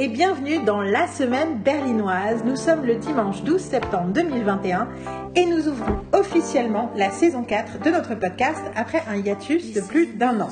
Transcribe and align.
et 0.00 0.08
bienvenue 0.08 0.60
dans 0.64 0.80
la 0.80 1.06
semaine 1.06 1.58
berlinoise. 1.58 2.42
Nous 2.46 2.56
sommes 2.56 2.86
le 2.86 2.94
dimanche 2.96 3.42
12 3.42 3.60
septembre 3.60 4.14
2021 4.14 4.88
et 5.36 5.44
nous 5.44 5.68
ouvrons 5.68 6.00
officiellement 6.14 6.90
la 6.96 7.10
saison 7.10 7.44
4 7.44 7.80
de 7.80 7.90
notre 7.90 8.14
podcast 8.14 8.62
après 8.74 9.02
un 9.10 9.16
hiatus 9.16 9.74
de 9.74 9.82
plus 9.82 10.06
d'un 10.06 10.40
an. 10.40 10.48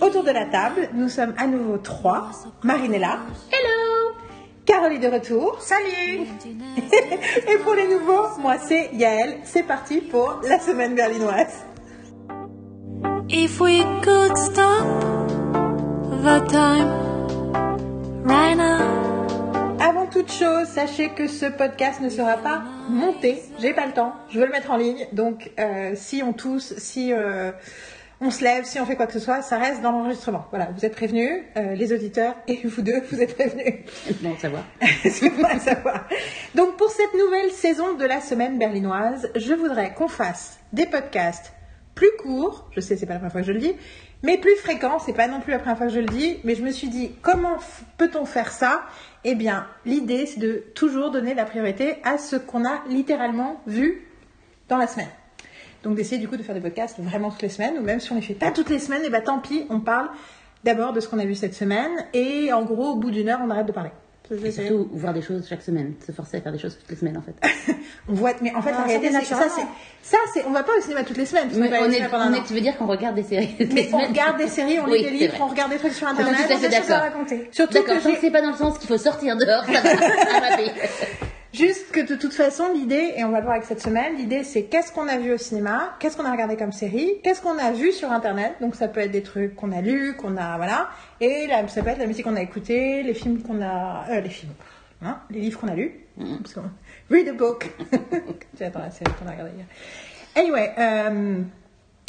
Autour 0.00 0.24
de 0.24 0.30
la 0.30 0.46
table, 0.46 0.88
nous 0.94 1.10
sommes 1.10 1.34
à 1.36 1.46
nouveau 1.46 1.76
trois. 1.76 2.30
Marinella. 2.62 3.18
Hello 3.52 4.14
Carole 4.64 4.94
est 4.94 4.98
de 4.98 5.08
retour. 5.08 5.60
Salut 5.60 6.26
Et 7.52 7.58
pour 7.62 7.74
les 7.74 7.86
nouveaux, 7.86 8.28
moi 8.40 8.56
c'est 8.56 8.88
Yael. 8.94 9.40
C'est 9.44 9.64
parti 9.64 10.00
pour 10.00 10.40
la 10.48 10.58
semaine 10.58 10.94
berlinoise. 10.94 11.66
If 13.28 13.60
we 13.60 13.84
could 14.02 14.38
stop 14.38 14.86
the 16.22 16.50
time 16.50 17.17
right 18.28 18.56
now. 18.56 19.26
Avant 19.80 20.06
toute 20.06 20.30
chose, 20.30 20.66
sachez 20.66 21.10
que 21.10 21.28
ce 21.28 21.46
podcast 21.46 22.00
ne 22.00 22.08
sera 22.10 22.36
pas 22.36 22.62
monté. 22.88 23.42
J'ai 23.58 23.72
pas 23.72 23.86
le 23.86 23.92
temps. 23.92 24.12
Je 24.30 24.38
veux 24.38 24.46
le 24.46 24.52
mettre 24.52 24.70
en 24.70 24.76
ligne. 24.76 25.06
Donc, 25.12 25.50
euh, 25.58 25.92
si 25.94 26.22
on 26.22 26.32
tousse, 26.32 26.74
si 26.76 27.12
euh, 27.12 27.52
on 28.20 28.30
se 28.30 28.44
lève, 28.44 28.64
si 28.64 28.80
on 28.80 28.86
fait 28.86 28.96
quoi 28.96 29.06
que 29.06 29.12
ce 29.12 29.20
soit, 29.20 29.40
ça 29.42 29.56
reste 29.56 29.80
dans 29.80 29.92
l'enregistrement. 29.92 30.46
Voilà, 30.50 30.68
vous 30.76 30.84
êtes 30.84 30.94
prévenus, 30.94 31.42
euh, 31.56 31.74
les 31.74 31.92
auditeurs 31.92 32.34
et 32.48 32.60
vous 32.64 32.82
deux, 32.82 33.00
vous 33.10 33.20
êtes 33.20 33.34
prévenus. 33.34 33.84
Bon, 34.20 34.36
savoir. 34.36 34.64
C'est 35.04 35.30
bon 35.30 35.44
à 35.44 35.58
savoir. 35.58 36.06
Donc, 36.54 36.76
pour 36.76 36.90
cette 36.90 37.14
nouvelle 37.14 37.50
saison 37.52 37.94
de 37.94 38.04
la 38.04 38.20
semaine 38.20 38.58
berlinoise, 38.58 39.30
je 39.36 39.54
voudrais 39.54 39.94
qu'on 39.94 40.08
fasse 40.08 40.58
des 40.72 40.86
podcasts 40.86 41.52
plus 41.94 42.10
courts. 42.22 42.68
Je 42.76 42.80
sais, 42.80 42.96
c'est 42.96 43.06
pas 43.06 43.14
la 43.14 43.18
première 43.18 43.32
fois 43.32 43.40
que 43.40 43.46
je 43.48 43.52
le 43.52 43.58
dis, 43.58 43.74
mais 44.22 44.38
plus 44.38 44.56
fréquents. 44.56 44.98
C'est 44.98 45.12
pas 45.12 45.28
non 45.28 45.40
plus 45.40 45.52
la 45.52 45.58
première 45.58 45.76
fois 45.76 45.86
que 45.86 45.92
je 45.92 46.00
le 46.00 46.06
dis, 46.06 46.38
mais 46.44 46.54
je 46.54 46.62
me 46.62 46.70
suis 46.70 46.88
dit, 46.88 47.12
comment 47.22 47.56
peut-on 47.96 48.24
faire 48.24 48.50
ça? 48.50 48.82
Eh 49.24 49.34
bien, 49.34 49.66
l'idée, 49.84 50.26
c'est 50.26 50.40
de 50.40 50.64
toujours 50.74 51.10
donner 51.10 51.34
la 51.34 51.44
priorité 51.44 51.96
à 52.04 52.18
ce 52.18 52.36
qu'on 52.36 52.64
a 52.64 52.82
littéralement 52.88 53.60
vu 53.66 54.06
dans 54.68 54.76
la 54.76 54.86
semaine. 54.86 55.08
Donc 55.82 55.94
d'essayer 55.96 56.18
du 56.18 56.28
coup 56.28 56.36
de 56.36 56.42
faire 56.42 56.54
des 56.54 56.60
podcasts 56.60 56.98
vraiment 56.98 57.30
toutes 57.30 57.42
les 57.42 57.48
semaines, 57.48 57.78
ou 57.78 57.82
même 57.82 58.00
si 58.00 58.10
on 58.12 58.16
les 58.16 58.22
fait 58.22 58.34
pas 58.34 58.50
toutes 58.50 58.70
les 58.70 58.78
semaines, 58.78 59.04
et 59.04 59.10
ben 59.10 59.22
tant 59.22 59.38
pis, 59.38 59.66
on 59.70 59.80
parle 59.80 60.08
d'abord 60.64 60.92
de 60.92 61.00
ce 61.00 61.08
qu'on 61.08 61.18
a 61.18 61.24
vu 61.24 61.34
cette 61.34 61.54
semaine, 61.54 61.92
et 62.14 62.52
en 62.52 62.64
gros, 62.64 62.92
au 62.92 62.96
bout 62.96 63.10
d'une 63.10 63.28
heure, 63.28 63.40
on 63.42 63.50
arrête 63.50 63.66
de 63.66 63.72
parler. 63.72 63.90
Et 64.44 64.50
surtout, 64.52 64.88
voir 64.92 65.14
des 65.14 65.22
choses 65.22 65.46
chaque 65.48 65.62
semaine. 65.62 65.94
Se 66.06 66.12
forcer 66.12 66.36
à 66.36 66.40
faire 66.40 66.52
des 66.52 66.58
choses 66.58 66.76
toutes 66.78 66.90
les 66.90 66.96
semaines, 66.96 67.16
en 67.16 67.22
fait. 67.22 67.34
On 68.08 68.12
voit, 68.14 68.32
mais 68.42 68.54
en 68.54 68.60
fait, 68.62 68.70
Ah, 68.74 68.80
la 68.80 68.86
réalité, 68.86 69.10
ça, 69.12 69.20
c'est 69.20 69.34
ça, 69.34 69.46
c'est, 69.54 69.62
ça, 70.02 70.18
c'est, 70.34 70.44
on 70.46 70.50
va 70.50 70.62
pas 70.62 70.72
au 70.76 70.80
cinéma 70.80 71.02
toutes 71.04 71.16
les 71.16 71.26
semaines. 71.26 71.48
Mais 71.54 71.68
on 71.80 71.90
est, 71.90 72.02
on 72.12 72.34
est- 72.34 72.44
tu 72.46 72.52
veux 72.54 72.60
dire 72.60 72.76
qu'on 72.76 72.86
regarde 72.86 73.14
des 73.16 73.22
séries 73.22 73.54
toutes 73.58 73.72
Mais 73.72 73.82
les 73.82 73.94
on 73.94 73.98
regarde 73.98 74.36
des 74.38 74.48
séries, 74.48 74.78
on 74.80 74.90
Oui, 74.90 74.98
lit 74.98 75.04
des 75.04 75.10
livres, 75.10 75.34
on 75.40 75.46
regarde 75.46 75.70
des 75.72 75.78
trucs 75.78 75.92
sur 75.92 76.06
internet. 76.08 76.34
on 76.38 76.44
a 76.54 76.68
des 76.68 76.76
choses 76.76 76.90
à 76.90 76.98
raconter. 77.00 77.48
Surtout 77.52 77.82
que 77.82 77.92
c'est 78.20 78.30
pas 78.30 78.42
dans 78.42 78.50
le 78.50 78.56
sens 78.56 78.78
qu'il 78.78 78.88
faut 78.88 78.98
sortir 78.98 79.36
dehors, 79.36 79.64
ça 79.64 79.72
va. 79.72 79.80
Ça 79.80 80.40
va. 80.40 80.56
Juste 81.54 81.92
que 81.92 82.00
de 82.00 82.14
toute 82.14 82.34
façon, 82.34 82.72
l'idée, 82.74 83.14
et 83.16 83.24
on 83.24 83.30
va 83.30 83.38
le 83.38 83.44
voir 83.44 83.56
avec 83.56 83.66
cette 83.66 83.80
semaine, 83.80 84.16
l'idée 84.16 84.44
c'est 84.44 84.64
qu'est-ce 84.64 84.92
qu'on 84.92 85.08
a 85.08 85.16
vu 85.16 85.32
au 85.32 85.38
cinéma, 85.38 85.96
qu'est-ce 85.98 86.14
qu'on 86.16 86.26
a 86.26 86.30
regardé 86.30 86.56
comme 86.56 86.72
série, 86.72 87.20
qu'est-ce 87.24 87.40
qu'on 87.40 87.56
a 87.56 87.72
vu 87.72 87.90
sur 87.92 88.12
internet, 88.12 88.56
donc 88.60 88.74
ça 88.74 88.86
peut 88.86 89.00
être 89.00 89.10
des 89.10 89.22
trucs 89.22 89.56
qu'on 89.56 89.72
a 89.72 89.80
lus, 89.80 90.14
qu'on 90.16 90.36
a, 90.36 90.58
voilà, 90.58 90.90
et 91.22 91.46
là, 91.46 91.66
ça 91.68 91.82
peut 91.82 91.88
être 91.88 91.98
la 91.98 92.06
musique 92.06 92.24
qu'on 92.26 92.36
a 92.36 92.42
écoutée, 92.42 93.02
les 93.02 93.14
films 93.14 93.40
qu'on 93.40 93.62
a, 93.62 94.04
euh, 94.10 94.20
les 94.20 94.28
films, 94.28 94.52
hein, 95.02 95.20
les 95.30 95.40
livres 95.40 95.58
qu'on 95.58 95.68
a 95.68 95.74
lus, 95.74 95.94
parce 96.18 96.52
qu'on- 96.52 96.70
read 97.10 97.28
a 97.28 97.32
book, 97.32 97.70
j'attends 98.58 98.80
la 98.80 98.90
série 98.90 99.10
qu'on 99.18 99.26
a 99.28 99.32
regardée 99.32 99.52
hier. 99.56 99.66
Anyway, 100.36 100.70
euh, 100.78 101.40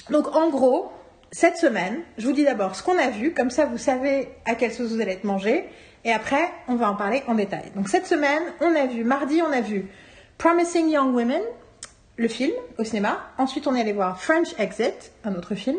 donc 0.09 0.35
en 0.35 0.49
gros, 0.49 0.91
cette 1.31 1.55
semaine, 1.55 1.99
je 2.17 2.27
vous 2.27 2.33
dis 2.33 2.43
d'abord 2.43 2.75
ce 2.75 2.83
qu'on 2.83 2.97
a 2.97 3.09
vu, 3.09 3.33
comme 3.33 3.51
ça 3.51 3.65
vous 3.65 3.77
savez 3.77 4.27
à 4.45 4.55
quelle 4.55 4.73
sauce 4.73 4.91
vous 4.91 4.99
allez 4.99 5.13
être 5.13 5.23
mangé, 5.23 5.63
et 6.05 6.11
après 6.11 6.50
on 6.67 6.75
va 6.75 6.92
en 6.92 6.95
parler 6.95 7.23
en 7.28 7.36
détail. 7.36 7.72
Donc 7.75 7.89
cette 7.89 8.08
semaine, 8.08 8.44
on 8.61 8.76
a 8.76 8.86
vu, 8.86 9.04
mardi 9.04 9.42
on 9.42 9.52
a 9.52 9.61
vu 9.61 9.87
Promising 10.37 10.89
Young 10.89 11.14
Women, 11.14 11.42
le 12.17 12.27
film 12.27 12.54
au 12.77 12.83
cinéma. 12.83 13.20
Ensuite 13.37 13.67
on 13.67 13.76
est 13.76 13.82
allé 13.82 13.93
voir 13.93 14.21
French 14.21 14.49
Exit, 14.58 15.11
un 15.23 15.36
autre 15.36 15.55
film. 15.55 15.77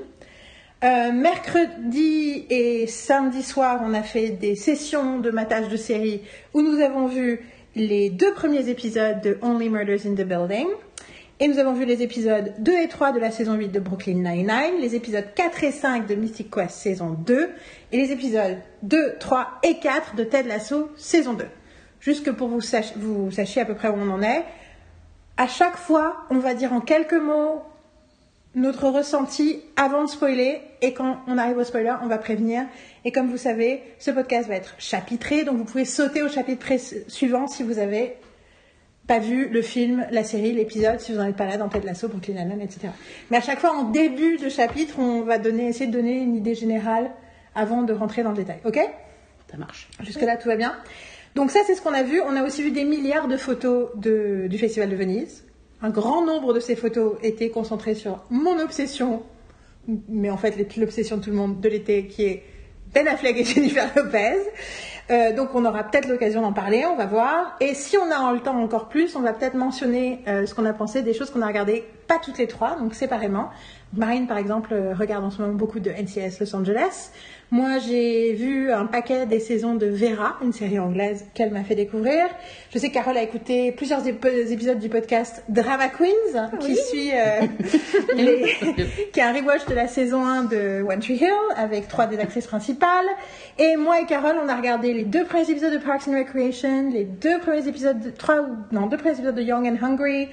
Euh, 0.82 1.12
mercredi 1.12 2.47
et 2.48 2.86
samedi 2.86 3.42
soir, 3.42 3.80
on 3.84 3.92
a 3.92 4.03
fait 4.03 4.30
des 4.30 4.56
sessions 4.56 5.19
de 5.19 5.30
matage 5.30 5.69
de 5.69 5.76
série 5.76 6.22
où 6.54 6.62
nous 6.62 6.80
avons 6.80 7.06
vu 7.06 7.47
les 7.76 8.09
deux 8.09 8.32
premiers 8.32 8.69
épisodes 8.69 9.20
de 9.20 9.38
Only 9.42 9.69
Murders 9.69 10.06
in 10.06 10.14
the 10.14 10.26
Building. 10.26 10.66
Et 11.42 11.48
nous 11.48 11.58
avons 11.58 11.72
vu 11.72 11.86
les 11.86 12.02
épisodes 12.02 12.52
2 12.58 12.72
et 12.82 12.88
3 12.88 13.12
de 13.12 13.18
la 13.18 13.30
saison 13.30 13.54
8 13.54 13.68
de 13.68 13.80
Brooklyn 13.80 14.14
Nine-Nine, 14.16 14.78
les 14.80 14.94
épisodes 14.94 15.24
4 15.34 15.64
et 15.64 15.72
5 15.72 16.06
de 16.06 16.14
Mystic 16.14 16.50
Quest 16.54 16.70
saison 16.76 17.16
2, 17.18 17.48
et 17.92 17.96
les 17.96 18.12
épisodes 18.12 18.58
2, 18.82 19.14
3 19.18 19.46
et 19.62 19.78
4 19.78 20.16
de 20.16 20.24
Ted 20.24 20.46
Lasso 20.48 20.90
saison 20.96 21.32
2. 21.32 21.46
Juste 22.00 22.24
que 22.26 22.30
pour 22.30 22.48
vous, 22.48 22.60
sach- 22.60 22.92
vous 22.96 23.30
sachiez 23.30 23.62
à 23.62 23.64
peu 23.64 23.74
près 23.74 23.88
où 23.88 23.94
on 23.96 24.10
en 24.10 24.22
est, 24.22 24.44
à 25.38 25.46
chaque 25.46 25.76
fois, 25.78 26.26
on 26.28 26.38
va 26.38 26.52
dire 26.52 26.74
en 26.74 26.80
quelques 26.82 27.14
mots 27.14 27.62
notre 28.54 28.88
ressenti 28.88 29.60
avant 29.76 30.04
de 30.04 30.10
spoiler 30.10 30.60
et 30.82 30.92
quand 30.92 31.20
on 31.26 31.38
arrive 31.38 31.56
au 31.56 31.64
spoiler, 31.64 31.94
on 32.02 32.08
va 32.08 32.18
prévenir. 32.18 32.64
Et 33.06 33.12
comme 33.12 33.30
vous 33.30 33.36
savez, 33.38 33.80
ce 33.98 34.10
podcast 34.10 34.46
va 34.48 34.56
être 34.56 34.74
chapitré, 34.78 35.44
donc 35.44 35.56
vous 35.56 35.64
pouvez 35.64 35.84
sauter 35.86 36.20
au 36.20 36.28
chapitre 36.28 36.66
suivant 37.08 37.46
si 37.46 37.62
vous 37.62 37.78
avez 37.78 38.16
pas 39.10 39.19
vu 39.19 39.48
le 39.48 39.60
film, 39.60 40.06
la 40.12 40.22
série, 40.22 40.53
l'épisode, 40.53 41.00
si 41.00 41.10
vous 41.10 41.19
n'en 41.19 41.26
êtes 41.26 41.34
pas 41.34 41.47
là 41.47 41.56
dans 41.56 41.69
Ted 41.69 41.84
Lasso, 41.84 42.06
Brooklyn 42.06 42.34
Nine-Nine, 42.34 42.60
etc. 42.60 42.88
Mais 43.32 43.38
à 43.38 43.41
chaque 43.41 43.59
fois, 43.59 43.72
en 43.75 43.82
début 43.91 44.37
de 44.37 44.48
chapitre, 44.48 45.00
on 45.00 45.22
va 45.22 45.38
donner, 45.38 45.66
essayer 45.66 45.87
de 45.88 45.93
donner 45.93 46.12
une 46.21 46.37
idée 46.37 46.54
générale 46.54 47.10
avant 47.56 47.82
de 47.82 47.93
rentrer 47.93 48.22
dans 48.22 48.31
le 48.31 48.37
détail. 48.37 48.60
Ok? 48.65 48.78
Ça 49.50 49.56
marche. 49.56 49.88
Jusque-là, 50.04 50.37
tout 50.37 50.47
va 50.47 50.54
bien. 50.54 50.76
Donc 51.34 51.50
ça, 51.50 51.59
c'est 51.66 51.75
ce 51.75 51.82
qu'on 51.82 51.93
a 51.93 52.04
vu. 52.04 52.21
On 52.21 52.37
a 52.37 52.44
aussi 52.44 52.62
vu 52.62 52.71
des 52.71 52.84
milliards 52.84 53.26
de 53.26 53.37
photos 53.37 53.88
de- 53.97 54.47
du 54.48 54.59
Festival 54.59 54.88
de 54.88 54.94
Venise. 54.94 55.44
Un 55.82 55.91
grand 55.91 56.25
nombre 56.25 56.53
de 56.54 56.60
ces 56.60 56.77
photos 56.77 57.16
étaient 57.25 57.50
concentrées 57.50 57.97
sur 57.97 58.25
mon 58.31 58.60
obsession, 58.60 59.25
mais 60.09 60.31
en 60.31 60.37
fait 60.37 60.54
l'obsession 60.77 61.16
de 61.16 61.22
tout 61.25 61.31
le 61.31 61.37
monde 61.37 61.60
de 61.60 61.69
l'été, 61.69 62.06
qui 62.06 62.27
est 62.27 62.44
Ben 62.94 63.09
Affleck 63.09 63.37
et 63.38 63.44
Jennifer 63.44 63.91
Lopez. 63.97 64.37
Euh, 65.10 65.32
donc 65.32 65.54
on 65.54 65.65
aura 65.65 65.82
peut-être 65.84 66.09
l'occasion 66.09 66.43
d'en 66.43 66.53
parler, 66.53 66.84
on 66.87 66.97
va 66.97 67.06
voir. 67.06 67.56
Et 67.60 67.75
si 67.75 67.97
on 67.97 68.10
a 68.10 68.32
le 68.32 68.41
temps 68.41 68.56
encore 68.56 68.88
plus, 68.88 69.16
on 69.16 69.21
va 69.21 69.32
peut-être 69.32 69.54
mentionner 69.54 70.22
euh, 70.28 70.47
ce 70.47 70.54
qu'on 70.54 70.65
a 70.65 70.72
pensé 70.72 71.03
des 71.03 71.15
choses 71.15 71.31
qu'on 71.31 71.43
a 71.43 71.47
regardées, 71.47 71.84
pas 72.10 72.19
toutes 72.19 72.38
les 72.38 72.48
trois, 72.48 72.76
donc 72.76 72.94
séparément. 72.94 73.50
Marine, 73.94 74.26
par 74.26 74.38
exemple, 74.38 74.71
euh, 74.72 74.94
regarde 74.94 75.25
en 75.25 75.31
ce 75.31 75.41
moment 75.43 75.54
beaucoup 75.54 75.81
de 75.81 75.91
NCIS 75.91 76.38
Los 76.41 76.54
Angeles. 76.54 77.10
Moi, 77.53 77.78
j'ai 77.78 78.32
vu 78.34 78.71
un 78.72 78.87
paquet 78.87 79.26
des 79.26 79.41
saisons 79.41 79.75
de 79.75 79.87
Vera, 79.87 80.37
une 80.44 80.53
série 80.53 80.78
anglaise 80.78 81.25
qu'elle 81.34 81.50
m'a 81.53 81.65
fait 81.65 81.75
découvrir. 81.75 82.25
Je 82.72 82.78
sais 82.78 82.88
que 82.88 82.94
Carole 82.94 83.16
a 83.16 83.22
écouté 83.22 83.72
plusieurs 83.72 84.04
ép- 84.04 84.53
épisodes 84.53 84.78
du 84.78 84.88
podcast 84.88 85.43
Drama 85.48 85.88
Queens, 85.88 86.50
qui 86.60 86.76
suit 86.76 87.10
euh, 87.12 87.47
les- 88.16 88.54
qui 89.12 89.19
est 89.19 89.22
un 89.22 89.32
rewatch 89.32 89.66
de 89.66 89.75
la 89.75 89.88
saison 89.88 90.25
1 90.25 90.44
de 90.44 90.82
One 90.88 91.00
Tree 91.00 91.16
Hill 91.16 91.31
avec 91.56 91.88
trois 91.88 92.06
des 92.06 92.19
actrices 92.21 92.47
principales. 92.47 93.06
Et 93.59 93.77
moi 93.77 94.00
et 94.00 94.06
Carole, 94.06 94.37
on 94.44 94.48
a 94.48 94.56
regardé 94.56 94.92
les 94.94 95.04
deux 95.04 95.25
premiers 95.25 95.50
épisodes 95.50 95.72
de 95.72 95.78
Parks 95.78 96.06
and 96.09 96.16
Recreation, 96.19 96.91
les 96.92 97.04
deux 97.04 97.38
premiers 97.41 97.66
épisodes, 97.66 97.98
de, 98.00 98.10
trois 98.10 98.47
non, 98.72 98.87
deux 98.87 98.97
premiers 98.97 99.15
épisodes 99.15 99.34
de 99.34 99.42
Young 99.42 99.66
and 99.66 99.84
Hungry. 99.84 100.28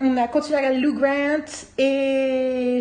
On 0.00 0.16
a 0.16 0.26
continué 0.26 0.56
à 0.56 0.58
regarder 0.58 0.80
Lou 0.80 0.94
Grant 0.94 1.44
et 1.78 2.80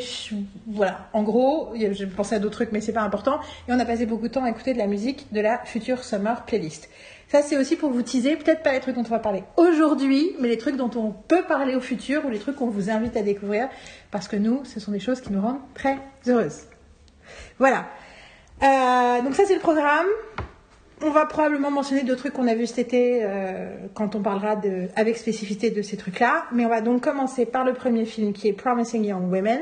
voilà. 0.66 1.10
En 1.14 1.22
gros, 1.22 1.72
j'ai 1.76 2.08
pensé 2.08 2.36
à 2.36 2.40
d'autres 2.40 2.56
trucs, 2.56 2.72
mais 2.72 2.82
c'est 2.82 2.92
pas 2.92 3.04
important. 3.04 3.40
Et 3.68 3.72
on 3.72 3.80
a 3.80 3.86
passé 3.86 4.08
beaucoup 4.08 4.28
de 4.28 4.34
temps 4.34 4.44
à 4.44 4.50
écouter 4.50 4.74
de 4.74 4.80
la 4.80 4.88
musique 4.88 5.32
de 5.32 5.40
la 5.40 5.60
future 5.64 6.04
Summer 6.04 6.44
Playlist. 6.46 6.90
Ça, 7.28 7.44
c'est 7.44 7.58
aussi 7.58 7.76
pour 7.76 7.92
vous 7.92 8.02
teaser, 8.02 8.36
peut-être 8.36 8.64
pas 8.64 8.74
les 8.74 8.80
trucs 8.80 8.96
dont 8.96 9.02
on 9.02 9.10
va 9.10 9.20
parler 9.20 9.44
aujourd'hui, 9.58 10.36
mais 10.40 10.48
les 10.48 10.58
trucs 10.58 10.76
dont 10.76 10.90
on 10.96 11.12
peut 11.12 11.44
parler 11.44 11.76
au 11.76 11.82
futur 11.82 12.26
ou 12.26 12.30
les 12.30 12.40
trucs 12.40 12.56
qu'on 12.56 12.70
vous 12.70 12.90
invite 12.90 13.16
à 13.16 13.22
découvrir, 13.22 13.70
parce 14.12 14.28
que 14.28 14.36
nous, 14.36 14.66
ce 14.66 14.80
sont 14.80 14.92
des 14.92 15.00
choses 15.00 15.22
qui 15.22 15.32
nous 15.32 15.42
rendent 15.42 15.62
très 15.76 16.00
heureuses. 16.28 16.64
Voilà. 17.60 17.86
Euh, 18.62 19.22
donc 19.22 19.36
ça, 19.36 19.44
c'est 19.48 19.56
le 19.56 19.62
programme. 19.62 20.06
On 21.06 21.10
va 21.10 21.26
probablement 21.26 21.70
mentionner 21.70 22.04
d'autres 22.04 22.22
trucs 22.22 22.34
qu'on 22.34 22.48
a 22.48 22.56
vus 22.56 22.68
cet 22.68 22.80
été 22.80 23.20
euh, 23.24 23.76
quand 23.94 24.16
on 24.16 24.22
parlera 24.22 24.56
de, 24.56 24.88
avec 24.96 25.18
spécificité 25.18 25.70
de 25.70 25.82
ces 25.82 25.98
trucs-là. 25.98 26.46
Mais 26.54 26.66
on 26.66 26.70
va 26.70 26.80
donc 26.80 27.04
commencer 27.04 27.46
par 27.46 27.66
le 27.66 27.74
premier 27.74 28.06
film 28.06 28.32
qui 28.32 28.48
est 28.48 28.54
Promising 28.54 29.04
Young 29.04 29.30
Women. 29.30 29.60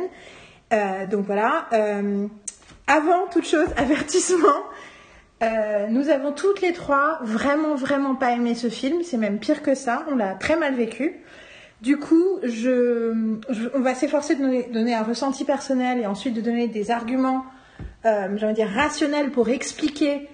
Euh, 0.72 1.08
donc 1.08 1.26
voilà. 1.26 1.66
Euh, 1.74 2.28
avant 2.86 3.26
toute 3.34 3.48
chose, 3.48 3.68
avertissement. 3.76 4.48
Nous 5.90 6.10
avons 6.10 6.32
toutes 6.32 6.62
les 6.62 6.72
trois 6.74 7.18
vraiment, 7.24 7.74
vraiment 7.74 8.14
pas 8.14 8.34
aimé 8.34 8.54
ce 8.54 8.70
film. 8.70 9.02
C'est 9.02 9.18
même 9.18 9.40
pire 9.40 9.64
que 9.64 9.74
ça. 9.74 10.06
On 10.12 10.16
l'a 10.16 10.36
très 10.36 10.56
mal 10.56 10.76
vécu. 10.76 11.16
Du 11.82 11.98
coup, 11.98 12.38
je, 12.44 13.40
on 13.74 13.80
va 13.80 13.96
s'efforcer 13.96 14.36
de 14.36 14.42
donner, 14.42 14.70
donner 14.72 14.94
un 14.94 15.02
ressenti 15.02 15.44
personnel 15.44 15.98
et 15.98 16.06
ensuite 16.06 16.36
de 16.36 16.42
donner 16.42 16.68
des 16.68 16.92
arguments, 16.92 17.44
de 18.06 18.54
dire, 18.54 18.70
rationnels 18.70 19.32
pour 19.32 19.50
expliquer 19.50 20.30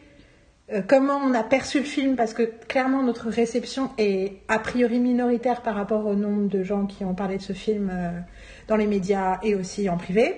euh, 0.73 0.81
comment 0.85 1.17
on 1.17 1.33
a 1.33 1.43
perçu 1.43 1.79
le 1.79 1.85
film, 1.85 2.15
parce 2.15 2.33
que 2.33 2.43
clairement 2.43 3.01
notre 3.01 3.29
réception 3.29 3.89
est 3.97 4.41
a 4.49 4.59
priori 4.59 4.99
minoritaire 4.99 5.61
par 5.61 5.75
rapport 5.75 6.05
au 6.05 6.13
nombre 6.13 6.49
de 6.49 6.61
gens 6.61 6.85
qui 6.85 7.05
ont 7.05 7.15
parlé 7.15 7.37
de 7.37 7.41
ce 7.41 7.53
film 7.53 7.89
euh, 7.91 8.19
dans 8.67 8.75
les 8.75 8.87
médias 8.87 9.39
et 9.43 9.55
aussi 9.55 9.89
en 9.89 9.97
privé. 9.97 10.35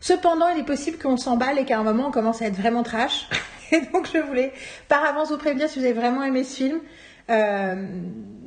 Cependant, 0.00 0.48
il 0.48 0.60
est 0.60 0.66
possible 0.66 0.98
qu'on 0.98 1.16
s'emballe 1.16 1.58
et 1.58 1.64
qu'à 1.64 1.78
un 1.78 1.84
moment, 1.84 2.08
on 2.08 2.10
commence 2.10 2.42
à 2.42 2.46
être 2.46 2.56
vraiment 2.56 2.82
trash. 2.82 3.28
Et 3.70 3.82
donc, 3.92 4.08
je 4.12 4.18
voulais 4.18 4.52
par 4.88 5.04
avance 5.04 5.30
vous 5.30 5.36
prévenir 5.36 5.68
si 5.68 5.78
vous 5.78 5.84
avez 5.84 5.94
vraiment 5.94 6.22
aimé 6.22 6.42
ce 6.42 6.56
film. 6.56 6.80
Euh, 7.30 7.86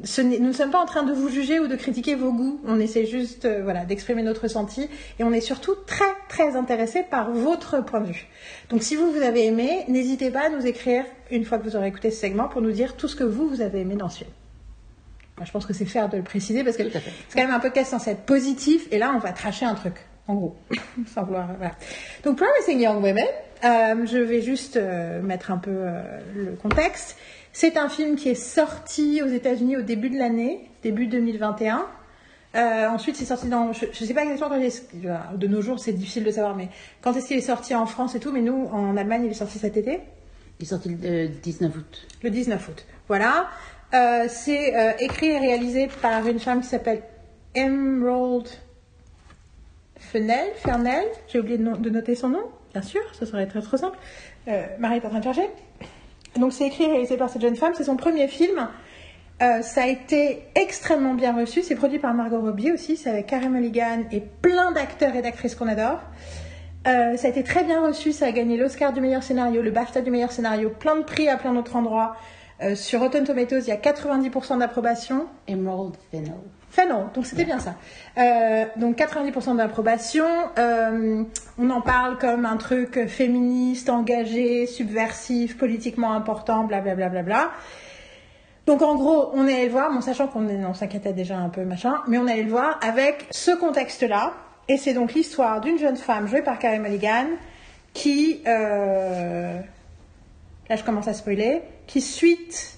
ce 0.04 0.22
nous 0.22 0.40
ne 0.40 0.54
sommes 0.54 0.72
pas 0.72 0.82
en 0.82 0.86
train 0.86 1.04
de 1.04 1.14
vous 1.14 1.30
juger 1.30 1.60
ou 1.60 1.68
de 1.68 1.76
critiquer 1.76 2.16
vos 2.16 2.32
goûts. 2.32 2.60
On 2.66 2.80
essaie 2.80 3.06
juste 3.06 3.46
euh, 3.46 3.62
voilà, 3.64 3.86
d'exprimer 3.86 4.24
notre 4.24 4.44
ressenti. 4.44 4.90
Et 5.20 5.24
on 5.24 5.32
est 5.32 5.42
surtout 5.42 5.76
très, 5.86 6.14
très 6.28 6.56
intéressé 6.56 7.04
par 7.04 7.32
votre 7.32 7.84
point 7.84 8.02
de 8.02 8.08
vue. 8.08 8.28
Donc, 8.70 8.82
si 8.82 8.96
vous, 8.96 9.12
vous 9.12 9.22
avez 9.22 9.46
aimé, 9.46 9.86
n'hésitez 9.88 10.32
pas 10.32 10.48
à 10.48 10.50
nous 10.50 10.66
écrire 10.66 11.06
une 11.30 11.46
fois 11.46 11.60
que 11.60 11.64
vous 11.64 11.76
aurez 11.76 11.88
écouté 11.88 12.10
ce 12.10 12.20
segment 12.20 12.48
pour 12.48 12.62
nous 12.62 12.72
dire 12.72 12.96
tout 12.96 13.08
ce 13.08 13.16
que 13.16 13.24
vous, 13.24 13.48
vous 13.48 13.62
avez 13.62 13.82
aimé 13.82 13.96
dans 13.96 14.10
ce 14.10 14.20
film. 14.20 14.32
Moi, 15.38 15.46
je 15.46 15.52
pense 15.52 15.66
que 15.66 15.74
c'est 15.74 15.86
faire 15.86 16.10
de 16.10 16.18
le 16.18 16.24
préciser 16.24 16.64
parce 16.64 16.78
que 16.78 16.84
c'est 16.84 17.02
quand 17.34 17.42
même 17.42 17.56
un 17.56 17.60
podcast 17.60 17.92
censé 17.92 18.12
être 18.12 18.26
positif 18.26 18.88
et 18.92 19.00
là 19.00 19.12
on 19.16 19.18
va 19.18 19.32
tracher 19.32 19.66
un 19.66 19.74
truc, 19.74 19.96
en 20.28 20.36
gros, 20.36 20.56
sans 21.08 21.24
vouloir. 21.24 21.48
Voilà. 21.58 21.74
Donc 22.24 22.38
Promising 22.38 22.80
Young 22.80 23.02
Women, 23.02 23.26
euh, 23.64 24.06
je 24.06 24.18
vais 24.18 24.42
juste 24.42 24.78
euh, 24.78 25.20
mettre 25.22 25.50
un 25.50 25.58
peu 25.58 25.72
euh, 25.74 26.20
le 26.36 26.52
contexte. 26.52 27.18
C'est 27.54 27.78
un 27.78 27.90
film 27.90 28.16
qui 28.16 28.30
est 28.30 28.36
sorti 28.36 29.22
aux 29.22 29.28
États-Unis 29.28 29.78
au 29.78 29.82
début 29.82 30.10
de 30.10 30.18
l'année, 30.18 30.70
début 30.84 31.08
2021. 31.08 31.86
Euh, 32.54 32.88
ensuite, 32.90 33.16
c'est 33.16 33.26
sorti 33.26 33.48
dans. 33.48 33.72
Je 33.74 33.86
ne 33.86 33.92
sais 33.94 34.14
pas 34.14 34.24
exactement 34.24 34.50
quand 34.50 34.58
il 34.58 34.66
est. 34.66 35.38
De 35.38 35.48
nos 35.48 35.62
jours, 35.62 35.80
c'est 35.80 35.94
difficile 35.94 36.24
de 36.24 36.32
savoir, 36.32 36.56
mais 36.56 36.68
quand 37.02 37.14
est-ce 37.16 37.28
qu'il 37.28 37.38
est 37.38 37.42
sorti 37.42 37.74
en 37.76 37.86
France 37.86 38.16
et 38.16 38.20
tout. 38.20 38.32
Mais 38.32 38.42
nous, 38.42 38.66
en 38.72 38.96
Allemagne, 38.98 39.24
il 39.26 39.32
est 39.32 39.36
sorti 39.36 39.58
cet 39.60 39.78
été. 39.78 40.00
Il 40.60 40.64
est 40.64 40.70
sorti 40.70 40.90
le 40.90 41.28
19 41.28 41.76
août. 41.76 42.08
Le 42.24 42.30
19 42.30 42.68
août. 42.70 42.86
Voilà. 43.08 43.48
Euh, 43.94 44.26
c'est 44.30 44.76
euh, 44.76 44.92
écrit 45.00 45.28
et 45.28 45.40
réalisé 45.40 45.90
par 46.02 46.26
une 46.28 46.40
femme 46.40 46.62
qui 46.62 46.68
s'appelle 46.68 47.02
Emerald 47.56 48.48
Fennel. 49.98 50.50
Fernel. 50.56 51.06
J'ai 51.28 51.40
oublié 51.40 51.58
de, 51.58 51.64
no- 51.64 51.78
de 51.78 51.90
noter 51.90 52.16
son 52.16 52.30
nom, 52.30 52.44
bien 52.74 52.82
sûr, 52.82 53.02
ça 53.14 53.26
serait 53.26 53.48
très 53.48 53.62
trop 53.62 53.78
simple. 53.78 53.98
Euh, 54.48 54.66
Marie 54.80 54.98
est 54.98 55.06
en 55.06 55.10
train 55.10 55.20
de 55.20 55.24
chercher. 55.24 55.50
Donc 56.38 56.54
c'est 56.54 56.68
écrit 56.68 56.86
et 56.86 56.88
réalisé 56.88 57.18
par 57.18 57.30
cette 57.30 57.42
jeune 57.42 57.56
femme. 57.56 57.74
C'est 57.76 57.84
son 57.84 57.98
premier 57.98 58.28
film. 58.28 58.68
Euh, 59.42 59.62
ça 59.62 59.84
a 59.84 59.88
été 59.88 60.44
extrêmement 60.56 61.14
bien 61.14 61.36
reçu. 61.36 61.64
C'est 61.64 61.76
produit 61.76 62.00
par 62.00 62.14
Margot 62.14 62.40
Robbie 62.40 62.72
aussi. 62.72 62.96
C'est 62.96 63.10
avec 63.10 63.28
Carey 63.28 63.50
Mulligan 63.50 64.04
et 64.12 64.22
plein 64.22 64.72
d'acteurs 64.72 65.16
et 65.16 65.22
d'actrices 65.22 65.56
qu'on 65.56 65.68
adore. 65.68 66.00
Euh, 66.88 67.18
ça 67.18 67.28
a 67.28 67.30
été 67.30 67.44
très 67.44 67.64
bien 67.64 67.86
reçu. 67.86 68.12
Ça 68.12 68.28
a 68.28 68.32
gagné 68.32 68.58
l'Oscar 68.58 68.94
du 68.94 69.02
meilleur 69.02 69.24
scénario, 69.24 69.62
le 69.62 69.72
BAFTA 69.72 70.02
du 70.02 70.12
meilleur 70.12 70.32
scénario, 70.32 70.70
plein 70.70 70.96
de 70.96 71.04
prix 71.04 71.28
à 71.28 71.38
plein 71.38 71.54
d'autres 71.54 71.76
endroits. 71.76 72.16
Euh, 72.62 72.76
sur 72.76 73.00
Rotten 73.00 73.24
Tomatoes, 73.24 73.62
il 73.62 73.70
y 73.70 73.72
a 73.72 73.78
90% 73.78 74.60
d'approbation. 74.60 75.26
Emerald 75.48 75.96
Fennel. 76.12 76.34
Enfin 76.72 76.88
non, 76.88 77.10
donc 77.14 77.26
c'était 77.26 77.44
bien 77.44 77.60
ça. 77.60 77.76
Euh, 78.18 78.66
donc 78.78 78.98
90% 78.98 79.58
d'approbation. 79.58 80.26
Euh, 80.58 81.24
on 81.58 81.70
en 81.70 81.82
parle 81.82 82.18
comme 82.18 82.46
un 82.46 82.56
truc 82.56 83.08
féministe, 83.08 83.90
engagé, 83.90 84.68
subversif, 84.68 85.58
politiquement 85.58 86.14
important, 86.14 86.64
blablabla. 86.64 87.10
Bla, 87.10 87.22
bla, 87.22 87.24
bla. 87.24 87.52
Donc 88.68 88.82
en 88.82 88.96
gros, 88.96 89.32
on 89.34 89.48
est 89.48 89.56
allé 89.56 89.66
le 89.66 89.72
voir, 89.72 89.92
bon, 89.92 90.00
sachant 90.00 90.28
qu'on 90.28 90.74
s'inquiétait 90.74 91.12
déjà 91.12 91.38
un 91.38 91.50
peu 91.50 91.66
machin, 91.66 91.96
mais 92.08 92.18
on 92.18 92.26
est 92.26 92.34
allé 92.34 92.44
le 92.44 92.52
voir 92.52 92.80
avec 92.82 93.28
ce 93.32 93.52
contexte-là. 93.52 94.32
Et 94.70 94.78
c'est 94.78 94.94
donc 94.94 95.14
l'histoire 95.14 95.60
d'une 95.60 95.78
jeune 95.78 95.98
femme 95.98 96.28
jouée 96.28 96.42
par 96.42 96.58
Carey 96.58 96.80
Mulligan 96.80 97.26
qui, 97.94 98.42
euh, 98.48 99.60
là 100.70 100.76
je 100.78 100.84
commence 100.86 101.10
à 101.10 101.14
spoiler, 101.14 101.64
qui 101.86 102.00
suite 102.00 102.78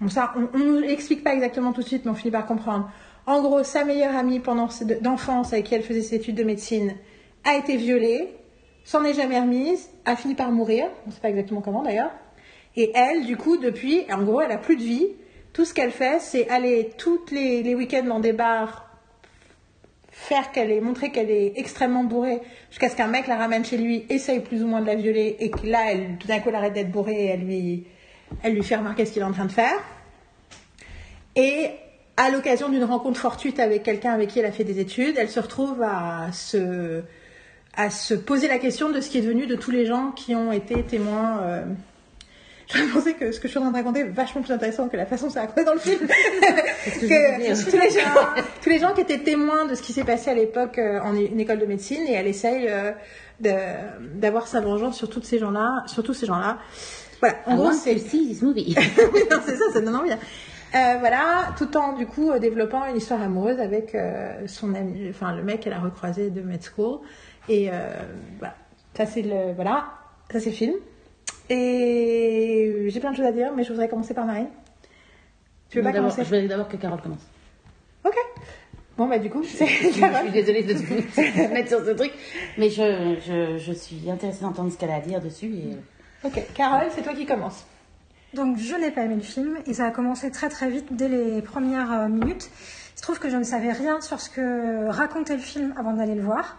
Bon, 0.00 0.08
ça, 0.08 0.32
on 0.54 0.58
ne 0.58 0.80
l'explique 0.80 1.22
pas 1.22 1.34
exactement 1.34 1.72
tout 1.72 1.82
de 1.82 1.86
suite, 1.86 2.06
mais 2.06 2.10
on 2.10 2.14
finit 2.14 2.30
par 2.30 2.46
comprendre. 2.46 2.90
En 3.26 3.42
gros, 3.42 3.62
sa 3.62 3.84
meilleure 3.84 4.16
amie 4.16 4.40
pendant 4.40 4.68
d'enfance 5.00 5.52
avec 5.52 5.66
qui 5.66 5.74
elle 5.74 5.82
faisait 5.82 6.02
ses 6.02 6.16
études 6.16 6.36
de 6.36 6.44
médecine 6.44 6.94
a 7.44 7.56
été 7.56 7.76
violée, 7.76 8.28
s'en 8.84 9.04
est 9.04 9.14
jamais 9.14 9.40
remise, 9.40 9.90
a 10.04 10.16
fini 10.16 10.34
par 10.34 10.50
mourir, 10.50 10.86
on 11.04 11.10
ne 11.10 11.14
sait 11.14 11.20
pas 11.20 11.30
exactement 11.30 11.60
comment 11.60 11.82
d'ailleurs. 11.82 12.10
Et 12.76 12.92
elle, 12.94 13.26
du 13.26 13.36
coup, 13.36 13.56
depuis, 13.56 14.04
en 14.12 14.22
gros, 14.22 14.40
elle 14.40 14.52
a 14.52 14.58
plus 14.58 14.76
de 14.76 14.82
vie. 14.82 15.08
Tout 15.52 15.64
ce 15.64 15.74
qu'elle 15.74 15.90
fait, 15.90 16.20
c'est 16.20 16.48
aller 16.48 16.90
tous 16.96 17.20
les, 17.32 17.74
week-ends 17.74 18.04
dans 18.04 18.20
des 18.20 18.32
bars, 18.32 18.88
faire 20.10 20.52
qu'elle 20.52 20.70
est, 20.70 20.80
montrer 20.80 21.10
qu'elle 21.10 21.30
est 21.30 21.54
extrêmement 21.56 22.04
bourrée, 22.04 22.40
jusqu'à 22.70 22.88
ce 22.88 22.96
qu'un 22.96 23.08
mec 23.08 23.26
la 23.26 23.36
ramène 23.36 23.64
chez 23.64 23.76
lui, 23.76 24.06
essaye 24.08 24.40
plus 24.40 24.62
ou 24.62 24.68
moins 24.68 24.80
de 24.80 24.86
la 24.86 24.94
violer, 24.94 25.36
et 25.40 25.50
que 25.50 25.66
là, 25.66 25.92
tout 26.20 26.28
d'un 26.28 26.38
coup, 26.38 26.50
elle 26.50 26.54
arrête 26.54 26.72
d'être 26.72 26.90
bourrée 26.90 27.24
et 27.24 27.26
elle 27.26 27.40
lui, 27.40 27.86
elle 28.42 28.54
lui 28.54 28.62
fait 28.62 28.76
remarquer 28.76 29.04
ce 29.04 29.12
qu'il 29.12 29.22
est 29.22 29.26
en 29.26 29.32
train 29.32 29.46
de 29.46 29.52
faire. 29.52 29.78
Et 31.34 31.70
à 32.20 32.28
l'occasion 32.28 32.68
d'une 32.68 32.84
rencontre 32.84 33.18
fortuite 33.18 33.58
avec 33.60 33.82
quelqu'un 33.82 34.12
avec 34.12 34.28
qui 34.28 34.40
elle 34.40 34.44
a 34.44 34.52
fait 34.52 34.62
des 34.62 34.78
études, 34.78 35.14
elle 35.16 35.30
se 35.30 35.40
retrouve 35.40 35.82
à 35.82 36.30
se, 36.32 37.00
à 37.74 37.88
se 37.88 38.12
poser 38.12 38.46
la 38.46 38.58
question 38.58 38.90
de 38.90 39.00
ce 39.00 39.08
qui 39.08 39.16
est 39.16 39.22
devenu 39.22 39.46
de 39.46 39.54
tous 39.54 39.70
les 39.70 39.86
gens 39.86 40.10
qui 40.10 40.34
ont 40.34 40.52
été 40.52 40.82
témoins. 40.82 41.40
euh, 41.42 41.62
Je 42.74 42.92
pensais 42.92 43.14
que 43.14 43.32
ce 43.32 43.40
que 43.40 43.48
je 43.48 43.52
suis 43.52 43.58
en 43.58 43.62
train 43.62 43.70
de 43.70 43.76
raconter 43.76 44.00
est 44.00 44.10
vachement 44.10 44.42
plus 44.42 44.52
intéressant 44.52 44.88
que 44.88 44.98
la 44.98 45.06
façon 45.06 45.28
dont 45.28 45.32
c'est 45.32 45.40
raconté 45.40 45.64
dans 45.64 45.72
le 45.72 45.78
film. 45.78 46.06
que 46.84 47.00
Que 47.00 47.70
tous, 47.70 47.78
les 47.78 47.90
gens, 47.90 48.20
tous 48.62 48.68
les 48.68 48.78
gens 48.78 48.92
qui 48.92 49.00
étaient 49.00 49.20
témoins 49.20 49.64
de 49.64 49.74
ce 49.74 49.80
qui 49.80 49.94
s'est 49.94 50.04
passé 50.04 50.30
à 50.30 50.34
l'époque 50.34 50.76
euh, 50.76 51.00
en 51.00 51.16
une 51.16 51.40
école 51.40 51.58
de 51.58 51.66
médecine 51.66 52.02
et 52.06 52.12
elle 52.12 52.26
essaye 52.26 52.68
euh, 52.68 52.92
d'avoir 53.40 54.46
sa 54.46 54.60
vengeance 54.60 54.98
sur 54.98 55.08
tous 55.08 55.22
ces 55.22 55.38
gens-là, 55.38 55.84
sur 55.86 56.02
tous 56.02 56.12
ces 56.12 56.26
gens-là. 56.26 56.58
Voilà, 57.20 57.36
en 57.46 57.54
I 57.54 57.56
gros, 57.56 57.72
c'est 57.72 57.94
movie. 58.42 58.74
non, 59.30 59.38
c'est 59.46 59.56
ça, 59.56 59.64
ça 59.72 59.80
donne 59.80 59.96
envie. 59.96 60.10
Euh, 60.72 60.98
voilà, 61.00 61.52
tout 61.58 61.76
en 61.76 61.94
du 61.94 62.06
coup 62.06 62.30
développant 62.38 62.86
une 62.86 62.96
histoire 62.96 63.20
amoureuse 63.20 63.58
avec 63.58 63.94
euh, 63.94 64.46
son 64.46 64.72
ami, 64.74 65.08
enfin 65.10 65.34
le 65.34 65.42
mec 65.42 65.60
qu'elle 65.60 65.72
a 65.72 65.80
recroisé 65.80 66.30
de 66.30 66.42
med 66.42 66.62
school. 66.62 67.00
Et 67.48 67.70
euh, 67.70 67.90
voilà, 68.38 68.54
ça 68.94 69.04
c'est 69.04 69.22
le 69.22 69.52
voilà, 69.54 69.88
ça 70.30 70.38
c'est 70.38 70.50
le 70.50 70.56
film. 70.56 70.74
Et 71.48 72.86
j'ai 72.88 73.00
plein 73.00 73.10
de 73.10 73.16
choses 73.16 73.26
à 73.26 73.32
dire, 73.32 73.52
mais 73.56 73.64
je 73.64 73.70
voudrais 73.70 73.88
commencer 73.88 74.14
par 74.14 74.26
Marine. 74.26 74.46
Tu 75.70 75.78
veux 75.78 75.84
pas 75.84 75.92
commencer? 75.92 76.22
Je 76.22 76.28
voudrais 76.28 76.46
d'abord 76.46 76.68
que 76.68 76.76
Carole 76.76 77.00
commence. 77.00 77.26
Ok. 78.04 78.14
Bon 78.96 79.08
bah 79.08 79.18
du 79.18 79.28
coup, 79.28 79.42
c'est 79.44 79.66
Je 79.66 79.90
suis 79.90 80.30
désolée 80.30 80.62
de 80.62 80.74
te 80.74 81.52
mettre 81.52 81.68
sur 81.68 81.84
ce 81.84 81.90
truc, 81.90 82.12
mais 82.58 82.70
je, 82.70 83.16
je, 83.26 83.58
je 83.58 83.72
suis 83.72 84.08
intéressée 84.08 84.42
d'entendre 84.42 84.70
ce 84.70 84.78
qu'elle 84.78 84.90
a 84.90 84.96
à 84.96 85.00
dire 85.00 85.20
dessus. 85.20 85.52
Et... 85.52 85.76
Ok, 86.24 86.40
Carole, 86.54 86.86
c'est 86.90 87.02
toi 87.02 87.14
qui 87.14 87.26
commence. 87.26 87.64
Donc 88.34 88.58
je 88.58 88.74
n'ai 88.76 88.90
pas 88.90 89.02
aimé 89.02 89.16
le 89.16 89.22
film 89.22 89.58
et 89.66 89.74
ça 89.74 89.86
a 89.86 89.90
commencé 89.90 90.30
très 90.30 90.48
très 90.48 90.70
vite 90.70 90.86
dès 90.92 91.08
les 91.08 91.42
premières 91.42 91.92
euh, 91.92 92.08
minutes. 92.08 92.50
Il 92.94 92.98
se 92.98 93.02
trouve 93.02 93.18
que 93.18 93.30
je 93.30 93.36
ne 93.36 93.44
savais 93.44 93.72
rien 93.72 94.00
sur 94.00 94.20
ce 94.20 94.30
que 94.30 94.88
racontait 94.88 95.36
le 95.36 95.42
film 95.42 95.74
avant 95.76 95.94
d'aller 95.94 96.14
le 96.14 96.22
voir. 96.22 96.58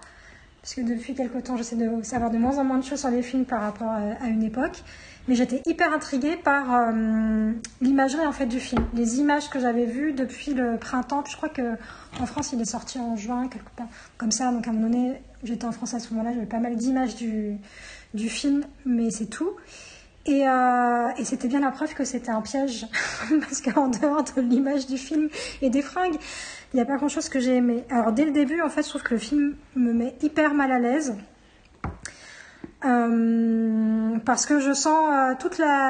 Parce 0.62 0.76
que 0.76 0.82
depuis 0.82 1.16
quelque 1.16 1.40
temps, 1.40 1.58
j'essaie 1.58 1.76
de 1.76 2.04
savoir 2.04 2.30
de 2.30 2.38
moins 2.38 2.58
en 2.60 2.64
moins 2.64 2.78
de 2.78 2.84
choses 2.84 3.00
sur 3.00 3.10
les 3.10 3.24
films 3.24 3.46
par 3.46 3.62
rapport 3.62 3.88
à, 3.88 4.24
à 4.24 4.28
une 4.28 4.44
époque. 4.44 4.84
Mais 5.28 5.36
j'étais 5.36 5.62
hyper 5.66 5.94
intriguée 5.94 6.36
par 6.36 6.74
euh, 6.74 7.52
l'imagerie 7.80 8.26
en 8.26 8.32
fait 8.32 8.48
du 8.48 8.60
film. 8.60 8.86
Les 8.94 9.20
images 9.20 9.50
que 9.50 9.60
j'avais 9.60 9.86
vues 9.86 10.14
depuis 10.14 10.54
le 10.54 10.78
printemps. 10.78 11.24
Je 11.30 11.36
crois 11.38 11.50
que 11.50 11.76
en 12.20 12.26
France, 12.26 12.54
il 12.54 12.62
est 12.62 12.66
sorti 12.66 13.00
en 13.00 13.16
juin, 13.16 13.48
quelque 13.48 13.70
part 13.76 13.88
comme 14.18 14.32
ça. 14.32 14.52
Donc 14.52 14.68
à 14.68 14.72
un 14.72 14.74
moment 14.74 14.90
donné, 14.90 15.22
j'étais 15.44 15.66
en 15.66 15.72
France 15.72 15.94
à 15.94 16.00
ce 16.00 16.12
moment-là, 16.14 16.34
j'avais 16.34 16.48
pas 16.48 16.60
mal 16.60 16.76
d'images 16.76 17.16
du, 17.16 17.58
du 18.14 18.30
film, 18.30 18.64
mais 18.86 19.12
c'est 19.12 19.28
tout. 19.28 19.52
Et, 20.26 20.48
euh, 20.48 21.10
et 21.18 21.26
c'était 21.26 21.48
bien 21.48 21.62
la 21.62 21.72
preuve 21.72 21.94
que 21.94 22.06
c'était 22.06 22.30
un 22.30 22.42
piège. 22.42 22.88
Parce 23.42 23.62
qu'en 23.62 23.88
dehors 23.88 24.24
de 24.36 24.42
l'image 24.42 24.88
du 24.88 24.98
film 24.98 25.30
et 25.62 25.70
des 25.70 25.82
fringues, 25.82 26.18
il 26.74 26.78
n'y 26.78 26.82
a 26.82 26.86
pas 26.86 26.98
grand 26.98 27.10
chose 27.10 27.30
que 27.30 27.40
j'ai 27.40 27.56
aimé. 27.56 27.84
Alors 27.90 28.12
dès 28.12 28.26
le 28.26 28.32
début, 28.32 28.62
en 28.62 28.70
fait, 28.70 28.84
je 28.84 28.90
trouve 28.90 29.04
que 29.04 29.14
le 29.14 29.20
film 29.20 29.56
me 29.76 29.94
met 29.94 30.16
hyper 30.22 30.54
mal 30.54 30.72
à 30.72 30.80
l'aise. 30.80 31.16
Euh, 32.84 34.18
parce 34.26 34.48
que 34.48 34.60
je 34.60 34.74
sens 34.74 35.06
euh, 35.12 35.36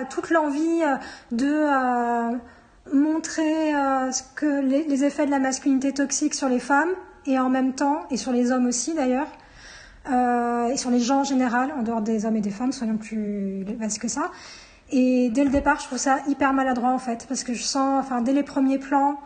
toute 0.10 0.30
l'envie 0.30 0.82
de 1.32 2.38
montrer 2.94 3.74
que 4.36 4.62
les, 4.62 5.04
effets 5.04 5.26
de 5.26 5.32
la 5.32 5.40
masculinité 5.40 5.94
toxique 5.94 6.34
sur 6.34 6.50
les 6.50 6.60
femmes 6.60 6.90
et 7.26 7.40
en 7.40 7.50
même 7.50 7.74
temps 7.74 8.06
et 8.10 8.18
sur 8.18 8.34
les 8.34 8.52
hommes 8.52 8.66
aussi 8.66 8.94
d'ailleurs 8.94 9.28
et 10.08 10.78
sur 10.78 10.90
les 10.90 11.00
gens 11.00 11.22
en 11.22 11.24
général 11.24 11.72
en 11.78 11.84
dehors 11.84 12.02
des 12.02 12.26
hommes 12.26 12.36
et 12.36 12.42
des 12.42 12.50
femmes 12.50 12.72
soyons 12.72 12.98
plus 12.98 13.64
vastes 13.80 14.00
que 14.00 14.08
ça 14.08 14.32
et 14.92 15.30
dès 15.30 15.44
le 15.44 15.50
départ 15.50 15.80
je 15.80 15.86
trouve 15.86 16.00
ça 16.00 16.18
hyper 16.28 16.54
maladroit 16.54 16.90
en 16.92 16.98
fait 16.98 17.26
parce 17.28 17.44
que 17.44 17.54
je 17.54 17.64
sens 17.64 18.00
enfin 18.00 18.22
dès 18.22 18.34
les 18.34 18.44
premiers 18.44 18.80
plans 18.80 19.18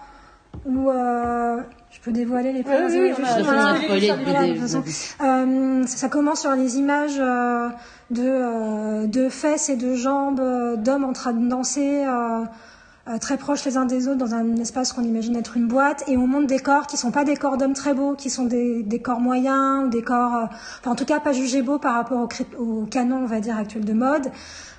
où 0.65 0.89
euh, 0.89 1.61
je 1.91 1.99
peux 1.99 2.11
dévoiler 2.11 2.53
les 2.53 2.63
premières 2.63 2.89
oui, 2.89 3.11
on 3.17 3.23
a 3.23 3.43
voilà. 3.43 3.75
Euh, 5.21 5.83
ça, 5.85 6.09
commence 6.09 6.41
sur 6.41 6.51
les 6.51 6.77
images 6.77 7.19
euh, 7.19 7.69
de, 8.11 8.23
euh, 8.23 9.07
de 9.07 9.29
fesses 9.29 9.69
et 9.69 9.75
de 9.75 9.95
jambes 9.95 10.39
euh, 10.39 10.75
d'hommes 10.75 11.03
en 11.03 11.13
train 11.13 11.33
de 11.33 11.47
danser 11.47 12.05
euh, 12.05 12.11
euh, 12.11 12.45
très 13.19 13.37
proches 13.37 13.63
les 13.65 13.77
uns 13.77 13.85
des 13.85 14.07
autres 14.07 14.17
dans 14.17 14.33
un 14.33 14.55
espace 14.55 14.91
qu'on 14.91 15.03
imagine 15.03 15.35
être 15.35 15.57
une 15.57 15.67
boîte 15.67 16.03
et 16.07 16.17
on 16.17 16.25
montre 16.25 16.47
des 16.47 16.59
corps 16.59 16.87
qui 16.87 16.97
sont 16.97 17.11
pas 17.11 17.23
des 17.23 17.35
corps 17.35 17.57
d'hommes 17.57 17.73
très 17.73 17.93
beaux, 17.93 18.15
qui 18.15 18.29
sont 18.29 18.45
des, 18.45 19.01
corps 19.03 19.19
moyens 19.19 19.89
des 19.89 20.01
corps, 20.01 20.35
euh, 20.35 20.89
en 20.89 20.95
tout 20.95 21.05
cas 21.05 21.19
pas 21.19 21.31
jugés 21.33 21.61
beaux 21.61 21.77
par 21.77 21.93
rapport 21.95 22.27
au, 22.57 22.85
canon 22.85 23.17
on 23.17 23.25
va 23.25 23.39
dire 23.39 23.57
actuel 23.57 23.85
de 23.85 23.93
mode 23.93 24.31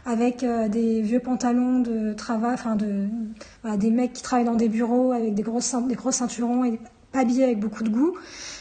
avec 0.05 0.43
euh, 0.43 0.69
des 0.69 1.03
vieux 1.03 1.21
pantalons 1.21 1.81
de 1.81 2.13
travail, 2.15 2.55
enfin 2.55 2.77
de 2.77 3.07
des 3.77 3.91
mecs 3.91 4.13
qui 4.13 4.23
travaillent 4.23 4.47
dans 4.47 4.55
des 4.55 4.69
bureaux 4.69 5.13
avec 5.13 5.35
des 5.35 5.45
ceint- 5.61 5.87
des 5.87 5.95
gros 5.95 6.13
ceinturons 6.13 6.65
et 6.65 6.81
pas 7.13 7.21
habillé 7.21 7.45
avec 7.45 7.61
beaucoup 7.61 7.83
de 7.83 7.89
goût. 7.89 8.15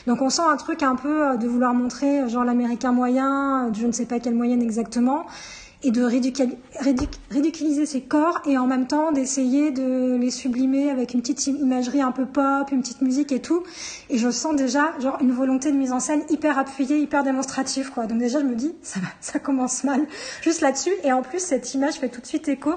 Donc 0.07 0.22
on 0.22 0.29
sent 0.29 0.43
un 0.48 0.57
truc 0.57 0.84
un 0.84 0.95
peu 0.95 1.29
euh, 1.29 1.38
de 1.38 1.48
vouloir 1.48 1.74
montrer 1.74 2.22
euh, 2.22 2.27
genre 2.27 2.43
l'américain 2.43 2.91
moyen, 2.91 3.67
euh, 3.67 3.74
je 3.74 3.86
ne 3.88 3.91
sais 3.91 4.05
pas 4.05 4.19
quelle 4.19 4.36
moyenne 4.36 4.62
exactement, 4.62 5.25
et 5.86 5.92
de 5.92 6.04
ridiculiser 7.32 7.86
ses 7.86 8.01
corps 8.01 8.42
et 8.46 8.58
en 8.58 8.68
même 8.68 8.88
temps 8.88 9.12
d'essayer 9.12 9.72
de 9.72 10.15
les 10.15 10.32
sublimer 10.32 10.89
avec 10.89 11.13
une 11.13 11.22
petite 11.22 11.46
imagerie 11.48 12.01
un 12.01 12.12
peu 12.12 12.25
pop, 12.25 12.70
une 12.72 12.82
petite 12.82 13.01
musique 13.01 13.32
et 13.32 13.39
tout. 13.42 13.63
Et 14.10 14.18
je 14.18 14.30
sens 14.30 14.56
déjà 14.56 14.94
genre 15.00 15.18
une 15.22 15.32
volonté 15.32 15.72
de 15.72 15.77
mise 15.77 15.92
en 15.92 16.00
scène 16.00 16.24
hyper 16.30 16.58
appuyée, 16.58 16.98
hyper 16.98 17.24
démonstrative 17.24 17.92
quoi. 17.92 18.08
Donc 18.08 18.18
déjà 18.18 18.39
je 18.39 18.46
me 18.46 18.56
dis 18.56 18.74
ça 18.82 19.00
ça 19.22 19.39
commence 19.39 19.84
mal 19.84 20.01
juste 20.42 20.62
là-dessus. 20.62 20.94
Et 21.04 21.12
en 21.12 21.22
plus 21.22 21.39
cette 21.39 21.74
image 21.74 21.96
fait 21.96 22.10
tout 22.10 22.22
de 22.22 22.25
suite 22.25 22.48
écho 22.48 22.72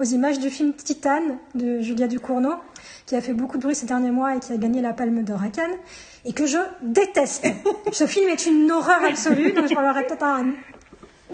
aux 0.00 0.04
images 0.04 0.38
du 0.40 0.50
film 0.50 0.72
Titane 0.72 1.38
de 1.54 1.80
Julia 1.80 2.08
Ducournau 2.08 2.54
qui 3.06 3.16
a 3.16 3.20
fait 3.20 3.32
beaucoup 3.34 3.58
de 3.58 3.62
bruit 3.62 3.74
ces 3.74 3.86
derniers 3.86 4.10
mois 4.10 4.34
et 4.36 4.40
qui 4.40 4.52
a 4.52 4.56
gagné 4.56 4.80
la 4.80 4.92
Palme 4.92 5.22
d'Or 5.22 5.40
à 5.42 5.46
et 6.26 6.32
que 6.32 6.46
je 6.46 6.58
déteste. 6.82 7.46
Ce 7.92 8.06
film 8.06 8.28
est 8.30 8.46
une 8.46 8.70
horreur 8.70 9.04
absolue, 9.04 9.52
donc 9.52 9.68
je 9.68 9.74
parlerai 9.74 10.06
peut-être 10.06 10.24
un- 10.24 10.52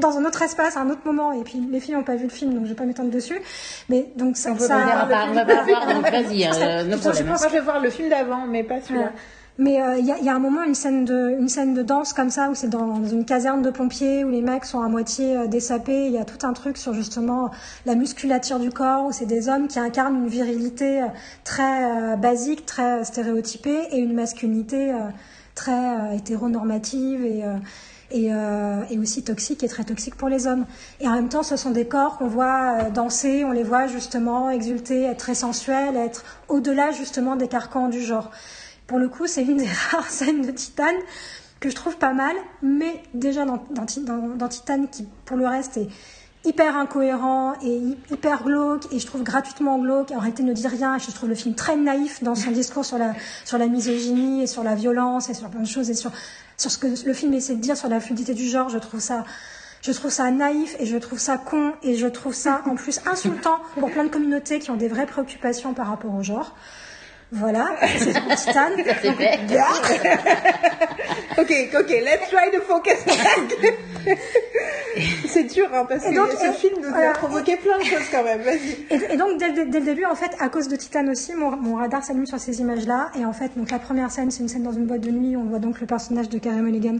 dans 0.00 0.18
un 0.18 0.24
autre 0.24 0.42
espace, 0.42 0.76
à 0.76 0.80
un 0.80 0.90
autre 0.90 1.02
moment. 1.04 1.32
Et 1.32 1.42
puis 1.44 1.60
les 1.70 1.80
filles 1.80 1.94
n'ont 1.94 2.02
pas 2.02 2.16
vu 2.16 2.24
le 2.24 2.30
film, 2.30 2.54
donc 2.54 2.64
je 2.64 2.70
vais 2.70 2.74
pas 2.74 2.84
m'étendre 2.84 3.10
dessus. 3.10 3.40
Mais 3.88 4.06
donc 4.16 4.36
ça, 4.36 4.50
On 4.52 4.56
peut 4.56 4.64
ça- 4.66 4.76
pas 4.76 4.84
dire 4.84 5.00
à 5.00 5.06
part, 5.06 5.26
on 5.30 5.34
va 5.34 5.44
pas 5.44 5.62
voir, 5.68 5.86
donc 5.86 6.02
vas-y, 6.10 6.44
euh, 6.46 6.84
no 6.84 6.96
Je 6.96 7.02
pense 7.02 7.22
Moi, 7.24 7.36
je 7.48 7.52
vais 7.52 7.60
voir 7.60 7.80
le 7.80 7.90
film 7.90 8.08
d'avant, 8.08 8.46
mais 8.48 8.62
pas 8.64 8.80
celui-là. 8.80 9.04
Ouais. 9.06 9.10
Mais 9.58 9.82
euh, 9.82 9.98
il 9.98 10.06
y, 10.06 10.12
a, 10.12 10.16
il 10.16 10.24
y 10.24 10.30
a 10.30 10.34
un 10.34 10.38
moment, 10.38 10.62
une 10.62 10.74
scène 10.76 11.04
de, 11.04 11.36
une 11.38 11.50
scène 11.50 11.74
de 11.74 11.82
danse 11.82 12.14
comme 12.14 12.30
ça, 12.30 12.48
où 12.48 12.54
c'est 12.54 12.70
dans 12.70 13.04
une 13.04 13.26
caserne 13.26 13.60
de 13.60 13.68
pompiers, 13.68 14.24
où 14.24 14.30
les 14.30 14.40
mecs 14.40 14.64
sont 14.64 14.80
à 14.80 14.88
moitié 14.88 15.36
euh, 15.36 15.46
dessapés. 15.48 16.06
Il 16.06 16.12
y 16.12 16.18
a 16.18 16.24
tout 16.24 16.46
un 16.46 16.54
truc 16.54 16.78
sur 16.78 16.94
justement 16.94 17.50
la 17.84 17.94
musculature 17.94 18.58
du 18.58 18.70
corps, 18.70 19.04
où 19.06 19.12
c'est 19.12 19.26
des 19.26 19.50
hommes 19.50 19.68
qui 19.68 19.78
incarnent 19.78 20.16
une 20.16 20.28
virilité 20.28 21.02
euh, 21.02 21.06
très 21.44 21.84
euh, 21.84 22.16
basique, 22.16 22.64
très 22.64 23.04
stéréotypée, 23.04 23.80
et 23.90 23.98
une 23.98 24.14
masculinité 24.14 24.92
euh, 24.92 24.94
très 25.54 25.72
euh, 25.72 26.12
hétéronormative 26.16 27.22
et 27.24 27.44
euh, 27.44 27.54
et, 28.10 28.32
euh, 28.32 28.82
et 28.90 28.98
aussi 28.98 29.22
toxique 29.22 29.62
et 29.62 29.68
très 29.68 29.84
toxique 29.84 30.14
pour 30.16 30.28
les 30.28 30.46
hommes. 30.46 30.66
Et 31.00 31.08
en 31.08 31.12
même 31.12 31.28
temps, 31.28 31.42
ce 31.42 31.56
sont 31.56 31.70
des 31.70 31.86
corps 31.86 32.18
qu'on 32.18 32.26
voit 32.28 32.78
euh, 32.82 32.90
danser, 32.90 33.44
on 33.44 33.52
les 33.52 33.62
voit 33.62 33.86
justement 33.86 34.50
exulter, 34.50 35.02
être 35.04 35.18
très 35.18 35.34
sensuels, 35.34 35.96
être 35.96 36.24
au-delà 36.48 36.90
justement 36.92 37.36
des 37.36 37.48
carcans 37.48 37.88
du 37.88 38.00
genre. 38.02 38.30
Pour 38.86 38.98
le 38.98 39.08
coup, 39.08 39.26
c'est 39.26 39.42
une 39.44 39.58
des 39.58 39.68
rares 39.90 40.10
scènes 40.10 40.42
de 40.42 40.50
Titane 40.50 40.96
que 41.60 41.68
je 41.70 41.74
trouve 41.74 41.96
pas 41.98 42.12
mal, 42.14 42.34
mais 42.62 43.02
déjà 43.14 43.44
dans, 43.44 43.62
dans, 43.70 43.84
Ti- 43.86 44.00
dans- 44.04 44.34
dans 44.36 44.48
Titane, 44.48 44.88
qui 44.88 45.06
pour 45.26 45.36
le 45.36 45.46
reste 45.46 45.76
est 45.76 45.88
hyper 46.46 46.74
incohérent 46.74 47.52
et 47.62 47.68
hy- 47.68 47.98
hyper 48.10 48.42
glauque, 48.44 48.90
et 48.92 48.98
je 48.98 49.06
trouve 49.06 49.22
gratuitement 49.22 49.78
glauque, 49.78 50.08
réalité 50.08 50.42
ne 50.42 50.54
dit 50.54 50.66
rien, 50.66 50.96
je 50.96 51.10
trouve 51.10 51.28
le 51.28 51.34
film 51.34 51.54
très 51.54 51.76
naïf 51.76 52.22
dans 52.22 52.34
son 52.34 52.50
discours 52.50 52.86
sur 52.86 52.96
la, 52.96 53.12
sur 53.44 53.58
la 53.58 53.66
misogynie 53.66 54.42
et 54.42 54.46
sur 54.46 54.62
la 54.64 54.74
violence 54.74 55.28
et 55.28 55.34
sur 55.34 55.50
plein 55.50 55.60
de 55.60 55.66
choses, 55.66 55.90
et 55.90 55.94
sur, 55.94 56.10
sur 56.60 56.70
ce 56.70 56.78
que 56.78 56.86
le 56.86 57.14
film 57.14 57.32
essaie 57.32 57.54
de 57.54 57.60
dire 57.60 57.76
sur 57.76 57.88
la 57.88 58.00
fluidité 58.00 58.34
du 58.34 58.46
genre, 58.46 58.68
je 58.68 58.78
trouve 58.78 59.00
ça... 59.00 59.24
Naïf 60.30 60.76
et 60.78 60.84
je 60.84 60.98
trouve 60.98 61.18
ça 61.18 61.38
con 61.38 61.72
et 61.82 61.96
je 61.96 62.06
trouve 62.06 62.34
ça 62.34 62.60
en 62.66 62.74
plus 62.74 63.00
insultant 63.06 63.60
pour 63.78 63.90
plein 63.90 64.04
de 64.04 64.10
communautés 64.10 64.58
qui 64.58 64.70
ont 64.70 64.76
des 64.76 64.88
vraies 64.88 65.06
préoccupations 65.06 65.72
par 65.72 65.86
rapport 65.86 66.14
au 66.14 66.22
genre. 66.22 66.54
Voilà, 67.32 67.68
c'est. 67.98 68.12
Ça 68.12 68.68
c'est 69.02 69.12
fait. 69.12 69.38
Ok, 71.38 71.52
ok, 71.78 71.88
let's 71.90 72.28
try 72.28 72.50
to 72.52 72.60
focus 72.62 73.04
back. 73.06 73.56
c'est 75.28 75.44
dur, 75.44 75.68
hein, 75.72 75.86
parce 75.88 76.04
Et 76.06 76.10
que 76.10 76.14
donc, 76.16 76.28
ce 76.32 76.46
et- 76.46 76.52
film 76.52 76.74
nous 76.82 76.90
voilà. 76.90 77.10
a 77.10 77.12
provoqué 77.12 77.56
plein 77.56 77.78
de 77.78 77.84
choses 77.84 78.02
quand 78.10 78.24
même. 78.24 78.40
Vas-y. 78.42 78.76
Et, 78.90 79.14
et 79.14 79.16
donc 79.16 79.38
dès, 79.38 79.48
le- 79.52 79.66
dès 79.70 79.78
le 79.80 79.84
début, 79.86 80.04
en 80.04 80.14
fait, 80.16 80.30
à 80.40 80.48
cause 80.48 80.68
de 80.68 80.76
Titane 80.76 81.08
aussi, 81.08 81.32
mon, 81.34 81.52
mon 81.56 81.76
radar 81.76 82.04
s'allume 82.04 82.26
sur 82.26 82.38
ces 82.40 82.60
images-là. 82.60 83.10
Et 83.18 83.24
en 83.24 83.32
fait, 83.32 83.52
donc 83.56 83.70
la 83.70 83.78
première 83.78 84.10
scène, 84.10 84.30
c'est 84.30 84.40
une 84.42 84.48
scène 84.48 84.64
dans 84.64 84.72
une 84.72 84.86
boîte 84.86 85.00
de 85.02 85.10
nuit. 85.10 85.36
On 85.36 85.44
voit 85.44 85.60
donc 85.60 85.80
le 85.80 85.86
personnage 85.86 86.28
de 86.28 86.38
Carey 86.38 86.60
Mulligan 86.60 86.96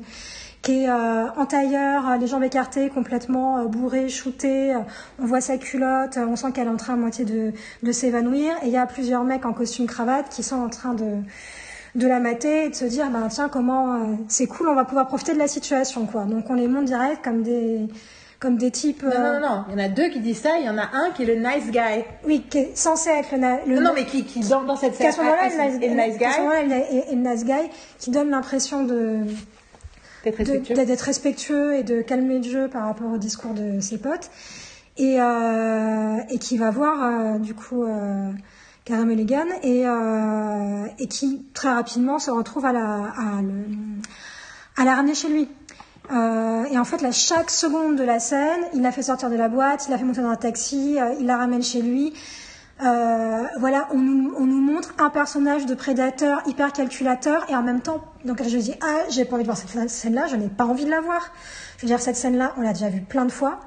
qui 0.62 0.85
est 0.85 0.88
euh, 0.90 1.31
en 1.37 1.47
tailleur, 1.47 2.09
euh, 2.09 2.17
les 2.17 2.26
jambes 2.26 2.43
écartées, 2.45 2.88
complètement 2.90 3.59
euh, 3.59 3.64
bourré, 3.64 4.09
shooté. 4.09 4.75
Euh, 4.75 4.79
on 5.19 5.26
voit 5.26 5.40
sa 5.40 5.57
culotte, 5.57 6.17
euh, 6.17 6.26
on 6.26 6.37
sent 6.37 6.52
qu'elle 6.52 6.67
est 6.67 6.71
en 6.71 6.76
train 6.76 6.95
à 6.95 6.97
moitié 6.97 7.25
de, 7.25 7.52
de 7.83 7.93
s'évanouir. 7.93 8.52
Et 8.62 8.67
il 8.67 8.73
y 8.73 8.76
a 8.76 8.87
plusieurs 8.87 9.25
mecs 9.25 9.47
en 9.47 9.52
costume 9.52 9.87
cravate 9.87 10.29
qui 10.29 10.43
sont 10.43 10.57
en 10.57 10.69
train 10.69 10.95
de 10.95 11.17
de 11.97 12.07
la 12.07 12.21
mater 12.21 12.67
et 12.67 12.69
de 12.69 12.75
se 12.76 12.85
dire 12.85 13.11
ben 13.11 13.26
tiens 13.29 13.49
comment 13.49 13.95
euh, 13.95 13.99
c'est 14.29 14.47
cool 14.47 14.69
on 14.69 14.76
va 14.76 14.85
pouvoir 14.85 15.09
profiter 15.09 15.33
de 15.35 15.38
la 15.40 15.49
situation 15.49 16.07
quoi 16.07 16.23
donc 16.23 16.49
on 16.49 16.55
les 16.55 16.69
montre 16.69 16.85
direct 16.85 17.25
comme 17.25 17.43
des 17.43 17.88
comme 18.38 18.57
des 18.57 18.71
types 18.71 19.02
Non, 19.02 19.11
euh, 19.11 19.19
non, 19.19 19.40
non, 19.40 19.57
non. 19.57 19.64
Il 19.69 19.73
y 19.73 19.83
en 19.83 19.85
a 19.85 19.88
deux 19.88 20.09
qui 20.09 20.21
disent 20.21 20.40
ça. 20.40 20.57
Il 20.59 20.64
y 20.64 20.71
en 20.71 20.79
a 20.79 20.88
un 20.95 21.11
qui 21.11 21.25
est 21.25 21.26
le 21.26 21.35
nice 21.35 21.71
guy. 21.71 22.05
oui 22.25 22.43
qui 22.49 22.59
est 22.59 22.76
censé 22.76 23.11
être 23.11 23.33
le, 23.33 23.75
le 23.75 23.75
Non, 23.81 23.88
non, 23.88 23.90
mais 23.95 24.07
qui, 24.07 24.25
qui 24.25 24.40
dans, 24.40 24.62
dans 24.62 24.76
cette 24.76 24.93
qui 24.93 24.99
scène 24.99 25.26
est 25.83 25.88
le 25.88 27.17
nice 27.17 27.45
guy 27.45 27.71
qui 27.99 28.11
donne 28.12 28.31
l'impression 28.31 28.85
de 28.85 29.19
Respectueux. 30.25 30.75
d'être 30.75 31.00
respectueux 31.00 31.75
et 31.75 31.83
de 31.83 32.03
calmer 32.03 32.39
le 32.39 32.45
jeu 32.45 32.69
par 32.69 32.85
rapport 32.85 33.12
au 33.12 33.19
discours 33.19 33.55
de 33.55 33.81
ses 33.81 33.99
potes 33.99 34.31
et, 34.97 35.21
euh, 35.21 36.19
et 36.29 36.39
qui 36.39 36.59
va 36.59 36.71
voir 36.71 37.03
euh, 37.03 37.39
du 37.39 37.55
coup 37.55 37.85
euh, 37.85 38.31
Carey 38.85 39.05
Mulligan 39.05 39.47
et, 39.62 39.85
et 40.99 41.07
qui 41.09 41.47
très 41.55 41.73
rapidement 41.73 42.19
se 42.19 42.31
retrouve 42.31 42.65
à 42.65 42.73
la, 42.73 43.12
à 43.17 43.43
le, 43.43 43.65
à 44.77 44.85
la 44.85 44.95
ramener 44.95 45.15
chez 45.15 45.29
lui. 45.29 45.49
Euh, 46.12 46.65
et 46.65 46.79
en 46.79 46.85
fait, 46.85 47.03
là, 47.03 47.12
chaque 47.12 47.50
seconde 47.50 47.97
de 47.97 48.03
la 48.03 48.19
scène, 48.19 48.61
il 48.75 48.83
l'a 48.83 48.91
fait 48.91 49.03
sortir 49.03 49.31
de 49.31 49.37
la 49.37 49.49
boîte, 49.49 49.87
il 49.87 49.91
l'a 49.91 49.99
fait 49.99 50.05
monter 50.05 50.23
dans 50.23 50.31
un 50.31 50.37
taxi, 50.37 50.97
euh, 50.99 51.15
il 51.21 51.27
la 51.27 51.37
ramène 51.37 51.62
chez 51.62 51.83
lui. 51.83 52.12
Euh, 52.83 53.45
voilà, 53.59 53.89
on 53.93 53.99
nous, 53.99 54.35
on 54.39 54.47
nous 54.47 54.61
montre 54.61 54.95
un 54.99 55.11
personnage 55.11 55.67
de 55.67 55.75
prédateur 55.75 56.41
hyper 56.47 56.73
calculateur 56.73 57.45
et 57.51 57.55
en 57.55 57.63
même 57.63 57.81
temps, 57.83 58.03
donc 58.25 58.43
je 58.43 58.57
dis 58.57 58.75
ah, 58.83 59.01
j'ai 59.11 59.25
pas 59.27 59.35
envie 59.35 59.43
de 59.45 59.49
voir 59.49 59.59
cette 59.59 59.91
scène-là, 59.91 60.27
je 60.29 60.37
n'ai 60.37 60.49
pas 60.49 60.65
envie 60.65 60.87
de 60.87 60.91
la 60.91 61.01
voir. 61.03 61.31
Je 61.77 61.83
veux 61.83 61.89
dire, 61.89 62.01
cette 62.01 62.17
scène-là, 62.17 62.55
on 62.57 62.63
l'a 62.63 62.73
déjà 62.73 62.89
vue 62.89 63.03
plein 63.03 63.27
de 63.27 63.33
fois. 63.33 63.61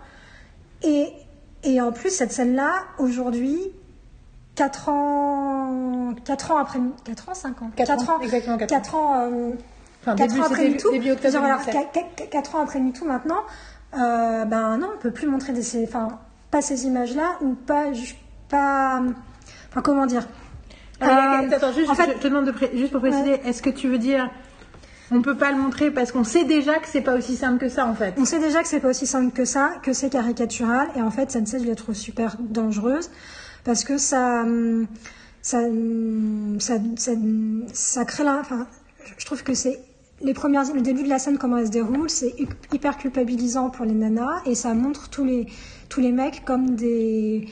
Et, 0.81 1.07
et 1.63 1.79
en 1.79 1.91
plus, 1.91 2.09
cette 2.09 2.31
scène-là, 2.31 2.71
aujourd'hui, 2.97 3.59
4 4.55 4.89
ans, 4.89 6.13
4 6.25 6.51
ans 6.51 6.57
après, 6.57 6.79
4 7.05 7.29
ans, 7.29 7.33
5 7.33 7.61
ans, 7.61 7.71
Quatre 7.75 7.87
Quatre 7.87 8.09
ans, 8.09 8.15
ans, 8.15 8.19
exactement 8.21 8.57
quatre 8.57 8.71
ans. 8.73 8.77
4 8.77 8.95
ans, 8.95 9.13
euh, 9.31 9.51
Enfin, 10.05 10.15
Quatre 10.15 10.31
début, 10.31 10.41
ans 10.41 10.45
après 10.47 10.67
MeToo, 10.69 10.91
début 10.91 11.11
octobre 11.11 11.33
genre, 11.33 11.43
alors, 11.45 11.59
2017. 11.65 11.87
qu- 11.93 12.23
qu- 12.23 12.29
quatre 12.29 12.55
ans 12.55 12.63
après 12.63 12.79
MeToo 12.81 13.05
maintenant, 13.05 13.39
euh, 13.97 14.43
ben 14.43 14.77
non, 14.77 14.89
on 14.95 14.97
peut 14.99 15.11
plus 15.11 15.27
montrer 15.27 15.53
des, 15.53 15.61
ces- 15.61 15.85
enfin, 15.87 16.19
pas 16.51 16.61
ces 16.61 16.85
images-là 16.85 17.37
ou 17.41 17.53
pas, 17.53 17.93
pas, 18.57 19.01
enfin 19.69 19.81
comment 19.81 20.05
dire. 20.05 20.25
Ah, 21.01 21.41
Euh, 21.43 21.49
attends, 21.55 21.73
juste, 21.73 21.89
en 21.89 21.95
fait- 21.95 22.13
je 22.17 22.21
te 22.21 22.27
demande 22.27 22.45
de 22.45 22.51
pré- 22.51 22.71
juste 22.75 22.91
pour 22.91 23.01
préciser, 23.01 23.33
est-ce 23.45 23.61
que 23.61 23.69
tu 23.71 23.87
veux 23.89 23.97
dire 23.97 24.29
on 25.11 25.21
peut 25.21 25.35
pas 25.35 25.51
le 25.51 25.57
montrer 25.57 25.91
parce 25.91 26.11
qu'on 26.11 26.23
sait 26.23 26.45
déjà 26.45 26.75
que 26.79 26.87
c'est 26.87 27.01
pas 27.01 27.15
aussi 27.15 27.35
simple 27.35 27.59
que 27.59 27.69
ça 27.69 27.85
en 27.85 27.93
fait? 27.93 28.13
On 28.17 28.25
sait 28.25 28.39
déjà 28.39 28.61
que 28.63 28.67
c'est 28.67 28.79
pas 28.79 28.89
aussi 28.89 29.05
simple 29.05 29.31
que 29.31 29.45
ça, 29.45 29.65
que 29.83 29.91
c'est 29.93 30.09
caricatural, 30.09 30.87
et 30.95 31.01
en 31.01 31.11
fait, 31.11 31.29
scène, 31.29 31.45
je 31.47 31.67
la 31.67 31.75
trouve 31.75 31.93
super 31.95 32.37
dangereuse 32.39 33.09
parce 33.63 33.83
que 33.83 33.97
ça, 33.97 34.41
hum, 34.43 34.87
ça, 35.41 35.59
hum, 35.59 36.57
ça, 36.59 36.75
ça, 36.97 37.11
ça 37.73 38.05
crée 38.05 38.23
la, 38.23 38.39
enfin, 38.39 38.65
je 39.17 39.25
trouve 39.25 39.43
que 39.43 39.53
c'est 39.53 39.77
les 40.21 40.33
premières, 40.33 40.63
le 40.73 40.81
début 40.81 41.03
de 41.03 41.09
la 41.09 41.19
scène, 41.19 41.37
comment 41.37 41.57
elle 41.57 41.67
se 41.67 41.71
déroule, 41.71 42.09
c'est 42.09 42.33
hyper 42.71 42.97
culpabilisant 42.97 43.69
pour 43.69 43.85
les 43.85 43.93
nanas, 43.93 44.37
et 44.45 44.55
ça 44.55 44.73
montre 44.73 45.09
tous 45.09 45.25
les, 45.25 45.47
tous 45.89 45.99
les 45.99 46.13
mecs 46.13 46.43
comme 46.45 46.75
des, 46.75 47.45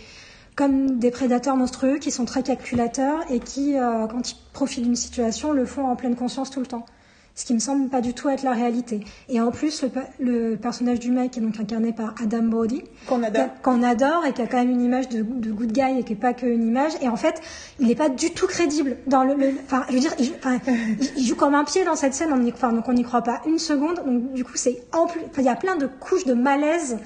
comme 0.56 1.00
des 1.00 1.12
prédateurs 1.12 1.56
monstrueux 1.56 1.98
qui 1.98 2.12
sont 2.12 2.26
très 2.26 2.44
calculateurs 2.44 3.20
et 3.30 3.40
qui, 3.40 3.78
euh, 3.78 4.06
quand 4.08 4.32
ils 4.32 4.36
profitent 4.54 4.84
d'une 4.84 4.96
situation, 4.96 5.54
le 5.54 5.66
font 5.66 5.86
en 5.88 5.96
pleine 5.96 6.16
conscience 6.16 6.50
tout 6.50 6.60
le 6.60 6.66
temps. 6.68 6.86
Ce 7.34 7.46
qui 7.46 7.54
me 7.54 7.60
semble 7.60 7.88
pas 7.88 8.02
du 8.02 8.14
tout 8.14 8.28
être 8.28 8.44
la 8.44 8.52
réalité. 8.52 9.00
Et 9.30 9.40
en 9.40 9.52
plus, 9.52 9.82
le, 9.84 9.88
pe- 9.88 10.00
le 10.20 10.58
personnage 10.58 11.00
du 11.00 11.12
mec 11.12 11.38
est 11.38 11.40
donc 11.42 11.58
incarné 11.58 11.94
par 11.94 12.14
Adam 12.22 12.44
Brody, 12.44 12.84
qu'on 13.08 13.24
adore 13.24 13.48
qu'on 13.64 13.84
adore 13.84 14.26
et 14.26 14.34
qui 14.34 14.42
a 14.42 14.48
quand 14.48 14.58
même 14.58 14.70
une 14.70 14.82
image 14.82 15.08
de, 15.08 15.22
de 15.24 15.50
good 15.52 15.72
guy 15.72 15.98
et 16.00 16.04
qui 16.04 16.12
est 16.12 16.16
pas 16.18 16.34
qu'une 16.34 16.62
image. 16.68 16.92
Et 17.02 17.08
en 17.08 17.16
fait, 17.16 17.42
il 17.80 17.88
n'est 17.88 17.96
pas 17.96 18.10
du 18.10 18.32
tout 18.32 18.48
crédible 18.48 18.98
dans 19.08 19.24
le. 19.24 19.36
le- 19.36 19.54
Enfin, 19.64 19.86
je 19.88 19.94
veux 19.94 20.02
dire, 20.02 20.14
il, 20.20 20.26
joue- 20.26 20.34
enfin, 20.40 20.58
il- 20.68 21.10
il 21.16 21.24
joue 21.26 21.36
comme 21.38 21.56
un 21.56 21.64
pied 21.64 21.86
dans 21.86 21.96
cette 21.96 22.14
scène. 22.14 22.32
On 22.34 22.44
y, 22.44 22.52
enfin, 22.52 22.74
donc 22.74 22.90
on 22.90 22.94
n'y 22.94 23.04
croit 23.04 23.22
pas 23.24 23.42
une 23.48 23.60
seconde. 23.60 24.04
Donc 24.06 24.34
du 24.34 24.44
coup, 24.44 24.52
c'est 24.56 24.84
en 24.92 25.08
plus. 25.08 25.22
enfin, 25.22 25.42
il 25.42 25.46
y 25.46 25.50
a 25.50 25.56
plein 25.56 25.78
de 25.78 25.88
couches 25.88 26.26
de 26.26 26.34
malaise. 26.34 26.98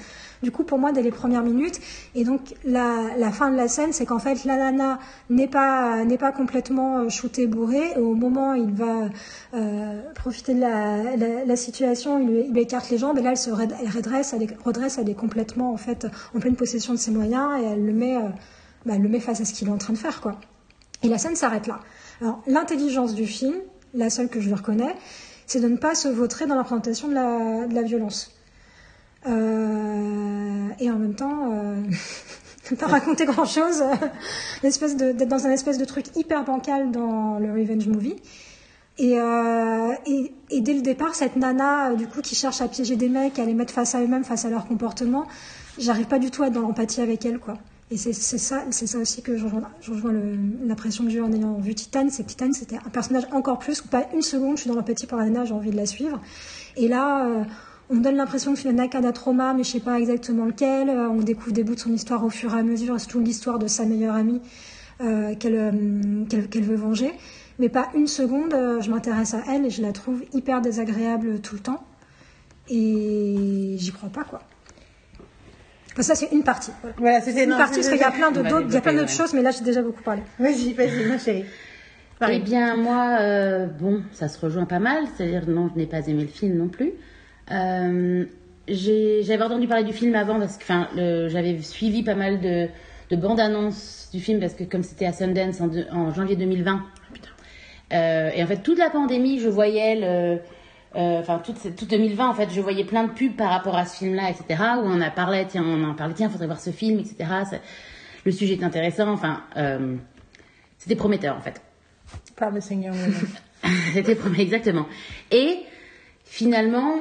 Du 0.42 0.50
coup, 0.50 0.64
pour 0.64 0.78
moi, 0.78 0.92
dès 0.92 1.02
les 1.02 1.10
premières 1.10 1.42
minutes. 1.42 1.80
Et 2.14 2.24
donc, 2.24 2.54
la, 2.64 3.30
fin 3.32 3.50
de 3.50 3.56
la 3.56 3.68
scène, 3.68 3.92
c'est 3.92 4.06
qu'en 4.06 4.18
fait, 4.18 4.44
la 4.44 4.56
nana 4.56 4.98
n'est 5.30 5.48
pas, 5.48 6.04
n'est 6.04 6.18
pas 6.18 6.32
complètement 6.32 6.98
euh, 6.98 7.08
shootée, 7.08 7.46
bourrée. 7.46 7.96
Au 7.96 8.14
moment 8.14 8.52
où 8.52 8.54
il 8.56 8.72
va 8.72 9.08
euh, 9.54 10.02
profiter 10.14 10.54
de 10.54 10.60
la, 10.60 11.56
situation, 11.56 12.18
il 12.18 12.56
écarte 12.58 12.90
les 12.90 12.98
jambes. 12.98 13.18
Et 13.18 13.22
là, 13.22 13.30
elle 13.30 13.36
se 13.36 13.50
redresse, 13.50 14.32
elle 14.32 14.42
est, 14.42 14.56
redresse, 14.64 14.98
elle 14.98 15.08
est 15.08 15.14
complètement, 15.14 15.72
en 15.72 15.76
fait, 15.76 16.06
en 16.34 16.40
pleine 16.40 16.56
possession 16.56 16.92
de 16.92 16.98
ses 16.98 17.10
moyens. 17.10 17.60
Et 17.60 17.64
elle 17.64 17.84
le 17.84 17.92
met, 17.92 18.16
euh, 18.16 18.28
bah, 18.84 18.98
le 18.98 19.08
met 19.08 19.20
face 19.20 19.40
à 19.40 19.44
ce 19.44 19.52
qu'il 19.52 19.68
est 19.68 19.72
en 19.72 19.78
train 19.78 19.92
de 19.92 19.98
faire. 19.98 20.20
Et 21.02 21.08
la 21.08 21.18
scène 21.18 21.36
s'arrête 21.36 21.66
là. 21.66 21.80
Alors, 22.20 22.42
l'intelligence 22.46 23.14
du 23.14 23.26
film, 23.26 23.54
la 23.94 24.10
seule 24.10 24.28
que 24.28 24.40
je 24.40 24.48
lui 24.48 24.54
reconnais, 24.54 24.94
c'est 25.46 25.60
de 25.60 25.68
ne 25.68 25.76
pas 25.76 25.94
se 25.94 26.08
vautrer 26.08 26.46
dans 26.46 26.56
la, 26.56 26.62
de 27.66 27.74
la 27.74 27.82
violence. 27.82 28.35
Euh, 29.28 30.68
et 30.78 30.90
en 30.90 30.98
même 30.98 31.14
temps, 31.14 31.52
euh, 31.52 31.82
pas 32.78 32.86
raconter 32.86 33.24
grand 33.24 33.44
chose, 33.44 33.82
d'être 34.62 35.28
dans 35.28 35.46
un 35.46 35.50
espèce 35.50 35.78
de 35.78 35.84
truc 35.84 36.16
hyper 36.16 36.44
bancal 36.44 36.90
dans 36.90 37.38
le 37.38 37.52
revenge 37.52 37.86
movie. 37.88 38.16
Et, 38.98 39.18
euh, 39.18 39.92
et, 40.06 40.60
dès 40.60 40.72
le 40.72 40.80
départ, 40.80 41.14
cette 41.14 41.36
nana, 41.36 41.90
euh, 41.90 41.96
du 41.96 42.06
coup, 42.06 42.22
qui 42.22 42.34
cherche 42.34 42.62
à 42.62 42.68
piéger 42.68 42.96
des 42.96 43.10
mecs, 43.10 43.38
à 43.38 43.44
les 43.44 43.52
mettre 43.52 43.72
face 43.72 43.94
à 43.94 44.00
eux-mêmes, 44.00 44.24
face 44.24 44.46
à 44.46 44.50
leur 44.50 44.66
comportement, 44.66 45.26
j'arrive 45.78 46.06
pas 46.06 46.18
du 46.18 46.30
tout 46.30 46.42
à 46.42 46.46
être 46.46 46.54
dans 46.54 46.62
l'empathie 46.62 47.02
avec 47.02 47.26
elle, 47.26 47.38
quoi. 47.38 47.58
Et 47.90 47.98
c'est 47.98 48.12
ça, 48.12 48.64
ça 48.70 48.98
aussi 48.98 49.22
que 49.22 49.36
je 49.36 49.44
rejoins, 49.44 50.12
l'impression 50.64 51.04
que 51.04 51.10
j'ai 51.10 51.18
eu 51.18 51.22
en 51.22 51.32
ayant 51.32 51.54
vu 51.58 51.72
Titan, 51.72 52.08
c'est 52.10 52.24
que 52.24 52.28
Titan, 52.28 52.52
c'était 52.52 52.78
un 52.84 52.90
personnage 52.90 53.28
encore 53.30 53.60
plus, 53.60 53.80
où 53.82 53.86
pas 53.86 54.08
une 54.12 54.22
seconde, 54.22 54.56
je 54.56 54.62
suis 54.62 54.70
dans 54.70 54.74
l'empathie 54.74 55.06
pour 55.06 55.18
la 55.18 55.26
nana, 55.26 55.44
j'ai 55.44 55.52
envie 55.52 55.70
de 55.70 55.76
la 55.76 55.86
suivre. 55.86 56.20
Et 56.76 56.88
là, 56.88 57.26
euh, 57.26 57.44
on 57.90 57.96
donne 57.96 58.16
l'impression 58.16 58.54
que 58.54 58.86
qu'elle 58.88 59.04
a 59.04 59.08
un 59.08 59.12
trauma, 59.12 59.54
mais 59.54 59.64
je 59.64 59.70
sais 59.70 59.80
pas 59.80 59.98
exactement 59.98 60.44
lequel. 60.44 60.88
Euh, 60.88 61.08
On 61.08 61.20
découvre 61.20 61.52
des 61.52 61.64
bouts 61.64 61.74
de 61.74 61.80
son 61.80 61.92
histoire 61.92 62.24
au 62.24 62.30
fur 62.30 62.54
et 62.54 62.58
à 62.58 62.62
mesure, 62.62 62.98
surtout 63.00 63.20
l'histoire 63.20 63.58
de 63.58 63.66
sa 63.66 63.84
meilleure 63.84 64.14
amie 64.14 64.40
euh, 65.00 65.34
qu'elle 65.34 65.56
euh, 65.56 66.24
qu'elle 66.28 66.48
qu'elle 66.48 66.64
veut 66.64 66.76
venger. 66.76 67.12
Mais 67.58 67.68
pas 67.68 67.88
une 67.94 68.06
seconde, 68.06 68.52
euh, 68.52 68.80
je 68.80 68.90
m'intéresse 68.90 69.34
à 69.34 69.42
elle 69.50 69.64
et 69.64 69.70
je 69.70 69.82
la 69.82 69.92
trouve 69.92 70.22
hyper 70.32 70.60
désagréable 70.60 71.40
tout 71.40 71.54
le 71.54 71.60
temps. 71.60 71.82
Et 72.68 73.76
j'y 73.78 73.92
crois 73.92 74.10
pas, 74.10 74.24
quoi. 74.24 74.40
Enfin, 75.92 76.02
ça, 76.02 76.14
c'est 76.14 76.32
une 76.32 76.42
partie. 76.42 76.72
Voilà. 76.82 76.96
Voilà, 76.98 77.20
c'était 77.22 77.44
Une 77.44 77.50
non, 77.50 77.56
partie, 77.56 77.76
parce 77.76 77.88
qu'il 77.88 77.98
y 77.98 78.02
a 78.02 78.10
plein 78.10 78.30
d'autres 78.30 78.48
il 78.48 78.52
y 78.52 78.56
a 78.56 78.60
plein 78.60 78.66
développer, 78.66 78.92
d'autres 78.92 79.10
ouais. 79.10 79.16
choses, 79.16 79.32
mais 79.32 79.40
là, 79.40 79.50
j'ai 79.50 79.64
déjà 79.64 79.80
beaucoup 79.80 80.02
parlé. 80.02 80.22
Vas-y, 80.38 80.74
vas-y, 80.74 81.06
ma 81.06 81.16
chérie. 81.16 81.44
Eh 82.28 82.38
bien, 82.40 82.76
moi, 82.76 83.16
euh, 83.20 83.66
bon, 83.66 84.02
ça 84.12 84.28
se 84.28 84.38
rejoint 84.38 84.66
pas 84.66 84.78
mal. 84.78 85.04
C'est-à-dire, 85.16 85.48
non, 85.48 85.70
je 85.72 85.78
n'ai 85.78 85.86
pas 85.86 86.06
aimé 86.06 86.22
le 86.22 86.28
film 86.28 86.56
non 86.58 86.68
plus. 86.68 86.92
Euh, 87.52 88.24
J'avais 88.68 89.42
entendu 89.42 89.68
parler 89.68 89.84
du 89.84 89.92
film 89.92 90.14
avant 90.16 90.38
parce 90.40 90.56
que, 90.56 90.64
enfin, 90.64 90.88
j'avais 91.28 91.60
suivi 91.62 92.02
pas 92.02 92.16
mal 92.16 92.40
de, 92.40 92.68
de 93.10 93.16
bandes 93.16 93.38
annonces 93.38 94.08
du 94.12 94.20
film 94.20 94.40
parce 94.40 94.54
que 94.54 94.64
comme 94.64 94.82
c'était 94.82 95.06
à 95.06 95.12
Sundance 95.12 95.60
en, 95.60 95.68
de- 95.68 95.86
en 95.92 96.12
janvier 96.12 96.34
2020. 96.36 96.82
Euh, 97.92 98.30
et 98.34 98.42
en 98.42 98.46
fait, 98.48 98.56
toute 98.64 98.78
la 98.78 98.90
pandémie, 98.90 99.38
je 99.38 99.48
voyais 99.48 99.94
le, 99.94 100.40
euh, 100.96 101.20
enfin 101.20 101.38
toute, 101.38 101.58
cette- 101.58 101.76
toute 101.76 101.90
2020 101.90 102.28
en 102.28 102.34
fait, 102.34 102.48
je 102.52 102.60
voyais 102.60 102.82
plein 102.84 103.04
de 103.04 103.12
pubs 103.12 103.36
par 103.36 103.50
rapport 103.50 103.76
à 103.76 103.84
ce 103.86 103.98
film-là, 103.98 104.30
etc. 104.30 104.60
Où 104.78 104.86
on 104.86 105.00
a 105.00 105.10
parlé, 105.10 105.44
tiens, 105.48 105.62
on 105.64 105.84
en 105.84 105.94
parlait, 105.94 106.14
tiens, 106.14 106.28
faudrait 106.28 106.46
voir 106.46 106.58
ce 106.60 106.70
film, 106.70 106.98
etc. 106.98 107.16
Ça- 107.48 107.60
le 108.24 108.32
sujet 108.32 108.54
est 108.54 108.64
intéressant. 108.64 109.08
Enfin, 109.12 109.42
euh, 109.56 109.94
c'était 110.78 110.96
prometteur 110.96 111.36
en 111.36 111.40
fait. 111.40 111.60
Promising 112.34 112.82
Young. 112.86 112.96
C'était 113.94 114.16
promis, 114.16 114.40
exactement. 114.40 114.86
Et 115.30 115.58
finalement, 116.24 116.96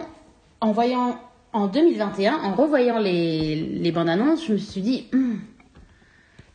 en 0.66 0.72
voyant 0.72 1.20
en 1.54 1.68
2021, 1.68 2.34
en 2.42 2.56
revoyant 2.56 2.98
les, 2.98 3.56
les 3.56 3.92
bandes 3.92 4.10
annonces, 4.10 4.48
je 4.48 4.54
me 4.54 4.58
suis 4.58 4.82
dit, 4.82 5.06
Hmm, 5.14 5.36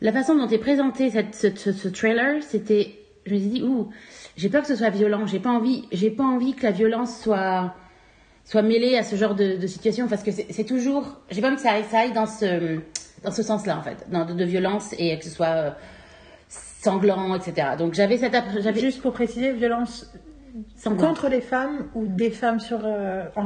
la 0.01 0.11
façon 0.11 0.35
dont 0.35 0.49
est 0.49 0.57
présenté 0.57 1.09
ce, 1.09 1.87
trailer, 1.87 2.43
c'était, 2.43 2.99
je 3.25 3.33
me 3.33 3.39
suis 3.39 3.47
dit, 3.47 3.63
ouh, 3.63 3.89
j'ai 4.35 4.49
peur 4.49 4.63
que 4.63 4.67
ce 4.67 4.75
soit 4.75 4.89
violent. 4.89 5.25
J'ai 5.27 5.39
pas 5.39 5.51
envie, 5.51 5.85
j'ai 5.93 6.09
pas 6.09 6.25
envie 6.25 6.53
que 6.55 6.63
la 6.63 6.71
violence 6.71 7.21
soit 7.21 7.73
soit 8.43 8.63
mêlée 8.63 8.97
à 8.97 9.03
ce 9.03 9.15
genre 9.15 9.35
de, 9.35 9.65
situation 9.65 10.07
parce 10.07 10.23
que 10.23 10.31
c'est 10.31 10.65
toujours, 10.65 11.21
j'ai 11.29 11.39
pas 11.39 11.47
envie 11.47 11.55
que 11.55 11.61
ça 11.61 11.71
aille, 11.71 12.11
dans 12.11 12.25
ce 12.25 12.79
dans 13.23 13.31
ce 13.31 13.43
sens-là 13.43 13.77
en 13.77 13.83
fait, 13.83 14.07
dans 14.11 14.25
de, 14.25 14.43
violence 14.43 14.93
et 14.97 15.17
que 15.17 15.23
ce 15.23 15.29
soit 15.29 15.45
euh, 15.45 15.71
sanglant, 16.49 17.35
etc. 17.35 17.75
Donc 17.77 17.93
j'avais 17.93 18.17
cette, 18.17 18.35
j'avais 18.59 18.79
Juste 18.81 19.01
pour 19.01 19.13
préciser, 19.13 19.53
violence 19.53 20.11
sanglant. 20.75 21.07
contre 21.07 21.29
les 21.29 21.41
femmes 21.41 21.87
ou 21.95 22.07
des 22.07 22.31
femmes 22.31 22.59
sur 22.59 22.79
euh, 22.83 23.25
en, 23.35 23.45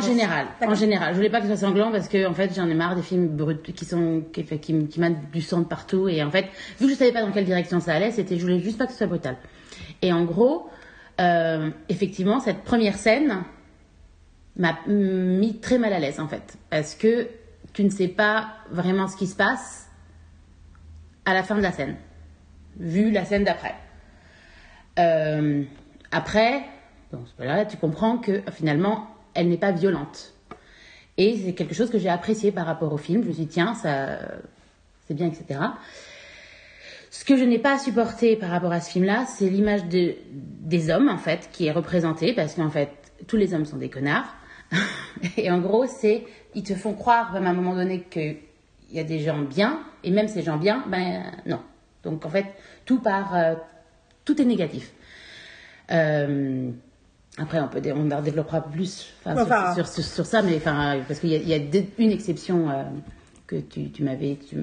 général, 0.00 0.46
en 0.60 0.74
général. 0.74 1.12
Je 1.12 1.16
voulais 1.16 1.30
pas 1.30 1.40
que 1.40 1.46
ce 1.46 1.56
soit 1.56 1.68
sanglant 1.68 1.90
parce 1.90 2.08
que 2.08 2.26
en 2.26 2.34
fait 2.34 2.54
j'en 2.54 2.68
ai 2.68 2.74
marre 2.74 2.96
des 2.96 3.02
films 3.02 3.28
bruts 3.28 3.62
qui 3.62 3.84
sont 3.84 4.22
qui, 4.32 4.44
qui, 4.44 4.86
qui 4.86 5.00
mènent 5.00 5.20
du 5.32 5.40
sang 5.40 5.60
de 5.60 5.64
partout 5.64 6.08
et 6.08 6.22
en 6.22 6.30
fait 6.30 6.46
vu 6.80 6.86
que 6.86 6.92
je 6.92 6.98
savais 6.98 7.12
pas 7.12 7.22
dans 7.22 7.32
quelle 7.32 7.44
direction 7.44 7.80
ça 7.80 7.94
allait, 7.94 8.10
c'était 8.10 8.36
je 8.36 8.42
voulais 8.42 8.60
juste 8.60 8.78
pas 8.78 8.86
que 8.86 8.92
ce 8.92 8.98
soit 8.98 9.06
brutal. 9.06 9.36
Et 10.02 10.12
en 10.12 10.24
gros, 10.24 10.68
euh, 11.20 11.70
effectivement 11.88 12.40
cette 12.40 12.62
première 12.62 12.96
scène 12.96 13.42
m'a 14.56 14.78
mis 14.86 15.58
très 15.60 15.78
mal 15.78 15.92
à 15.92 15.98
l'aise 15.98 16.20
en 16.20 16.28
fait 16.28 16.56
parce 16.70 16.94
que 16.94 17.28
tu 17.72 17.84
ne 17.84 17.90
sais 17.90 18.08
pas 18.08 18.54
vraiment 18.70 19.08
ce 19.08 19.16
qui 19.16 19.26
se 19.26 19.36
passe 19.36 19.88
à 21.24 21.34
la 21.34 21.42
fin 21.42 21.56
de 21.56 21.60
la 21.60 21.72
scène, 21.72 21.96
vu 22.78 23.10
la 23.10 23.24
scène 23.24 23.44
d'après. 23.44 23.74
Euh, 24.98 25.62
après, 26.10 26.64
tu 27.68 27.76
comprends 27.76 28.18
que 28.18 28.42
finalement, 28.52 29.08
elle 29.34 29.48
n'est 29.48 29.58
pas 29.58 29.72
violente. 29.72 30.34
Et 31.16 31.36
c'est 31.36 31.52
quelque 31.52 31.74
chose 31.74 31.90
que 31.90 31.98
j'ai 31.98 32.08
apprécié 32.08 32.52
par 32.52 32.66
rapport 32.66 32.92
au 32.92 32.96
film. 32.96 33.22
Je 33.22 33.28
me 33.28 33.32
suis 33.32 33.44
dit, 33.44 33.48
tiens, 33.48 33.74
ça, 33.74 34.18
c'est 35.06 35.14
bien, 35.14 35.26
etc. 35.26 35.60
Ce 37.10 37.24
que 37.24 37.36
je 37.36 37.44
n'ai 37.44 37.58
pas 37.58 37.78
supporté 37.78 38.36
par 38.36 38.50
rapport 38.50 38.72
à 38.72 38.80
ce 38.80 38.90
film-là, 38.90 39.26
c'est 39.26 39.48
l'image 39.48 39.86
de, 39.86 40.14
des 40.30 40.90
hommes, 40.90 41.08
en 41.08 41.18
fait, 41.18 41.48
qui 41.52 41.66
est 41.66 41.72
représentée, 41.72 42.34
parce 42.34 42.54
qu'en 42.54 42.70
fait, 42.70 42.90
tous 43.26 43.36
les 43.36 43.54
hommes 43.54 43.64
sont 43.64 43.78
des 43.78 43.90
connards. 43.90 44.32
Et 45.36 45.50
en 45.50 45.58
gros, 45.58 45.86
c'est, 45.86 46.24
ils 46.54 46.62
te 46.62 46.74
font 46.74 46.94
croire, 46.94 47.32
même 47.32 47.46
à 47.46 47.50
un 47.50 47.54
moment 47.54 47.74
donné, 47.74 48.02
qu'il 48.02 48.36
y 48.92 49.00
a 49.00 49.04
des 49.04 49.20
gens 49.20 49.40
bien, 49.40 49.80
et 50.04 50.10
même 50.10 50.28
ces 50.28 50.42
gens 50.42 50.56
bien, 50.56 50.84
ben 50.88 51.24
non. 51.46 51.60
Donc 52.04 52.24
en 52.24 52.30
fait, 52.30 52.46
tout 52.84 53.00
part, 53.00 53.34
euh, 53.34 53.54
tout 54.24 54.40
est 54.40 54.44
négatif. 54.44 54.92
Euh, 55.90 56.70
après, 57.38 57.60
on 57.60 57.68
peut, 57.68 57.80
on 57.94 58.10
en 58.10 58.20
développera 58.20 58.60
plus 58.62 59.14
enfin, 59.24 59.36
sur- 59.36 59.46
Enfin. 59.46 59.74
sur, 59.74 59.86
sur, 59.86 60.04
sur 60.04 60.26
ça, 60.26 60.42
mais 60.42 60.56
enfin, 60.56 60.98
parce 61.06 61.20
qu'il 61.20 61.30
y 61.30 61.34
a, 61.36 61.38
il 61.38 61.48
y 61.48 61.54
a 61.54 61.58
des- 61.58 61.88
une 61.98 62.10
exception 62.10 62.68
euh, 62.68 62.82
que 63.46 63.56
tu, 63.56 63.90
tu 63.90 64.02
m'avais, 64.02 64.36
tu 64.48 64.56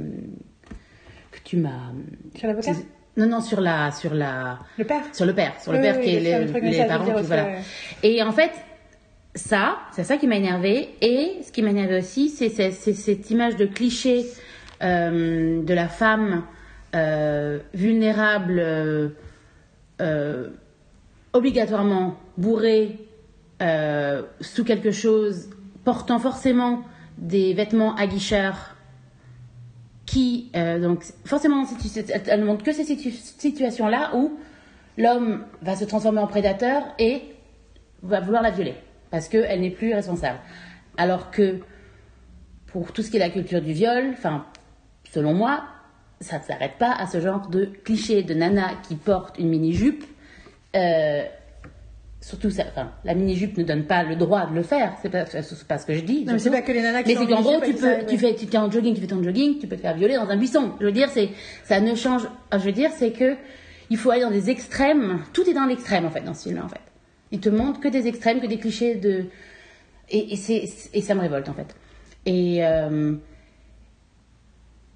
que 1.31 1.39
tu 1.43 1.57
m'as. 1.57 1.91
Sur 2.37 2.47
l'avocat? 2.47 2.71
Non, 3.17 3.27
non, 3.27 3.39
sur 3.41 3.61
la, 3.61 3.91
sur 3.91 4.13
la, 4.13 4.59
Le 4.77 4.83
père? 4.83 5.01
sur 5.13 5.25
le 5.25 5.33
père, 5.33 5.53
sur 5.61 5.71
le 5.71 5.77
Oui, 5.77 5.83
père 5.83 5.95
oui, 5.99 6.03
qui 6.03 6.15
est 6.15 6.19
les, 6.19 6.85
parents 6.85 7.05
dire 7.05 7.13
qui 7.13 7.19
aussi, 7.21 7.27
voilà. 7.27 7.47
Et 8.03 8.21
en 8.21 8.33
fait, 8.33 8.51
ça, 9.33 9.77
c'est 9.93 10.03
ça 10.03 10.17
qui 10.17 10.27
m'a 10.27 10.35
énervé. 10.35 10.89
Et 11.01 11.37
ce 11.43 11.51
qui 11.53 11.61
m'a 11.61 11.69
énervé 11.69 11.97
aussi, 11.99 12.27
c'est 12.29 12.49
c'est- 12.49 12.71
c'est 12.71 12.93
cette 12.93 13.29
image 13.31 13.55
de 13.55 13.65
cliché 13.65 14.25
euh, 14.83 15.63
de 15.63 15.73
la 15.73 15.87
femme 15.87 16.43
euh, 16.93 17.59
vulnérable, 17.73 18.59
euh, 18.59 19.09
obligatoirement 21.35 22.15
bourrée 22.37 22.97
euh, 23.61 24.23
sous 24.41 24.63
quelque 24.63 24.91
chose, 24.91 25.49
portant 25.83 26.17
forcément 26.17 26.81
des 27.17 27.53
vêtements 27.53 27.95
aguicheurs 27.95 28.75
qui 30.05 30.49
euh, 30.55 30.79
donc 30.79 31.03
forcément 31.25 31.63
elle 32.27 32.39
ne 32.41 32.45
montre 32.45 32.63
que 32.63 32.71
ces 32.71 32.83
situ- 32.83 33.11
situations-là 33.11 34.11
où 34.15 34.37
l'homme 34.97 35.43
va 35.61 35.75
se 35.75 35.85
transformer 35.85 36.19
en 36.19 36.27
prédateur 36.27 36.83
et 36.99 37.21
va 38.01 38.19
vouloir 38.21 38.41
la 38.41 38.51
violer 38.51 38.75
parce 39.11 39.27
qu'elle 39.29 39.61
n'est 39.61 39.71
plus 39.71 39.93
responsable. 39.93 40.39
Alors 40.97 41.31
que 41.31 41.59
pour 42.67 42.91
tout 42.91 43.01
ce 43.01 43.09
qui 43.09 43.17
est 43.17 43.19
la 43.19 43.29
culture 43.29 43.61
du 43.61 43.73
viol, 43.73 44.13
selon 45.11 45.33
moi, 45.33 45.63
ça 46.19 46.39
ne 46.39 46.43
s'arrête 46.43 46.77
pas 46.77 46.91
à 46.91 47.07
ce 47.07 47.19
genre 47.19 47.47
de 47.47 47.65
cliché 47.65 48.23
de 48.23 48.33
nana 48.33 48.71
qui 48.87 48.95
porte 48.95 49.37
une 49.39 49.49
mini 49.49 49.73
jupe. 49.73 50.03
Euh, 50.75 51.23
surtout 52.21 52.49
ça, 52.49 52.63
enfin, 52.69 52.91
la 53.03 53.13
mini 53.13 53.35
jupe 53.35 53.57
ne 53.57 53.63
donne 53.63 53.85
pas 53.85 54.03
le 54.03 54.15
droit 54.15 54.47
de 54.47 54.55
le 54.55 54.63
faire. 54.63 54.93
C'est 55.01 55.09
pas, 55.09 55.25
pas 55.25 55.77
ce 55.77 55.85
que 55.85 55.93
je 55.93 56.01
dis. 56.01 56.25
Non, 56.25 56.33
mais 56.33 56.39
c'est 56.39 56.49
pas 56.49 56.61
que 56.61 56.71
les 56.71 56.81
nanas 56.81 57.03
qui 57.03 57.13
Mais 57.13 57.21
c'est 57.21 57.27
qu'en 57.27 57.37
en 57.37 57.41
gros, 57.41 57.59
mini-jupe, 57.59 57.75
tu 57.75 57.81
peux, 57.81 57.87
ça, 57.87 58.03
tu 58.03 58.15
ouais. 58.15 58.17
fais, 58.17 58.35
tu 58.35 58.45
es 58.45 58.57
en 58.57 58.71
jogging, 58.71 58.95
tu 58.95 59.01
fais 59.01 59.07
ton 59.07 59.23
jogging, 59.23 59.59
tu 59.59 59.67
peux 59.67 59.75
te 59.75 59.81
faire 59.81 59.95
violer 59.95 60.15
dans 60.15 60.29
un 60.29 60.37
buisson. 60.37 60.71
Je 60.79 60.85
veux 60.85 60.91
dire, 60.91 61.09
c'est, 61.09 61.29
ça 61.63 61.79
ne 61.79 61.95
change. 61.95 62.27
Je 62.51 62.57
veux 62.57 62.71
dire, 62.71 62.89
c'est 62.95 63.11
que 63.11 63.35
il 63.89 63.97
faut 63.97 64.09
aller 64.11 64.21
dans 64.21 64.31
des 64.31 64.49
extrêmes. 64.49 65.21
Tout 65.33 65.47
est 65.49 65.53
dans 65.53 65.65
l'extrême 65.65 66.05
en 66.05 66.09
fait 66.09 66.21
dans 66.21 66.33
ce 66.33 66.49
film, 66.49 66.61
en 66.63 66.69
fait. 66.69 66.81
Il 67.31 67.39
te 67.39 67.49
montre 67.49 67.79
que 67.79 67.87
des 67.87 68.07
extrêmes, 68.07 68.39
que 68.39 68.47
des 68.47 68.57
clichés 68.57 68.95
de, 68.95 69.25
et, 70.09 70.33
et 70.33 71.01
ça 71.01 71.15
me 71.15 71.21
révolte 71.21 71.49
en 71.49 71.53
fait. 71.53 71.75
Et 72.25 72.65
euh, 72.65 73.13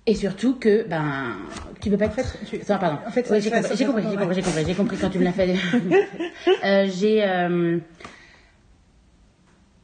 et 0.09 0.15
surtout 0.15 0.55
que 0.55 0.87
ben 0.87 1.35
tu 1.79 1.89
peux 1.91 1.97
pas 1.97 2.05
être 2.05 2.17
tu- 2.49 2.59
Ça, 2.63 2.77
pardon. 2.77 2.97
en 3.07 3.11
fait, 3.11 3.25
j'ai 3.39 3.51
compris, 3.51 3.77
j'ai 3.77 3.85
compris, 3.85 4.03
j'ai 4.09 4.17
compris, 4.41 4.65
j'ai 4.65 4.73
compris, 4.73 4.97
quand 4.97 5.09
tu 5.09 5.19
me 5.19 5.23
l'as 5.23 5.31
fait. 5.33 5.55
Euh, 6.65 6.87
j'ai 6.91 7.23
euh, 7.23 7.77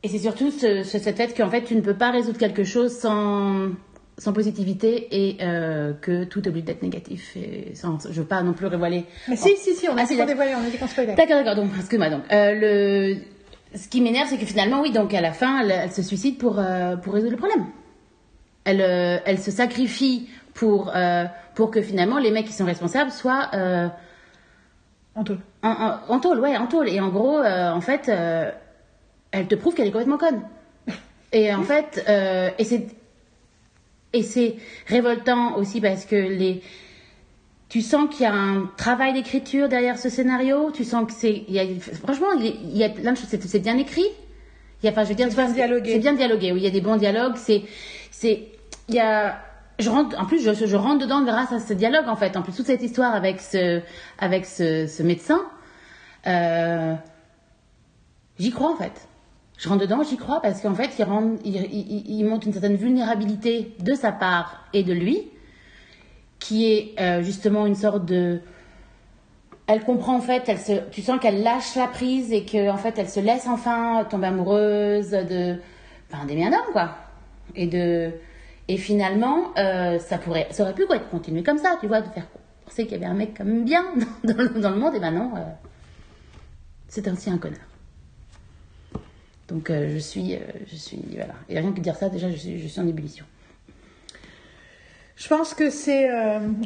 et 0.03 0.07
c'est 0.07 0.17
surtout 0.19 0.51
ce, 0.51 0.83
ce, 0.83 0.97
cette 0.99 1.15
fait 1.17 1.35
qu'en 1.35 1.49
fait 1.49 1.63
tu 1.63 1.75
ne 1.75 1.81
peux 1.81 1.93
pas 1.95 2.11
résoudre 2.11 2.37
quelque 2.37 2.63
chose 2.63 2.97
sans 2.97 3.69
sans 4.17 4.33
positivité 4.33 5.07
et 5.11 5.37
euh, 5.41 5.93
que 5.93 6.23
tout 6.23 6.41
est 6.45 6.47
obligé 6.47 6.65
d'être 6.65 6.81
négatif. 6.81 7.35
Et 7.35 7.75
sans, 7.75 7.99
je 8.09 8.21
veux 8.21 8.27
pas 8.27 8.41
non 8.43 8.53
plus 8.53 8.65
révéler. 8.67 9.03
Mais 9.27 9.35
si, 9.35 9.57
si, 9.57 9.75
si, 9.75 9.89
on 9.89 9.97
a 9.97 10.03
Ah, 10.03 10.05
dit 10.05 10.15
qu'on 10.15 10.25
dévoilait, 10.25 10.55
on 10.55 10.65
a 10.65 10.69
dit 10.69 10.77
qu'on 10.77 10.87
spoilait. 10.87 11.15
D'accord, 11.15 11.35
d'accord. 11.43 11.55
Donc, 11.55 11.71
excuse-moi. 11.77 12.09
Donc, 12.09 12.21
euh, 12.31 12.53
le, 12.53 13.17
ce 13.77 13.89
qui 13.89 13.99
m'énerve, 13.99 14.29
c'est 14.29 14.37
que 14.37 14.45
finalement, 14.45 14.81
oui, 14.81 14.91
donc 14.93 15.13
à 15.13 15.19
la 15.19 15.33
fin, 15.33 15.59
elle, 15.61 15.71
elle 15.71 15.91
se 15.91 16.01
suicide 16.01 16.37
pour 16.37 16.59
euh, 16.59 16.95
pour 16.95 17.13
résoudre 17.13 17.33
le 17.33 17.37
problème. 17.37 17.65
Elle 18.65 18.81
euh, 18.81 19.17
elle 19.25 19.39
se 19.39 19.51
sacrifie 19.51 20.27
pour 20.53 20.91
euh, 20.95 21.25
pour 21.55 21.71
que 21.71 21.81
finalement 21.81 22.17
les 22.19 22.31
mecs 22.31 22.45
qui 22.47 22.53
sont 22.53 22.65
responsables 22.65 23.11
soient 23.11 23.49
euh, 23.53 23.87
En 25.15 25.23
tout. 25.23 25.37
en, 25.63 25.69
en, 25.69 26.13
en 26.13 26.19
tôle, 26.19 26.39
ouais, 26.39 26.57
en 26.57 26.67
tôle. 26.67 26.89
Et 26.89 26.99
en 26.99 27.09
gros, 27.09 27.39
en 27.43 27.81
fait, 27.81 28.09
elle 29.31 29.47
te 29.47 29.55
prouve 29.55 29.73
qu'elle 29.75 29.87
est 29.87 29.91
complètement 29.91 30.17
conne. 30.17 30.41
Et 31.31 31.53
en 31.53 31.63
fait, 31.63 32.03
et 32.59 32.63
c'est 32.63 32.87
et 34.13 34.23
c'est 34.23 34.55
révoltant 34.87 35.57
aussi 35.57 35.81
parce 35.81 36.05
que 36.05 36.15
les 36.15 36.61
tu 37.67 37.81
sens 37.81 38.07
qu'il 38.09 38.21
y 38.21 38.25
a 38.25 38.33
un 38.33 38.69
travail 38.77 39.11
d'écriture 39.13 39.67
derrière 39.67 39.97
ce 39.97 40.07
scénario. 40.07 40.71
Tu 40.71 40.83
sens 40.85 41.05
que 41.07 41.11
c'est, 41.13 41.43
il 41.49 41.53
y 41.53 41.59
a- 41.59 41.65
franchement, 42.05 42.27
il 42.39 42.77
y 42.77 42.83
a- 42.83 42.89
plein 42.89 43.11
de 43.11 43.17
choses. 43.17 43.27
C'est 43.27 43.41
c'est 43.43 43.59
bien 43.59 43.77
écrit. 43.77 44.05
Il 44.81 44.85
y 44.85 44.89
a, 44.89 44.91
enfin, 44.91 45.03
je 45.03 45.09
veux 45.09 45.15
dire, 45.15 45.27
C'est 45.29 45.35
bien 45.35 45.51
dialogué. 45.51 45.91
C'est 45.93 45.99
bien 45.99 46.13
dialogué. 46.13 46.51
Oui, 46.53 46.59
il 46.59 46.63
y 46.63 46.67
a 46.67 46.71
des 46.71 46.79
bons 46.79 46.95
dialogues. 46.95 47.35
C'est, 47.37 47.63
c'est, 48.11 48.47
il 48.89 48.95
y 48.95 48.99
a, 48.99 49.37
je 49.79 49.89
rentre, 49.89 50.19
en 50.19 50.25
plus, 50.25 50.41
je, 50.43 50.53
je 50.65 50.75
rentre 50.75 50.99
dedans 51.05 51.23
grâce 51.23 51.51
à 51.51 51.59
ce 51.59 51.73
dialogue, 51.73 52.07
en 52.07 52.15
fait. 52.15 52.37
En 52.37 52.41
plus, 52.41 52.53
toute 52.53 52.65
cette 52.65 52.83
histoire 52.83 53.13
avec 53.15 53.41
ce, 53.41 53.81
avec 54.19 54.45
ce, 54.45 54.87
ce 54.87 55.03
médecin, 55.03 55.41
euh, 56.27 56.93
j'y 58.39 58.51
crois, 58.51 58.71
en 58.71 58.75
fait. 58.75 59.07
Je 59.57 59.69
rentre 59.69 59.81
dedans, 59.81 60.03
j'y 60.03 60.17
crois, 60.17 60.41
parce 60.41 60.61
qu'en 60.61 60.75
fait, 60.75 60.91
il, 60.99 61.05
il, 61.45 61.55
il- 61.55 62.19
il 62.19 62.25
montre 62.25 62.45
une 62.47 62.53
certaine 62.53 62.75
vulnérabilité 62.75 63.73
de 63.79 63.93
sa 63.93 64.11
part 64.11 64.65
et 64.73 64.83
de 64.83 64.91
lui, 64.93 65.29
qui 66.39 66.71
est 66.71 66.95
euh, 66.99 67.21
justement 67.23 67.65
une 67.65 67.75
sorte 67.75 68.05
de. 68.05 68.41
Elle 69.67 69.83
comprend 69.83 70.17
en 70.17 70.21
fait, 70.21 70.43
elle 70.47 70.59
se, 70.59 70.73
tu 70.91 71.01
sens 71.01 71.19
qu'elle 71.19 71.41
lâche 71.41 71.75
la 71.75 71.87
prise 71.87 72.31
et 72.31 72.43
que 72.45 72.69
en 72.69 72.77
fait 72.77 72.99
elle 72.99 73.09
se 73.09 73.19
laisse 73.19 73.47
enfin 73.47 74.03
tomber 74.07 74.27
amoureuse 74.27 75.09
de, 75.09 75.55
enfin 76.11 76.25
d'aimer 76.25 76.45
un 76.45 76.53
homme 76.53 76.71
quoi, 76.71 76.91
et 77.55 77.65
de, 77.65 78.11
et 78.67 78.77
finalement 78.77 79.53
euh, 79.57 79.99
ça 79.99 80.17
pourrait, 80.17 80.47
ça 80.51 80.63
aurait 80.63 80.73
pu 80.73 80.85
quoi, 80.85 80.95
être 80.97 81.09
continué 81.09 81.43
comme 81.43 81.57
ça, 81.57 81.77
tu 81.79 81.87
vois, 81.87 82.01
de 82.01 82.09
faire 82.09 82.27
penser 82.65 82.83
qu'il 82.83 82.93
y 82.93 82.95
avait 82.95 83.05
un 83.05 83.13
mec 83.13 83.37
comme 83.37 83.63
bien 83.63 83.85
dans 84.23 84.71
le, 84.71 84.75
monde 84.75 84.95
et 84.95 84.99
ben 84.99 85.11
non, 85.11 85.31
euh, 85.35 85.41
c'est 86.87 87.07
ainsi 87.07 87.29
un 87.29 87.37
connard. 87.37 87.59
Donc 89.47 89.69
euh, 89.69 89.89
je 89.93 89.99
suis, 89.99 90.35
euh, 90.35 90.39
je 90.67 90.75
suis 90.75 91.01
voilà, 91.15 91.35
et 91.47 91.59
rien 91.59 91.71
que 91.71 91.79
dire 91.79 91.95
ça 91.95 92.09
déjà 92.09 92.29
je 92.29 92.35
suis, 92.35 92.59
je 92.59 92.67
suis 92.67 92.81
en 92.81 92.87
ébullition. 92.87 93.25
Je 95.17 95.29
pense 95.29 95.53
que 95.53 95.69
c'est. 95.69 96.09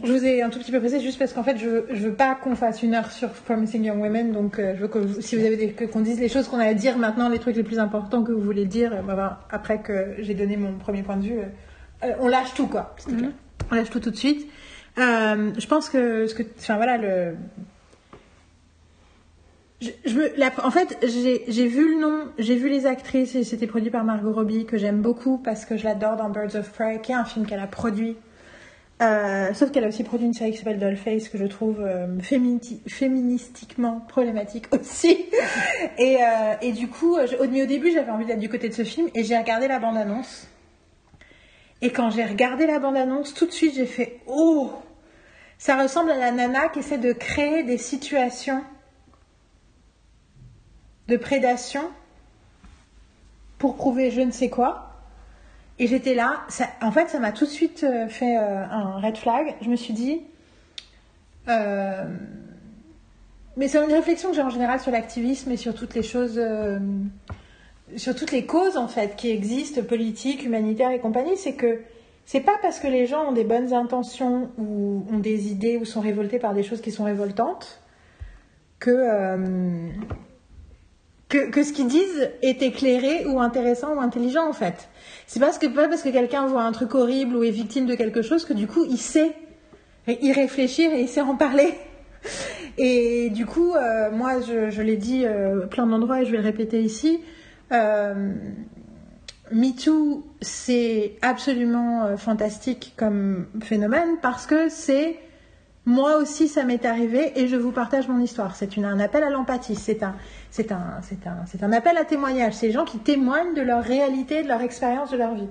je 0.04 0.12
vous 0.12 0.26
ai 0.26 0.42
un 0.42 0.50
tout 0.50 0.58
petit 0.58 0.72
peu 0.72 0.80
pressé 0.80 1.00
juste 1.00 1.20
parce 1.20 1.34
qu'en 1.34 1.44
fait, 1.44 1.58
je, 1.58 1.86
je 1.92 2.08
veux 2.08 2.16
pas 2.16 2.34
qu'on 2.34 2.56
fasse 2.56 2.82
une 2.82 2.96
heure 2.96 3.12
sur 3.12 3.30
Promising 3.30 3.84
Young 3.84 4.02
Women. 4.02 4.32
Donc, 4.32 4.56
je 4.60 4.82
veux 4.82 4.88
que 4.88 5.22
si 5.22 5.36
vous 5.36 5.46
avez 5.46 5.56
des, 5.56 5.72
qu'on 5.72 6.02
dise 6.02 6.20
les 6.20 6.30
choses 6.30 6.48
qu'on 6.48 6.58
a 6.58 6.66
à 6.66 6.74
dire 6.74 6.98
maintenant, 6.98 7.30
les 7.30 7.38
trucs 7.38 7.56
les 7.56 7.64
plus 7.64 7.78
importants 7.78 8.24
que 8.24 8.32
vous 8.32 8.42
voulez 8.42 8.66
dire, 8.66 9.04
bah, 9.04 9.14
bah, 9.14 9.48
après 9.52 9.84
que 9.84 10.16
j'ai 10.18 10.34
donné 10.34 10.58
mon 10.58 10.80
premier 10.80 11.04
point 11.04 11.18
de 11.18 11.26
vue, 11.26 11.40
euh, 12.04 12.14
on 12.20 12.28
lâche 12.28 12.54
tout 12.54 12.68
quoi. 12.68 12.96
plaît. 13.06 13.30
On 13.72 13.76
lâche 13.76 13.90
tout 13.90 14.00
tout 14.00 14.12
de 14.12 14.16
suite. 14.16 14.48
Euh, 14.98 15.52
je 15.58 15.68
pense 15.68 15.90
que 15.90 16.28
ce 16.28 16.34
que. 16.36 16.44
Enfin 16.60 16.76
voilà, 16.78 16.98
le. 16.98 17.36
Je, 19.82 20.14
me, 20.14 20.66
en 20.66 20.72
fait, 20.72 20.98
j'ai 21.08 21.68
vu 21.68 21.94
le 21.96 22.02
nom, 22.02 22.26
j'ai 22.38 22.56
vu 22.58 22.68
les 22.68 22.86
actrices 22.86 23.34
et 23.36 23.46
c'était 23.46 23.66
produit 23.68 23.90
par 23.90 24.04
Margot 24.04 24.34
Robbie 24.34 24.66
que 24.66 24.78
j'aime 24.78 25.02
beaucoup 25.02 25.38
parce 25.38 25.64
que 25.64 25.78
je 25.78 25.86
l'adore 25.86 26.18
dans 26.18 26.30
Birds 26.30 26.56
of 26.58 26.70
Prey, 26.74 27.00
qui 27.02 27.14
est 27.14 27.16
un 27.16 27.24
film 27.24 27.46
qu'elle 27.46 27.62
a 27.62 27.68
produit 27.68 28.18
euh, 29.02 29.54
sauf 29.54 29.72
qu'elle 29.72 29.86
a 29.86 29.88
aussi 29.88 30.04
produit 30.04 30.26
une 30.28 30.34
série 30.34 30.52
qui 30.52 30.58
s'appelle 30.58 30.78
Dollface 30.78 31.30
que 31.30 31.38
je 31.38 31.46
trouve 31.46 31.82
féministiquement 32.20 34.02
problématique 34.10 34.66
aussi. 34.78 35.26
et, 35.98 36.18
et 36.62 36.72
du 36.74 36.90
coup, 36.90 37.16
je- 37.26 37.38
au 37.38 37.46
début, 37.66 37.94
j'avais 37.94 38.12
envie 38.12 38.26
d'être 38.26 38.40
du 38.42 38.50
côté 38.50 38.68
de 38.68 38.74
ce 38.74 38.84
film 38.84 39.08
et 39.16 39.24
j'ai 39.24 39.38
regardé 39.38 39.70
la 39.70 39.80
bande-annonce. 39.80 40.50
Et 41.82 41.92
quand 41.92 42.10
j'ai 42.10 42.26
regardé 42.26 42.65
la 42.65 42.80
bande-annonce, 42.80 43.34
tout 43.34 43.46
de 43.46 43.52
suite, 43.52 43.76
j'ai 43.76 43.86
fait 43.86 44.20
Oh 44.28 44.72
Ça 45.58 45.82
ressemble 45.82 46.12
à 46.12 46.18
la 46.18 46.32
nana 46.32 46.68
qui 46.70 46.80
essaie 46.80 46.98
de 46.98 47.13
créer 47.13 47.63
des 47.63 47.78
situations 47.78 48.63
de 51.08 51.18
prédation 51.18 51.89
pour 53.58 53.76
prouver 53.76 54.12
je 54.12 54.22
ne 54.22 54.32
sais 54.32 54.50
quoi. 54.50 54.89
Et 55.80 55.88
j'étais 55.88 56.13
là, 56.13 56.42
en 56.82 56.92
fait, 56.92 57.08
ça 57.08 57.20
m'a 57.20 57.32
tout 57.32 57.46
de 57.46 57.50
suite 57.50 57.86
euh, 57.86 58.10
fait 58.10 58.38
euh, 58.38 58.65
un 58.65 59.00
red 59.00 59.15
flag. 59.15 59.56
Je 59.62 59.70
me 59.70 59.78
suis 59.78 59.94
dit, 59.94 60.22
euh, 61.48 62.04
mais 63.56 63.70
c'est 63.70 63.82
une 63.82 63.94
réflexion 63.94 64.30
que 64.30 64.36
j'ai 64.36 64.42
en 64.42 64.50
général 64.50 64.82
sur 64.82 64.92
l'activisme 64.92 65.52
et 65.52 65.58
sur 65.58 65.74
toutes 65.74 65.96
les 65.96 66.04
choses, 66.04 66.39
sur 67.97 68.15
toutes 68.15 68.32
les 68.32 68.45
causes 68.45 68.78
en 68.78 68.88
fait 68.88 69.15
qui 69.15 69.30
existent, 69.30 69.82
politiques, 69.82 70.45
humanitaires 70.45 70.91
et 70.91 70.99
compagnie. 70.99 71.38
C'est 71.38 71.54
que 71.54 71.80
c'est 72.25 72.41
pas 72.41 72.58
parce 72.62 72.80
que 72.80 72.88
les 72.88 73.08
gens 73.08 73.30
ont 73.30 73.32
des 73.32 73.43
bonnes 73.43 73.73
intentions 73.73 74.52
ou 74.58 75.04
ont 75.12 75.17
des 75.17 75.52
idées 75.52 75.78
ou 75.78 75.86
sont 75.86 76.02
révoltés 76.02 76.39
par 76.39 76.54
des 76.54 76.63
choses 76.63 76.82
qui 76.82 76.91
sont 76.91 77.04
révoltantes 77.04 77.82
que 78.80 78.91
euh, 78.91 79.89
que, 81.28 81.63
ce 81.63 81.73
qu'ils 81.73 81.88
disent 81.88 82.32
est 82.41 82.62
éclairé 82.63 83.25
ou 83.28 83.39
intéressant 83.39 83.95
ou 83.95 83.99
intelligent 83.99 84.47
en 84.47 84.54
fait. 84.54 84.89
C'est 85.28 85.39
parce 85.39 85.60
que 85.60 85.67
pas 85.67 85.88
parce 85.88 86.02
que 86.02 86.10
quelqu'un 86.10 86.47
voit 86.47 86.63
un 86.63 86.71
truc 86.71 86.95
horrible 86.95 87.36
ou 87.36 87.43
est 87.43 87.52
victime 87.52 87.86
de 87.86 87.95
quelque 87.95 88.21
chose 88.21 88.45
que 88.45 88.54
du 88.54 88.67
coup 88.67 88.84
il 88.84 88.97
sait 88.97 89.32
y 90.08 90.32
réfléchir 90.32 90.91
et 90.91 91.02
il 91.02 91.08
sait 91.08 91.21
en 91.21 91.36
parler. 91.36 91.73
Et 92.78 93.30
du 93.30 93.45
coup, 93.45 93.73
euh, 93.73 94.10
moi 94.12 94.41
je, 94.41 94.69
je 94.69 94.82
l'ai 94.82 94.97
dit 94.97 95.23
euh, 95.25 95.67
plein 95.67 95.86
d'endroits 95.86 96.21
et 96.21 96.25
je 96.25 96.32
vais 96.32 96.38
le 96.38 96.43
répéter 96.43 96.82
ici. 96.82 97.21
Euh, 97.71 98.34
MeToo, 99.51 100.25
c'est 100.41 101.17
absolument 101.21 102.03
euh, 102.03 102.17
fantastique 102.17 102.93
comme 102.97 103.47
phénomène 103.62 104.17
parce 104.21 104.45
que 104.45 104.69
c'est 104.69 105.19
moi 105.86 106.17
aussi 106.17 106.47
ça 106.47 106.63
m'est 106.63 106.86
arrivé 106.86 107.32
et 107.36 107.47
je 107.47 107.55
vous 107.55 107.71
partage 107.71 108.08
mon 108.08 108.19
histoire. 108.19 108.55
C'est 108.55 108.77
un 108.77 108.99
appel 108.99 109.23
à 109.23 109.29
l'empathie, 109.29 109.75
c'est 109.75 110.03
un, 110.03 111.73
appel 111.73 111.97
à 111.97 112.05
témoignage. 112.05 112.53
C'est 112.53 112.67
les 112.67 112.73
gens 112.73 112.86
qui 112.86 112.99
témoignent 112.99 113.55
de 113.55 113.62
leur 113.62 113.84
réalité, 113.84 114.43
de 114.43 114.47
leur 114.47 114.62
expérience, 114.62 115.10
de 115.10 115.17
leur 115.17 115.34
vie. 115.34 115.47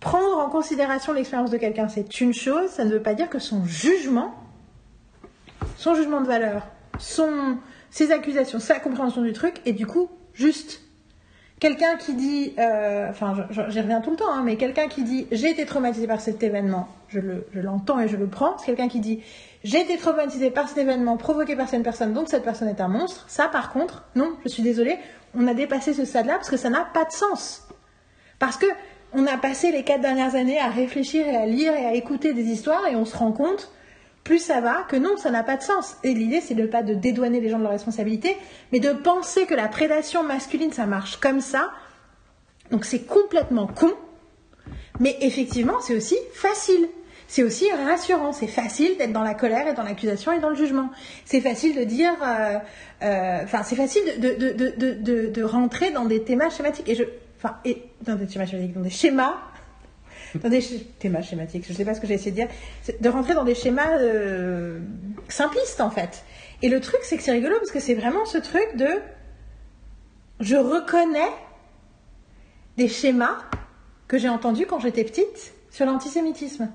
Prendre 0.00 0.38
en 0.38 0.48
considération 0.48 1.12
l'expérience 1.12 1.50
de 1.50 1.56
quelqu'un, 1.56 1.88
c'est 1.88 2.20
une 2.20 2.32
chose, 2.32 2.70
ça 2.70 2.84
ne 2.84 2.90
veut 2.90 3.02
pas 3.02 3.14
dire 3.14 3.28
que 3.28 3.40
son 3.40 3.64
jugement, 3.64 4.32
son 5.76 5.96
jugement 5.96 6.20
de 6.20 6.28
valeur, 6.28 6.68
ses 7.90 8.12
accusations, 8.12 8.60
sa 8.60 8.78
compréhension 8.78 9.22
du 9.22 9.32
truc 9.32 9.60
est 9.66 9.72
du 9.72 9.86
coup 9.86 10.08
juste. 10.34 10.87
Quelqu'un 11.60 11.96
qui 11.96 12.14
dit, 12.14 12.52
euh, 12.58 13.08
enfin 13.10 13.34
j'y 13.68 13.80
reviens 13.80 14.00
tout 14.00 14.10
le 14.10 14.16
temps, 14.16 14.30
hein, 14.32 14.42
mais 14.44 14.56
quelqu'un 14.56 14.86
qui 14.86 15.02
dit 15.02 15.26
j'ai 15.32 15.50
été 15.50 15.66
traumatisé 15.66 16.06
par 16.06 16.20
cet 16.20 16.42
événement, 16.42 16.86
je 17.08 17.18
le- 17.18 17.46
je 17.52 17.60
l'entends 17.60 17.98
et 17.98 18.06
je 18.06 18.16
le 18.16 18.28
prends. 18.28 18.56
C'est 18.58 18.66
quelqu'un 18.66 18.86
qui 18.88 19.00
dit 19.00 19.22
j'ai 19.64 19.80
été 19.80 19.96
traumatisé 19.96 20.50
par 20.50 20.68
cet 20.68 20.78
événement 20.78 21.16
provoqué 21.16 21.56
par 21.56 21.68
cette 21.68 21.82
personne, 21.82 22.12
donc 22.12 22.28
cette 22.28 22.44
personne 22.44 22.68
est 22.68 22.80
un 22.80 22.86
monstre. 22.88 23.24
Ça 23.28 23.48
par 23.48 23.72
contre, 23.72 24.04
non, 24.14 24.30
je 24.44 24.48
suis 24.50 24.62
désolée, 24.62 24.98
on 25.34 25.48
a 25.48 25.54
dépassé 25.54 25.94
ce 25.94 26.04
stade-là 26.04 26.34
parce 26.34 26.48
que 26.50 26.56
ça 26.56 26.70
n'a 26.70 26.84
pas 26.84 27.04
de 27.04 27.12
sens. 27.12 27.66
Parce 28.38 28.56
que 28.56 28.66
on 29.12 29.26
a 29.26 29.36
passé 29.38 29.72
les 29.72 29.82
quatre 29.82 30.02
dernières 30.02 30.36
années 30.36 30.60
à 30.60 30.68
réfléchir 30.68 31.26
et 31.26 31.34
à 31.36 31.46
lire 31.46 31.72
et 31.74 31.86
à 31.86 31.94
écouter 31.94 32.34
des 32.34 32.44
histoires 32.44 32.86
et 32.86 32.94
on 32.94 33.04
se 33.04 33.16
rend 33.16 33.32
compte, 33.32 33.72
plus 34.28 34.38
ça 34.40 34.60
va, 34.60 34.84
que 34.86 34.94
non, 34.96 35.16
ça 35.16 35.30
n'a 35.30 35.42
pas 35.42 35.56
de 35.56 35.62
sens. 35.62 35.96
Et 36.04 36.12
l'idée, 36.12 36.42
c'est 36.42 36.54
de 36.54 36.66
pas 36.66 36.82
de 36.82 36.92
dédouaner 36.92 37.40
les 37.40 37.48
gens 37.48 37.56
de 37.56 37.62
leurs 37.62 37.72
responsabilités, 37.72 38.36
mais 38.72 38.78
de 38.78 38.92
penser 38.92 39.46
que 39.46 39.54
la 39.54 39.68
prédation 39.68 40.22
masculine, 40.22 40.70
ça 40.70 40.84
marche 40.84 41.16
comme 41.16 41.40
ça. 41.40 41.70
Donc 42.70 42.84
c'est 42.84 43.06
complètement 43.06 43.66
con, 43.66 43.90
mais 45.00 45.16
effectivement, 45.22 45.80
c'est 45.80 45.96
aussi 45.96 46.16
facile. 46.34 46.90
C'est 47.26 47.42
aussi 47.42 47.70
rassurant. 47.72 48.32
C'est 48.32 48.48
facile 48.48 48.98
d'être 48.98 49.12
dans 49.12 49.22
la 49.22 49.32
colère 49.32 49.66
et 49.66 49.72
dans 49.72 49.82
l'accusation 49.82 50.30
et 50.32 50.40
dans 50.40 50.50
le 50.50 50.56
jugement. 50.56 50.90
C'est 51.24 51.40
facile 51.40 51.74
de 51.74 51.84
dire, 51.84 52.12
euh, 52.22 52.58
euh, 53.02 53.40
enfin, 53.44 53.62
c'est 53.62 53.76
facile 53.76 54.02
de, 54.18 54.34
de, 54.34 54.52
de, 54.76 55.26
de, 55.30 55.42
rentrer 55.42 55.90
dans 55.90 56.04
des 56.04 56.22
thémas 56.22 56.50
schématiques. 56.50 56.88
Et 56.90 56.94
je, 56.94 57.04
enfin, 57.38 57.56
et 57.64 57.82
dans 58.02 58.16
des 58.16 58.28
schémas 58.28 58.44
schématiques, 58.44 58.74
dans 58.74 58.82
des 58.82 58.90
schémas, 58.90 59.36
dans 60.42 60.48
des 60.48 60.60
sch- 60.60 60.82
thémas 60.98 61.22
schématiques. 61.22 61.64
Je 61.68 61.72
sais 61.72 61.84
pas 61.84 61.94
ce 61.94 62.00
que 62.00 62.06
j'ai 62.06 62.14
essayé 62.14 62.30
de 62.30 62.36
dire. 62.36 62.48
De 63.00 63.08
rentrer 63.08 63.34
dans 63.34 63.44
des 63.44 63.54
schémas 63.54 63.98
euh, 63.98 64.80
simplistes 65.28 65.80
en 65.80 65.90
fait. 65.90 66.24
Et 66.62 66.68
le 66.68 66.80
truc, 66.80 67.00
c'est 67.02 67.16
que 67.16 67.22
c'est 67.22 67.32
rigolo 67.32 67.56
parce 67.58 67.70
que 67.70 67.80
c'est 67.80 67.94
vraiment 67.94 68.24
ce 68.26 68.38
truc 68.38 68.76
de, 68.76 68.88
je 70.40 70.56
reconnais 70.56 71.30
des 72.76 72.88
schémas 72.88 73.38
que 74.08 74.18
j'ai 74.18 74.28
entendus 74.28 74.66
quand 74.66 74.80
j'étais 74.80 75.04
petite 75.04 75.52
sur 75.70 75.86
l'antisémitisme. 75.86 76.70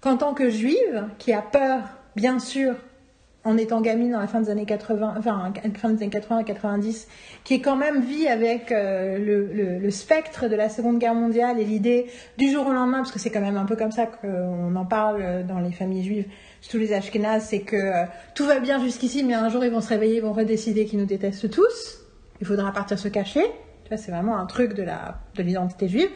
Qu'en 0.00 0.16
tant 0.16 0.34
que 0.34 0.50
juive, 0.50 1.08
qui 1.18 1.32
a 1.32 1.42
peur, 1.42 1.80
bien 2.16 2.38
sûr, 2.38 2.74
en 3.44 3.56
étant 3.58 3.80
gamine 3.80 4.12
dans 4.12 4.20
la 4.20 4.26
fin 4.26 4.40
des 4.40 4.50
années 4.50 4.64
80, 4.64 5.14
enfin, 5.18 5.52
fin 5.76 5.90
des 5.90 6.02
années 6.02 6.10
80 6.10 6.44
90, 6.44 7.08
qui 7.44 7.54
est 7.54 7.60
quand 7.60 7.76
même 7.76 8.02
vit 8.02 8.26
avec 8.26 8.72
euh, 8.72 9.18
le, 9.18 9.90
spectre 9.90 10.48
de 10.48 10.56
la 10.56 10.68
Seconde 10.68 10.98
Guerre 10.98 11.14
mondiale 11.14 11.60
et 11.60 11.64
l'idée 11.64 12.06
du 12.38 12.50
jour 12.50 12.66
au 12.66 12.72
lendemain, 12.72 12.98
parce 12.98 13.12
que 13.12 13.18
c'est 13.18 13.30
quand 13.30 13.42
même 13.42 13.56
un 13.56 13.66
peu 13.66 13.76
comme 13.76 13.92
ça 13.92 14.06
qu'on 14.06 14.74
en 14.74 14.84
parle 14.86 15.46
dans 15.46 15.60
les 15.60 15.72
familles 15.72 16.04
juives, 16.04 16.26
tous 16.68 16.78
les 16.78 16.92
Ashkénazes, 16.92 17.46
c'est 17.48 17.60
que 17.60 17.76
euh, 17.76 18.04
tout 18.34 18.46
va 18.46 18.60
bien 18.60 18.82
jusqu'ici, 18.82 19.22
mais 19.22 19.34
un 19.34 19.48
jour 19.48 19.64
ils 19.64 19.70
vont 19.70 19.80
se 19.80 19.88
réveiller, 19.88 20.16
ils 20.16 20.22
vont 20.22 20.32
redécider 20.32 20.86
qu'ils 20.86 20.98
nous 20.98 21.06
détestent 21.06 21.50
tous. 21.50 22.00
Il 22.40 22.46
faudra 22.46 22.72
partir 22.72 22.98
se 22.98 23.08
cacher. 23.08 23.44
Tu 23.84 23.88
vois, 23.88 23.98
c'est 23.98 24.10
vraiment 24.10 24.38
un 24.38 24.46
truc 24.46 24.74
de 24.74 24.84
l'identité 25.42 25.88
juive. 25.88 26.08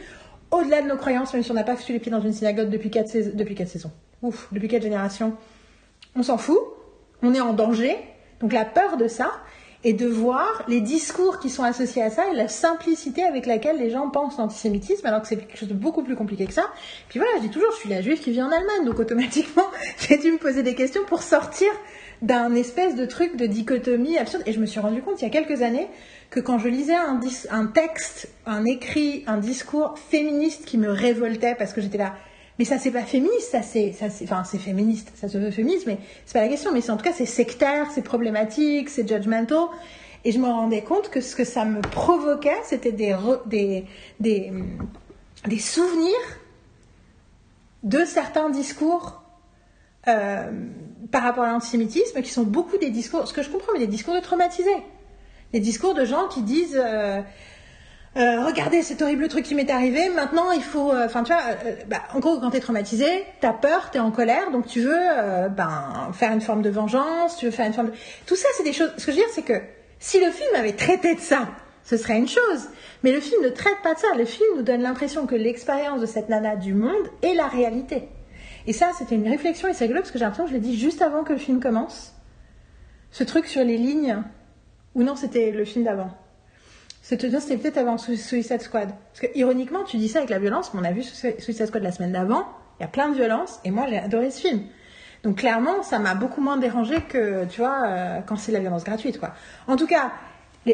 Au-delà 0.51 0.81
de 0.81 0.87
nos 0.87 0.97
croyances, 0.97 1.33
même 1.33 1.43
si 1.43 1.51
on 1.51 1.55
n'a 1.55 1.63
pas 1.63 1.75
foutu 1.75 1.93
les 1.93 1.99
pieds 1.99 2.11
dans 2.11 2.21
une 2.21 2.33
synagogue 2.33 2.69
depuis 2.69 2.89
quatre 2.89 3.07
saisons, 3.07 3.91
ouf, 4.23 4.47
depuis 4.51 4.67
quatre 4.67 4.81
générations, 4.81 5.33
on 6.15 6.23
s'en 6.23 6.39
fout, 6.39 6.59
on 7.23 7.33
est 7.33 7.41
en 7.41 7.53
danger, 7.53 7.97
donc 8.41 8.53
la 8.53 8.65
peur 8.65 8.97
de 8.97 9.07
ça. 9.07 9.31
et 9.85 9.93
de 9.93 10.07
voir 10.07 10.65
les 10.67 10.81
discours 10.81 11.39
qui 11.39 11.49
sont 11.49 11.63
associés 11.63 12.03
à 12.03 12.09
ça 12.09 12.27
et 12.29 12.35
la 12.35 12.49
simplicité 12.49 13.23
avec 13.23 13.45
laquelle 13.45 13.77
les 13.77 13.89
gens 13.89 14.09
pensent 14.09 14.37
l'antisémitisme, 14.37 15.07
alors 15.07 15.21
que 15.21 15.27
c'est 15.29 15.37
quelque 15.37 15.57
chose 15.57 15.69
de 15.69 15.73
beaucoup 15.73 16.03
plus 16.03 16.17
compliqué 16.17 16.45
que 16.47 16.53
ça. 16.53 16.69
Puis 17.07 17.17
voilà, 17.17 17.31
je 17.37 17.43
dis 17.43 17.49
toujours, 17.49 17.71
je 17.71 17.77
suis 17.77 17.89
la 17.89 18.01
juive 18.01 18.19
qui 18.19 18.31
vit 18.31 18.41
en 18.41 18.51
Allemagne, 18.51 18.83
donc 18.85 18.99
automatiquement, 18.99 19.63
j'ai 19.99 20.17
dû 20.17 20.33
me 20.33 20.37
poser 20.37 20.63
des 20.63 20.75
questions 20.75 20.99
pour 21.07 21.23
sortir 21.23 21.69
d'un 22.21 22.53
espèce 22.55 22.95
de 22.95 23.05
truc 23.05 23.37
de 23.37 23.45
dichotomie 23.45 24.17
absurde. 24.17 24.43
Et 24.45 24.51
je 24.51 24.59
me 24.59 24.65
suis 24.65 24.81
rendu 24.81 25.01
compte 25.01 25.21
il 25.21 25.23
y 25.23 25.27
a 25.27 25.31
quelques 25.31 25.61
années 25.61 25.87
que 26.29 26.39
quand 26.41 26.59
je 26.59 26.67
lisais 26.67 26.95
un, 26.95 27.19
un 27.51 27.65
texte, 27.67 28.29
un 28.45 28.65
écrit, 28.65 29.23
un 29.27 29.37
discours 29.37 29.97
féministe 29.97 30.65
qui 30.65 30.77
me 30.77 30.91
révoltait 30.91 31.55
parce 31.55 31.73
que 31.73 31.79
j'étais 31.79 31.97
là, 31.97 32.15
mais 32.59 32.65
ça 32.65 32.77
c'est 32.77 32.91
pas 32.91 33.03
féministe, 33.03 33.51
ça 33.51 33.61
c'est, 33.61 33.95
enfin 34.23 34.43
féministe, 34.43 35.13
ça 35.15 35.29
se 35.29 35.37
veut 35.37 35.49
féministe, 35.49 35.87
mais 35.87 35.97
c'est 36.25 36.33
pas 36.33 36.41
la 36.41 36.49
question. 36.49 36.73
Mais 36.73 36.81
c'est 36.81 36.91
en 36.91 36.97
tout 36.97 37.05
cas 37.05 37.13
c'est 37.13 37.25
sectaire, 37.25 37.87
c'est 37.91 38.01
problématique, 38.01 38.89
c'est 38.89 39.07
judgmental. 39.07 39.69
Et 40.25 40.33
je 40.33 40.39
me 40.39 40.47
rendais 40.47 40.81
compte 40.81 41.09
que 41.09 41.21
ce 41.21 41.37
que 41.37 41.45
ça 41.45 41.63
me 41.63 41.79
provoquait, 41.79 42.57
c'était 42.65 42.91
des 42.91 43.15
souvenirs 45.57 46.39
de 47.83 48.03
certains 48.03 48.49
discours 48.49 49.23
euh, 50.09 50.51
par 51.11 51.23
rapport 51.23 51.45
à 51.45 51.51
l'antisémitisme, 51.51 52.21
qui 52.21 52.29
sont 52.29 52.43
beaucoup 52.43 52.77
des 52.77 52.89
discours, 52.89 53.25
ce 53.25 53.33
que 53.33 53.41
je 53.41 53.49
comprends, 53.49 53.71
mais 53.71 53.79
des 53.79 53.87
discours 53.87 54.13
de 54.13 54.19
traumatisés. 54.19 54.83
Des 55.53 55.61
discours 55.61 55.93
de 55.93 56.03
gens 56.03 56.27
qui 56.27 56.41
disent 56.41 56.79
euh, 56.79 57.21
euh, 58.17 58.45
Regardez 58.45 58.81
cet 58.81 59.01
horrible 59.01 59.27
truc 59.27 59.45
qui 59.45 59.55
m'est 59.55 59.69
arrivé, 59.69 60.09
maintenant 60.09 60.51
il 60.51 60.63
faut. 60.63 60.91
euh, 60.91 61.07
euh, 61.07 61.75
bah, 61.87 62.01
en 62.13 62.19
gros, 62.19 62.39
quand 62.39 62.51
t'es 62.51 62.59
traumatisé, 62.59 63.07
t'as 63.39 63.53
peur, 63.53 63.91
t'es 63.91 63.99
en 63.99 64.11
colère, 64.11 64.51
donc 64.51 64.65
tu 64.65 64.81
veux 64.81 65.49
ben, 65.51 66.09
faire 66.13 66.31
une 66.31 66.41
forme 66.41 66.61
de 66.61 66.69
vengeance, 66.69 67.37
tu 67.37 67.45
veux 67.45 67.51
faire 67.51 67.67
une 67.67 67.73
forme 67.73 67.87
de. 67.87 67.93
Tout 68.25 68.35
ça, 68.35 68.47
c'est 68.55 68.63
des 68.63 68.73
choses. 68.73 68.91
Ce 68.97 69.05
que 69.05 69.11
je 69.11 69.17
veux 69.17 69.23
dire, 69.23 69.31
c'est 69.33 69.43
que 69.43 69.61
si 69.99 70.19
le 70.19 70.31
film 70.31 70.49
avait 70.55 70.73
traité 70.73 71.15
de 71.15 71.19
ça, 71.19 71.49
ce 71.83 71.97
serait 71.97 72.17
une 72.17 72.27
chose. 72.27 72.69
Mais 73.03 73.11
le 73.11 73.19
film 73.19 73.41
ne 73.43 73.49
traite 73.49 73.81
pas 73.83 73.93
de 73.93 73.99
ça. 73.99 74.07
Le 74.17 74.25
film 74.25 74.47
nous 74.57 74.63
donne 74.63 74.81
l'impression 74.81 75.25
que 75.25 75.35
l'expérience 75.35 76.01
de 76.01 76.05
cette 76.05 76.29
nana 76.29 76.55
du 76.55 76.73
monde 76.73 77.09
est 77.21 77.33
la 77.33 77.47
réalité. 77.47 78.09
Et 78.67 78.73
ça, 78.73 78.91
c'était 78.97 79.15
une 79.15 79.27
réflexion, 79.27 79.67
et 79.67 79.73
c'est 79.73 79.85
rigolo 79.85 80.01
parce 80.01 80.11
que 80.11 80.19
j'ai 80.19 80.25
l'impression 80.25 80.45
que 80.45 80.51
je 80.51 80.55
l'ai 80.55 80.61
dit 80.61 80.77
juste 80.77 81.01
avant 81.01 81.23
que 81.23 81.33
le 81.33 81.39
film 81.39 81.59
commence. 81.59 82.13
Ce 83.11 83.23
truc 83.23 83.47
sur 83.47 83.63
les 83.63 83.77
lignes. 83.77 84.21
Ou 84.95 85.03
non, 85.03 85.15
c'était 85.15 85.51
le 85.51 85.65
film 85.65 85.85
d'avant. 85.85 86.11
C'était 87.17 87.57
peut-être 87.57 87.77
avant 87.77 87.97
Sui- 87.97 88.17
Suicide 88.17 88.61
Squad. 88.61 88.89
Parce 88.89 89.21
que, 89.21 89.37
ironiquement, 89.37 89.83
tu 89.83 89.97
dis 89.97 90.07
ça 90.09 90.19
avec 90.19 90.29
la 90.29 90.37
violence, 90.37 90.73
mais 90.73 90.81
on 90.81 90.83
a 90.83 90.91
vu 90.91 91.01
Sui- 91.01 91.33
Suicide 91.39 91.65
Squad 91.65 91.81
la 91.81 91.91
semaine 91.91 92.11
d'avant. 92.11 92.43
Il 92.79 92.83
y 92.83 92.85
a 92.85 92.87
plein 92.87 93.09
de 93.09 93.15
violence, 93.15 93.59
et 93.65 93.71
moi, 93.71 93.85
j'ai 93.89 93.97
adoré 93.97 94.29
ce 94.29 94.41
film. 94.41 94.61
Donc, 95.23 95.37
clairement, 95.37 95.81
ça 95.81 95.97
m'a 95.97 96.13
beaucoup 96.13 96.39
moins 96.39 96.57
dérangé 96.57 97.01
que, 97.01 97.45
tu 97.45 97.61
vois, 97.61 97.81
euh, 97.85 98.19
quand 98.25 98.35
c'est 98.35 98.51
la 98.51 98.59
violence 98.59 98.83
gratuite, 98.83 99.19
quoi. 99.19 99.31
En 99.67 99.75
tout 99.75 99.87
cas, 99.87 100.11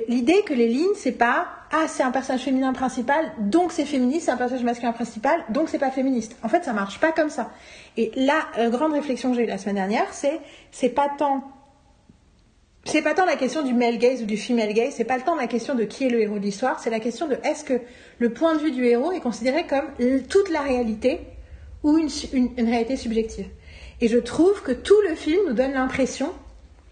l'idée 0.09 0.41
que 0.45 0.53
les 0.53 0.67
lignes, 0.67 0.93
c'est 0.95 1.13
pas, 1.13 1.47
ah, 1.71 1.85
c'est 1.87 2.03
un 2.03 2.11
personnage 2.11 2.41
féminin 2.41 2.73
principal, 2.73 3.31
donc 3.39 3.71
c'est 3.71 3.85
féministe, 3.85 4.25
c'est 4.25 4.31
un 4.31 4.37
personnage 4.37 4.65
masculin 4.65 4.91
principal, 4.91 5.41
donc 5.49 5.69
c'est 5.69 5.79
pas 5.79 5.89
féministe. 5.89 6.35
En 6.43 6.49
fait, 6.49 6.65
ça 6.65 6.73
marche 6.73 6.99
pas 6.99 7.13
comme 7.13 7.29
ça. 7.29 7.49
Et 7.95 8.11
la 8.15 8.39
euh, 8.59 8.69
grande 8.69 8.91
réflexion 8.91 9.31
que 9.31 9.37
j'ai 9.37 9.43
eue 9.45 9.47
la 9.47 9.57
semaine 9.57 9.75
dernière, 9.75 10.07
c'est, 10.11 10.41
c'est 10.71 10.89
pas 10.89 11.07
tant 11.17 11.43
c'est 12.85 13.01
pas 13.01 13.13
tant 13.13 13.25
la 13.25 13.35
question 13.35 13.63
du 13.63 13.73
male 13.73 13.97
gaze 13.97 14.21
ou 14.21 14.25
du 14.25 14.37
female 14.37 14.73
gaze, 14.73 14.93
c'est 14.95 15.03
pas 15.03 15.19
tant 15.19 15.35
la 15.35 15.47
question 15.47 15.75
de 15.75 15.83
qui 15.83 16.05
est 16.05 16.09
le 16.09 16.21
héros 16.21 16.39
de 16.39 16.43
l'histoire, 16.43 16.79
c'est 16.79 16.89
la 16.89 16.99
question 16.99 17.27
de 17.27 17.37
est-ce 17.43 17.63
que 17.63 17.81
le 18.19 18.29
point 18.29 18.55
de 18.55 18.59
vue 18.59 18.71
du 18.71 18.85
héros 18.85 19.11
est 19.11 19.19
considéré 19.19 19.65
comme 19.65 19.85
toute 20.29 20.49
la 20.49 20.61
réalité 20.61 21.19
ou 21.83 21.97
une 21.97 22.69
réalité 22.69 22.95
subjective. 22.95 23.47
Et 24.01 24.07
je 24.07 24.17
trouve 24.17 24.61
que 24.61 24.71
tout 24.71 24.99
le 25.07 25.15
film 25.15 25.39
nous 25.47 25.53
donne 25.53 25.73
l'impression 25.73 26.33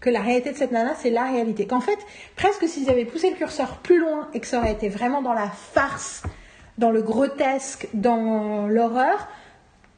que 0.00 0.10
la 0.10 0.20
réalité 0.20 0.52
de 0.52 0.56
cette 0.56 0.72
nana, 0.72 0.94
c'est 1.00 1.10
la 1.10 1.24
réalité. 1.24 1.66
Qu'en 1.66 1.80
fait, 1.80 1.98
presque 2.36 2.68
s'ils 2.68 2.90
avaient 2.90 3.06
poussé 3.06 3.30
le 3.30 3.36
curseur 3.36 3.78
plus 3.78 3.98
loin 3.98 4.28
et 4.34 4.40
que 4.40 4.46
ça 4.46 4.58
aurait 4.58 4.72
été 4.72 4.88
vraiment 4.88 5.22
dans 5.22 5.32
la 5.32 5.48
farce, 5.48 6.22
dans 6.76 6.90
le 6.90 7.02
grotesque, 7.02 7.88
dans 7.94 8.66
l'horreur, 8.66 9.28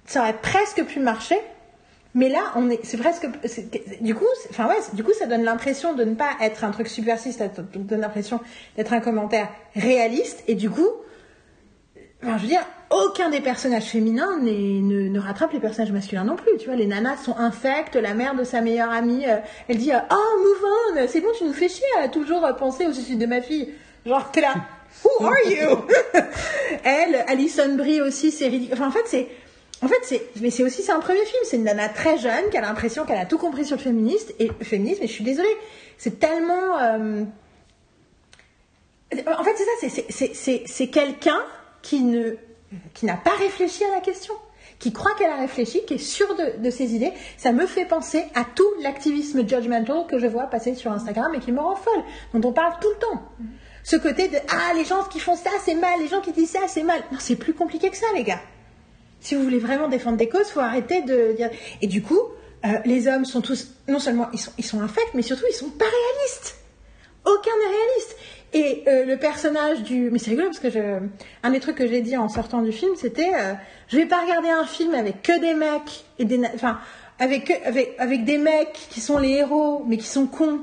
ça 0.04 0.20
aurait 0.20 0.38
presque 0.40 0.84
pu 0.84 1.00
marcher. 1.00 1.38
Mais 2.16 2.30
là, 2.30 2.50
on 2.56 2.70
est, 2.70 2.80
c'est 2.82 2.96
presque, 2.96 3.28
du 4.00 4.14
coup, 4.14 4.24
enfin 4.48 4.66
ouais, 4.68 4.78
du 4.94 5.04
coup, 5.04 5.12
ça 5.12 5.26
donne 5.26 5.44
l'impression 5.44 5.92
de 5.92 6.02
ne 6.02 6.14
pas 6.14 6.30
être 6.40 6.64
un 6.64 6.70
truc 6.70 6.88
subversif, 6.88 7.36
ça 7.36 7.48
donne 7.48 8.00
l'impression 8.00 8.40
d'être 8.74 8.94
un 8.94 9.00
commentaire 9.00 9.50
réaliste, 9.74 10.42
et 10.48 10.54
du 10.54 10.70
coup, 10.70 10.88
enfin, 12.22 12.38
je 12.38 12.42
veux 12.42 12.48
dire, 12.48 12.66
aucun 12.88 13.28
des 13.28 13.42
personnages 13.42 13.84
féminins 13.84 14.38
ne, 14.38 15.10
ne 15.10 15.20
rattrape 15.20 15.52
les 15.52 15.60
personnages 15.60 15.92
masculins 15.92 16.24
non 16.24 16.36
plus. 16.36 16.56
Tu 16.58 16.66
vois, 16.66 16.76
les 16.76 16.86
nanas 16.86 17.18
sont 17.18 17.36
infectes, 17.36 17.96
la 17.96 18.14
mère 18.14 18.34
de 18.34 18.44
sa 18.44 18.62
meilleure 18.62 18.90
amie, 18.90 19.26
euh, 19.26 19.36
elle 19.68 19.76
dit, 19.76 19.92
euh, 19.92 19.98
oh, 20.10 20.38
move 20.38 21.02
on, 21.02 21.08
c'est 21.08 21.20
bon, 21.20 21.28
tu 21.36 21.44
nous 21.44 21.52
fais 21.52 21.68
chier 21.68 21.84
à 22.02 22.08
toujours 22.08 22.46
euh, 22.46 22.54
penser 22.54 22.86
au 22.86 22.92
suicide 22.92 23.18
de 23.18 23.26
ma 23.26 23.42
fille. 23.42 23.74
Genre, 24.06 24.30
t'es 24.30 24.40
là, 24.40 24.54
who 25.04 25.26
are 25.26 25.50
you? 25.50 25.84
elle, 26.84 27.24
Alison 27.28 27.74
Brie 27.76 28.00
aussi, 28.00 28.30
c'est 28.30 28.48
ridicule. 28.48 28.72
Enfin, 28.74 28.88
en 28.88 28.92
fait, 28.92 29.04
c'est, 29.04 29.28
en 29.82 29.88
fait, 29.88 29.98
c'est, 30.02 30.22
mais 30.40 30.50
c'est 30.50 30.62
aussi, 30.62 30.82
c'est 30.82 30.92
un 30.92 31.00
premier 31.00 31.24
film. 31.24 31.42
C'est 31.44 31.56
une 31.56 31.64
nana 31.64 31.88
très 31.88 32.18
jeune 32.18 32.48
qui 32.50 32.56
a 32.56 32.60
l'impression 32.62 33.04
qu'elle 33.04 33.18
a 33.18 33.26
tout 33.26 33.38
compris 33.38 33.64
sur 33.64 33.76
le 33.76 33.82
féministe 33.82 34.34
et 34.38 34.50
féminisme. 34.62 35.02
Et 35.02 35.06
je 35.06 35.12
suis 35.12 35.24
désolée, 35.24 35.56
c'est 35.98 36.18
tellement. 36.18 36.78
euh, 36.80 37.24
En 39.38 39.44
fait, 39.44 39.54
c'est 39.56 39.88
ça. 39.88 40.04
c'est- 40.10 40.64
c'est- 40.66 40.86
quelqu'un 40.88 41.38
qui 41.82 42.00
ne, 42.02 42.34
qui 42.94 43.06
n'a 43.06 43.16
pas 43.16 43.30
réfléchi 43.38 43.84
à 43.84 43.94
la 43.94 44.00
question, 44.00 44.34
qui 44.78 44.92
croit 44.92 45.12
qu'elle 45.16 45.30
a 45.30 45.36
réfléchi, 45.36 45.84
qui 45.86 45.94
est 45.94 45.98
sûre 45.98 46.34
de, 46.36 46.60
de 46.62 46.70
ses 46.70 46.94
idées. 46.94 47.12
Ça 47.36 47.52
me 47.52 47.66
fait 47.66 47.84
penser 47.84 48.24
à 48.34 48.44
tout 48.44 48.68
l'activisme 48.82 49.46
judgmental 49.48 50.06
que 50.08 50.18
je 50.18 50.26
vois 50.26 50.46
passer 50.46 50.74
sur 50.74 50.90
Instagram 50.90 51.32
et 51.34 51.38
qui 51.38 51.52
me 51.52 51.60
rend 51.60 51.76
folle, 51.76 52.02
dont 52.34 52.48
on 52.48 52.52
parle 52.52 52.74
tout 52.80 52.88
le 52.90 52.96
temps. 52.96 53.22
Ce 53.84 53.96
côté 53.96 54.26
de 54.28 54.36
ah 54.48 54.74
les 54.74 54.84
gens 54.84 55.04
qui 55.04 55.20
font 55.20 55.36
ça 55.36 55.50
c'est 55.64 55.76
mal, 55.76 56.00
les 56.00 56.08
gens 56.08 56.20
qui 56.20 56.32
disent 56.32 56.50
ça 56.50 56.66
c'est 56.66 56.82
mal. 56.82 57.00
Non, 57.12 57.18
c'est 57.20 57.36
plus 57.36 57.54
compliqué 57.54 57.88
que 57.90 57.96
ça, 57.96 58.06
les 58.16 58.24
gars. 58.24 58.40
Si 59.26 59.34
vous 59.34 59.42
voulez 59.42 59.58
vraiment 59.58 59.88
défendre 59.88 60.16
des 60.16 60.28
causes, 60.28 60.48
faut 60.50 60.60
arrêter 60.60 61.02
de 61.02 61.32
dire. 61.36 61.50
Et 61.82 61.88
du 61.88 62.00
coup, 62.02 62.20
euh, 62.64 62.68
les 62.84 63.08
hommes 63.08 63.24
sont 63.24 63.40
tous, 63.40 63.74
non 63.88 63.98
seulement 63.98 64.28
ils 64.32 64.38
sont, 64.38 64.52
ils 64.56 64.64
sont 64.64 64.80
infects, 64.80 65.12
mais 65.14 65.22
surtout 65.22 65.44
ils 65.50 65.54
sont 65.54 65.70
pas 65.70 65.84
réalistes. 65.98 66.56
Aucun 67.24 67.50
n'est 67.60 67.76
réaliste. 67.76 68.16
Et 68.52 68.84
euh, 68.88 69.04
le 69.04 69.16
personnage 69.18 69.82
du, 69.82 70.10
mais 70.12 70.20
c'est 70.20 70.30
rigolo 70.30 70.46
parce 70.46 70.60
que 70.60 70.70
je, 70.70 71.00
un 71.42 71.50
des 71.50 71.58
trucs 71.58 71.74
que 71.76 71.88
j'ai 71.88 72.00
dit 72.02 72.16
en 72.16 72.28
sortant 72.28 72.62
du 72.62 72.70
film, 72.70 72.92
c'était, 72.96 73.32
euh, 73.34 73.54
je 73.88 73.96
vais 73.96 74.06
pas 74.06 74.20
regarder 74.20 74.48
un 74.48 74.64
film 74.64 74.94
avec 74.94 75.22
que 75.22 75.36
des 75.40 75.54
mecs 75.54 76.04
et 76.20 76.24
des, 76.24 76.38
na- 76.38 76.50
enfin, 76.54 76.78
avec, 77.18 77.50
avec 77.64 77.96
avec 77.98 78.24
des 78.24 78.38
mecs 78.38 78.78
qui 78.90 79.00
sont 79.00 79.18
les 79.18 79.30
héros, 79.30 79.84
mais 79.88 79.96
qui 79.96 80.06
sont 80.06 80.26
cons. 80.26 80.60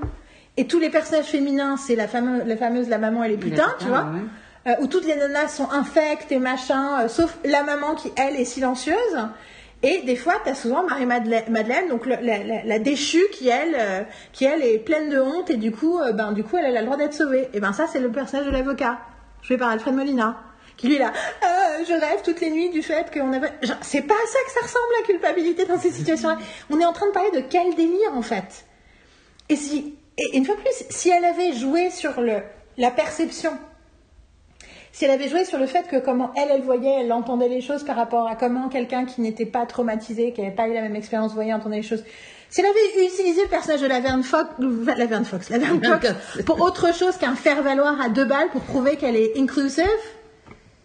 Et 0.56 0.67
tous 0.67 0.80
les 0.80 0.89
personnages 0.89 1.26
féminins, 1.26 1.76
c'est 1.78 1.95
la 1.97 2.08
fameuse, 2.08 2.43
la 2.45 2.56
fameuse 2.56 2.88
la 2.88 2.97
maman 2.99 3.23
et 3.26 3.30
les 3.30 3.38
putains, 3.38 3.63
putains, 3.65 3.76
tu 3.80 3.88
vois 3.89 4.04
ouais. 4.13 4.21
Euh, 4.65 4.76
où 4.80 4.88
toutes 4.88 5.06
les 5.06 5.15
nanas 5.15 5.49
sont 5.49 5.69
infectes 5.71 6.32
et 6.32 6.39
machin, 6.39 7.02
euh, 7.02 7.08
sauf 7.10 7.38
la 7.43 7.63
maman 7.63 7.95
qui, 7.95 8.12
elle, 8.15 8.39
est 8.39 8.45
silencieuse. 8.45 8.95
Et 9.82 10.02
des 10.04 10.15
fois, 10.15 10.36
tu 10.41 10.49
as 10.49 10.56
souvent 10.56 10.84
Marie-Madeleine, 10.84 11.43
Madeleine, 11.49 11.89
donc 11.89 12.06
la, 12.06 12.80
déchue, 12.80 13.26
qui 13.34 13.49
elle, 13.49 13.76
euh, 13.78 14.04
qui 14.32 14.45
elle 14.45 14.63
est 14.63 14.80
pleine 14.80 15.10
de 15.10 15.19
honte 15.19 15.49
et 15.49 15.58
du 15.58 15.73
coup, 15.73 15.99
ben, 16.13 16.32
du 16.32 16.45
coup, 16.45 16.56
elle, 16.56 16.78
a 16.78 16.80
le 16.80 16.86
droit 16.86 16.95
d'être 16.95 17.13
sauvée. 17.13 17.49
Et 17.54 17.60
ben 17.60 17.73
ça, 17.73 17.88
c'est 17.91 17.99
le 17.99 18.10
personnage 18.10 18.45
de 18.45 18.52
l'avocat, 18.52 18.99
joué 19.41 19.58
par 19.58 19.69
Alfred 19.69 19.93
Molina, 19.93 20.41
qui 20.78 20.88
lui 20.88 20.97
là, 20.97 21.12
je 21.86 21.91
rêve 21.91 22.21
toutes 22.23 22.39
les 22.39 22.49
nuits 22.49 22.69
du 22.69 22.82
fait 22.82 23.12
qu'on 23.13 23.34
avait... 23.34 23.52
C'est 23.82 24.04
pas 24.04 24.13
à 24.13 24.28
ça 24.28 24.39
que 24.45 24.52
ça 24.54 24.62
ressemble 24.62 24.93
la 25.02 25.06
culpabilité 25.06 25.65
dans 25.65 25.78
ces 25.78 25.91
situations-là. 25.91 26.38
On 26.69 26.80
est 26.80 26.86
en 26.86 26.93
train 26.93 27.08
de 27.08 27.12
parler 27.12 27.32
de 27.32 27.41
quel 27.41 27.76
délire 27.76 28.13
en 28.15 28.21
fait. 28.21 28.65
Et 29.49 29.58
si, 29.58 29.97
et 30.17 30.38
une 30.38 30.45
fois 30.45 30.56
plus, 30.56 30.86
si 30.89 31.10
elle 31.10 31.26
avait 31.26 31.52
joué 31.52 31.89
sur 31.89 32.21
le, 32.21 32.38
la 32.78 32.91
perception 32.91 33.52
si 34.93 35.06
elle 35.06 35.12
avait 35.12 35.27
joué 35.27 35.43
sur 35.43 35.58
le 35.58 35.65
fait 35.65 35.88
que 35.88 35.97
comment 35.97 36.32
elle, 36.38 36.49
elle 36.51 36.62
voyait, 36.62 37.01
elle 37.01 37.12
entendait 37.12 37.49
les 37.49 37.62
choses 37.62 37.84
par 37.84 37.95
rapport 37.95 38.27
à 38.27 38.36
comment 38.36 38.69
quelqu'un 38.69 39.06
qui 39.06 39.21
n'était 39.21 39.47
pas 39.47 39.65
traumatisé, 39.65 40.32
qui 40.32 40.41
n'avait 40.41 40.56
pas 40.56 40.67
eu 40.67 40.73
la 40.73 40.82
même 40.82 40.95
expérience, 40.95 41.34
voyait, 41.34 41.51
entendait 41.51 41.77
les 41.77 41.84
choses. 41.84 42.03
Si 42.51 42.62
elle 42.62 42.67
avait 42.67 43.08
utilisé 43.08 43.41
le 43.41 43.49
personnage 43.49 43.82
de 43.82 43.88
la 43.88 43.99
Verne 43.99 44.21
Fox, 44.21 44.51
Verne 44.60 45.25
Fox, 45.25 45.49
Fox, 45.84 46.43
pour 46.45 46.62
autre 46.62 46.93
chose 46.93 47.17
qu'un 47.17 47.34
faire-valoir 47.34 47.99
à 47.99 48.10
deux 48.10 48.25
balles 48.25 48.49
pour 48.51 48.62
prouver 48.62 48.95
qu'elle 48.95 49.15
est 49.15 49.36
inclusive, 49.36 49.88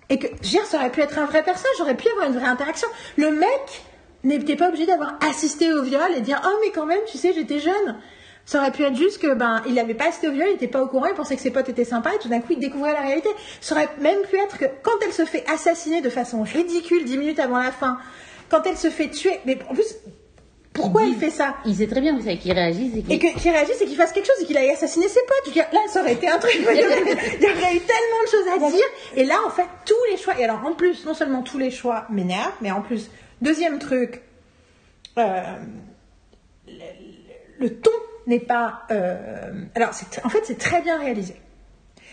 et 0.08 0.18
que, 0.18 0.26
je 0.26 0.32
veux 0.32 0.50
dire, 0.52 0.64
ça 0.64 0.78
aurait 0.78 0.90
pu 0.90 1.02
être 1.02 1.18
un 1.18 1.26
vrai 1.26 1.42
personnage, 1.42 1.74
j'aurais 1.76 1.96
pu 1.96 2.08
avoir 2.08 2.28
une 2.28 2.38
vraie 2.38 2.48
interaction. 2.48 2.88
Le 3.18 3.30
mec 3.30 3.84
n'était 4.24 4.56
pas 4.56 4.68
obligé 4.68 4.86
d'avoir 4.86 5.18
assisté 5.28 5.70
au 5.74 5.82
viol 5.82 6.10
et 6.16 6.22
dire, 6.22 6.40
oh, 6.46 6.58
mais 6.64 6.70
quand 6.70 6.86
même, 6.86 7.00
tu 7.06 7.18
sais, 7.18 7.34
j'étais 7.34 7.58
jeune. 7.58 7.96
Ça 8.50 8.61
aurait 8.61 8.72
pu 8.72 8.82
être 8.82 8.96
juste 8.96 9.18
que, 9.20 9.34
ben, 9.34 9.61
il 9.66 9.74
n'avait 9.74 9.92
pas 9.92 10.06
assisté 10.08 10.26
au 10.26 10.32
viol, 10.32 10.46
il 10.48 10.52
n'était 10.52 10.68
pas 10.68 10.82
au 10.82 10.87
courant, 10.87 11.04
il 11.04 11.12
pensait 11.14 11.37
que 11.37 11.42
ses 11.42 11.50
potes 11.50 11.68
étaient 11.68 11.84
sympas 11.84 12.14
et 12.14 12.18
tout 12.18 12.28
d'un 12.30 12.40
coup, 12.40 12.52
il 12.54 12.58
découvrait 12.58 12.94
la 12.94 13.02
réalité. 13.02 13.28
Ça 13.61 13.74
aurait 13.74 13.90
même 14.00 14.22
pu 14.22 14.38
être 14.38 14.56
que, 14.56 14.64
quand 14.82 14.92
elle 15.04 15.12
se 15.12 15.26
fait 15.26 15.44
assassiner 15.52 16.00
de 16.00 16.08
façon 16.08 16.42
ridicule 16.44 17.04
dix 17.04 17.18
minutes 17.18 17.40
avant 17.40 17.58
la 17.58 17.72
fin, 17.72 17.98
quand 18.48 18.62
elle 18.66 18.78
se 18.78 18.88
fait 18.88 19.11
tuer, 19.11 19.38
mais 19.44 19.58
en 19.68 19.74
plus, 19.74 19.96
pourquoi 20.72 21.04
il 21.04 21.14
fait 21.16 21.28
ça? 21.28 21.56
Il 21.66 21.74
sait 21.76 21.88
très 21.88 22.00
bien, 22.00 22.14
vous 22.16 22.22
savez, 22.22 22.38
qu'il 22.38 22.52
réagisse 22.52 22.94
et 22.96 23.02
qu'il 23.02 23.12
Et 23.12 23.18
que- 23.18 23.38
qu'il 23.38 23.50
réagisse 23.50 23.82
et 23.82 23.84
qu'il 23.84 23.96
fasse 23.96 24.12
quelque 24.12 24.28
chose 24.28 24.40
et 24.40 24.46
qu'il 24.46 24.56
aille 24.56 24.70
assassiner 24.70 25.08
ses 25.08 25.20
potes. 25.26 25.54
Là, 25.54 25.80
ça 25.88 26.00
aurait 26.00 26.14
été 26.14 26.26
un 26.28 26.38
truc. 26.38 26.54
Il 26.54 26.62
y 26.62 26.66
aurait 26.66 27.74
eu 27.74 27.80
tellement 27.80 28.22
de 28.24 28.30
choses 28.30 28.48
à 28.54 28.70
dire. 28.70 28.87
Et 29.14 29.24
là, 29.24 29.37
en 29.46 29.50
fait, 29.50 29.66
tous 29.84 29.94
les 30.11 30.16
choix. 30.16 30.38
Et 30.40 30.44
alors, 30.44 30.64
en 30.64 30.72
plus, 30.72 31.04
non 31.04 31.12
seulement 31.12 31.42
tous 31.42 31.58
les 31.58 31.70
choix 31.70 32.06
m'énervent, 32.08 32.54
mais 32.62 32.70
en 32.70 32.80
plus, 32.80 33.11
deuxième 33.42 33.78
truc, 33.78 34.22
euh, 35.18 35.42
le, 36.66 36.72
le 37.58 37.74
ton 37.74 37.90
n'est 38.28 38.38
pas. 38.40 38.82
euh, 38.90 39.50
Alors, 39.74 39.90
en 40.24 40.28
fait, 40.28 40.42
c'est 40.44 40.58
très 40.58 40.80
bien 40.82 40.98
réalisé. 40.98 41.34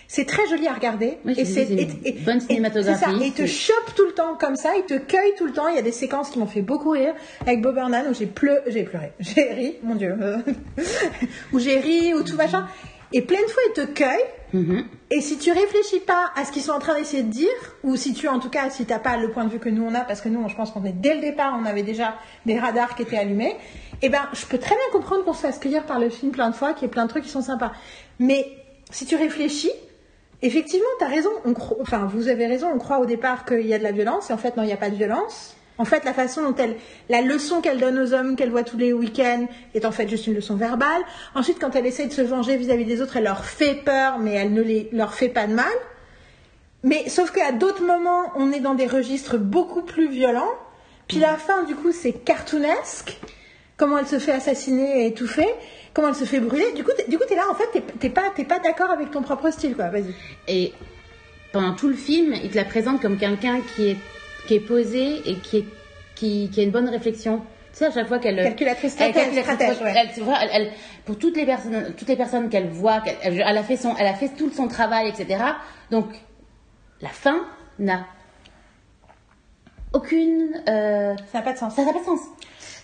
C'est 0.08 0.26
très 0.26 0.48
joli 0.48 0.68
à 0.68 0.74
regarder. 0.74 1.18
Oui, 1.26 1.34
et 1.36 1.46
c'est 1.46 1.64
et- 1.72 2.12
bonne 2.24 2.38
et- 2.38 2.40
cinématographie, 2.42 3.00
c'est 3.00 3.06
ça, 3.06 3.12
et 3.24 3.26
il 3.28 3.34
te 3.34 3.48
chope 3.48 3.96
tout 3.96 4.06
le 4.06 4.12
temps 4.14 4.36
comme 4.40 4.56
ça, 4.56 4.74
il 4.78 4.84
te 4.84 4.94
cueille 5.00 5.34
tout 5.36 5.46
le 5.48 5.52
temps. 5.52 5.68
Il 5.68 5.76
y 5.76 5.80
a 5.80 5.82
des 5.82 5.92
séquences 5.92 6.30
qui 6.30 6.38
m'ont 6.38 6.46
fait 6.46 6.62
beaucoup 6.62 6.92
rire 6.92 7.16
avec 7.42 7.62
Bob 7.62 7.74
Burnham 7.74 8.06
où 8.12 8.14
j'ai 8.14 8.28
pleu, 8.28 8.60
j'ai 8.68 8.84
pleuré, 8.84 9.14
j'ai 9.20 9.52
ri, 9.52 9.76
mon 9.82 9.96
dieu, 9.96 10.16
où 11.54 11.60
j'ai 11.60 11.80
ri 11.80 12.14
ou 12.14 12.22
tout 12.24 12.36
machin. 12.36 12.68
Et 13.14 13.22
plein 13.22 13.42
de 13.42 13.48
fois, 13.50 13.64
il 13.70 13.74
te 13.74 13.86
cueille. 13.92 14.24
Mhm. 14.56 14.86
Et 15.12 15.20
si 15.20 15.38
tu 15.38 15.52
réfléchis 15.52 16.00
pas 16.00 16.32
à 16.36 16.46
ce 16.46 16.52
qu'ils 16.52 16.62
sont 16.62 16.72
en 16.72 16.80
train 16.80 16.96
d'essayer 16.96 17.24
de 17.24 17.30
dire, 17.30 17.50
ou 17.84 17.98
si 17.98 18.14
tu, 18.14 18.30
en 18.30 18.40
tout 18.40 18.50
cas, 18.50 18.70
si 18.70 18.86
t'as 18.86 19.00
pas 19.00 19.18
le 19.18 19.30
point 19.32 19.44
de 19.44 19.50
vue 19.50 19.60
que 19.60 19.68
nous 19.68 19.84
on 19.84 19.94
a, 19.94 20.02
parce 20.02 20.22
que 20.22 20.30
nous, 20.30 20.48
je 20.48 20.56
pense 20.56 20.72
qu'on 20.72 20.86
est 20.86 20.94
dès 20.94 21.14
le 21.14 21.22
départ, 21.22 21.58
on 21.62 21.66
avait 21.66 21.84
déjà 21.84 22.16
des 22.46 22.58
radars 22.58 22.96
qui 22.96 23.02
étaient 23.02 23.18
allumés, 23.18 23.58
eh 24.02 24.08
ben, 24.08 24.22
je 24.34 24.46
peux 24.46 24.58
très 24.58 24.76
bien 24.76 24.86
comprendre 24.94 25.26
qu'on 25.26 25.34
se 25.34 25.42
fasse 25.42 25.60
cueillir 25.60 25.86
par 25.86 26.00
le 26.00 26.10
film 26.10 26.32
plein 26.32 26.50
de 26.50 26.56
fois, 26.56 26.74
qu'il 26.74 26.84
y 26.84 26.86
ait 26.86 26.90
plein 26.90 27.04
de 27.04 27.10
trucs 27.10 27.26
qui 27.26 27.30
sont 27.30 27.42
sympas. 27.42 27.74
Mais 28.20 28.48
si 28.92 29.06
tu 29.06 29.18
réfléchis, 29.18 29.72
effectivement, 30.42 30.86
t'as 31.00 31.08
raison. 31.08 31.32
Enfin, 31.82 32.06
vous 32.06 32.30
avez 32.30 32.48
raison. 32.48 32.70
On 32.74 32.78
croit 32.78 33.00
au 33.00 33.06
départ 33.06 33.44
qu'il 33.46 33.68
y 33.68 33.74
a 33.74 33.78
de 33.78 33.84
la 33.84 33.92
violence, 33.92 34.30
et 34.30 34.34
en 34.34 34.38
fait, 34.38 34.56
non, 34.56 34.64
il 34.64 34.68
n'y 34.68 34.74
a 34.74 34.78
pas 34.78 34.90
de 34.90 34.96
violence. 34.96 35.55
En 35.78 35.86
fait, 35.86 36.06
la 36.06 36.14
façon 36.14 36.42
dont 36.42 36.56
elle, 36.56 36.78
la 37.10 37.22
leçon 37.22 37.62
qu'elle 37.62 37.80
donne 37.80 38.00
aux 38.00 38.14
hommes 38.14 38.36
qu'elle 38.36 38.50
voit 38.50 38.64
tous 38.64 38.78
les 38.78 38.94
week-ends 38.94 39.48
est 39.74 39.86
en 39.86 39.92
fait 39.92 40.08
juste 40.08 40.28
une 40.28 40.34
leçon 40.34 40.56
verbale. 40.56 41.02
Ensuite, 41.34 41.60
quand 41.60 41.76
elle 41.76 41.86
essaie 41.86 42.08
de 42.08 42.14
se 42.14 42.22
venger 42.22 42.56
vis-à-vis 42.56 42.86
des 42.86 43.02
autres, 43.02 43.18
elle 43.18 43.26
leur 43.26 43.44
fait 43.44 43.76
peur, 43.84 44.20
mais 44.20 44.34
elle 44.34 44.54
ne 44.54 44.62
les, 44.62 44.90
leur 44.94 45.14
fait 45.14 45.30
pas 45.30 45.48
de 45.48 45.54
mal. 45.54 45.74
Mais 46.84 47.10
sauf 47.10 47.32
qu'à 47.32 47.52
d'autres 47.52 47.84
moments, 47.84 48.32
on 48.36 48.52
est 48.52 48.60
dans 48.60 48.76
des 48.76 48.88
registres 48.88 49.38
beaucoup 49.38 49.82
plus 49.82 50.08
violents. 50.08 50.54
Puis 51.08 51.18
la 51.18 51.36
fin, 51.36 51.64
du 51.64 51.76
coup, 51.76 51.92
c'est 51.92 52.14
cartoonesque. 52.14 53.20
Comment 53.76 53.98
elle 53.98 54.08
se 54.08 54.20
fait 54.20 54.32
assassiner 54.32 55.02
et 55.04 55.08
étouffer. 55.08 55.48
Comment 55.94 56.10
elle 56.10 56.16
se 56.16 56.26
fait 56.26 56.40
brûler. 56.40 56.72
Du 56.74 56.84
coup, 56.84 56.92
du 57.08 57.18
coup, 57.18 57.24
t'es 57.28 57.36
là, 57.36 57.44
en 57.52 57.56
fait, 57.56 57.84
t'es, 58.00 58.10
pas, 58.10 58.30
t'es 58.36 58.46
pas 58.46 58.60
d'accord 58.60 58.92
avec 58.92 59.12
ton 59.12 59.22
propre 59.22 59.50
style, 59.52 59.76
quoi. 59.76 59.90
Vas-y. 59.90 60.14
Et 60.48 60.74
pendant 61.52 61.74
tout 61.74 61.88
le 61.88 61.96
film, 61.96 62.34
il 62.34 62.50
te 62.50 62.56
la 62.56 62.66
présente 62.66 63.02
comme 63.02 63.18
quelqu'un 63.18 63.62
qui 63.76 63.90
est, 63.90 63.98
qui 64.48 64.56
est 64.56 64.60
posé 64.60 65.22
et 65.30 65.36
qui, 65.36 65.58
est, 65.58 65.66
qui, 66.16 66.50
qui 66.52 66.60
a 66.60 66.64
une 66.64 66.72
bonne 66.72 66.90
réflexion. 66.90 67.40
Tu 67.40 67.80
sais, 67.80 67.86
à 67.88 67.92
chaque 67.92 68.08
fois 68.08 68.20
qu'elle. 68.20 68.38
Calculatrice 68.38 68.96
elle, 69.00 69.12
stratège, 69.12 69.34
calculatrice, 69.36 69.56
stratège, 69.76 69.82
ouais. 69.82 69.94
elle- 69.98 70.10
c'est 70.14 70.22
vrai, 70.22 70.36
elle- 70.42 70.50
elle- 70.54 70.72
pour 71.06 71.18
toutes 71.20 71.36
les 71.36 71.46
personnes, 71.46 71.94
toutes 71.98 72.08
les 72.08 72.16
personnes 72.16 72.50
qu'elle 72.50 72.70
voit, 72.70 73.02
elle, 73.22 73.42
elle 73.46 73.58
a 73.58 73.64
fait 73.64 73.76
son, 73.78 73.96
elle 73.98 74.08
a 74.08 74.14
fait 74.14 74.30
tout 74.30 74.50
son 74.50 74.68
travail, 74.68 75.10
etc. 75.10 75.44
Donc, 75.92 76.06
la 77.02 77.10
fin 77.10 77.42
n'a 77.80 78.06
aucune. 79.94 80.62
euh, 80.70 81.16
Ça 81.32 81.40
n'a 81.40 81.44
pas 81.44 81.54
de 81.54 81.58
sens. 81.58 81.76
ça 81.76 81.84
n'a 81.86 81.94
pas 81.94 82.00
de 82.00 82.06
sens. 82.06 82.20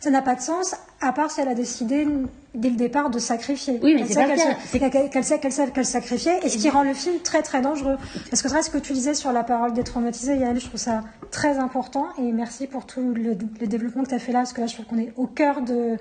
Ça 0.01 0.09
n'a 0.09 0.21
pas 0.23 0.33
de 0.35 0.41
sens, 0.41 0.75
à 0.99 1.13
part 1.13 1.29
si 1.31 1.41
elle 1.41 1.47
a 1.47 1.53
décidé 1.53 2.07
dès 2.55 2.69
le 2.71 2.75
départ 2.75 3.09
de 3.11 3.19
sacrifier. 3.19 3.79
Oui, 3.83 3.93
mais 3.93 3.99
Qu'elle 3.99 4.07
c'est 4.07 4.13
sait 4.15 4.19
pas 4.19 4.27
le 4.27 5.09
qu'elle 5.09 5.23
sait 5.23 5.39
qu'elle 5.39 5.51
sait 5.53 5.69
qu'elle 5.71 5.85
sacrifiait, 5.85 6.39
et 6.43 6.49
ce 6.49 6.57
qui 6.57 6.69
rend 6.71 6.81
le 6.83 6.93
film 6.95 7.19
très 7.19 7.43
très 7.43 7.61
dangereux. 7.61 7.97
Parce 8.29 8.41
que 8.41 8.47
c'est 8.49 8.53
vrai, 8.55 8.63
ce 8.63 8.71
que 8.71 8.79
tu 8.79 8.93
disais 8.93 9.13
sur 9.13 9.31
la 9.31 9.43
parole 9.43 9.73
des 9.73 9.83
traumatisés, 9.83 10.35
Yael, 10.37 10.59
je 10.59 10.65
trouve 10.65 10.79
ça 10.79 11.03
très 11.29 11.59
important, 11.59 12.07
et 12.17 12.31
merci 12.31 12.65
pour 12.67 12.85
tout 12.87 13.13
le, 13.13 13.37
le 13.59 13.67
développement 13.67 14.03
que 14.03 14.09
tu 14.09 14.15
as 14.15 14.19
fait 14.19 14.31
là, 14.31 14.39
parce 14.39 14.53
que 14.53 14.61
là, 14.61 14.67
je 14.67 14.73
trouve 14.73 14.85
qu'on 14.87 14.97
est 14.97 15.13
au 15.17 15.27
cœur 15.27 15.61
de 15.61 15.97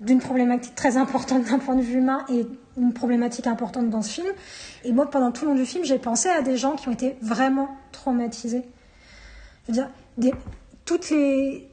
d'une 0.00 0.18
problématique 0.18 0.74
très 0.74 0.96
importante 0.96 1.44
d'un 1.44 1.60
point 1.60 1.76
de 1.76 1.80
vue 1.80 1.98
humain 1.98 2.24
et 2.28 2.44
une 2.76 2.92
problématique 2.92 3.46
importante 3.46 3.88
dans 3.88 4.02
ce 4.02 4.10
film. 4.10 4.26
Et 4.84 4.92
moi, 4.92 5.08
pendant 5.08 5.30
tout 5.30 5.44
le 5.46 5.52
long 5.52 5.56
du 5.56 5.64
film, 5.64 5.84
j'ai 5.84 5.98
pensé 5.98 6.28
à 6.28 6.42
des 6.42 6.56
gens 6.56 6.72
qui 6.72 6.88
ont 6.88 6.92
été 6.92 7.16
vraiment 7.22 7.68
traumatisés. 7.92 8.64
Je 9.62 9.72
veux 9.72 9.78
dire, 9.78 9.88
des- 10.18 10.34
toutes, 10.84 11.10
les, 11.10 11.68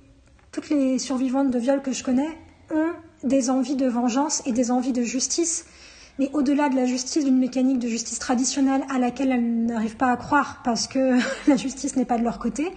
toutes 0.51 0.69
les 0.69 0.99
survivantes 0.99 1.49
de 1.51 1.59
viol 1.59 1.81
que 1.81 1.91
je 1.91 2.03
connais 2.03 2.29
ont 2.73 2.91
des 3.23 3.49
envies 3.49 3.75
de 3.75 3.87
vengeance 3.87 4.41
et 4.45 4.51
des 4.51 4.71
envies 4.71 4.93
de 4.93 5.03
justice. 5.03 5.65
Mais 6.19 6.29
au-delà 6.33 6.69
de 6.69 6.75
la 6.75 6.85
justice, 6.85 7.23
d'une 7.23 7.37
mécanique 7.37 7.79
de 7.79 7.87
justice 7.87 8.19
traditionnelle 8.19 8.83
à 8.93 8.99
laquelle 8.99 9.31
elles 9.31 9.65
n'arrivent 9.65 9.95
pas 9.95 10.11
à 10.11 10.17
croire 10.17 10.61
parce 10.63 10.87
que 10.87 11.17
la 11.47 11.55
justice 11.55 11.95
n'est 11.95 12.05
pas 12.05 12.17
de 12.17 12.23
leur 12.23 12.39
côté 12.39 12.71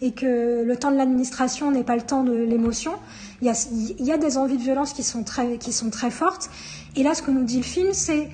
et 0.00 0.12
que 0.12 0.62
le 0.64 0.76
temps 0.76 0.90
de 0.90 0.96
l'administration 0.96 1.70
n'est 1.70 1.84
pas 1.84 1.96
le 1.96 2.02
temps 2.02 2.24
de 2.24 2.32
l'émotion, 2.32 2.92
il 3.40 3.46
y 3.46 4.12
a, 4.12 4.18
des 4.18 4.36
envies 4.38 4.56
de 4.56 4.62
violence 4.62 4.92
qui 4.92 5.02
sont, 5.02 5.22
très, 5.22 6.10
fortes. 6.10 6.50
Et 6.96 7.02
là, 7.02 7.14
ce 7.14 7.22
que 7.22 7.30
nous 7.30 7.44
dit 7.44 7.58
le 7.58 7.62
film, 7.62 7.88
c'est 7.92 8.28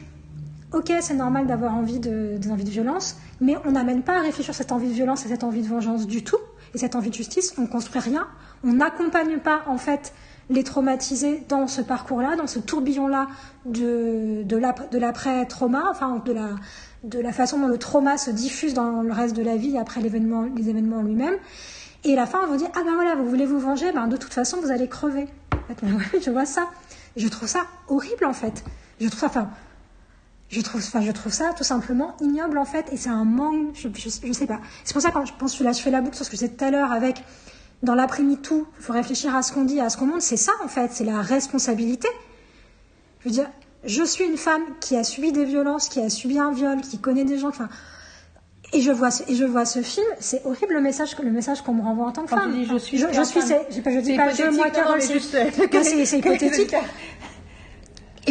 Ok, 0.73 0.93
c'est 1.01 1.15
normal 1.15 1.49
d'avoir 1.49 1.75
envie 1.75 1.99
de, 1.99 2.39
violence, 2.65 3.17
mais 3.41 3.57
on 3.65 3.73
n'amène 3.73 4.03
pas 4.03 4.19
à 4.19 4.21
réfléchir 4.21 4.55
cette 4.55 4.71
envie 4.71 4.89
de 4.89 4.93
violence 4.93 5.27
et 5.27 5.29
cette 5.29 5.43
envie 5.43 5.63
de 5.63 5.67
vengeance 5.67 6.07
du 6.07 6.23
tout, 6.23 6.39
et 6.75 6.79
cette 6.79 6.95
envie 6.95 7.11
de 7.11 7.15
justice, 7.15 7.55
on 7.59 7.63
ne 7.63 7.67
construit 7.67 8.01
rien, 8.01 8.29
on 8.65 8.73
n'accompagne 8.75 9.39
pas 9.39 9.63
en 9.67 9.79
fait 9.79 10.13
les 10.51 10.65
traumatisés 10.65 11.45
dans 11.49 11.69
ce 11.69 11.81
parcours-là, 11.81 12.35
dans 12.37 12.49
ce 12.49 12.59
tourbillon-là 12.59 13.29
de, 13.67 14.43
de 14.45 14.57
l'ap- 14.57 14.91
de 14.91 14.99
l'après-trauma, 14.99 15.85
enfin 15.91 16.21
de 16.25 16.33
la, 16.33 16.49
de 17.05 17.21
la 17.21 17.33
façon 17.33 17.59
dont 17.61 17.69
le 17.69 17.79
trauma 17.79 18.19
se 18.19 18.31
diffuse 18.31 18.75
dans 18.75 19.03
le 19.03 19.13
reste 19.13 19.37
de 19.37 19.43
la 19.43 19.57
vie 19.57 19.79
après 19.79 20.01
l'événement, 20.01 20.47
les 20.57 20.69
événements 20.69 21.03
lui-même. 21.03 21.35
Et 22.03 22.15
à 22.15 22.17
la 22.17 22.27
fin, 22.27 22.41
on 22.43 22.47
vous 22.49 22.57
dit 22.57 22.65
Ah 22.75 22.81
ben 22.85 22.95
voilà, 22.95 23.15
vous 23.15 23.29
voulez 23.29 23.47
vous 23.47 23.61
venger, 23.61 23.93
ben 23.93 24.09
de 24.09 24.17
toute 24.17 24.35
façon, 24.35 24.59
vous 24.61 24.71
allez 24.71 24.89
crever. 24.89 25.29
En 25.71 25.75
fait, 25.99 26.21
je 26.21 26.31
vois 26.31 26.47
ça. 26.47 26.67
Je 27.17 27.29
trouve 27.29 27.49
ça 27.49 27.67
horrible 27.89 28.25
en 28.25 28.33
fait. 28.33 28.65
Je 29.01 29.07
trouve 29.09 29.21
ça, 29.21 29.27
enfin, 29.27 29.51
je 30.49 30.61
trouve, 30.61 30.81
enfin, 30.81 31.01
je 31.01 31.13
trouve 31.13 31.33
ça 31.33 31.53
tout 31.57 31.63
simplement 31.65 32.17
ignoble 32.21 32.59
en 32.59 32.65
fait, 32.65 32.87
et 32.93 32.97
c'est 32.97 33.09
un 33.09 33.25
manque, 33.25 33.75
je, 33.75 33.89
je, 33.95 34.33
sais 34.33 34.47
pas. 34.47 34.59
C'est 34.85 34.93
pour 34.95 35.03
ça 35.03 35.11
quand 35.13 35.25
je 35.25 35.33
pense 35.39 35.57
que 35.57 35.63
là, 35.63 35.73
je 35.73 35.81
fais 35.81 35.91
la 35.93 36.01
boucle 36.01 36.17
sur 36.17 36.25
ce 36.25 36.31
que 36.31 36.37
je 36.37 36.47
tout 36.47 36.65
à 36.65 36.71
l'heure 36.73 36.91
avec 36.91 37.23
dans 37.83 37.95
l'après-midi 37.95 38.41
tout, 38.43 38.67
il 38.79 38.85
faut 38.85 38.93
réfléchir 38.93 39.35
à 39.35 39.43
ce 39.43 39.53
qu'on 39.53 39.65
dit, 39.65 39.81
à 39.81 39.89
ce 39.89 39.97
qu'on 39.97 40.07
montre, 40.07 40.23
c'est 40.23 40.37
ça 40.37 40.53
en 40.65 40.69
fait, 40.69 40.91
c'est 40.93 41.05
la 41.05 41.21
responsabilité. 41.23 42.09
Je 43.21 43.29
veux 43.29 43.35
dire, 43.35 43.51
je 43.85 44.03
suis 44.05 44.25
une 44.25 44.37
femme 44.37 44.63
qui 44.81 44.97
a 44.97 45.05
subi 45.05 45.33
des 45.33 45.45
violences, 45.45 45.89
qui 45.89 46.01
a 46.01 46.11
subi 46.11 46.39
un 46.39 46.53
viol, 46.53 46.81
qui 46.83 46.99
connaît 46.99 47.25
des 47.25 47.39
gens, 47.39 47.49
enfin, 47.49 47.69
et 48.73 48.81
je 48.83 48.93
vois 48.93 49.11
ce, 49.11 49.23
et 49.29 49.35
je 49.35 49.45
vois 49.45 49.65
ce 49.65 49.83
film, 49.83 50.07
c'est 50.21 50.43
horrible 50.45 50.75
le 50.75 50.81
message 50.81 51.17
que 51.17 51.23
le 51.23 51.31
message 51.31 51.63
qu'on 51.63 51.75
me 51.75 51.83
renvoie 51.83 52.07
en 52.07 52.13
tant 52.13 52.23
que 52.25 52.31
Quand 52.31 52.37
femme. 52.39 52.53
tu 52.53 52.59
dis 52.61 52.67
je 52.67 52.77
suis 52.77 52.99
je, 52.99 53.07
je 53.13 53.23
suis, 53.23 53.43
c'est, 53.43 53.67
je, 53.71 53.77
je 53.91 54.01
dis 54.01 54.17
pas 54.17 54.31
je, 54.33 54.45
moi, 54.55 54.67
Ouais, 54.95 55.01
c'est- 55.83 56.05
c'est 56.05 56.19
hypothétique. 56.21 56.75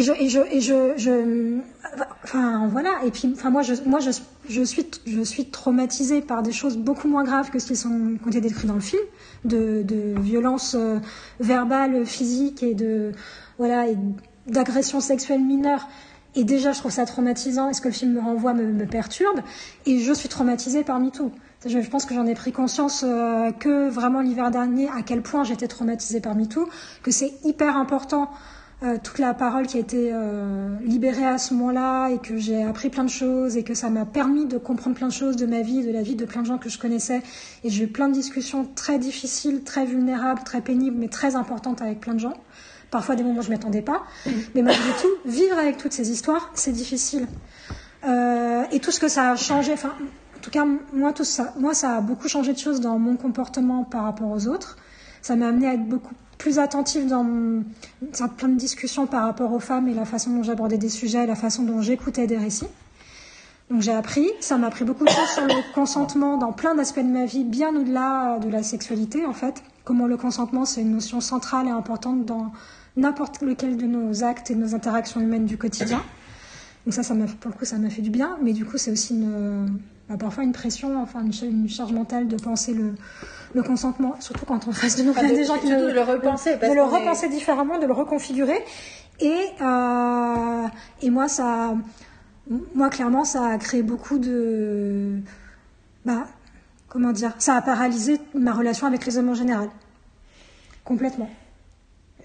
Et 0.00 0.02
je, 0.02 0.40
et 0.50 0.60
je, 0.60 1.58
enfin 2.24 2.68
voilà. 2.68 2.90
Et 3.04 3.10
puis, 3.10 3.30
enfin 3.34 3.50
moi, 3.50 3.60
je, 3.60 3.74
moi, 3.84 3.98
je, 4.00 4.62
suis, 4.62 4.86
je 5.06 5.22
suis 5.22 5.50
traumatisée 5.50 6.22
par 6.22 6.42
des 6.42 6.52
choses 6.52 6.78
beaucoup 6.78 7.06
moins 7.06 7.22
graves 7.22 7.50
que 7.50 7.58
ce 7.58 7.66
qui 7.66 7.76
sont 7.76 8.16
ont 8.24 8.28
été 8.28 8.40
décrites 8.40 8.66
dans 8.66 8.74
le 8.74 8.80
film, 8.80 9.02
de, 9.44 9.82
de 9.82 10.18
violences 10.18 10.74
euh, 10.74 10.98
verbales, 11.38 12.06
physiques 12.06 12.62
et 12.62 12.72
de, 12.72 13.12
voilà, 13.58 13.84
d'agressions 14.46 15.00
sexuelles 15.00 15.44
mineures. 15.44 15.86
Et 16.34 16.44
déjà, 16.44 16.72
je 16.72 16.78
trouve 16.78 16.92
ça 16.92 17.04
traumatisant. 17.04 17.68
Et 17.68 17.74
ce 17.74 17.82
que 17.82 17.88
le 17.88 17.94
film 17.94 18.12
me 18.12 18.20
renvoie 18.20 18.54
me, 18.54 18.86
perturbe? 18.86 19.40
Et 19.84 19.98
je 19.98 20.12
suis 20.14 20.30
traumatisée 20.30 20.82
par 20.82 20.98
MeToo. 20.98 21.30
Je, 21.66 21.78
pense 21.90 22.06
que 22.06 22.14
j'en 22.14 22.26
ai 22.26 22.34
pris 22.34 22.52
conscience 22.52 23.04
euh, 23.06 23.50
que 23.52 23.90
vraiment 23.90 24.22
l'hiver 24.22 24.50
dernier, 24.50 24.88
à 24.88 25.02
quel 25.02 25.20
point 25.20 25.44
j'étais 25.44 25.68
traumatisée 25.68 26.20
par 26.20 26.34
MeToo, 26.34 26.70
que 27.02 27.10
c'est 27.10 27.34
hyper 27.44 27.76
important 27.76 28.30
euh, 28.82 28.96
toute 29.02 29.18
la 29.18 29.34
parole 29.34 29.66
qui 29.66 29.76
a 29.76 29.80
été 29.80 30.10
euh, 30.10 30.74
libérée 30.82 31.26
à 31.26 31.36
ce 31.36 31.52
moment-là 31.52 32.08
et 32.08 32.18
que 32.18 32.38
j'ai 32.38 32.62
appris 32.62 32.88
plein 32.88 33.04
de 33.04 33.10
choses 33.10 33.58
et 33.58 33.62
que 33.62 33.74
ça 33.74 33.90
m'a 33.90 34.06
permis 34.06 34.46
de 34.46 34.56
comprendre 34.56 34.96
plein 34.96 35.08
de 35.08 35.12
choses 35.12 35.36
de 35.36 35.44
ma 35.44 35.60
vie, 35.60 35.84
de 35.84 35.90
la 35.90 36.00
vie 36.00 36.14
de 36.14 36.24
plein 36.24 36.40
de 36.40 36.46
gens 36.46 36.56
que 36.56 36.70
je 36.70 36.78
connaissais. 36.78 37.20
Et 37.62 37.68
j'ai 37.68 37.84
eu 37.84 37.88
plein 37.88 38.08
de 38.08 38.14
discussions 38.14 38.66
très 38.74 38.98
difficiles, 38.98 39.64
très 39.64 39.84
vulnérables, 39.84 40.42
très 40.44 40.62
pénibles, 40.62 40.96
mais 40.98 41.08
très 41.08 41.36
importantes 41.36 41.82
avec 41.82 42.00
plein 42.00 42.14
de 42.14 42.20
gens. 42.20 42.32
Parfois 42.90 43.16
des 43.16 43.22
moments 43.22 43.40
où 43.40 43.42
je 43.42 43.50
ne 43.50 43.54
m'attendais 43.54 43.82
pas. 43.82 44.02
Mais 44.54 44.62
malgré 44.62 44.90
tout, 45.00 45.30
vivre 45.30 45.58
avec 45.58 45.76
toutes 45.76 45.92
ces 45.92 46.10
histoires, 46.10 46.50
c'est 46.54 46.72
difficile. 46.72 47.28
Euh, 48.04 48.64
et 48.72 48.80
tout 48.80 48.90
ce 48.90 48.98
que 48.98 49.08
ça 49.08 49.32
a 49.32 49.36
changé, 49.36 49.74
enfin, 49.74 49.92
en 50.36 50.40
tout 50.40 50.50
cas, 50.50 50.64
moi, 50.94 51.12
tout 51.12 51.24
ça, 51.24 51.52
moi, 51.58 51.74
ça 51.74 51.98
a 51.98 52.00
beaucoup 52.00 52.28
changé 52.28 52.54
de 52.54 52.58
choses 52.58 52.80
dans 52.80 52.98
mon 52.98 53.16
comportement 53.16 53.84
par 53.84 54.04
rapport 54.04 54.30
aux 54.30 54.48
autres. 54.48 54.78
Ça 55.20 55.36
m'a 55.36 55.48
amené 55.48 55.68
à 55.68 55.74
être 55.74 55.86
beaucoup 55.86 56.14
plus 56.40 56.58
attentive 56.58 57.06
dans 57.06 57.26
plein 58.38 58.48
de 58.48 58.56
discussions 58.56 59.06
par 59.06 59.24
rapport 59.24 59.52
aux 59.52 59.60
femmes 59.60 59.88
et 59.88 59.94
la 59.94 60.06
façon 60.06 60.30
dont 60.30 60.42
j'abordais 60.42 60.78
des 60.78 60.88
sujets, 60.88 61.26
la 61.26 61.34
façon 61.34 61.64
dont 61.64 61.82
j'écoutais 61.82 62.26
des 62.26 62.38
récits. 62.38 62.66
Donc 63.70 63.82
j'ai 63.82 63.92
appris, 63.92 64.26
ça 64.40 64.56
m'a 64.56 64.68
appris 64.68 64.86
beaucoup 64.86 65.04
de 65.04 65.10
choses 65.10 65.28
sur 65.28 65.44
le 65.44 65.74
consentement 65.74 66.38
dans 66.38 66.52
plein 66.52 66.74
d'aspects 66.74 67.00
de 67.00 67.12
ma 67.12 67.26
vie, 67.26 67.44
bien 67.44 67.76
au-delà 67.76 68.38
de 68.38 68.48
la 68.48 68.62
sexualité 68.62 69.26
en 69.26 69.34
fait. 69.34 69.62
Comment 69.84 70.06
le 70.06 70.16
consentement 70.16 70.64
c'est 70.64 70.80
une 70.80 70.92
notion 70.92 71.20
centrale 71.20 71.68
et 71.68 71.70
importante 71.70 72.24
dans 72.24 72.52
n'importe 72.96 73.42
lequel 73.42 73.76
de 73.76 73.86
nos 73.86 74.24
actes 74.24 74.50
et 74.50 74.54
de 74.54 74.60
nos 74.60 74.74
interactions 74.74 75.20
humaines 75.20 75.44
du 75.44 75.58
quotidien. 75.58 76.02
Donc 76.86 76.94
ça, 76.94 77.02
ça 77.02 77.12
m'a, 77.12 77.26
pour 77.26 77.50
le 77.50 77.56
coup, 77.56 77.66
ça 77.66 77.76
m'a 77.76 77.90
fait 77.90 78.02
du 78.02 78.10
bien, 78.10 78.38
mais 78.42 78.54
du 78.54 78.64
coup, 78.64 78.78
c'est 78.78 78.90
aussi 78.90 79.14
une, 79.14 79.78
parfois 80.16 80.44
une 80.44 80.52
pression, 80.52 81.00
enfin 81.02 81.22
une, 81.22 81.32
cha- 81.32 81.46
une 81.46 81.68
charge 81.68 81.92
mentale 81.92 82.28
de 82.28 82.36
penser 82.36 82.72
le, 82.74 82.94
le 83.54 83.62
consentement, 83.62 84.16
surtout 84.20 84.44
quand 84.44 84.66
on 84.68 84.72
face 84.72 84.96
de 84.96 85.02
nous, 85.04 85.12
a 85.16 85.22
de- 85.22 85.28
des 85.34 85.44
gens 85.44 85.58
qui 85.58 85.68
de 85.68 85.74
le 85.92 86.00
repenser, 86.02 86.56
parce 86.58 86.70
de 86.72 86.76
le 86.76 86.82
est- 86.82 86.84
repenser 86.84 87.28
différemment, 87.28 87.78
de 87.78 87.86
le 87.86 87.92
reconfigurer. 87.92 88.58
Et, 89.20 89.34
euh, 89.60 90.66
et 91.02 91.10
moi, 91.10 91.28
ça, 91.28 91.74
moi, 92.74 92.88
clairement, 92.90 93.24
ça 93.24 93.46
a 93.48 93.58
créé 93.58 93.82
beaucoup 93.82 94.18
de, 94.18 95.18
bah, 96.04 96.26
comment 96.88 97.12
dire, 97.12 97.32
ça 97.38 97.54
a 97.56 97.62
paralysé 97.62 98.18
ma 98.34 98.52
relation 98.52 98.86
avec 98.86 99.04
les 99.06 99.18
hommes 99.18 99.28
en 99.28 99.34
général. 99.34 99.68
Complètement. 100.84 101.28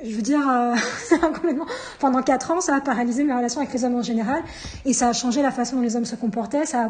Je 0.04 0.16
veux 0.16 0.22
dire, 0.22 0.48
euh, 0.50 0.76
complètement- 1.34 1.66
pendant 2.00 2.22
quatre 2.22 2.52
ans, 2.52 2.62
ça 2.62 2.76
a 2.76 2.82
paralysé 2.82 3.24
mes 3.24 3.34
relations 3.34 3.62
avec 3.62 3.74
les 3.74 3.84
hommes 3.86 3.96
en 3.96 4.02
général, 4.02 4.42
et 4.86 4.94
ça 4.94 5.08
a 5.10 5.14
changé 5.14 5.42
la 5.42 5.52
façon 5.52 5.78
dont 5.78 5.82
les 5.82 5.96
hommes 5.96 6.06
se 6.06 6.16
comportaient. 6.16 6.66
Ça, 6.66 6.86
a- 6.86 6.90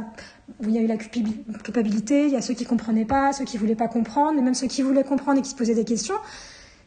il 0.64 0.72
y 0.72 0.78
a 0.78 0.82
eu 0.82 0.88
la 0.88 0.96
culpabi- 0.98 1.44
culpabilité, 1.64 2.26
il 2.26 2.34
y 2.34 2.36
a 2.36 2.42
ceux 2.42 2.54
qui 2.54 2.66
comprenaient 2.66 3.06
pas, 3.06 3.32
ceux 3.34 3.46
qui 3.46 3.58
voulaient 3.58 3.76
pas 3.76 3.88
comprendre, 3.88 4.34
mais 4.36 4.42
même 4.42 4.56
ceux 4.56 4.68
qui 4.68 4.82
voulaient 4.82 5.04
comprendre 5.04 5.40
et 5.40 5.42
qui 5.42 5.50
se 5.50 5.56
posaient 5.56 5.76
des 5.76 5.86
questions. 5.86 6.16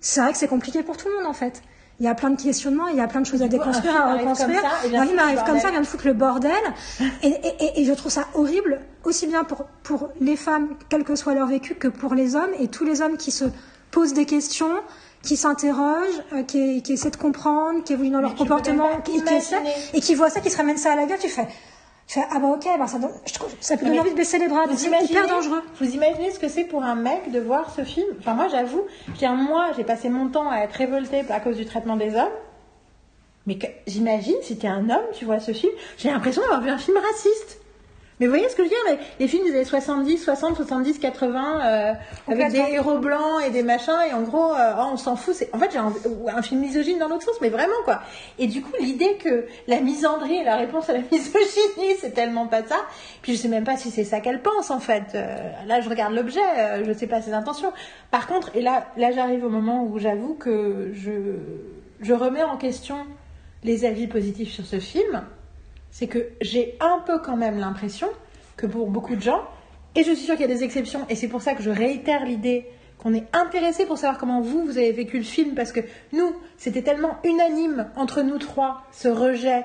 C'est 0.00 0.20
vrai 0.20 0.32
que 0.32 0.38
c'est 0.38 0.48
compliqué 0.48 0.82
pour 0.82 0.96
tout 0.96 1.08
le 1.08 1.16
monde 1.16 1.26
en 1.26 1.32
fait. 1.32 1.62
Il 2.00 2.04
y 2.04 2.08
a 2.08 2.14
plein 2.14 2.30
de 2.30 2.40
questionnements, 2.40 2.86
il 2.86 2.96
y 2.96 3.00
a 3.00 3.08
plein 3.08 3.20
de 3.20 3.26
choses 3.26 3.42
à 3.42 3.48
déconstruire, 3.48 3.96
à 3.96 4.12
reconstruire. 4.20 4.60
et 4.84 4.96
Un 4.96 5.06
film 5.06 5.18
arrive 5.18 5.38
comme 5.44 5.58
ça, 5.58 5.70
vient 5.72 5.80
de 5.80 5.86
foutre 5.86 6.06
le 6.06 6.12
bordel. 6.12 6.52
Et, 7.24 7.26
et- 7.26 7.64
et- 7.64 7.80
et 7.80 7.84
je 7.84 7.92
trouve 7.92 8.12
ça 8.12 8.26
horrible, 8.34 8.80
aussi 9.02 9.26
bien 9.26 9.42
pour, 9.42 9.64
pour 9.82 10.10
les 10.20 10.36
femmes, 10.36 10.68
quel 10.88 11.02
que 11.02 11.16
soit 11.16 11.34
leur 11.34 11.48
vécu, 11.48 11.74
que 11.74 11.88
pour 11.88 12.14
les 12.14 12.36
hommes, 12.36 12.50
et 12.60 12.68
tous 12.68 12.84
les 12.84 13.02
hommes 13.02 13.16
qui 13.16 13.32
se 13.32 13.46
posent 13.90 14.12
des 14.14 14.26
questions, 14.26 14.70
qui 15.22 15.36
s'interrogent, 15.36 16.22
euh, 16.32 16.42
qui, 16.44 16.82
qui 16.82 16.92
essaient 16.94 17.10
de 17.10 17.16
comprendre, 17.16 17.82
qui 17.84 17.92
évoluent 17.92 18.10
dans 18.10 18.20
leur 18.20 18.34
comportement, 18.34 18.88
qui, 19.04 19.12
qui 19.22 19.34
essaient, 19.34 19.56
et 19.94 20.00
qui 20.00 20.14
voient 20.14 20.30
ça, 20.30 20.40
qui 20.40 20.50
se 20.50 20.56
ramènent 20.56 20.76
ça 20.78 20.92
à 20.92 20.96
la 20.96 21.06
gueule, 21.06 21.18
tu 21.18 21.28
fais, 21.28 21.46
tu 22.06 22.14
fais 22.14 22.24
ah 22.30 22.38
bah 22.38 22.48
ok, 22.48 22.66
bah 22.78 22.86
ça, 22.86 22.98
donne- 22.98 23.10
je 23.26 23.34
trouve, 23.34 23.48
ça 23.60 23.76
peut 23.76 23.84
donner 23.86 24.00
envie 24.00 24.12
de 24.12 24.16
baisser 24.16 24.38
les 24.38 24.48
bras, 24.48 24.64
c'est 24.76 24.86
hyper 25.04 25.26
dangereux. 25.28 25.62
vous 25.80 25.90
imaginez 25.94 26.30
ce 26.30 26.38
que 26.38 26.48
c'est 26.48 26.64
pour 26.64 26.82
un 26.84 26.94
mec 26.94 27.30
de 27.32 27.40
voir 27.40 27.70
ce 27.74 27.82
film? 27.84 28.06
Enfin, 28.20 28.34
moi, 28.34 28.48
j'avoue, 28.48 28.82
dire, 29.18 29.32
moi, 29.34 29.72
j'ai 29.76 29.84
passé 29.84 30.08
mon 30.08 30.28
temps 30.28 30.48
à 30.50 30.58
être 30.60 30.72
révoltée 30.74 31.22
à 31.30 31.40
cause 31.40 31.56
du 31.56 31.66
traitement 31.66 31.96
des 31.96 32.14
hommes. 32.14 32.28
Mais 33.46 33.58
j'imagine, 33.86 34.36
si 34.42 34.58
t'es 34.58 34.68
un 34.68 34.88
homme, 34.90 35.06
tu 35.14 35.24
vois 35.24 35.40
ce 35.40 35.52
film, 35.52 35.72
j'ai 35.96 36.10
l'impression 36.10 36.42
d'avoir 36.42 36.60
vu 36.60 36.68
un 36.70 36.76
film 36.78 36.96
raciste. 36.98 37.57
Mais 38.20 38.26
vous 38.26 38.32
voyez 38.32 38.48
ce 38.48 38.56
que 38.56 38.64
je 38.64 38.68
veux 38.68 38.74
dire 38.74 38.98
les, 39.18 39.24
les 39.24 39.28
films 39.28 39.44
des 39.44 39.54
années 39.54 39.64
70, 39.64 40.18
60, 40.18 40.56
70, 40.56 40.98
80, 40.98 41.60
euh, 41.60 41.92
avec 42.26 42.50
des 42.50 42.58
héros 42.58 42.98
blancs 42.98 43.42
et 43.46 43.50
des 43.50 43.62
machins, 43.62 43.92
et 44.08 44.12
en 44.12 44.22
gros, 44.22 44.52
euh, 44.52 44.74
oh, 44.78 44.90
on 44.92 44.96
s'en 44.96 45.16
fout. 45.16 45.34
C'est, 45.34 45.54
en 45.54 45.58
fait, 45.58 45.70
j'ai 45.72 45.78
un, 45.78 46.42
film 46.42 46.60
misogyne 46.60 46.98
dans 46.98 47.08
l'autre 47.08 47.24
sens, 47.24 47.36
mais 47.40 47.48
vraiment 47.48 47.74
quoi. 47.84 48.00
Et 48.38 48.46
du 48.46 48.62
coup, 48.62 48.72
l'idée 48.80 49.16
que 49.16 49.46
la 49.66 49.80
misandrie 49.80 50.36
est 50.36 50.44
la 50.44 50.56
réponse 50.56 50.88
à 50.88 50.94
la 50.94 50.98
misogynie, 51.12 51.96
c'est 52.00 52.12
tellement 52.12 52.46
pas 52.46 52.64
ça. 52.64 52.76
Puis 53.22 53.34
je 53.34 53.38
sais 53.38 53.48
même 53.48 53.64
pas 53.64 53.76
si 53.76 53.90
c'est 53.90 54.04
ça 54.04 54.20
qu'elle 54.20 54.42
pense 54.42 54.70
en 54.70 54.80
fait. 54.80 55.14
Euh, 55.14 55.36
là, 55.66 55.80
je 55.80 55.88
regarde 55.88 56.14
l'objet, 56.14 56.40
euh, 56.58 56.84
je 56.84 56.92
sais 56.92 57.06
pas 57.06 57.22
ses 57.22 57.32
intentions. 57.32 57.72
Par 58.10 58.26
contre, 58.26 58.50
et 58.56 58.62
là, 58.62 58.86
là, 58.96 59.12
j'arrive 59.12 59.44
au 59.44 59.50
moment 59.50 59.84
où 59.84 59.98
j'avoue 59.98 60.34
que 60.34 60.90
je, 60.92 61.36
je 62.00 62.12
remets 62.12 62.42
en 62.42 62.56
question 62.56 63.06
les 63.64 63.84
avis 63.84 64.06
positifs 64.06 64.50
sur 64.50 64.64
ce 64.64 64.78
film 64.78 65.22
c'est 65.98 66.06
que 66.06 66.28
j'ai 66.40 66.76
un 66.78 67.00
peu 67.04 67.18
quand 67.18 67.36
même 67.36 67.58
l'impression 67.58 68.06
que 68.56 68.66
pour 68.68 68.88
beaucoup 68.88 69.16
de 69.16 69.20
gens, 69.20 69.42
et 69.96 70.04
je 70.04 70.12
suis 70.12 70.26
sûre 70.26 70.36
qu'il 70.36 70.48
y 70.48 70.52
a 70.52 70.54
des 70.54 70.62
exceptions, 70.62 71.04
et 71.08 71.16
c'est 71.16 71.26
pour 71.26 71.42
ça 71.42 71.54
que 71.54 71.62
je 71.64 71.70
réitère 71.70 72.24
l'idée 72.24 72.68
qu'on 72.98 73.14
est 73.14 73.26
intéressé 73.34 73.84
pour 73.84 73.98
savoir 73.98 74.16
comment 74.16 74.40
vous, 74.40 74.64
vous 74.64 74.78
avez 74.78 74.92
vécu 74.92 75.18
le 75.18 75.24
film, 75.24 75.56
parce 75.56 75.72
que 75.72 75.80
nous, 76.12 76.36
c'était 76.56 76.82
tellement 76.82 77.18
unanime 77.24 77.90
entre 77.96 78.22
nous 78.22 78.38
trois, 78.38 78.82
ce 78.92 79.08
rejet, 79.08 79.64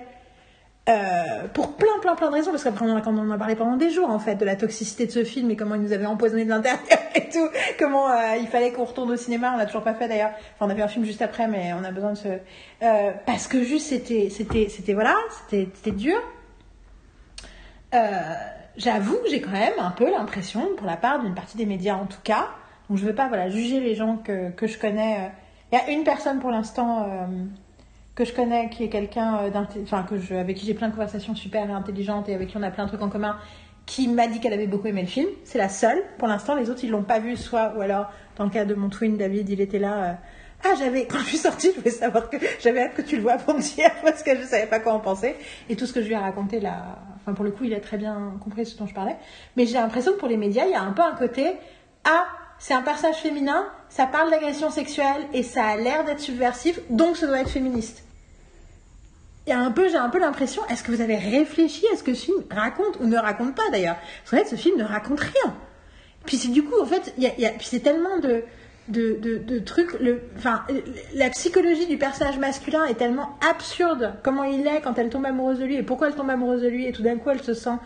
euh, 0.89 1.47
pour 1.53 1.77
plein, 1.77 1.97
plein, 2.01 2.15
plein 2.15 2.27
de 2.27 2.33
raisons, 2.33 2.51
parce 2.51 2.65
qu'après 2.65 2.85
on 2.85 2.91
en 2.91 2.97
a, 2.97 3.01
quand 3.01 3.17
on 3.17 3.31
a 3.31 3.37
parlé 3.37 3.55
pendant 3.55 3.77
des 3.77 3.89
jours, 3.89 4.09
en 4.09 4.19
fait, 4.19 4.35
de 4.35 4.43
la 4.43 4.57
toxicité 4.57 5.05
de 5.05 5.11
ce 5.11 5.23
film, 5.23 5.49
et 5.49 5.55
comment 5.55 5.75
il 5.75 5.81
nous 5.81 5.93
avait 5.93 6.05
empoisonné 6.05 6.43
de 6.43 6.49
l'intérieur 6.49 6.81
et 7.15 7.29
tout, 7.29 7.47
comment 7.79 8.09
euh, 8.09 8.35
il 8.37 8.47
fallait 8.47 8.73
qu'on 8.73 8.83
retourne 8.83 9.09
au 9.11 9.15
cinéma, 9.15 9.53
on 9.53 9.57
l'a 9.57 9.65
toujours 9.65 9.83
pas 9.83 9.93
fait 9.93 10.09
d'ailleurs, 10.09 10.31
enfin 10.55 10.65
on 10.65 10.69
a 10.69 10.73
vu 10.73 10.81
un 10.81 10.89
film 10.89 11.05
juste 11.05 11.21
après, 11.21 11.47
mais 11.47 11.71
on 11.73 11.85
a 11.85 11.91
besoin 11.91 12.11
de 12.11 12.17
se... 12.17 12.27
euh, 12.27 13.11
parce 13.25 13.47
que 13.47 13.63
juste 13.63 13.87
c'était, 13.87 14.29
c'était, 14.29 14.67
c'était, 14.67 14.93
voilà, 14.93 15.15
c'était, 15.39 15.69
c'était 15.73 15.95
dur. 15.95 16.17
J'avoue 18.75 19.17
que 19.19 19.29
j'ai 19.29 19.39
quand 19.39 19.51
même 19.51 19.73
un 19.79 19.91
peu 19.91 20.09
l'impression, 20.09 20.67
pour 20.75 20.87
la 20.87 20.97
part 20.97 21.21
d'une 21.21 21.35
partie 21.35 21.55
des 21.55 21.65
médias 21.65 21.95
en 21.95 22.07
tout 22.07 22.21
cas, 22.23 22.49
donc 22.89 22.97
je 22.97 23.05
veux 23.05 23.15
pas 23.15 23.29
voilà, 23.29 23.47
juger 23.49 23.79
les 23.79 23.95
gens 23.95 24.17
que, 24.17 24.49
que 24.49 24.67
je 24.67 24.77
connais. 24.77 25.31
Il 25.71 25.77
y 25.77 25.79
a 25.79 25.91
une 25.91 26.03
personne 26.03 26.39
pour 26.39 26.51
l'instant 26.51 27.07
que 28.15 28.25
je 28.25 28.33
connais 28.33 28.69
qui 28.69 28.83
est 28.83 28.89
quelqu'un 28.89 29.37
euh, 29.43 29.65
enfin, 29.83 30.03
que 30.03 30.17
je, 30.17 30.35
avec 30.35 30.57
qui 30.57 30.65
j'ai 30.65 30.73
plein 30.73 30.87
de 30.87 30.93
conversations 30.93 31.35
super 31.35 31.73
intelligentes 31.75 32.29
et 32.29 32.35
avec 32.35 32.49
qui 32.49 32.57
on 32.57 32.63
a 32.63 32.71
plein 32.71 32.83
de 32.83 32.89
trucs 32.89 33.01
en 33.01 33.09
commun, 33.09 33.37
qui 33.85 34.07
m'a 34.07 34.27
dit 34.27 34.39
qu'elle 34.39 34.53
avait 34.53 34.67
beaucoup 34.67 34.87
aimé 34.87 35.01
le 35.01 35.07
film. 35.07 35.27
C'est 35.43 35.57
la 35.57 35.69
seule. 35.69 36.01
Pour 36.17 36.27
l'instant, 36.27 36.55
les 36.55 36.69
autres, 36.69 36.83
ils 36.83 36.89
l'ont 36.89 37.03
pas 37.03 37.19
vu, 37.19 37.35
soit, 37.35 37.73
ou 37.75 37.81
alors, 37.81 38.11
dans 38.37 38.45
le 38.45 38.49
cas 38.49 38.65
de 38.65 38.75
mon 38.75 38.89
twin 38.89 39.17
David, 39.17 39.49
il 39.49 39.61
était 39.61 39.79
là. 39.79 40.03
euh, 40.03 40.13
ah, 40.65 40.75
j'avais, 40.79 41.05
quand 41.07 41.19
je 41.19 41.25
suis 41.25 41.37
sortie, 41.37 41.71
je 41.71 41.79
voulais 41.79 41.91
savoir 41.91 42.29
que 42.29 42.37
j'avais 42.61 42.83
hâte 42.83 42.93
que 42.93 43.01
tu 43.01 43.17
le 43.17 43.21
vois 43.21 43.37
pour 43.37 43.53
me 43.53 43.59
dire, 43.59 43.91
parce 44.03 44.23
que 44.23 44.37
je 44.37 44.43
savais 44.43 44.67
pas 44.67 44.79
quoi 44.79 44.93
en 44.93 44.99
penser. 44.99 45.35
Et 45.69 45.75
tout 45.75 45.85
ce 45.85 45.91
que 45.91 46.01
je 46.01 46.07
lui 46.07 46.13
ai 46.13 46.17
raconté 46.17 46.61
là, 46.61 46.99
pour 47.35 47.43
le 47.43 47.51
coup, 47.51 47.65
il 47.65 47.73
a 47.73 47.81
très 47.81 47.97
bien 47.97 48.37
compris 48.41 48.65
ce 48.65 48.77
dont 48.77 48.87
je 48.87 48.93
parlais. 48.93 49.17
Mais 49.57 49.65
j'ai 49.65 49.73
l'impression 49.73 50.13
que 50.13 50.19
pour 50.19 50.29
les 50.29 50.37
médias, 50.37 50.65
il 50.65 50.71
y 50.71 50.75
a 50.75 50.81
un 50.81 50.93
peu 50.93 51.01
un 51.01 51.15
côté, 51.15 51.57
ah, 52.05 52.25
c'est 52.65 52.73
un 52.73 52.81
personnage 52.81 53.17
féminin, 53.17 53.65
ça 53.89 54.05
parle 54.05 54.31
d'agression 54.31 54.69
sexuelle 54.69 55.21
et 55.33 55.43
ça 55.43 55.65
a 55.65 55.75
l'air 55.75 56.05
d'être 56.05 56.21
subversif, 56.21 56.79
donc 56.89 57.17
ça 57.17 57.27
doit 57.27 57.41
être 57.41 57.49
féministe. 57.49 58.03
Un 59.51 59.69
peu, 59.71 59.89
j'ai 59.89 59.97
un 59.97 60.07
peu 60.07 60.17
l'impression, 60.17 60.61
est-ce 60.69 60.81
que 60.81 60.93
vous 60.93 61.01
avez 61.01 61.17
réfléchi 61.17 61.83
à 61.93 61.97
ce 61.97 62.03
que 62.03 62.13
ce 62.13 62.23
film 62.23 62.37
raconte 62.49 63.01
ou 63.01 63.05
ne 63.07 63.17
raconte 63.17 63.53
pas 63.53 63.69
d'ailleurs? 63.69 63.97
Parce 64.23 64.31
qu'en 64.31 64.37
fait, 64.49 64.55
ce 64.55 64.61
film 64.61 64.77
ne 64.79 64.85
raconte 64.85 65.19
rien. 65.19 65.53
Puis 66.25 66.37
c'est 66.37 66.51
du 66.51 66.63
coup, 66.63 66.79
en 66.81 66.85
fait, 66.85 67.13
y 67.17 67.25
a, 67.27 67.31
y 67.37 67.45
a- 67.45 67.49
puis 67.49 67.67
c'est 67.69 67.81
tellement 67.81 68.17
de, 68.19 68.43
de, 68.87 69.17
de, 69.21 69.39
de 69.39 69.59
trucs. 69.59 69.97
Enfin, 70.37 70.63
la 71.15 71.29
psychologie 71.31 71.87
du 71.87 71.97
personnage 71.97 72.37
masculin 72.39 72.85
est 72.85 72.93
tellement 72.93 73.37
absurde. 73.51 74.13
Comment 74.23 74.45
il 74.45 74.65
est 74.65 74.79
quand 74.79 74.97
elle 74.97 75.09
tombe 75.09 75.25
amoureuse 75.25 75.59
de 75.59 75.65
lui 75.65 75.75
et 75.75 75.83
pourquoi 75.83 76.07
elle 76.07 76.15
tombe 76.15 76.29
amoureuse 76.29 76.61
de 76.61 76.69
lui 76.69 76.85
et 76.87 76.93
tout 76.93 77.03
d'un 77.03 77.17
coup 77.17 77.29
elle 77.29 77.43
se 77.43 77.53
sent 77.53 77.77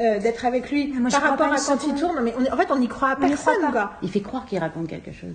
euh, 0.00 0.18
d'être 0.18 0.44
avec 0.44 0.70
lui 0.70 0.92
Mais 0.94 1.00
moi, 1.00 1.10
par 1.10 1.22
rapport 1.22 1.52
à 1.52 1.56
quand 1.56 1.86
il 1.86 1.94
tourne. 1.94 2.20
Mais 2.22 2.34
on 2.38 2.52
en 2.52 2.56
fait, 2.56 2.70
on 2.70 2.78
n'y 2.78 2.88
croit 2.88 3.10
à 3.10 3.16
On 3.20 3.26
y 3.26 3.32
croit 3.32 3.52
personne, 3.54 3.72
quoi. 3.72 3.92
Il 4.02 4.10
fait 4.10 4.20
croire 4.20 4.44
qu'il 4.46 4.58
raconte 4.58 4.88
quelque 4.88 5.12
chose. 5.12 5.34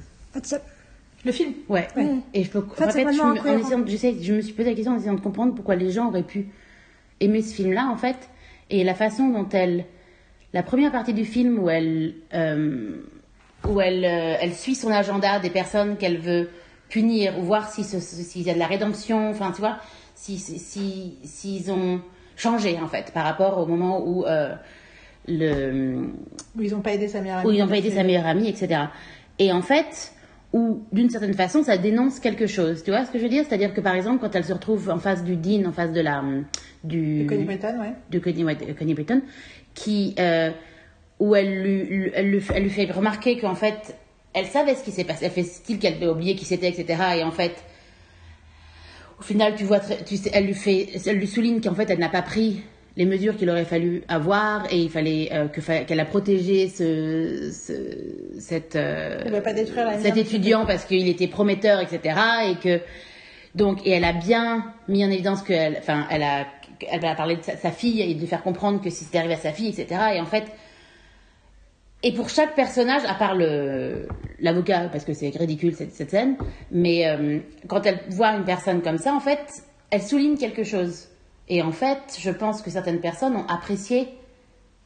Le 1.24 1.32
film. 1.32 1.53
Ouais. 1.70 1.88
Oui. 1.95 2.22
Et 2.34 2.43
je 2.43 2.49
peux. 2.49 2.62
fait, 2.76 2.86
En 2.86 2.89
fait, 2.89 3.01
je, 3.14 3.22
me, 3.22 3.32
en 3.32 3.36
je 4.22 4.34
me 4.34 4.41
suis 4.41 4.53
posé 4.53 4.70
la 4.70 4.76
question 4.76 4.93
en 4.93 4.97
essayant 4.97 5.14
de 5.14 5.20
comprendre 5.22 5.53
pourquoi 5.53 5.76
les 5.76 5.91
gens 5.91 6.07
auraient 6.07 6.24
pu 6.24 6.47
aimer 7.20 7.41
ce 7.43 7.53
film-là, 7.53 7.88
en 7.91 7.97
fait, 7.97 8.18
et 8.70 8.84
la 8.84 8.95
façon 8.95 9.30
dont 9.30 9.47
elle. 9.51 9.86
La 10.53 10.64
première 10.64 10.91
partie 10.91 11.14
du 11.14 11.26
film 11.26 11.59
où 11.59 11.70
elle. 11.70 12.16
euh, 12.34 12.97
où 13.70 13.80
elle, 13.80 14.03
euh, 14.03 14.36
elle 14.41 14.53
suit 14.55 14.74
son 14.74 14.89
agenda 14.91 15.38
des 15.39 15.51
personnes 15.51 15.95
qu'elle 15.97 16.18
veut 16.18 16.49
punir 16.89 17.38
ou 17.38 17.43
voir 17.43 17.72
si 17.72 17.84
s'il 17.84 18.41
y 18.41 18.49
a 18.49 18.53
de 18.55 18.59
la 18.59 18.66
rédemption, 18.66 19.30
enfin, 19.30 19.51
tu 19.51 19.62
vois, 19.62 19.78
si, 20.16 20.39
si, 20.39 20.57
si- 20.57 21.18
s'ils 21.24 21.72
ont 21.72 22.01
changé, 22.36 22.77
en 22.82 22.88
fait, 22.88 23.11
par 23.13 23.23
rapport 23.25 23.57
au 23.59 23.65
moment 23.65 24.03
où. 24.05 24.25
euh, 24.25 24.53
le, 25.27 26.07
Où 26.57 26.61
ils 26.61 26.71
n'ont 26.71 26.82
pas 26.82 26.93
aidé 26.93 27.07
sa 27.07 27.21
meilleure 27.21 27.38
amie. 27.39 27.47
où 27.47 27.51
ils 27.51 27.59
n'ont 27.59 27.67
pas 27.67 27.77
été 27.77 27.91
sa 27.91 28.03
meilleure 28.03 28.25
amie, 28.25 28.47
etc. 28.49 28.82
Et 29.39 29.51
en 29.51 29.61
fait, 29.61 30.13
où 30.53 30.84
d'une 30.91 31.09
certaine 31.09 31.34
façon, 31.36 31.63
ça 31.63 31.77
dénonce 31.77 32.19
quelque 32.19 32.47
chose. 32.47 32.84
Tu 32.84 32.89
vois 32.91 33.05
ce 33.05 33.11
que 33.11 33.19
je 33.19 33.23
veux 33.23 33.29
dire? 33.29 33.45
C'est-à-dire 33.47 33.73
que 33.73 33.82
par 33.82 33.93
exemple, 33.95 34.19
quand 34.19 34.36
elle 34.36 34.43
se 34.43 34.51
retrouve 34.53 34.89
en 34.89 34.97
face 34.97 35.23
du 35.23 35.36
Dean, 35.36 35.65
en 35.69 35.71
face 35.71 35.91
de 35.91 36.01
la 36.01 36.23
du 36.84 37.23
De 37.23 37.29
Connie 37.29 37.43
Britton, 37.45 37.79
ouais. 37.79 37.93
de 38.09 38.19
Connie, 38.19 38.43
de 38.43 38.73
Connie 38.73 38.93
Britton, 38.95 39.21
qui 39.75 40.15
euh, 40.19 40.49
où 41.19 41.36
elle 41.36 41.61
lui, 41.61 41.84
lui- 41.84 42.11
elle, 42.15 42.29
lui, 42.32 42.43
elle 42.55 42.63
lui 42.63 42.69
fait 42.71 42.91
remarquer 42.91 43.38
qu'en 43.39 43.53
fait, 43.55 43.95
elle 44.34 44.45
savait 44.47 44.73
ce 44.73 44.84
qui 44.84 44.91
s'est 44.91 45.03
passé. 45.03 45.25
Elle 45.25 45.32
fait 45.32 45.43
style 45.43 45.77
qu'elle 45.77 45.93
avait 45.93 46.07
oublié 46.07 46.36
qui 46.36 46.45
c'était, 46.45 46.67
etc. 46.69 46.99
Et 47.19 47.23
en 47.23 47.32
fait, 47.32 47.53
au 49.22 49.24
final, 49.24 49.53
tu 49.55 49.63
vois, 49.65 49.80
très- 49.80 50.03
tu 50.03 50.17
sais, 50.17 50.32
elle 50.34 50.45
lui 50.47 50.53
fait, 50.55 50.88
elle 51.05 51.17
lui 51.17 51.28
souligne 51.28 51.61
qu'en 51.61 51.76
fait, 51.76 51.89
elle 51.89 51.99
n'a 51.99 52.09
pas 52.09 52.24
pris 52.24 52.61
les 52.97 53.05
mesures 53.05 53.38
qu'il 53.38 53.49
aurait 53.49 53.65
fallu 53.65 54.01
avoir 54.09 54.65
et 54.74 54.78
il 54.80 54.89
fallait 54.89 55.30
euh, 55.32 55.45
qu'elle 55.88 55.99
a 55.99 56.05
protégé 56.05 56.67
ce, 56.67 57.51
ce- 57.51 58.39
cette, 58.39 58.76
euh, 58.76 59.19
pas 59.76 59.91
cet 60.01 60.17
étudiant 60.17 60.65
parce 60.65 60.86
qu'il 60.86 61.07
était 61.07 61.28
prometteur, 61.28 61.80
etc. 61.80 62.15
Et 62.49 62.55
que 62.55 62.82
donc 63.55 63.86
et 63.86 63.91
elle 63.91 64.03
a 64.05 64.13
bien 64.13 64.65
mis 64.88 65.05
en 65.05 65.11
évidence 65.11 65.41
qu'elle, 65.43 65.78
enfin, 65.78 66.05
elle 66.09 66.24
a, 66.24 66.47
elle 66.91 67.05
a 67.05 67.15
parlé 67.15 67.36
de 67.38 67.43
sa, 67.43 67.55
sa 67.57 67.72
fille 67.72 68.01
et 68.01 68.13
de 68.15 68.19
lui 68.19 68.28
faire 68.28 68.43
comprendre 68.43 68.82
que 68.82 68.89
si 68.89 69.03
c'était 69.05 69.19
arrivé 69.19 69.36
à 69.36 69.38
sa 69.38 69.51
fille, 69.53 69.69
etc. 69.69 69.88
Et 70.15 70.19
en 70.19 70.26
fait, 70.26 70.45
et 72.04 72.14
pour 72.14 72.30
chaque 72.30 72.56
personnage, 72.56 73.04
à 73.06 73.14
part 73.14 73.36
l'avocat, 74.39 74.89
parce 74.91 75.06
que 75.06 75.14
c'est 75.14 75.30
ridicule 75.30 75.76
cette, 75.76 76.10
scène, 76.10 76.36
mais 76.72 77.08
euh, 77.08 77.39
quand 77.68 77.86
elle 77.86 77.99
voit 78.10 78.30
une 78.30 78.43
personne 78.45 78.82
comme 78.82 78.97
ça, 78.97 79.14
en 79.14 79.20
fait, 79.20 79.64
elle 79.91 80.02
souligne 80.02 80.38
quelque 80.38 80.64
chose. 80.64 81.08
Et 81.47 81.62
en 81.62 81.72
fait, 81.72 81.99
je 82.20 82.32
pense 82.32 82.62
que 82.62 82.70
certaines 82.72 83.02
personnes 83.02 83.36
ont 83.36 83.45
apprécié 83.47 84.08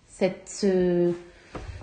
cette, 0.07 0.49
ce- 0.49 1.13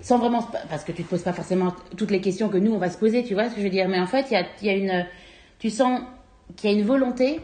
sans 0.01 0.17
vraiment, 0.19 0.45
parce 0.69 0.83
que 0.83 0.91
tu 0.91 1.03
te 1.03 1.09
poses 1.09 1.23
pas 1.23 1.33
forcément 1.33 1.73
toutes 1.97 2.11
les 2.11 2.21
questions 2.21 2.49
que 2.49 2.57
nous 2.57 2.73
on 2.73 2.77
va 2.77 2.89
se 2.89 2.97
poser, 2.97 3.23
tu 3.23 3.33
vois 3.33 3.49
ce 3.49 3.55
que 3.55 3.59
je 3.61 3.63
veux 3.65 3.69
dire. 3.71 3.87
Mais 3.87 3.99
en 3.99 4.07
fait, 4.07 4.27
il 4.29 4.33
y 4.33 4.37
a, 4.37 4.45
y 4.61 4.69
a 4.69 4.73
une, 4.73 5.05
tu 5.59 5.69
sens 5.69 6.01
qu'il 6.57 6.69
y 6.69 6.73
a 6.73 6.77
une 6.77 6.85
volonté 6.85 7.39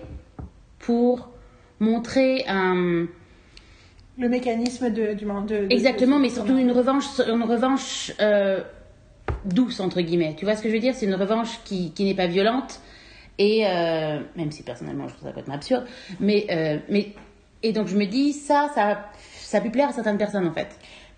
pour 0.79 1.29
montrer 1.79 2.43
un, 2.47 3.05
Le 4.19 4.27
mécanisme 4.29 4.89
de, 4.91 5.13
du 5.13 5.25
de, 5.25 5.47
de- 5.47 5.67
Exactement, 5.73 6.17
de- 6.17 6.23
mais 6.23 6.29
surtout 6.29 6.57
une 6.57 6.71
revanche, 6.71 7.05
une 7.27 7.43
revanche 7.43 8.11
euh, 8.19 8.61
douce 9.45 9.79
entre 9.79 10.01
guillemets. 10.01 10.35
Tu 10.37 10.45
vois 10.45 10.55
ce 10.55 10.61
que 10.61 10.69
je 10.69 10.73
veux 10.73 10.79
dire? 10.81 10.93
C'est 10.93 11.05
une 11.05 11.15
revanche 11.15 11.59
qui, 11.63 11.91
qui 11.93 12.03
n'est 12.03 12.15
pas 12.15 12.27
violente 12.27 12.81
et 13.37 13.65
euh, 13.65 14.19
même 14.35 14.51
si 14.51 14.63
personnellement 14.63 15.07
je 15.07 15.13
trouve 15.13 15.23
ça 15.23 15.29
complètement 15.29 15.53
absurde, 15.55 15.85
mais 16.19 16.45
euh, 16.51 16.77
mais 16.89 17.13
et 17.63 17.71
donc 17.71 17.87
je 17.87 17.95
me 17.95 18.05
dis 18.05 18.33
ça, 18.33 18.69
ça 18.75 19.05
ça 19.41 19.57
a 19.59 19.61
pu 19.61 19.69
plaire 19.69 19.89
à 19.89 19.93
certaines 19.93 20.17
personnes 20.17 20.47
en 20.47 20.51
fait. 20.53 20.67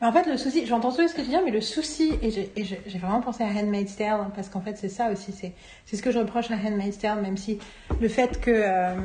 En 0.03 0.11
fait, 0.11 0.25
le 0.25 0.35
souci, 0.35 0.65
j'entends 0.65 0.91
tout 0.91 1.07
ce 1.07 1.13
que 1.13 1.21
tu 1.21 1.27
dis, 1.29 1.35
mais 1.45 1.51
le 1.51 1.61
souci, 1.61 2.13
et 2.23 2.31
j'ai 2.31 2.97
vraiment 2.99 3.21
pensé 3.21 3.43
à 3.43 3.47
Handmaid's 3.47 3.95
Tale, 3.95 4.19
hein, 4.19 4.31
parce 4.35 4.49
qu'en 4.49 4.61
fait, 4.61 4.75
c'est 4.77 4.89
ça 4.89 5.11
aussi, 5.11 5.31
c'est 5.31 5.53
ce 5.95 6.01
que 6.01 6.09
je 6.11 6.17
reproche 6.17 6.49
à 6.49 6.55
Handmaid's 6.55 6.97
Tale, 6.97 7.21
même 7.21 7.37
si 7.37 7.59
le 7.99 8.07
fait 8.07 8.41
que 8.41 8.49
euh, 8.51 8.95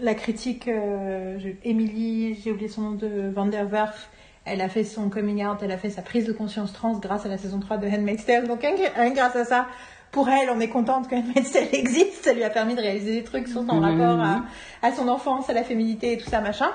la 0.00 0.14
critique, 0.14 0.66
euh, 0.68 1.38
Emily, 1.64 2.34
j'ai 2.42 2.50
oublié 2.50 2.68
son 2.68 2.80
nom 2.80 2.92
de 2.92 3.30
Van 3.34 3.44
der 3.46 3.66
Werf, 3.70 4.08
elle 4.46 4.62
a 4.62 4.70
fait 4.70 4.84
son 4.84 5.10
coming 5.10 5.44
out, 5.44 5.58
elle 5.62 5.70
a 5.72 5.76
fait 5.76 5.90
sa 5.90 6.00
prise 6.00 6.24
de 6.24 6.32
conscience 6.32 6.72
trans 6.72 6.98
grâce 6.98 7.26
à 7.26 7.28
la 7.28 7.36
saison 7.36 7.60
3 7.60 7.76
de 7.76 7.86
Handmaid's 7.86 8.24
Tale, 8.24 8.48
donc 8.48 8.60
que 8.60 9.14
grâce 9.14 9.36
à 9.36 9.44
ça, 9.44 9.66
pour 10.12 10.30
elle, 10.30 10.48
on 10.48 10.60
est 10.60 10.68
contente 10.68 11.08
que 11.08 11.14
Handmaid's 11.14 11.52
Tale 11.52 11.68
existe, 11.72 12.24
ça 12.24 12.32
lui 12.32 12.42
a 12.44 12.48
permis 12.48 12.74
de 12.74 12.80
réaliser 12.80 13.12
des 13.16 13.24
trucs 13.24 13.48
sur 13.48 13.60
son 13.66 13.74
Mhm. 13.74 13.84
rapport 13.84 14.20
à, 14.24 14.44
à 14.80 14.92
son 14.92 15.08
enfance, 15.08 15.50
à 15.50 15.52
la 15.52 15.62
féminité 15.62 16.12
et 16.14 16.16
tout 16.16 16.30
ça, 16.30 16.40
machin. 16.40 16.70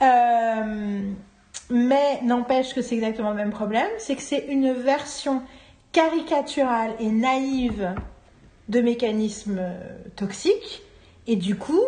Euh, 0.00 1.02
mais 1.70 2.20
n'empêche 2.22 2.74
que 2.74 2.82
c'est 2.82 2.94
exactement 2.96 3.30
le 3.30 3.36
même 3.36 3.50
problème, 3.50 3.88
c'est 3.98 4.16
que 4.16 4.22
c'est 4.22 4.46
une 4.48 4.72
version 4.72 5.42
caricaturale 5.92 6.92
et 7.00 7.08
naïve 7.08 7.94
de 8.68 8.80
mécanismes 8.80 9.58
euh, 9.60 9.78
toxiques. 10.16 10.82
Et 11.26 11.36
du 11.36 11.56
coup, 11.56 11.80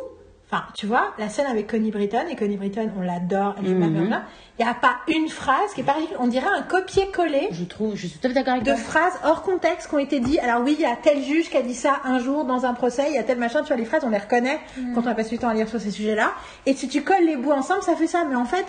enfin, 0.50 0.64
tu 0.74 0.86
vois, 0.86 1.14
la 1.18 1.28
scène 1.28 1.46
avec 1.46 1.66
Connie 1.68 1.90
Britton, 1.90 2.24
et 2.30 2.36
Connie 2.36 2.56
Britton, 2.56 2.90
on 2.98 3.00
l'adore, 3.00 3.54
elle 3.58 3.66
joue 3.66 3.74
Mhm. 3.74 3.92
Madonna, 3.92 4.24
il 4.58 4.64
n'y 4.64 4.70
a 4.70 4.74
pas 4.74 4.96
une 5.08 5.28
phrase 5.28 5.72
qui 5.74 5.80
est 5.80 5.84
pareille, 5.84 6.08
on 6.18 6.26
dirait 6.26 6.48
un 6.54 6.62
copier-coller 6.62 7.48
Je 7.52 7.64
trouve, 7.64 7.94
je 7.96 8.06
suis 8.06 8.18
tout 8.18 8.26
à 8.26 8.28
fait 8.28 8.34
d'accord 8.34 8.54
avec 8.54 8.64
de 8.64 8.70
toi. 8.72 8.78
phrases 8.78 9.14
hors 9.24 9.42
contexte 9.42 9.88
qui 9.88 9.94
ont 9.94 9.98
été 9.98 10.20
dites. 10.20 10.38
Alors 10.40 10.62
oui, 10.62 10.74
il 10.78 10.82
y 10.82 10.86
a 10.86 10.94
tel 10.96 11.22
juge 11.22 11.48
qui 11.48 11.56
a 11.56 11.62
dit 11.62 11.74
ça 11.74 12.00
un 12.04 12.18
jour 12.18 12.44
dans 12.44 12.66
un 12.66 12.74
procès, 12.74 13.04
il 13.08 13.14
y 13.14 13.18
a 13.18 13.22
tel 13.22 13.38
machin, 13.38 13.60
tu 13.62 13.68
vois, 13.68 13.76
les 13.76 13.84
phrases, 13.86 14.04
on 14.04 14.10
les 14.10 14.18
reconnaît 14.18 14.60
quand 14.94 15.02
on 15.04 15.06
a 15.06 15.14
passé 15.14 15.30
du 15.30 15.38
temps 15.38 15.48
à 15.48 15.54
lire 15.54 15.68
sur 15.68 15.80
ces 15.80 15.90
sujets-là. 15.90 16.32
Et 16.66 16.74
si 16.74 16.88
tu 16.88 17.02
colles 17.02 17.24
les 17.24 17.36
bouts 17.36 17.52
ensemble, 17.52 17.82
ça 17.82 17.96
fait 17.96 18.06
ça. 18.08 18.24
Mais 18.28 18.36
en 18.36 18.44
fait, 18.44 18.66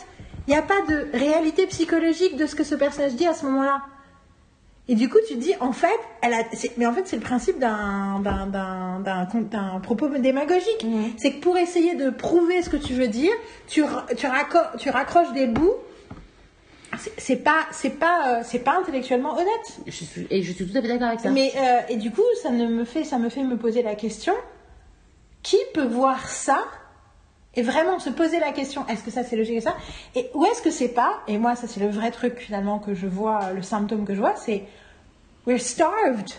il 0.48 0.52
n'y 0.52 0.58
a 0.58 0.62
pas 0.62 0.82
de 0.88 1.08
réalité 1.18 1.68
psychologique 1.68 2.36
de 2.36 2.46
ce 2.48 2.56
que 2.56 2.64
ce 2.64 2.76
personnage 2.76 3.14
dit 3.16 3.26
à 3.28 3.34
ce 3.34 3.46
moment-là. 3.46 3.82
Et 4.89 4.96
du 4.96 5.08
coup, 5.08 5.18
tu 5.26 5.36
te 5.36 5.39
dis, 5.39 5.54
en 5.62 5.72
fait, 5.72 5.88
elle 6.22 6.34
a, 6.34 6.44
mais 6.76 6.86
en 6.86 6.91
fait, 6.91 7.08
c'est 7.08 7.16
le 7.16 7.22
principe 7.22 7.58
d'un, 7.58 8.22
propos 9.82 10.10
démagogique. 10.10 10.86
C'est 11.18 11.36
que 11.36 11.39
pour 11.39 11.58
essayer 11.58 11.96
de 11.96 12.10
prouver 12.10 12.62
ce 12.62 12.70
que 12.70 12.76
tu 12.76 12.94
veux 12.94 13.08
dire, 13.08 13.32
tu, 13.68 13.82
tu, 14.18 14.26
racco- 14.28 14.78
tu 14.78 14.89
raccroches 14.89 15.32
des 15.32 15.48
bouts. 15.48 15.74
C'est, 17.00 17.14
c'est 17.18 17.36
pas, 17.38 17.66
c'est 17.72 17.98
pas, 17.98 18.39
euh, 18.39 18.41
c'est 18.44 18.60
pas 18.60 18.78
intellectuellement 18.78 19.34
honnête. 19.36 19.80
Je 19.88 19.91
suis, 19.91 20.28
et 20.30 20.44
je 20.44 20.52
suis 20.52 20.68
tout 20.68 20.78
à 20.78 20.82
fait 20.82 20.88
d'accord 20.89 21.08
avec 21.08 21.22
ça. 21.22 21.30
Mais 21.30 21.52
euh, 21.56 21.80
et 21.89 21.96
du 21.96 22.12
coup, 22.12 22.22
ça 22.41 22.50
ne 22.52 22.68
me 22.68 22.84
fait, 22.84 23.04
ça 23.06 23.18
me 23.18 23.30
fait 23.30 23.44
me 23.44 23.56
poser 23.58 23.82
la 23.84 23.96
question 23.96 24.34
qui 25.41 25.58
peut 25.74 25.86
voir 25.86 26.28
ça 26.28 26.66
et 27.56 27.62
vraiment 27.62 27.99
se 27.99 28.10
poser 28.10 28.39
la 28.39 28.51
question 28.51 28.86
est-ce 28.88 29.04
que 29.04 29.12
ça 29.12 29.24
c'est 29.24 29.36
logique 29.36 29.58
et 29.58 29.62
ça? 29.62 29.76
Et 30.16 30.30
où 30.34 30.45
est-ce 30.45 30.62
que 30.62 30.72
c'est 30.72 30.89
pas? 30.89 31.20
Et 31.28 31.38
moi 31.38 31.56
ça 31.56 31.68
c'est 31.68 31.80
le 31.80 31.89
vrai 31.89 32.12
truc 32.12 32.38
finalement 32.39 32.80
que 32.80 32.93
je 32.93 33.08
vois 33.08 33.51
le 33.54 33.62
symptôme 33.62 34.06
que 34.06 34.16
je 34.16 34.20
vois 34.20 34.36
c'est 34.36 34.64
we're 35.45 35.60
starved 35.60 36.30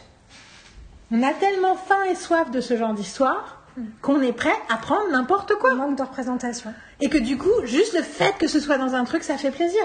on 1.12 1.22
a 1.22 1.32
tellement 1.32 1.76
faim 1.76 2.02
et 2.10 2.14
soif 2.14 2.50
de 2.50 2.60
ce 2.60 2.76
genre 2.76 2.94
d'histoire 2.94 3.62
qu'on 4.02 4.20
est 4.22 4.32
prêt 4.32 4.54
à 4.68 4.76
prendre 4.76 5.10
n'importe 5.10 5.54
quoi 5.56 5.74
Manque 5.74 5.96
de 5.96 6.02
représentation. 6.02 6.72
et 7.00 7.08
que 7.08 7.18
du 7.18 7.36
coup, 7.36 7.50
juste 7.64 7.94
le 7.94 8.02
fait 8.02 8.36
que 8.38 8.46
ce 8.46 8.60
soit 8.60 8.78
dans 8.78 8.94
un 8.94 9.04
truc, 9.04 9.22
ça 9.22 9.36
fait 9.36 9.50
plaisir. 9.50 9.82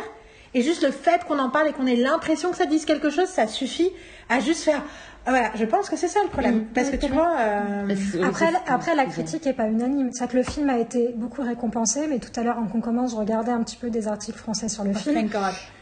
Et 0.53 0.61
juste 0.63 0.84
le 0.84 0.91
fait 0.91 1.23
qu'on 1.25 1.39
en 1.39 1.49
parle 1.49 1.67
et 1.67 1.73
qu'on 1.73 1.86
ait 1.86 1.95
l'impression 1.95 2.51
que 2.51 2.57
ça 2.57 2.65
dise 2.65 2.86
quelque 2.86 3.09
chose, 3.09 3.27
ça 3.27 3.47
suffit 3.47 3.91
à 4.30 4.39
juste 4.39 4.63
faire. 4.63 4.82
Ah, 5.26 5.32
Voilà, 5.32 5.51
je 5.55 5.65
pense 5.65 5.89
que 5.89 5.95
c'est 5.97 6.07
ça 6.07 6.20
le 6.24 6.30
problème. 6.30 6.65
Parce 6.74 6.89
que 6.89 6.95
tu 6.95 7.11
vois. 7.11 7.36
euh, 7.39 7.88
Après, 8.30 8.45
après 8.67 8.95
la 8.95 9.05
critique 9.05 9.45
n'est 9.45 9.53
pas 9.53 9.67
unanime. 9.67 10.09
C'est 10.13 10.24
vrai 10.24 10.28
que 10.32 10.38
le 10.38 10.43
film 10.43 10.70
a 10.70 10.78
été 10.80 11.13
beaucoup 11.15 11.41
récompensé, 11.43 12.07
mais 12.09 12.20
tout 12.20 12.32
à 12.39 12.43
l'heure, 12.43 12.57
avant 12.57 12.67
qu'on 12.67 12.82
commence, 12.82 13.11
je 13.11 13.15
regardais 13.17 13.51
un 13.51 13.61
petit 13.63 13.76
peu 13.78 13.89
des 13.89 14.07
articles 14.07 14.38
français 14.39 14.70
sur 14.70 14.84
le 14.84 14.91
film. 14.93 15.15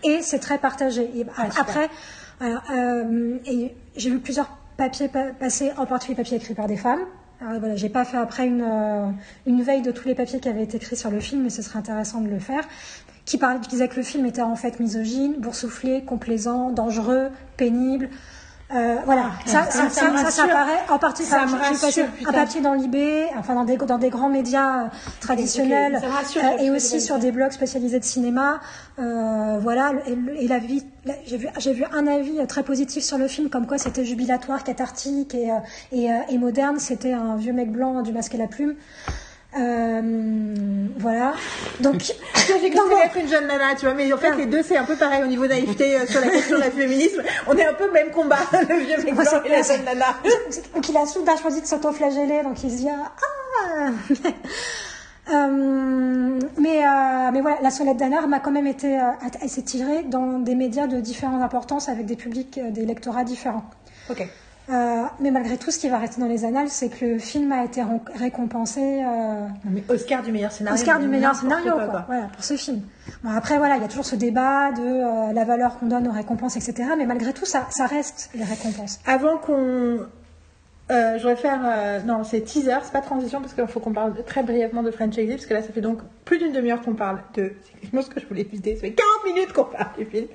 Et 0.03 0.21
c'est 0.21 0.39
très 0.39 0.57
partagé. 0.57 1.03
Et 1.15 1.25
Ah, 1.37 1.47
après, 1.61 1.89
euh, 2.41 3.37
et 3.45 3.75
j'ai 3.95 4.09
vu 4.09 4.19
plusieurs 4.19 4.49
papiers 4.77 5.07
pa- 5.07 5.31
passer, 5.39 5.71
en 5.77 5.85
particulier 5.85 6.15
papiers 6.15 6.37
écrits 6.37 6.53
par 6.53 6.67
des 6.67 6.77
femmes. 6.77 6.99
Alors, 7.39 7.59
voilà, 7.59 7.75
j'ai 7.75 7.89
pas 7.89 8.03
fait 8.03 8.17
après 8.17 8.47
une, 8.47 8.63
euh, 8.67 9.07
une 9.45 9.61
veille 9.61 9.81
de 9.83 9.91
tous 9.91 10.07
les 10.07 10.15
papiers 10.15 10.39
qui 10.39 10.49
avaient 10.49 10.63
été 10.63 10.77
écrits 10.77 10.95
sur 10.95 11.11
le 11.11 11.19
film, 11.19 11.43
mais 11.43 11.49
ce 11.51 11.61
serait 11.61 11.77
intéressant 11.79 12.19
de 12.21 12.27
le 12.29 12.39
faire. 12.39 12.63
Qui, 13.25 13.37
parlait, 13.37 13.59
qui 13.59 13.67
disait 13.69 13.87
que 13.89 13.95
le 13.97 14.03
film 14.03 14.25
était 14.25 14.41
en 14.41 14.55
fait 14.55 14.79
misogyne, 14.79 15.35
boursouflé, 15.37 16.03
complaisant, 16.03 16.71
dangereux, 16.71 17.29
pénible. 17.57 18.09
Euh, 18.75 18.97
voilà, 19.05 19.31
ça, 19.45 19.61
Ah, 19.65 19.71
ça, 19.71 19.89
ça 19.89 19.89
ça, 19.89 20.11
me 20.11 20.17
ça, 20.29 20.47
paraît 20.47 20.79
en 20.89 20.99
partie. 20.99 21.23
Ça 21.23 21.45
me 21.45 21.55
rassure, 21.57 22.05
un 22.27 22.33
papier 22.33 22.59
dans 22.59 22.73
l'IB, 22.73 22.97
enfin 23.37 23.55
dans 23.55 23.63
des, 23.63 23.77
dans 23.77 23.97
des 23.97 24.09
grands 24.09 24.27
médias 24.27 24.83
euh, 24.83 24.87
traditionnels, 25.21 25.97
rassure, 26.11 26.41
euh, 26.43 26.57
et 26.63 26.69
aussi 26.69 26.99
sur 26.99 27.17
des 27.17 27.31
blogs 27.31 27.51
spécialisés 27.53 27.99
de 27.99 28.03
cinéma. 28.03 28.59
Euh, 28.99 29.57
voilà, 29.61 29.93
et, 30.05 30.15
le- 30.15 30.35
et 30.35 30.47
la 30.49 30.59
vie, 30.59 30.83
la- 31.05 31.13
j'ai 31.25 31.37
vu, 31.37 31.47
j'ai 31.57 31.71
vu 31.71 31.85
un 31.93 32.07
avis 32.07 32.45
très 32.47 32.63
positif 32.63 33.03
sur 33.05 33.17
le 33.17 33.29
film, 33.29 33.49
comme 33.49 33.67
quoi 33.67 33.77
c'était 33.77 34.03
jubilatoire, 34.03 34.65
cathartique 34.65 35.33
et, 35.33 35.49
et, 35.93 36.09
et 36.29 36.37
moderne. 36.37 36.77
C'était 36.79 37.13
un 37.13 37.37
vieux 37.37 37.53
mec 37.53 37.71
blanc 37.71 38.01
du 38.01 38.11
masque 38.11 38.35
et 38.35 38.37
la 38.37 38.47
plume. 38.47 38.75
Euh, 39.59 40.87
voilà. 40.97 41.33
Donc, 41.79 42.01
J'ai 42.01 42.69
cru 42.69 42.79
que 42.79 42.89
c'était 42.89 43.05
être 43.05 43.17
une 43.17 43.27
jeune 43.27 43.47
nana, 43.47 43.75
tu 43.75 43.85
vois, 43.85 43.93
mais 43.93 44.11
en 44.13 44.17
fait, 44.17 44.35
les 44.35 44.45
deux, 44.45 44.63
c'est 44.63 44.77
un 44.77 44.85
peu 44.85 44.95
pareil 44.95 45.23
au 45.23 45.27
niveau 45.27 45.47
naïveté 45.47 45.97
euh, 45.97 46.05
sur 46.05 46.21
la 46.21 46.29
question 46.29 46.57
du 46.57 46.63
féminisme. 46.63 47.21
On 47.47 47.55
est 47.55 47.65
un 47.65 47.73
peu 47.73 47.91
même 47.91 48.11
combat, 48.11 48.37
le 48.51 48.75
vieux 48.77 48.97
mec 49.03 49.15
blanc 49.15 49.43
et 49.45 49.49
la 49.49 49.63
jeune 49.63 49.83
nana. 49.83 50.15
donc 50.75 50.89
il 50.89 50.97
a 50.97 51.05
soudain 51.05 51.35
choisi 51.37 51.61
de 51.61 51.67
s'auto-flageller, 51.67 52.43
donc 52.43 52.63
il 52.63 52.71
se 52.71 52.77
dit 52.77 52.89
ah. 52.89 53.11
Euh, 55.33 56.39
mais 56.57 56.87
euh, 56.87 57.31
mais 57.33 57.41
voilà, 57.41 57.57
la 57.61 57.69
Solette 57.69 57.97
d'Anard 57.97 58.27
m'a 58.27 58.39
quand 58.39 58.51
même 58.51 58.67
été, 58.67 58.97
euh, 58.97 59.11
elle 59.41 59.49
s'est 59.49 59.63
tirée 59.63 60.03
dans 60.03 60.39
des 60.39 60.55
médias 60.55 60.87
de 60.87 61.01
différentes 61.01 61.41
importances 61.41 61.89
avec 61.89 62.05
des 62.05 62.15
publics, 62.15 62.57
euh, 62.57 62.71
des 62.71 62.85
lectorats 62.85 63.25
différents. 63.25 63.65
Ok. 64.09 64.25
Euh, 64.69 65.03
mais 65.21 65.31
malgré 65.31 65.57
tout, 65.57 65.71
ce 65.71 65.79
qui 65.79 65.87
va 65.87 65.97
rester 65.97 66.19
dans 66.19 66.27
les 66.27 66.43
annales, 66.43 66.67
c'est 66.69 66.89
que 66.89 67.05
le 67.05 67.19
film 67.19 67.51
a 67.53 67.63
été 67.63 67.81
récompensé 68.15 68.81
euh, 68.81 69.47
Non, 69.63 69.71
mais 69.71 69.83
Oscar 69.87 70.23
du 70.23 70.31
meilleur 70.33 70.51
scénario. 70.51 70.77
Oscar 70.77 70.99
du 70.99 71.07
meilleur 71.07 71.35
scénario, 71.35 71.71
quoi, 71.71 71.87
quoi. 71.87 72.03
Voilà, 72.07 72.27
pour 72.33 72.43
ce 72.43 72.55
film. 72.55 72.81
Bon, 73.23 73.29
après, 73.29 73.57
voilà, 73.57 73.77
il 73.77 73.81
y 73.81 73.85
a 73.85 73.87
toujours 73.87 74.05
ce 74.05 74.17
débat 74.17 74.71
de 74.73 74.81
euh, 74.81 75.33
la 75.33 75.45
valeur 75.45 75.79
qu'on 75.79 75.85
donne 75.85 76.07
aux 76.09 76.11
récompenses, 76.11 76.57
etc. 76.57 76.89
Mais 76.97 77.05
malgré 77.05 77.31
tout, 77.31 77.45
ça, 77.45 77.67
ça 77.69 77.85
reste 77.85 78.29
les 78.35 78.43
récompenses. 78.43 78.99
Avant 79.05 79.37
qu'on. 79.37 79.99
Je 80.89 81.27
vais 81.27 81.35
faire. 81.35 82.03
non, 82.05 82.23
c'est 82.23 82.41
teaser, 82.41 82.79
c'est 82.83 82.93
pas 82.93 83.01
transition 83.01 83.41
parce 83.41 83.53
qu'il 83.53 83.67
faut 83.67 83.79
qu'on 83.81 83.91
parle 83.91 84.13
très 84.25 84.43
brièvement 84.43 84.83
de 84.83 84.91
French 84.91 85.17
Exit 85.17 85.37
parce 85.37 85.45
que 85.45 85.53
là, 85.53 85.61
ça 85.61 85.73
fait 85.73 85.81
donc 85.81 85.99
plus 86.23 86.37
d'une 86.39 86.53
demi-heure 86.53 86.81
qu'on 86.81 86.93
parle 86.93 87.19
de. 87.35 87.53
C'est 87.63 87.75
exactement 87.77 88.01
ce 88.01 88.09
que 88.09 88.19
je 88.19 88.25
voulais 88.25 88.41
éviter. 88.41 88.75
Ça 88.75 88.81
fait 88.81 88.91
40 88.91 89.09
minutes 89.25 89.53
qu'on 89.53 89.65
parle 89.65 89.97
du 89.97 90.05
film. 90.05 90.27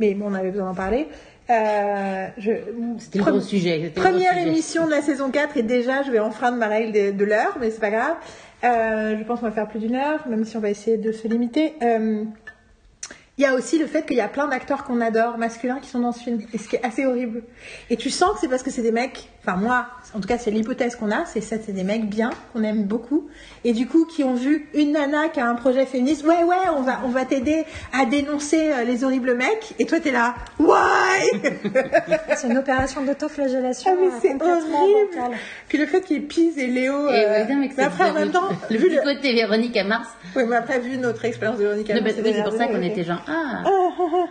Mais 0.00 0.14
bon, 0.14 0.26
on 0.30 0.34
avait 0.34 0.50
besoin 0.50 0.66
d'en 0.66 0.74
parler. 0.74 1.08
Euh, 1.50 2.26
je... 2.38 2.50
C'était 2.98 3.18
le 3.18 3.24
gros 3.24 3.40
sujet. 3.40 3.90
gros 3.94 4.02
Première 4.02 4.34
sujet. 4.34 4.46
émission 4.48 4.86
de 4.86 4.90
la 4.90 5.02
saison 5.02 5.30
4 5.30 5.56
et 5.56 5.62
déjà, 5.62 6.02
je 6.02 6.10
vais 6.10 6.18
enfreindre 6.20 6.56
ma 6.56 6.68
règle 6.68 6.92
de, 6.92 7.10
de 7.10 7.24
l'heure, 7.24 7.56
mais 7.60 7.70
c'est 7.70 7.80
pas 7.80 7.90
grave. 7.90 8.14
Euh, 8.64 9.16
je 9.18 9.24
pense 9.24 9.40
qu'on 9.40 9.46
va 9.46 9.52
faire 9.52 9.68
plus 9.68 9.80
d'une 9.80 9.96
heure, 9.96 10.26
même 10.28 10.44
si 10.44 10.56
on 10.56 10.60
va 10.60 10.70
essayer 10.70 10.96
de 10.96 11.10
se 11.10 11.26
limiter. 11.26 11.74
Euh, 11.82 12.24
il 13.42 13.46
y 13.46 13.48
a 13.48 13.54
aussi 13.54 13.76
le 13.76 13.88
fait 13.88 14.06
qu'il 14.06 14.16
y 14.16 14.20
a 14.20 14.28
plein 14.28 14.46
d'acteurs 14.46 14.84
qu'on 14.84 15.00
adore, 15.00 15.36
masculins, 15.36 15.80
qui 15.80 15.88
sont 15.88 15.98
dans 15.98 16.12
ce 16.12 16.20
film, 16.20 16.38
et 16.54 16.58
ce 16.58 16.68
qui 16.68 16.76
est 16.76 16.84
assez 16.84 17.04
horrible. 17.04 17.42
Et 17.90 17.96
tu 17.96 18.08
sens 18.08 18.34
que 18.34 18.40
c'est 18.40 18.46
parce 18.46 18.62
que 18.62 18.70
c'est 18.70 18.82
des 18.82 18.92
mecs, 18.92 19.30
enfin 19.44 19.56
moi, 19.56 19.88
en 20.14 20.20
tout 20.20 20.28
cas 20.28 20.38
c'est 20.38 20.52
l'hypothèse 20.52 20.94
qu'on 20.94 21.10
a, 21.10 21.24
c'est 21.24 21.40
ça, 21.40 21.56
c'est 21.60 21.72
des 21.72 21.82
mecs 21.82 22.08
bien, 22.08 22.30
qu'on 22.52 22.62
aime 22.62 22.84
beaucoup, 22.84 23.26
et 23.64 23.72
du 23.72 23.88
coup 23.88 24.04
qui 24.04 24.22
ont 24.22 24.34
vu 24.34 24.68
une 24.74 24.92
nana 24.92 25.28
qui 25.28 25.40
a 25.40 25.48
un 25.48 25.56
projet 25.56 25.86
féministe, 25.86 26.24
ouais 26.24 26.44
ouais, 26.44 26.68
on 26.76 26.82
va, 26.82 27.00
on 27.04 27.08
va 27.08 27.24
t'aider 27.24 27.64
à 27.92 28.06
dénoncer 28.06 28.70
euh, 28.70 28.84
les 28.84 29.02
horribles 29.02 29.34
mecs, 29.34 29.74
et 29.80 29.86
toi 29.86 29.98
t'es 29.98 30.12
là, 30.12 30.36
why? 30.60 30.72
C'est 32.36 32.46
une 32.46 32.58
opération 32.58 33.04
d'autoflagellation 33.04 33.92
Ah, 33.92 34.00
mais 34.00 34.06
euh, 34.06 34.18
c'est 34.22 34.40
horrible. 34.40 35.36
Puis 35.68 35.78
le 35.78 35.86
fait 35.86 36.02
qu'il 36.02 36.26
pise 36.26 36.58
et 36.58 36.68
Léo. 36.68 37.08
Et 37.08 37.12
euh, 37.12 37.44
ouais, 37.44 37.52
non, 37.52 37.60
mais 37.60 37.82
après, 37.82 38.10
en 38.10 38.14
même 38.14 38.30
temps, 38.30 38.50
le 38.70 38.76
vu 38.76 38.88
le... 38.88 39.02
côté 39.02 39.32
Véronique 39.34 39.76
à 39.76 39.84
Mars. 39.84 40.08
Oui, 40.36 40.44
mais 40.48 40.56
après, 40.56 40.78
vu 40.78 40.96
notre 40.98 41.24
expérience 41.24 41.58
de 41.58 41.64
Véronique 41.64 41.88
ces 41.88 42.22
oui, 42.22 42.32
c'est 42.34 42.42
pour 42.42 42.52
ça 42.52 42.66
qu'on 42.66 42.82
était 42.82 43.04
genre 43.04 43.22
ah. 43.32 43.64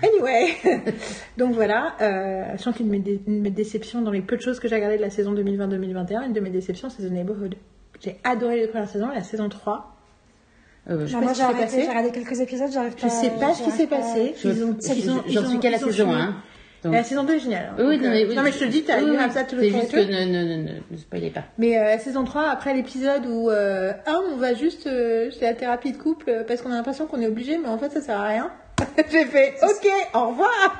Anyway, 0.00 0.54
donc 1.38 1.54
voilà, 1.54 1.96
euh, 2.00 2.44
je 2.56 2.62
sens 2.62 2.72
qu'une 2.76 2.88
de 3.02 3.18
mes 3.26 3.50
déceptions 3.50 4.00
dans 4.00 4.12
les 4.12 4.20
peu 4.20 4.36
de 4.36 4.42
choses 4.42 4.60
que 4.60 4.68
j'ai 4.68 4.76
regardées 4.76 4.96
de 4.96 5.02
la 5.02 5.10
saison 5.10 5.34
2020-2021, 5.34 6.26
une 6.26 6.32
de 6.32 6.38
mes 6.38 6.50
déceptions, 6.50 6.88
c'est 6.88 7.02
The 7.02 7.10
Neighborhood. 7.10 7.56
J'ai 8.00 8.16
adoré 8.22 8.60
les 8.60 8.68
premières 8.68 8.88
saisons, 8.88 9.08
la 9.12 9.24
saison 9.24 9.48
3. 9.48 9.92
Euh, 10.88 11.00
Je 11.00 11.06
sais 11.06 11.12
Bah, 11.14 11.18
pas 11.18 11.24
moi, 11.24 11.32
j'ai 11.34 11.44
regardé 11.88 12.10
quelques 12.12 12.38
épisodes, 12.38 12.70
j'arrive 12.72 12.94
Je 12.96 13.02
pas. 13.02 13.08
sais 13.08 13.30
pas 13.30 13.54
ce 13.54 13.62
qui 13.64 13.70
s'est 13.72 13.88
pas- 13.88 13.96
passé. 13.96 14.34
je- 14.40 14.48
Ils 14.50 14.64
ont- 14.64 14.76
je- 14.80 15.32
J'en 15.32 15.48
suis 15.48 15.58
qu'à 15.58 15.70
la 15.70 15.78
saison 15.78 16.08
fini. 16.10 16.20
1. 16.22 16.36
Donc- 16.84 16.92
La 16.94 17.02
saison 17.02 17.24
2 17.24 17.34
est 17.34 17.38
géniale. 17.40 17.70
hein. 17.72 17.74
Oui, 17.78 17.96
Donc, 17.96 18.04
non, 18.06 18.10
mais, 18.10 18.22
euh, 18.24 18.28
oui. 18.28 18.34
non, 18.36 18.42
mais 18.42 18.52
je 18.52 18.58
te 18.58 18.64
le 18.64 18.70
dis, 18.70 18.82
t'as 18.84 18.98
Oui, 18.98 19.06
you 19.06 19.10
oui. 19.10 19.16
have 19.16 19.34
that 19.34 19.44
to 19.44 19.56
look 19.56 19.64
C'est 19.64 19.70
juste 19.70 19.90
que 19.92 19.96
ne, 19.98 20.24
ne, 20.24 20.44
ne, 20.56 20.72
ne, 20.90 20.96
spoilez 20.96 21.30
pas. 21.30 21.42
Mais 21.58 21.76
euh, 21.78 21.82
la 21.84 21.98
saison 21.98 22.24
3, 22.24 22.48
après 22.50 22.72
l'épisode 22.74 23.26
où 23.26 23.50
euh, 23.50 23.92
un, 24.06 24.20
on 24.32 24.36
va 24.36 24.54
juste 24.54 24.86
euh, 24.86 25.30
chez 25.30 25.40
la 25.46 25.54
thérapie 25.54 25.90
de 25.92 25.96
couple 25.98 26.44
parce 26.46 26.62
qu'on 26.62 26.70
a 26.70 26.76
l'impression 26.76 27.06
qu'on 27.06 27.20
est 27.20 27.26
obligé, 27.26 27.58
mais 27.58 27.68
en 27.68 27.78
fait 27.78 27.90
ça 27.90 28.00
sert 28.00 28.20
à 28.20 28.26
rien. 28.28 28.50
J'ai 29.10 29.24
fait 29.26 29.54
OK, 29.62 29.88
au 30.14 30.28
revoir. 30.28 30.78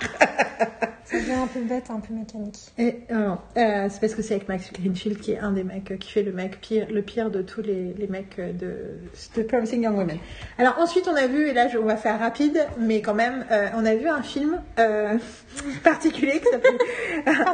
Ça 1.04 1.16
devient 1.16 1.32
un 1.32 1.46
peu 1.46 1.60
bête, 1.60 1.84
un 1.88 2.00
peu 2.00 2.12
mécanique. 2.12 2.58
Et, 2.76 2.96
euh, 3.10 3.30
euh, 3.56 3.86
c'est 3.88 3.98
parce 3.98 4.14
que 4.14 4.20
c'est 4.20 4.34
avec 4.34 4.46
Max 4.48 4.70
Greenfield 4.74 5.18
qui 5.20 5.32
est 5.32 5.38
un 5.38 5.52
des 5.52 5.64
mecs 5.64 5.90
euh, 5.90 5.96
qui 5.96 6.10
fait 6.12 6.22
le 6.22 6.32
mec 6.32 6.60
pire, 6.60 6.86
le 6.92 7.00
pire 7.00 7.30
de 7.30 7.40
tous 7.40 7.62
les, 7.62 7.94
les 7.96 8.06
mecs 8.08 8.36
de, 8.38 8.98
de 9.36 9.42
Promising 9.42 9.84
Young 9.84 9.96
Women. 9.96 10.18
Alors 10.58 10.78
ensuite 10.78 11.08
on 11.10 11.16
a 11.16 11.26
vu, 11.26 11.48
et 11.48 11.54
là 11.54 11.68
je- 11.68 11.78
on 11.78 11.86
va 11.86 11.96
faire 11.96 12.18
rapide, 12.18 12.66
mais 12.78 13.00
quand 13.00 13.14
même, 13.14 13.46
euh, 13.50 13.68
on 13.74 13.86
a 13.86 13.94
vu 13.94 14.06
un 14.06 14.20
film 14.22 14.60
particulier 15.82 16.40
qui 16.40 16.50
s'appelle. 16.50 16.76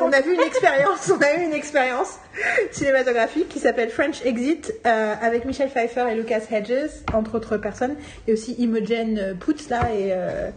on 0.02 0.10
a 0.12 0.20
vu 0.20 0.34
une 0.34 0.40
expérience, 0.42 1.12
on 1.16 1.22
a 1.22 1.40
eu 1.40 1.44
une 1.44 1.52
expérience 1.54 2.18
cinématographique 2.72 3.48
qui 3.48 3.60
s'appelle 3.60 3.90
French 3.90 4.24
Exit 4.24 4.74
avec 4.84 5.44
Michel 5.44 5.68
Pfeiffer 5.68 6.06
et 6.10 6.16
Lucas 6.16 6.40
Hedges, 6.50 6.90
entre 7.12 7.36
autres 7.36 7.56
personnes, 7.58 7.94
et 8.26 8.32
aussi 8.32 8.54
Imogen 8.54 9.36
Poots 9.38 9.68
là 9.70 9.90
et. 9.96 10.12
Euh, 10.34 10.50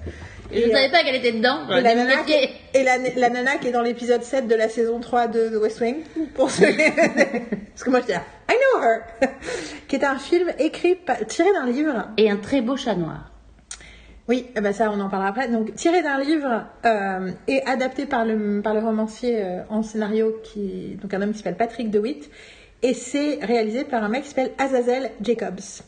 Je 0.52 0.60
ne 0.60 0.66
euh, 0.66 0.72
savais 0.72 0.90
pas 0.92 1.04
qu'elle 1.04 1.16
était 1.16 1.32
dedans. 1.32 1.70
et 1.70 1.82
la, 1.82 1.96
nana 1.96 2.24
qui, 2.24 2.34
et 2.74 2.84
la, 2.84 2.98
la 2.98 3.30
nana 3.30 3.58
qui 3.58 3.68
est 3.68 3.72
dans 3.72 3.82
l'épisode 3.82 4.24
7 4.24 4.48
de 4.48 4.56
la 4.56 4.70
saison 4.70 5.00
3 5.00 5.28
de 5.28 5.50
The 5.50 5.62
West 5.62 5.80
Wing, 5.82 5.98
pour 6.34 6.50
ceux 6.52 6.68
Parce 6.76 7.84
que 7.84 7.90
moi 7.90 8.02
je 8.02 8.08
dis, 8.08 8.14
I 8.14 8.54
know 8.54 8.84
her 8.84 9.30
Qui 9.88 9.96
est 9.96 10.04
un 10.04 10.18
film 10.18 10.52
écrit, 10.60 10.98
tiré 11.28 11.50
d'un 11.54 11.66
livre. 11.66 12.10
Et 12.18 12.30
un 12.30 12.38
très 12.38 12.62
beau 12.62 12.76
chat 12.76 12.96
noir. 12.96 13.32
Oui, 14.28 14.48
eh 14.58 14.62
ben 14.62 14.74
ça 14.74 14.92
on 14.92 15.00
en 15.00 15.10
parlera 15.10 15.30
après. 15.30 15.48
Donc 15.48 15.74
tiré 15.76 16.04
d'un 16.04 16.20
livre 16.20 16.66
euh, 16.86 17.32
et 17.48 17.62
adapté 17.66 18.06
par 18.06 18.26
le, 18.26 18.62
par 18.62 18.74
le 18.74 18.82
romancier 18.82 19.42
euh, 19.42 19.62
en 19.70 19.84
scénario, 19.84 20.36
qui, 20.44 20.98
donc 21.02 21.14
un 21.14 21.22
homme 21.22 21.32
qui 21.32 21.38
s'appelle 21.38 21.56
Patrick 21.56 21.90
DeWitt. 21.90 22.30
Et 22.84 22.94
c'est 22.94 23.40
réalisé 23.42 23.86
par 23.86 24.04
un 24.04 24.10
mec 24.10 24.24
qui 24.24 24.30
s'appelle 24.30 24.52
Azazel 24.58 25.12
Jacobs. 25.22 25.82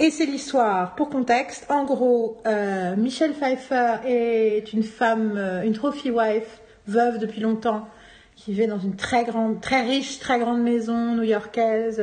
Et 0.00 0.10
c'est 0.10 0.26
l'histoire, 0.26 0.96
pour 0.96 1.08
contexte, 1.08 1.70
en 1.70 1.84
gros, 1.84 2.38
euh, 2.46 2.96
Michelle 2.96 3.32
Pfeiffer 3.32 3.98
est 4.04 4.72
une 4.72 4.82
femme, 4.82 5.34
euh, 5.36 5.62
une 5.62 5.72
trophy 5.72 6.10
wife, 6.10 6.60
veuve 6.88 7.18
depuis 7.18 7.40
longtemps, 7.40 7.86
qui 8.34 8.52
vit 8.52 8.66
dans 8.66 8.80
une 8.80 8.96
très 8.96 9.24
grande, 9.24 9.60
très 9.60 9.82
riche, 9.82 10.18
très 10.18 10.40
grande 10.40 10.62
maison 10.62 11.14
new-yorkaise. 11.14 12.02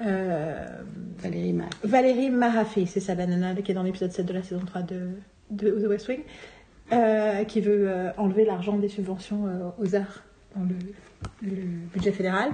euh, 0.00 0.66
Valérie 1.84 2.30
Marafi, 2.30 2.88
c'est 2.88 2.98
ça 2.98 3.14
la 3.14 3.26
nana 3.26 3.54
qui 3.62 3.70
est 3.70 3.74
dans 3.74 3.84
l'épisode 3.84 4.10
7 4.10 4.26
de 4.26 4.32
la 4.32 4.42
saison 4.42 4.62
3 4.66 4.82
de, 4.82 5.10
de 5.50 5.70
The 5.70 5.86
West 5.88 6.08
Wing, 6.08 6.24
qui 7.46 7.60
veut 7.60 7.88
enlever 8.18 8.44
l'argent 8.44 8.76
des 8.76 8.88
subventions 8.88 9.72
aux 9.78 9.94
arts 9.94 10.24
dans 10.56 10.64
le, 10.64 10.74
le 11.48 11.62
budget 11.94 12.10
fédéral. 12.10 12.50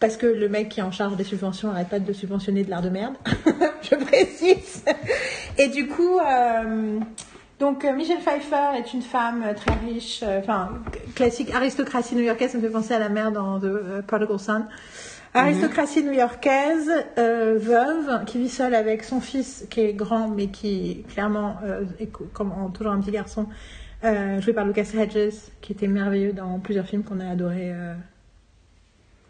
Parce 0.00 0.16
que 0.16 0.26
le 0.26 0.48
mec 0.48 0.68
qui 0.68 0.78
est 0.80 0.82
en 0.84 0.92
charge 0.92 1.16
des 1.16 1.24
subventions 1.24 1.70
arrête 1.70 1.88
pas 1.88 1.98
de 1.98 2.12
subventionner 2.12 2.62
de 2.62 2.70
l'art 2.70 2.82
de 2.82 2.88
merde, 2.88 3.14
je 3.82 3.96
précise. 3.96 4.84
Et 5.58 5.68
du 5.68 5.88
coup, 5.88 6.18
euh, 6.20 7.00
donc 7.58 7.84
euh, 7.84 7.92
Michelle 7.92 8.18
Pfeiffer 8.20 8.78
est 8.78 8.92
une 8.94 9.02
femme 9.02 9.42
euh, 9.44 9.54
très 9.54 9.74
riche, 9.84 10.20
euh, 10.22 10.38
enfin 10.38 10.70
classique 11.16 11.52
aristocratie 11.52 12.14
new-yorkaise, 12.14 12.52
ça 12.52 12.58
me 12.58 12.62
fait 12.62 12.70
penser 12.72 12.94
à 12.94 13.00
la 13.00 13.08
mère 13.08 13.32
dans 13.32 13.58
The 13.58 14.02
Prodigal 14.06 14.38
Son. 14.38 14.64
Aristocratie 15.34 16.04
new-yorkaise, 16.04 16.90
euh, 17.18 17.58
veuve, 17.60 18.24
qui 18.24 18.38
vit 18.38 18.48
seule 18.48 18.74
avec 18.76 19.02
son 19.04 19.20
fils 19.20 19.66
qui 19.68 19.80
est 19.80 19.92
grand 19.94 20.28
mais 20.28 20.46
qui 20.46 21.04
clairement 21.12 21.56
est 22.00 22.06
co- 22.06 22.28
comme 22.32 22.52
toujours 22.72 22.92
un 22.92 23.00
petit 23.00 23.10
garçon, 23.10 23.46
joué 24.02 24.52
par 24.52 24.64
Lucas 24.64 24.86
Hedges, 24.96 25.34
qui 25.60 25.72
était 25.72 25.86
merveilleux 25.88 26.32
dans 26.32 26.58
plusieurs 26.60 26.86
films 26.86 27.02
qu'on 27.02 27.20
a 27.20 27.28
adorés, 27.28 27.72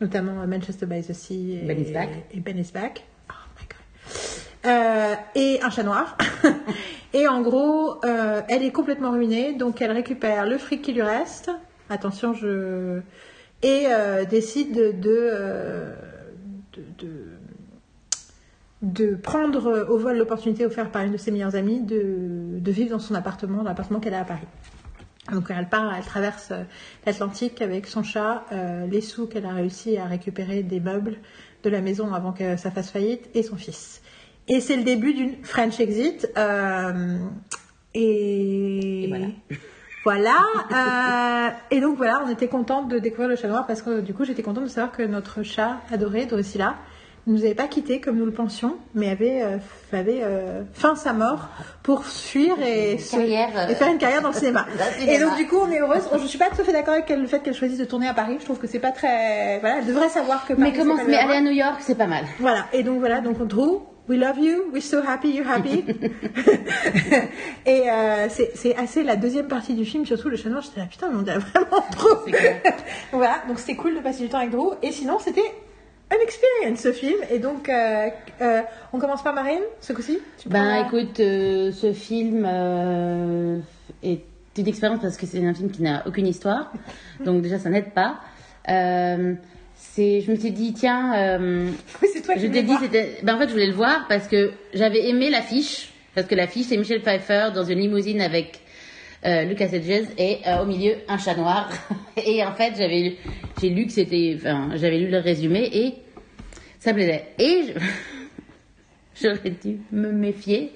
notamment 0.01 0.40
euh, 0.40 0.46
Manchester 0.46 0.86
by 0.86 1.03
the 1.03 1.12
Sea 1.12 1.61
et 1.62 1.66
Ben 1.66 1.78
is 1.78 1.92
Back. 1.92 2.11
et 2.32 2.40
Ben 2.40 2.59
is 2.59 2.70
Back. 2.72 3.05
Oh 3.30 3.34
my 3.59 3.66
god. 3.66 4.70
Euh, 4.70 5.14
et 5.34 5.61
un 5.62 5.70
chat 5.70 5.82
noir. 5.82 6.16
et 7.14 7.26
en 7.28 7.40
gros, 7.42 8.05
euh, 8.05 8.40
elle 8.49 8.62
est 8.62 8.72
complètement 8.72 9.11
ruinée, 9.12 9.55
donc 9.55 9.80
elle 9.82 9.92
récupère 9.92 10.46
le 10.46 10.59
fric 10.59 10.82
qui 10.82 10.92
lui 10.92 11.03
reste. 11.03 11.51
Attention, 11.90 12.34
je 12.34 13.01
et 13.62 13.86
euh, 13.86 14.24
décide 14.24 14.74
de 14.74 14.92
de, 14.92 15.92
de, 16.72 17.07
de 17.07 17.24
de 18.82 19.16
prendre 19.16 19.86
au 19.90 19.99
vol 19.99 20.16
l'opportunité 20.16 20.64
offerte 20.64 20.92
par 20.92 21.03
une 21.03 21.11
de 21.11 21.16
ses 21.16 21.32
meilleures 21.32 21.57
amies 21.57 21.80
de, 21.80 22.61
de 22.61 22.70
vivre 22.70 22.90
dans 22.90 23.01
son 23.01 23.16
appartement, 23.16 23.59
dans 23.59 23.70
l'appartement 23.70 23.99
qu'elle 23.99 24.14
a 24.14 24.20
à 24.20 24.24
Paris. 24.24 24.46
Donc 25.33 25.47
elle 25.51 25.68
part, 25.68 25.95
elle 25.95 26.05
traverse 26.05 26.49
euh, 26.53 26.62
l'Atlantique 27.07 27.61
avec 27.62 27.87
son 27.87 28.03
chat, 28.03 28.45
euh, 28.53 28.87
les 28.87 29.01
sous 29.01 29.26
qu'elle 29.26 29.47
a 29.47 29.53
réussi 29.53 29.97
à 29.99 30.07
récupérer 30.07 30.62
des 30.62 30.81
meubles 30.81 31.18
de 31.62 31.70
la 31.70 31.81
maison 31.81 32.14
avant 32.14 32.33
que 32.33 32.57
ça 32.57 32.70
fasse 32.70 32.91
faillite 32.91 33.29
et 33.35 33.43
son 33.43 33.57
fils. 33.57 34.01
Et 34.49 34.61
c'est 34.61 34.76
le 34.76 34.85
début 34.85 35.12
d'une 35.12 35.45
French 35.45 35.79
Exit. 35.81 36.29
euh, 36.37 37.18
et... 37.95 39.05
Et 39.05 39.09
voilà. 39.09 39.26
Voilà. 40.05 40.37
euh, 40.72 41.51
et 41.70 41.81
donc 41.81 41.97
voilà, 41.97 42.22
on 42.24 42.31
était 42.31 42.49
contente 42.49 42.89
de 42.89 42.99
découvrir 42.99 43.29
le 43.29 43.37
chat 43.37 43.49
noir 43.49 43.66
parce 43.66 43.83
que 43.83 44.01
du 44.01 44.14
coup 44.14 44.24
j'étais 44.24 44.43
contente 44.43 44.64
de 44.64 44.68
savoir 44.68 44.93
que 44.93 45.03
notre 45.03 45.43
chat 45.43 45.81
adoré, 45.91 46.24
Drusilla, 46.24 46.76
ne 47.29 47.37
nous 47.37 47.45
avait 47.45 47.55
pas 47.55 47.68
quittés 47.68 48.01
comme 48.01 48.16
nous 48.16 48.26
le 48.26 48.33
pensions, 48.33 48.76
mais 48.95 49.09
avait, 49.11 49.43
euh, 49.43 49.59
avait 49.93 50.20
euh, 50.22 50.62
faim 50.72 50.95
sa 50.97 51.12
mort 51.12 51.49
pour 51.83 52.05
fuir 52.05 52.57
et, 52.61 52.99
se- 52.99 53.16
carrière, 53.16 53.51
euh, 53.57 53.68
et 53.68 53.74
faire 53.74 53.89
une 53.89 53.99
carrière 53.99 54.22
dans 54.22 54.29
le 54.31 54.35
cinéma. 54.35 54.66
Et 55.07 55.18
donc 55.18 55.37
du 55.37 55.47
coup 55.47 55.59
on 55.62 55.70
est 55.70 55.81
heureuse. 55.81 56.09
Je 56.20 56.26
suis 56.26 56.39
pas 56.39 56.47
tout 56.51 56.61
à 56.61 56.64
fait 56.64 56.72
d'accord 56.72 56.95
avec 56.95 57.09
le 57.11 57.26
fait 57.26 57.41
qu'elle 57.41 57.55
choisisse 57.55 57.79
de 57.79 57.85
tourner 57.85 58.09
à 58.09 58.14
Paris. 58.14 58.37
Je 58.41 58.45
trouve 58.45 58.59
que 58.59 58.66
c'est 58.66 58.79
pas 58.79 58.93
très. 58.93 59.59
Voilà, 59.61 59.79
elle 59.79 59.87
devrait 59.87 60.09
savoir 60.09 60.47
que. 60.47 60.55
Mais 60.55 60.72
comment 60.72 60.95
Mais 60.97 61.05
le 61.05 61.14
aller 61.18 61.35
à. 61.37 61.41
New 61.41 61.53
York, 61.53 61.76
c'est 61.81 61.97
pas 61.97 62.07
mal. 62.07 62.24
Voilà, 62.41 62.66
et 62.72 62.83
donc 62.83 62.99
voilà, 62.99 63.20
donc 63.20 63.37
on 63.41 63.45
Drew, 63.45 63.81
we 64.09 64.18
love 64.18 64.39
you, 64.39 64.70
we're 64.72 64.83
so 64.83 64.99
happy 65.07 65.29
you're 65.31 65.49
happy. 65.49 65.85
et 67.66 67.91
euh, 67.91 68.26
c'est 68.29 68.76
assez 68.76 69.03
la 69.03 69.16
deuxième 69.16 69.49
partie 69.49 69.74
du 69.74 69.85
film, 69.85 70.07
surtout 70.07 70.29
le 70.29 70.37
chat 70.37 70.49
noir, 70.49 70.62
j'étais 70.62 70.81
là, 70.81 70.87
putain, 70.87 71.09
mais 71.11 71.16
on 71.18 71.22
dirait 71.22 71.39
vraiment 71.39 71.85
donc 72.01 72.37
voilà, 73.12 73.43
donc 73.49 73.59
c'était 73.59 73.76
cool 73.76 73.95
de 73.97 74.01
passer 74.01 74.22
du 74.22 74.29
temps 74.29 74.39
avec 74.39 74.51
Drew, 74.51 74.72
et 74.83 74.93
sinon 74.93 75.18
c'était 75.18 75.41
un 76.11 76.22
experience 76.22 76.80
ce 76.80 76.92
film, 76.92 77.18
et 77.30 77.38
donc 77.38 77.68
euh, 77.68 78.09
euh, 78.40 78.62
on 78.92 78.98
commence 78.98 79.22
par 79.22 79.34
Marine, 79.34 79.62
ce 79.80 79.92
coup-ci 79.92 80.18
Ben 80.46 80.86
écoute, 80.86 81.20
euh, 81.20 81.70
ce 81.72 81.92
film 81.92 82.46
est 84.02 84.22
une 84.56 84.68
expérience 84.68 85.00
parce 85.00 85.16
que 85.16 85.26
c'est 85.26 85.44
un 85.44 85.54
film 85.54 85.70
qui 85.70 85.82
n'a 85.82 86.06
aucune 86.06 86.26
histoire. 86.26 86.72
Donc 87.24 87.42
déjà, 87.42 87.59
ça 87.59 87.70
n'aide 87.70 87.92
pas. 87.92 88.20
C'est, 88.66 90.20
je 90.20 90.30
me 90.32 90.36
suis 90.36 90.50
dit, 90.50 90.72
tiens, 90.72 91.38
Oui, 92.02 92.09
toi 92.24 92.34
je 92.36 92.46
t'ai 92.48 92.62
dit. 92.62 92.74
Ben 93.22 93.36
en 93.36 93.38
fait, 93.38 93.46
je 93.46 93.52
voulais 93.52 93.68
le 93.68 93.74
voir 93.74 94.06
parce 94.09 94.26
que 94.26 94.52
j'avais 94.74 95.09
aimé 95.09 95.30
l'affiche. 95.30 95.92
Parce 96.14 96.26
que 96.26 96.34
l'affiche, 96.34 96.66
c'est 96.66 96.76
Michel 96.76 97.02
Pfeiffer 97.02 97.50
dans 97.54 97.62
une 97.62 97.78
limousine 97.78 98.20
avec 98.20 98.61
euh, 99.26 99.44
Lucas 99.44 99.68
Hedges 99.72 100.08
et 100.16 100.38
euh, 100.46 100.62
au 100.62 100.66
milieu 100.66 100.96
un 101.08 101.18
chat 101.18 101.34
noir. 101.34 101.70
et 102.16 102.44
en 102.44 102.52
fait, 102.54 102.74
j'avais 102.76 103.16
j'ai 103.60 103.70
lu 103.70 103.86
que 103.86 103.92
c'était. 103.92 104.34
Enfin, 104.36 104.70
j'avais 104.76 104.98
lu 104.98 105.08
le 105.08 105.18
résumé 105.18 105.68
et 105.72 105.94
ça 106.78 106.92
me 106.92 106.98
plaisait. 106.98 107.26
Et 107.38 107.74
j'aurais 109.20 109.50
dû 109.50 109.80
me 109.92 110.12
méfier. 110.12 110.72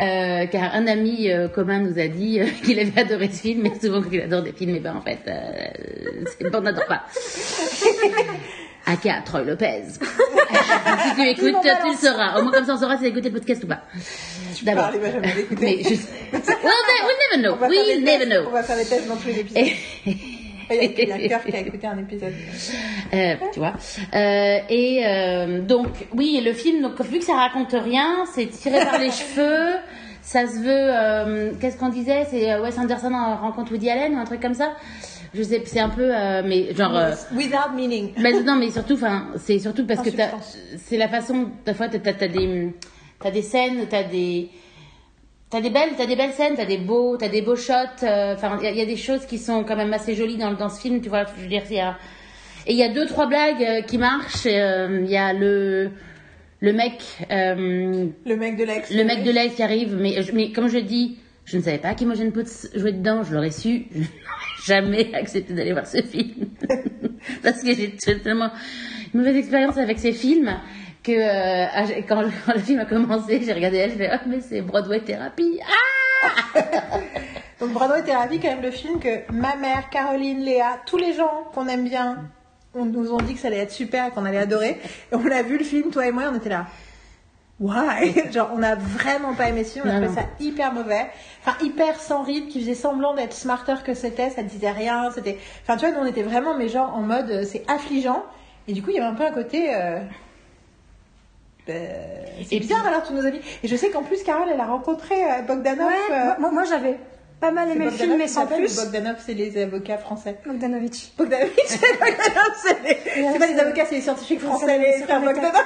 Euh, 0.00 0.46
car 0.46 0.74
un 0.74 0.86
ami 0.86 1.28
commun 1.54 1.80
nous 1.80 1.98
a 1.98 2.06
dit 2.06 2.38
qu'il 2.64 2.78
avait 2.78 3.00
adoré 3.00 3.28
ce 3.28 3.40
film, 3.40 3.62
mais 3.62 3.78
souvent 3.80 4.02
quand 4.02 4.10
il 4.12 4.20
adore 4.20 4.42
des 4.42 4.52
films, 4.52 4.76
et 4.76 4.80
ben 4.80 4.94
en 4.94 5.00
fait, 5.00 5.18
on 6.54 6.60
n'adore 6.60 6.86
pas. 6.86 7.04
Aka 8.86 9.20
Troy 9.24 9.42
Lopez. 9.42 9.82
si 9.88 11.14
tu 11.14 11.26
écoutes, 11.28 11.60
tu 11.62 11.90
le 11.90 11.96
sauras. 11.96 12.38
Au 12.38 12.42
moins 12.42 12.52
comme 12.52 12.64
ça, 12.64 12.74
on 12.74 12.78
saura 12.78 12.94
si 12.94 13.00
tu 13.00 13.06
as 13.06 13.08
écouté 13.10 13.28
le 13.30 13.34
podcast 13.34 13.64
ou 13.64 13.66
pas. 13.66 13.80
D'abord. 14.62 14.90
Mais 15.60 15.82
je... 15.82 15.94
Well, 16.32 16.42
we 16.62 17.14
never 17.22 17.36
On 17.36 17.42
know. 17.42 17.56
va 17.56 17.68
faire 17.68 17.70
We 17.70 17.86
des 17.86 18.00
never 18.00 18.26
know. 18.26 18.48
On 18.48 18.52
va 18.52 18.62
faire 18.62 18.76
des 18.76 18.84
tests 18.84 19.08
dans 19.08 19.16
tous 19.16 19.26
les 19.28 19.40
épisodes. 19.40 19.64
Il 20.68 20.74
y 20.74 21.12
a- 21.12 21.16
il 21.16 21.22
y 21.22 21.26
a 21.26 21.28
Cœur 21.28 21.44
qui 21.44 21.54
a 21.56 21.60
écouté 21.60 21.86
un 21.86 21.96
épisode. 21.98 22.32
Euh, 23.14 23.34
tu 23.52 23.60
vois. 23.60 23.74
Euh, 24.14 24.58
et 24.68 25.02
euh, 25.06 25.60
donc, 25.60 25.86
oui, 26.12 26.42
le 26.44 26.52
film, 26.52 26.82
donc, 26.82 27.00
vu 27.02 27.20
que 27.20 27.24
ça 27.24 27.34
raconte 27.34 27.70
rien, 27.72 28.24
c'est 28.34 28.46
tiré 28.46 28.84
par 28.84 28.98
les 28.98 29.10
cheveux. 29.12 29.76
Ça 30.22 30.44
se 30.48 30.56
veut. 30.58 30.66
euh, 30.68 31.52
Qu'est-ce 31.60 31.76
qu'on 31.76 31.88
disait? 31.88 32.26
C'est 32.28 32.50
euh, 32.50 32.60
Wes 32.62 32.76
Anderson 32.78 33.14
en 33.14 33.36
rencontre 33.36 33.70
Woody 33.70 33.88
Allen 33.90 34.16
ou 34.16 34.18
un 34.18 34.24
truc 34.24 34.40
comme 34.42 34.54
ça 34.54 34.72
Je 35.36 35.42
sais, 35.42 35.62
c'est 35.66 35.80
un 35.80 35.88
peu. 35.90 36.14
euh, 36.16 36.42
mais 36.44 36.74
genre. 36.74 36.96
euh, 36.96 37.12
Without 37.34 37.74
meaning. 37.74 38.12
mais 38.18 38.32
non, 38.42 38.56
mais 38.56 38.70
surtout, 38.70 38.94
enfin, 38.94 39.28
c'est 39.36 39.58
surtout 39.58 39.86
parce 39.86 40.00
En 40.00 40.02
que 40.04 40.10
c'est 40.78 40.96
la 40.96 41.08
façon. 41.08 41.50
Des 41.66 41.74
fois, 41.74 41.88
t'as 41.88 41.98
as 42.10 42.28
des, 42.28 42.68
t'as 43.20 43.30
des 43.30 43.42
scènes, 43.42 43.86
t'as 43.90 44.04
des, 44.04 44.48
t'as 45.50 45.60
des 45.60 45.70
belles, 45.70 45.90
t'as 45.96 46.06
des 46.06 46.16
belles 46.16 46.32
scènes, 46.32 46.54
t'as 46.56 46.64
des 46.64 46.78
beaux, 46.78 47.16
t'as 47.16 47.28
des 47.28 47.42
beaux 47.42 47.56
shots. 47.56 47.72
euh, 48.04 48.34
Enfin, 48.34 48.58
il 48.62 48.70
y, 48.74 48.78
y 48.78 48.82
a 48.82 48.86
des 48.86 48.96
choses 48.96 49.26
qui 49.26 49.38
sont 49.38 49.62
quand 49.64 49.76
même 49.76 49.92
assez 49.92 50.14
jolies 50.14 50.38
dans, 50.38 50.52
dans 50.52 50.68
ce 50.68 50.80
film. 50.80 51.00
Tu 51.00 51.08
vois, 51.08 51.24
je 51.36 51.42
veux 51.42 51.48
dire, 51.48 51.62
il 51.70 51.76
y 51.76 51.80
a, 51.80 51.96
et 52.66 52.72
il 52.72 52.78
y 52.78 52.82
a 52.82 52.88
deux 52.88 53.06
trois 53.06 53.26
blagues 53.26 53.62
euh, 53.62 53.82
qui 53.82 53.98
marchent. 53.98 54.46
euh, 54.46 55.00
Il 55.04 55.10
y 55.10 55.16
a 55.16 55.32
le, 55.32 55.90
le 56.60 56.72
mec, 56.72 57.02
euh, 57.30 58.06
Le 58.24 58.36
mec 58.36 58.56
de 58.56 58.64
l'ex. 58.64 58.90
le 58.92 59.04
mec 59.04 59.22
de 59.22 59.30
l'ex 59.30 59.54
qui 59.54 59.62
arrive, 59.62 59.96
mais, 60.00 60.16
mais 60.32 60.50
comme 60.52 60.68
je 60.68 60.78
dis, 60.78 61.16
je 61.46 61.56
ne 61.56 61.62
savais 61.62 61.78
pas 61.78 61.94
qu'Imogen 61.94 62.32
Poots 62.32 62.68
jouait 62.74 62.92
dedans, 62.92 63.22
je 63.22 63.32
l'aurais 63.34 63.50
su, 63.50 63.86
je 63.92 63.98
n'aurais 63.98 64.08
jamais 64.66 65.14
accepté 65.14 65.54
d'aller 65.54 65.72
voir 65.72 65.86
ce 65.86 66.02
film. 66.02 66.48
Parce 67.42 67.62
que 67.62 67.74
j'ai 67.74 67.96
tellement 67.96 68.50
une 69.14 69.20
mauvaise 69.20 69.36
expérience 69.36 69.78
avec 69.78 69.98
ces 69.98 70.12
films 70.12 70.54
que 71.02 71.12
euh, 71.12 72.02
quand, 72.08 72.22
le- 72.22 72.60
film 72.60 72.80
a 72.80 72.84
commencé, 72.84 73.40
j'ai 73.44 73.52
regardé 73.52 73.78
elle, 73.78 73.92
je 73.92 73.96
fais 73.96 74.10
oh 74.12 74.18
mais 74.28 74.40
c'est 74.40 74.60
Broadway 74.60 75.00
thérapie. 75.00 75.60
Ah 75.64 76.60
Donc 77.60 77.70
Broadway 77.72 78.02
Thérapie, 78.02 78.38
quand 78.38 78.48
même 78.50 78.62
le 78.62 78.70
film 78.70 78.98
que 79.00 79.32
ma 79.32 79.56
mère, 79.56 79.88
Caroline, 79.88 80.40
Léa, 80.44 80.78
tous 80.84 80.98
les 80.98 81.14
gens 81.14 81.44
qu'on 81.54 81.66
aime 81.68 81.84
bien, 81.88 82.18
on 82.74 82.84
nous 82.84 83.12
ont 83.12 83.18
dit 83.18 83.32
que 83.34 83.40
ça 83.40 83.48
allait 83.48 83.58
être 83.60 83.70
super 83.72 84.10
qu'on 84.10 84.24
allait 84.26 84.38
adorer. 84.38 84.76
On 85.12 85.24
a 85.30 85.42
vu 85.42 85.56
le 85.56 85.64
film, 85.64 85.90
toi 85.90 86.06
et 86.06 86.10
moi, 86.12 86.24
on 86.30 86.36
était 86.36 86.50
là. 86.50 86.66
Why? 87.58 88.12
Genre, 88.32 88.50
on 88.54 88.62
a 88.62 88.74
vraiment 88.74 89.34
pas 89.34 89.48
aimé 89.48 89.64
ce 89.64 89.72
film, 89.74 89.84
on 89.86 89.90
a 89.90 90.00
Non, 90.00 90.06
trouvé 90.06 90.20
non. 90.20 90.28
ça 90.28 90.44
hyper 90.44 90.72
mauvais. 90.74 91.06
Enfin, 91.44 91.56
hyper 91.64 91.98
sans 92.00 92.22
rythme, 92.22 92.48
qui 92.48 92.60
faisait 92.60 92.74
semblant 92.74 93.14
d'être 93.14 93.32
smarter 93.32 93.76
que 93.84 93.94
c'était, 93.94 94.28
ça 94.30 94.42
disait 94.42 94.70
rien, 94.70 95.10
c'était... 95.14 95.38
Enfin, 95.62 95.76
tu 95.78 95.86
vois, 95.86 95.94
nous, 95.96 96.02
on 96.04 96.06
était 96.10 96.22
vraiment, 96.22 96.54
mais 96.56 96.68
genre, 96.68 96.94
en 96.94 97.00
mode, 97.00 97.30
euh, 97.30 97.44
c'est 97.44 97.64
affligeant. 97.70 98.22
Et 98.68 98.72
du 98.74 98.82
coup, 98.82 98.90
il 98.90 98.96
y 98.96 98.98
avait 98.98 99.06
un 99.08 99.14
peu 99.14 99.24
un 99.24 99.30
côté... 99.32 99.74
euh, 99.74 100.00
euh, 101.68 102.24
c'est 102.48 102.56
Et 102.56 102.60
bizarre 102.60 102.80
puis- 102.80 102.88
alors 102.88 103.02
tous 103.02 103.12
nos 103.14 103.24
amis. 103.26 103.40
Et 103.62 103.68
je 103.68 103.74
sais 103.74 103.90
qu'en 103.90 104.02
plus 104.04 104.22
Carole 104.22 104.48
elle 104.52 104.60
a 104.60 104.66
rencontré 104.66 105.14
euh, 105.16 105.42
Bogdanov. 105.42 105.88
Ouais, 105.88 106.14
euh, 106.14 106.30
moi, 106.38 106.52
moi, 106.52 106.64
j'avais 106.64 106.98
pas 107.40 107.50
mal 107.50 107.68
aimé 107.70 107.84
le 107.86 107.90
film, 107.90 108.16
mais 108.16 108.28
sans 108.28 108.46
plus. 108.46 108.76
Bogdanov 108.76 109.16
c'est 109.24 109.34
les 109.34 109.60
avocats 109.62 109.98
français. 109.98 110.36
Bogdanovich. 110.46 111.12
Bogdanov 111.18 111.50
c'est 112.62 112.82
les... 112.82 112.98
c'est 113.32 113.38
pas 113.38 113.46
les 113.46 113.58
avocats 113.58 113.84
c'est 113.88 113.96
les 113.96 114.00
scientifiques 114.00 114.40
français 114.40 114.78
les 114.78 115.02
frères 115.04 115.20
Bogdanov. 115.20 115.52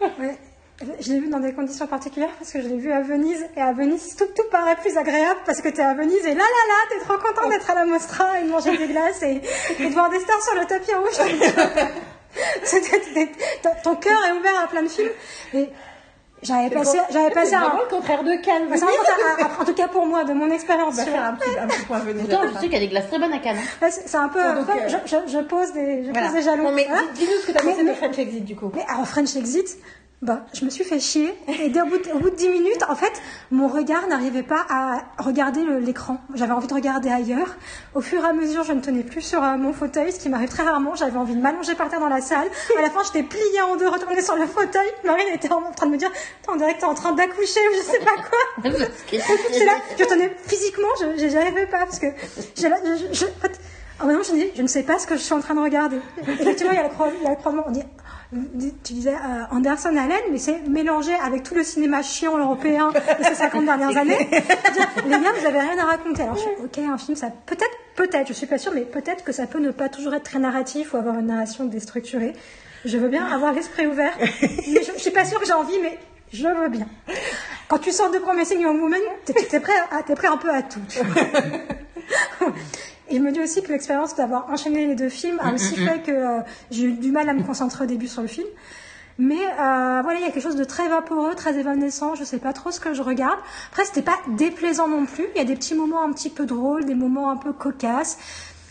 Ouais. 0.00 0.36
Je 0.98 1.12
l'ai 1.12 1.20
vu 1.20 1.28
dans 1.28 1.40
des 1.40 1.52
conditions 1.52 1.86
particulières 1.86 2.30
parce 2.38 2.50
que 2.52 2.62
je 2.62 2.66
l'ai 2.68 2.78
vu 2.78 2.90
à 2.90 3.02
Venise 3.02 3.44
et 3.54 3.60
à 3.60 3.74
Venise 3.74 4.16
tout, 4.16 4.24
tout 4.34 4.48
paraît 4.50 4.76
plus 4.76 4.96
agréable 4.96 5.38
parce 5.44 5.60
que 5.60 5.68
t'es 5.68 5.82
à 5.82 5.92
Venise 5.92 6.24
et 6.24 6.34
là 6.34 6.36
là 6.36 6.42
là 6.42 6.74
t'es 6.88 7.00
trop 7.04 7.18
content 7.18 7.50
d'être 7.50 7.68
à 7.70 7.74
la 7.74 7.84
Mostra 7.84 8.40
et 8.40 8.44
de 8.44 8.48
manger 8.48 8.78
des 8.78 8.86
glaces 8.86 9.22
et, 9.22 9.42
et 9.78 9.86
de 9.88 9.92
voir 9.92 10.08
des 10.08 10.18
stars 10.20 10.42
sur 10.42 10.54
le 10.58 10.64
tapis 10.66 10.94
rouge. 10.94 11.18
Ton- 13.62 13.70
ton 13.82 13.96
cœur 13.96 14.18
est 14.28 14.32
ouvert 14.38 14.58
à 14.64 14.68
plein 14.68 14.82
de 14.82 14.88
films 14.88 15.10
et 15.52 15.68
j'avais 16.42 16.70
passé, 16.70 16.98
j'avais 17.10 17.30
passé 17.30 17.50
C'est 17.50 17.56
un, 17.56 17.60
vraiment 17.60 17.82
le 17.82 17.88
contraire 17.88 18.22
de 18.24 18.34
Cannes. 18.42 18.68
un- 18.72 19.62
en 19.62 19.64
tout 19.64 19.74
cas 19.74 19.88
pour 19.88 20.06
moi 20.06 20.24
de 20.24 20.32
mon 20.32 20.50
expérience. 20.50 20.94
Sur- 20.96 21.04
faire 21.04 21.24
un 21.24 21.32
petit, 21.34 21.58
un 21.58 21.66
petit 21.66 21.84
point 21.86 21.98
Venise. 21.98 22.22
Pourtant, 22.28 22.46
je 22.48 22.52
sais 22.54 22.60
qu'il 22.64 22.72
y 22.72 22.76
a 22.76 22.80
des 22.80 22.88
glaces 22.88 23.08
très 23.08 23.18
bonnes 23.18 23.32
à 23.32 23.38
Cannes. 23.38 23.58
hein. 23.82 23.88
C'est 23.90 24.14
un 24.16 24.28
peu, 24.28 24.40
Bon, 24.42 24.60
donc, 24.60 24.68
euh, 24.70 24.88
je, 24.88 24.96
je- 25.10 25.32
je 25.32 25.38
pose 25.44 25.72
des, 25.72 26.04
je 26.06 26.10
Voilà. 26.10 26.26
pose 26.28 26.36
des 26.36 26.42
jalons. 26.42 26.62
Bon, 26.64 26.72
mais 26.72 26.88
dis-nous 27.14 27.32
ce 27.42 27.46
que 27.46 27.52
t'as 27.52 27.62
Mais- 27.64 27.72
pensé 27.72 27.84
de 27.84 27.92
French 27.94 28.18
Exit 28.18 28.44
du 28.44 28.56
coup. 28.56 28.70
Mais 28.74 28.84
alors 28.88 29.06
French 29.06 29.34
Exit, 29.36 29.76
bah, 30.22 30.44
je 30.52 30.66
me 30.66 30.70
suis 30.70 30.84
fait 30.84 31.00
chier. 31.00 31.32
Et 31.62 31.70
dès- 31.70 31.80
au, 31.80 31.86
bout 31.86 31.96
de, 31.96 32.10
au 32.12 32.18
bout 32.18 32.28
de 32.30 32.34
10 32.36 32.48
minutes, 32.50 32.82
en 32.90 32.94
fait, 32.94 33.10
mon 33.50 33.68
regard 33.68 34.06
n'arrivait 34.06 34.42
pas 34.42 34.66
à 34.68 35.02
regarder 35.18 35.64
l'écran. 35.80 36.18
J'avais 36.34 36.52
envie 36.52 36.66
de 36.66 36.74
regarder 36.74 37.08
ailleurs. 37.10 37.56
Au 37.94 38.02
fur 38.02 38.22
et 38.22 38.28
à 38.28 38.32
mesure, 38.34 38.62
je 38.64 38.72
ne 38.74 38.80
tenais 38.82 39.02
plus 39.02 39.22
sur 39.22 39.42
euh, 39.42 39.56
mon 39.56 39.72
fauteuil, 39.72 40.12
ce 40.12 40.18
qui 40.20 40.28
m'arrive 40.28 40.50
très 40.50 40.62
rarement. 40.62 40.94
J'avais 40.94 41.16
envie 41.16 41.34
de 41.34 41.40
m'allonger 41.40 41.74
par 41.74 41.88
terre 41.88 42.00
dans 42.00 42.08
la 42.10 42.20
salle. 42.20 42.48
À 42.78 42.82
la 42.82 42.90
fin, 42.90 43.00
j'étais 43.04 43.22
pliée 43.22 43.62
en 43.66 43.76
deux, 43.76 43.88
retournée 43.88 44.20
sur 44.20 44.36
le 44.36 44.46
fauteuil. 44.46 44.86
Marine 45.04 45.28
était 45.34 45.50
en 45.52 45.62
train 45.72 45.86
de 45.86 45.92
me 45.92 45.96
dire, 45.96 46.10
on 46.48 46.56
dirait 46.56 46.74
que 46.74 46.80
t'es 46.80 46.84
en 46.86 46.94
train 46.94 47.12
d'accoucher 47.12 47.60
ou 47.70 47.76
je 47.78 47.82
sais 47.82 48.00
pas 48.00 48.16
quoi. 48.16 48.70
C'est 49.52 49.64
là, 49.64 49.72
je 49.98 50.04
tenais 50.04 50.36
physiquement, 50.46 50.88
je 51.00 51.28
j'arrivais 51.28 51.66
pas 51.66 51.78
parce 51.86 51.98
que 51.98 52.06
j'ai 52.56 52.68
je, 52.68 53.14
je, 53.14 53.24
en 53.24 53.40
fait, 53.40 53.58
en 54.00 54.06
même 54.06 54.16
temps, 54.18 54.22
je 54.28 54.32
me 54.32 54.36
dis, 54.38 54.50
je 54.54 54.62
ne 54.62 54.66
sais 54.66 54.82
pas 54.82 54.98
ce 54.98 55.06
que 55.06 55.14
je 55.16 55.20
suis 55.20 55.32
en 55.34 55.40
train 55.40 55.54
de 55.54 55.60
regarder. 55.60 55.98
Effectivement, 56.26 56.72
il 56.72 56.76
y 56.76 56.80
a 56.80 56.84
le, 56.84 56.88
croi- 56.90 57.10
il 57.18 57.24
y 57.24 57.26
a 57.26 57.30
le 57.30 57.36
croisement. 57.36 57.64
On 57.66 57.70
dit, 57.70 57.82
tu 58.32 58.92
disais 58.92 59.14
euh, 59.14 59.44
Anderson 59.50 59.88
Allen, 59.96 60.20
mais 60.30 60.38
c'est 60.38 60.60
mélangé 60.68 61.12
avec 61.24 61.42
tout 61.42 61.54
le 61.54 61.64
cinéma 61.64 62.02
chiant 62.02 62.38
européen 62.38 62.90
de 62.92 63.24
ces 63.24 63.34
50 63.36 63.64
dernières 63.64 63.96
années. 63.96 64.28
Dire, 64.30 64.88
Les 65.04 65.10
gars, 65.10 65.32
vous 65.38 65.46
avez 65.46 65.58
rien 65.60 65.78
à 65.78 65.84
raconter. 65.86 66.22
Alors, 66.22 66.36
je 66.36 66.40
suis, 66.42 66.50
ok, 66.64 66.78
un 66.78 66.96
film, 66.98 67.16
ça 67.16 67.28
peut-être, 67.46 67.76
peut-être, 67.96 68.28
je 68.28 68.32
suis 68.32 68.46
pas 68.46 68.58
sûre, 68.58 68.72
mais 68.74 68.82
peut-être 68.82 69.24
que 69.24 69.32
ça 69.32 69.46
peut 69.46 69.58
ne 69.58 69.70
pas 69.72 69.88
toujours 69.88 70.14
être 70.14 70.22
très 70.24 70.38
narratif 70.38 70.94
ou 70.94 70.96
avoir 70.96 71.18
une 71.18 71.26
narration 71.26 71.64
déstructurée. 71.64 72.34
Je 72.84 72.96
veux 72.98 73.08
bien 73.08 73.26
avoir 73.26 73.52
l'esprit 73.52 73.86
ouvert, 73.86 74.12
mais 74.20 74.82
je, 74.82 74.92
je 74.94 75.00
suis 75.00 75.10
pas 75.10 75.24
sûre 75.24 75.40
que 75.40 75.46
j'ai 75.46 75.52
envie, 75.52 75.78
mais 75.82 75.98
je 76.32 76.46
veux 76.46 76.68
bien. 76.68 76.86
Quand 77.68 77.78
tu 77.78 77.90
sors 77.92 78.10
de 78.10 78.18
Promising 78.18 78.60
Young 78.60 78.80
Woman, 78.80 79.00
t'es 79.24 79.32
t'es 79.34 79.60
prêt, 79.60 79.72
à- 79.90 80.02
t'es 80.04 80.14
prêt 80.14 80.28
un 80.28 80.36
peu 80.36 80.50
à 80.50 80.62
tout. 80.62 80.80
je 83.16 83.22
me 83.22 83.32
dis 83.32 83.40
aussi 83.40 83.62
que 83.62 83.72
l'expérience 83.72 84.14
d'avoir 84.14 84.48
enchaîné 84.50 84.86
les 84.86 84.94
deux 84.94 85.08
films 85.08 85.38
a 85.40 85.52
aussi 85.52 85.76
fait 85.76 86.02
que 86.02 86.10
euh, 86.10 86.40
j'ai 86.70 86.84
eu 86.84 86.92
du 86.92 87.10
mal 87.10 87.28
à 87.28 87.34
me 87.34 87.42
concentrer 87.42 87.84
au 87.84 87.86
début 87.86 88.08
sur 88.08 88.22
le 88.22 88.28
film. 88.28 88.46
Mais 89.18 89.34
euh, 89.34 90.00
voilà, 90.02 90.18
il 90.18 90.22
y 90.22 90.24
a 90.24 90.30
quelque 90.30 90.42
chose 90.42 90.56
de 90.56 90.64
très 90.64 90.88
vaporeux, 90.88 91.34
très 91.34 91.58
évanescent. 91.58 92.14
Je 92.14 92.24
sais 92.24 92.38
pas 92.38 92.54
trop 92.54 92.70
ce 92.70 92.80
que 92.80 92.94
je 92.94 93.02
regarde. 93.02 93.38
Après, 93.70 93.84
c'était 93.84 94.00
pas 94.00 94.18
déplaisant 94.28 94.88
non 94.88 95.04
plus. 95.04 95.26
Il 95.34 95.38
y 95.38 95.42
a 95.42 95.44
des 95.44 95.56
petits 95.56 95.74
moments 95.74 96.02
un 96.02 96.10
petit 96.12 96.30
peu 96.30 96.46
drôles, 96.46 96.86
des 96.86 96.94
moments 96.94 97.30
un 97.30 97.36
peu 97.36 97.52
cocasses. 97.52 98.16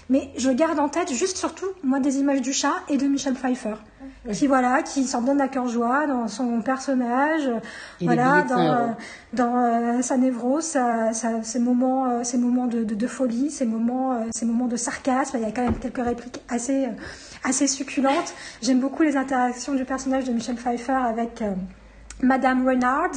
Mais 0.10 0.32
je 0.38 0.50
garde 0.50 0.80
en 0.80 0.90
tête 0.90 1.14
juste 1.14 1.38
surtout, 1.38 1.68
moi, 1.84 2.00
des 2.00 2.18
images 2.18 2.42
du 2.42 2.52
chat 2.52 2.74
et 2.90 2.98
de 2.98 3.06
Michel 3.06 3.36
Pfeiffer. 3.36 3.76
Qui, 4.34 4.48
voilà, 4.48 4.82
qui 4.84 5.06
s'en 5.06 5.22
donne 5.22 5.40
à 5.40 5.48
cœur 5.48 5.68
joie 5.70 6.06
dans 6.08 6.28
son 6.28 6.62
personnage. 6.62 7.48
euh, 7.48 7.60
Et 8.02 8.06
voilà, 8.06 8.44
dans, 8.50 8.56
100 8.56 8.60
euh, 8.60 8.88
dans 9.34 9.56
euh, 9.58 10.02
sa 10.02 10.18
névrose, 10.18 10.64
sa- 10.66 11.14
sa- 11.14 11.42
ses 11.44 11.60
moments, 11.60 12.06
euh, 12.10 12.24
ses 12.24 12.38
moments 12.38 12.66
de, 12.68 12.84
de- 12.84 12.96
de 12.96 13.08
folie, 13.08 13.50
ses 13.50 13.66
moments, 13.66 14.26
ses 14.32 14.46
moments 14.46 14.68
de 14.68 14.76
sarcasme. 14.76 15.38
Il 15.38 15.44
y 15.44 15.46
a 15.46 15.52
quand 15.52 15.64
même 15.64 15.78
quelques 15.80 16.04
répliques 16.04 16.42
assez, 16.50 16.88
assez 17.44 17.68
succulentes. 17.68 18.34
J'aime 18.62 18.80
beaucoup 18.80 19.04
les 19.04 19.16
interactions 19.16 19.74
du 19.76 19.86
personnage 19.86 20.26
de 20.26 20.34
Michel 20.34 20.56
Pfeiffer 20.56 20.92
avec 21.08 21.42
Madame 22.22 22.68
Renard, 22.68 23.12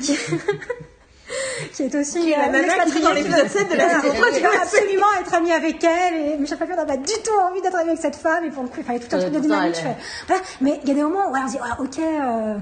qui, 0.00 0.16
qui 1.72 1.82
est 1.82 1.94
aussi 1.94 2.20
Qui 2.20 2.32
est 2.32 2.36
la 2.36 2.44
euh, 2.48 2.50
nana 2.52 2.62
qui 2.62 2.68
expatriée 2.74 3.02
dans 3.04 3.12
l'épisode 3.12 3.48
7 3.48 3.68
de 3.70 3.76
la 3.76 3.84
Voilà. 3.86 4.00
saison 4.02 4.14
trois, 4.14 4.26
Tu 4.32 4.40
veux 4.42 4.62
absolument 4.62 5.06
être 5.20 5.34
ami 5.34 5.52
avec 5.52 5.84
elle 5.84 6.14
et 6.14 6.36
Michel 6.38 6.58
Pfeiffer 6.58 6.76
n'a 6.76 6.84
pas 6.86 6.96
du 6.96 7.04
tout 7.24 7.38
envie 7.50 7.60
d'être 7.62 7.76
ami 7.76 7.90
avec 7.90 8.00
cette 8.00 8.16
femme 8.16 8.44
et 8.44 8.50
pour 8.50 8.62
le 8.62 8.68
coup, 8.68 8.80
enfin, 8.80 8.94
il 8.94 9.02
y 9.02 9.04
a 9.04 9.08
tout 9.08 9.16
un 9.16 9.20
truc 9.20 9.32
de 9.32 9.40
dynamique. 9.40 9.76
fais, 9.76 9.96
voilà. 10.26 10.42
Mais 10.60 10.80
il 10.82 10.88
y 10.88 10.92
a 10.92 10.94
des 10.94 11.02
moments 11.02 11.30
où 11.30 11.34
on 11.36 11.46
se 11.48 11.52
dit, 11.52 11.58
ok, 11.78 11.98
euh, 11.98 12.54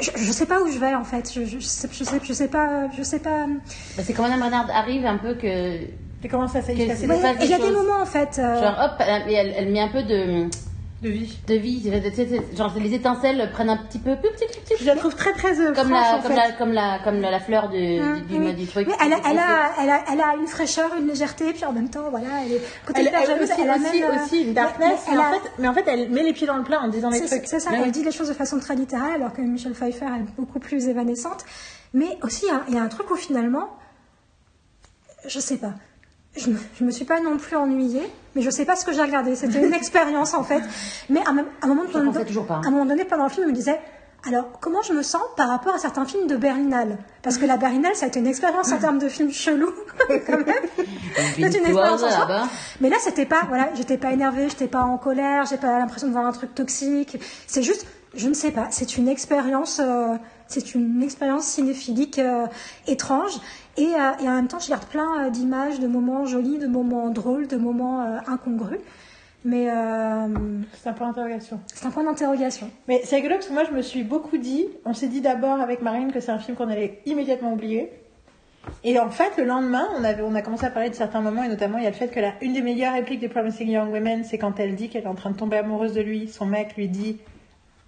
je, 0.00 0.10
je 0.16 0.32
sais 0.32 0.46
pas 0.46 0.60
où 0.60 0.70
je 0.70 0.78
vais 0.78 0.94
en 0.94 1.04
fait. 1.04 1.30
Je, 1.32 1.44
je, 1.44 1.58
sais, 1.60 1.88
je 1.92 2.04
sais, 2.04 2.20
je 2.22 2.32
sais 2.32 2.48
pas, 2.48 2.88
je 2.96 3.02
sais 3.02 3.18
pas. 3.18 3.46
Bah, 3.96 4.02
c'est 4.04 4.12
quand 4.14 4.22
Madame 4.22 4.42
Renard 4.42 4.70
arrive 4.74 5.04
un 5.06 5.18
peu 5.18 5.34
que. 5.34 5.46
Et 6.24 6.28
comment 6.30 6.48
ça 6.48 6.62
s'est 6.62 6.72
passé 6.74 7.06
il 7.42 7.50
y 7.50 7.52
a 7.54 7.58
des 7.58 7.70
moments 7.70 8.00
en 8.00 8.06
fait. 8.06 8.38
euh, 8.38 8.58
Genre, 8.62 8.78
hop, 8.82 8.92
elle, 8.98 9.30
elle, 9.30 9.54
elle 9.58 9.70
met 9.70 9.80
un 9.80 9.88
peu 9.90 10.02
de, 10.04 10.48
de 11.04 11.54
vie 11.54 11.80
de 11.80 12.56
Genre, 12.56 12.72
les 12.80 12.94
étincelles 12.94 13.50
prennent 13.52 13.68
un 13.68 13.76
petit 13.76 13.98
peu. 13.98 14.16
petit, 14.16 14.46
petit, 14.46 14.60
petit, 14.60 14.74
Je 14.80 14.86
la 14.86 14.96
trouve 14.96 15.14
très 15.14 15.32
très 15.32 15.60
euh, 15.60 15.72
comme, 15.74 15.88
franche, 15.88 15.90
la, 15.90 16.16
en 16.16 16.22
comme, 16.22 16.30
fait. 16.32 16.36
la, 16.36 16.52
comme, 16.52 16.72
la, 16.72 16.98
comme 17.04 17.20
la, 17.20 17.40
fleur 17.40 17.68
du, 17.68 18.00
Hum, 18.00 18.20
du, 18.22 18.38
oui. 18.38 18.54
du 18.54 18.66
truc. 18.66 18.88
Mais 18.88 18.94
elle 19.04 19.12
a, 19.12 19.16
elle, 19.30 19.38
a, 19.38 19.72
elle, 19.80 19.90
a, 19.90 20.04
elle 20.12 20.20
a 20.20 20.34
une 20.36 20.46
fraîcheur, 20.46 20.90
une 20.98 21.06
légèreté, 21.06 21.52
puis 21.52 21.64
en 21.64 21.72
même 21.72 21.90
temps, 21.90 22.08
voilà, 22.10 22.26
elle 22.44 22.52
est 22.52 22.60
Elle, 22.94 23.08
elle 23.08 23.42
aussi, 23.42 23.52
elle 23.58 23.70
aussi, 23.70 23.86
amène, 23.86 24.02
euh, 24.04 24.24
aussi 24.24 24.42
une 24.42 24.54
darkness, 24.54 25.00
mais- 25.10 25.18
en 25.18 25.20
a- 25.22 25.32
fait, 25.32 25.50
mais 25.58 25.68
en 25.68 25.74
fait, 25.74 25.84
elle 25.86 26.08
met 26.10 26.22
les 26.22 26.32
pieds 26.32 26.46
dans 26.46 26.56
le 26.56 26.64
plat 26.64 26.80
en 26.80 26.88
disant 26.88 27.10
les 27.10 27.20
trucs. 27.20 27.42
c'est 27.46 27.60
ça, 27.60 27.70
Ouais. 27.70 27.80
elle 27.84 27.90
dit 27.92 28.02
les 28.04 28.12
choses 28.12 28.28
de 28.28 28.34
façon 28.34 28.58
très 28.58 28.74
littérale, 28.74 29.14
alors 29.16 29.32
que 29.32 29.42
Michel 29.42 29.72
Pfeiffer 29.74 30.06
est 30.06 30.36
beaucoup 30.40 30.58
plus 30.58 30.88
évanescente. 30.88 31.44
Mais 31.92 32.18
aussi, 32.22 32.46
il 32.46 32.48
y 32.48 32.50
a- 32.52 32.62
il 32.68 32.74
y, 32.74 32.78
a 32.78 32.82
un 32.82 32.88
truc 32.88 33.10
où 33.10 33.16
finalement, 33.16 33.68
je 35.26 35.38
sais 35.38 35.56
pas, 35.58 35.74
je 36.36 36.50
me, 36.50 36.56
je 36.78 36.84
me 36.84 36.90
suis 36.90 37.04
pas 37.04 37.20
non 37.20 37.36
plus 37.36 37.56
ennuyée, 37.56 38.10
mais 38.34 38.42
je 38.42 38.50
sais 38.50 38.64
pas 38.64 38.76
ce 38.76 38.84
que 38.84 38.92
j'ai 38.92 39.02
regardé. 39.02 39.36
C'était 39.36 39.64
une 39.64 39.72
expérience 39.82 40.34
en 40.34 40.42
fait. 40.44 40.62
Mais 41.08 41.20
à, 41.20 41.30
un- 41.30 41.66
moment 41.68 41.82
pas, 41.92 41.98
hein. 41.98 42.60
à 42.64 42.68
un 42.68 42.70
moment 42.70 42.86
donné, 42.86 43.04
pendant 43.04 43.24
le 43.24 43.30
film, 43.30 43.44
je 43.46 43.50
me 43.50 43.56
disais. 43.56 43.78
Alors, 44.26 44.46
comment 44.58 44.80
je 44.80 44.94
me 44.94 45.02
sens 45.02 45.20
par 45.36 45.48
rapport 45.50 45.74
à 45.74 45.78
certains 45.78 46.06
films 46.06 46.26
de 46.26 46.36
Berlinale? 46.36 46.96
Parce 47.22 47.36
que 47.36 47.44
la 47.44 47.58
Berlinale, 47.58 47.94
ça 47.94 48.06
a 48.06 48.08
été 48.08 48.20
une 48.20 48.26
expérience 48.26 48.72
en 48.72 48.78
termes 48.78 48.98
de 48.98 49.10
films 49.10 49.30
chelous, 49.30 49.74
quand 50.26 50.38
même. 50.38 50.54
C'est 51.34 51.42
une 51.42 51.66
expérience 51.66 52.02
en 52.02 52.08
soi. 52.08 52.48
Mais 52.80 52.88
là, 52.88 52.96
c'était 53.00 53.26
pas, 53.26 53.42
voilà, 53.48 53.68
j'étais 53.74 53.98
pas 53.98 54.12
énervée, 54.12 54.48
j'étais 54.48 54.66
pas 54.66 54.80
en 54.80 54.96
colère, 54.96 55.44
j'ai 55.44 55.58
pas 55.58 55.78
l'impression 55.78 56.06
de 56.08 56.12
voir 56.12 56.24
un 56.24 56.32
truc 56.32 56.54
toxique. 56.54 57.18
C'est 57.46 57.62
juste, 57.62 57.86
je 58.14 58.26
ne 58.26 58.32
sais 58.32 58.50
pas, 58.50 58.68
c'est 58.70 58.96
une 58.96 59.08
expérience, 59.08 59.78
euh, 59.84 60.14
c'est 60.48 60.74
une 60.74 61.02
expérience 61.02 61.44
cinéphilique 61.44 62.18
euh, 62.18 62.46
étrange. 62.86 63.32
Et, 63.76 63.86
euh, 63.86 64.22
et 64.22 64.28
en 64.28 64.34
même 64.34 64.48
temps, 64.48 64.60
je 64.60 64.68
garde 64.68 64.86
plein 64.86 65.26
euh, 65.26 65.30
d'images, 65.30 65.80
de 65.80 65.86
moments 65.86 66.26
jolis, 66.26 66.58
de 66.58 66.66
moments 66.66 67.10
drôles, 67.10 67.48
de 67.48 67.56
moments 67.56 68.02
euh, 68.02 68.18
incongrus. 68.26 68.78
Mais 69.44 69.68
euh, 69.70 70.28
C'est 70.72 70.88
un 70.88 70.92
point 70.94 71.08
d'interrogation. 71.08 71.60
c'est 71.66 71.86
un 71.86 71.90
point 71.90 72.04
d'interrogation. 72.04 72.70
Mais 72.88 73.02
c'est 73.04 73.16
rigolo 73.16 73.34
parce 73.34 73.48
que 73.48 73.52
moi 73.52 73.64
je 73.64 73.72
me 73.72 73.82
suis 73.82 74.02
beaucoup 74.02 74.38
dit, 74.38 74.66
on 74.86 74.94
s'est 74.94 75.08
dit 75.08 75.20
d'abord 75.20 75.60
avec 75.60 75.82
Marine 75.82 76.12
que 76.12 76.20
c'est 76.20 76.30
un 76.32 76.38
film 76.38 76.56
qu'on 76.56 76.70
allait 76.70 77.02
immédiatement 77.04 77.52
oublier. 77.52 77.90
Et 78.82 78.98
en 78.98 79.10
fait, 79.10 79.36
le 79.36 79.44
lendemain, 79.44 79.86
on, 79.98 80.04
avait, 80.04 80.22
on 80.22 80.34
a 80.34 80.40
commencé 80.40 80.64
à 80.64 80.70
parler 80.70 80.88
de 80.88 80.94
certains 80.94 81.20
moments, 81.20 81.42
et 81.42 81.48
notamment 81.48 81.76
il 81.76 81.84
y 81.84 81.86
a 81.86 81.90
le 81.90 81.96
fait 81.96 82.08
que 82.08 82.20
la, 82.20 82.32
une 82.40 82.54
des 82.54 82.62
meilleures 82.62 82.94
répliques 82.94 83.20
des 83.20 83.28
Promising 83.28 83.68
Young 83.68 83.92
Women, 83.92 84.24
c'est 84.24 84.38
quand 84.38 84.58
elle 84.58 84.74
dit 84.74 84.88
qu'elle 84.88 85.04
est 85.04 85.08
en 85.08 85.14
train 85.14 85.30
de 85.30 85.36
tomber 85.36 85.58
amoureuse 85.58 85.92
de 85.92 86.00
lui, 86.00 86.28
son 86.28 86.46
mec 86.46 86.74
lui 86.76 86.88
dit 86.88 87.18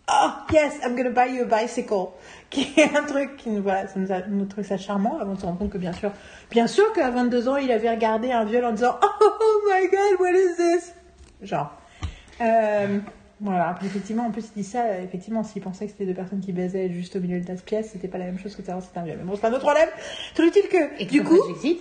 Oh, 0.09 0.35
yes, 0.53 0.79
I'm 0.85 0.95
gonna 0.95 1.11
buy 1.11 1.27
you 1.27 1.43
a 1.43 1.47
bicycle. 1.47 2.15
Qui 2.51 2.73
est 2.77 2.97
un 2.97 3.03
truc 3.03 3.37
qui 3.37 3.51
nous, 3.51 3.61
voilà, 3.61 3.89
ça 3.89 3.99
nous 3.99 4.13
a 4.13 4.21
nous 4.21 4.45
trouvé 4.45 4.63
ça 4.63 4.77
charmant 4.77 5.19
avant 5.19 5.35
de 5.35 5.41
se 5.41 5.45
rendre 5.45 5.59
compte 5.59 5.71
que 5.71 5.79
bien 5.79 5.93
sûr, 5.93 6.13
bien 6.49 6.69
sûr 6.69 6.93
qu'à 6.93 7.11
22 7.11 7.49
ans, 7.49 7.57
il 7.57 7.73
avait 7.73 7.91
regardé 7.91 8.31
un 8.31 8.45
viol 8.45 8.65
en 8.65 8.73
disant 8.73 9.01
Oh, 9.21 9.61
my 9.69 9.89
god, 9.89 10.21
what 10.21 10.31
is 10.31 10.57
this? 10.57 10.95
Genre. 11.43 11.73
Euh, 12.41 13.01
Voilà, 13.39 13.69
après, 13.69 13.85
effectivement, 13.87 14.25
en 14.25 14.31
plus, 14.31 14.45
il 14.57 14.63
dit 14.63 14.67
ça, 14.67 14.85
euh, 14.85 15.05
effectivement, 15.05 15.43
s'il 15.45 15.61
pensait 15.61 15.85
que 15.85 15.91
c'était 15.93 16.07
deux 16.07 16.15
personnes 16.15 16.41
qui 16.41 16.53
baisaient 16.53 16.89
juste 16.91 17.17
au 17.17 17.21
milieu 17.21 17.39
de 17.39 17.47
la 17.47 17.55
pièce, 17.57 17.91
c'était 17.93 18.09
pas 18.09 18.17
la 18.17 18.25
même 18.25 18.39
chose 18.39 18.57
que 18.57 18.63
ça, 18.63 18.79
c'était 18.81 18.99
un 18.99 19.03
viol. 19.05 19.19
Mais 19.19 19.25
bon, 19.31 19.37
c'est 19.39 19.47
un 19.47 19.51
autre 19.53 19.61
problème. 19.61 19.91
Tout 20.35 20.43
utile 20.43 20.69
que, 20.71 21.03
Et 21.03 21.05
du 21.05 21.23
coup, 21.23 21.37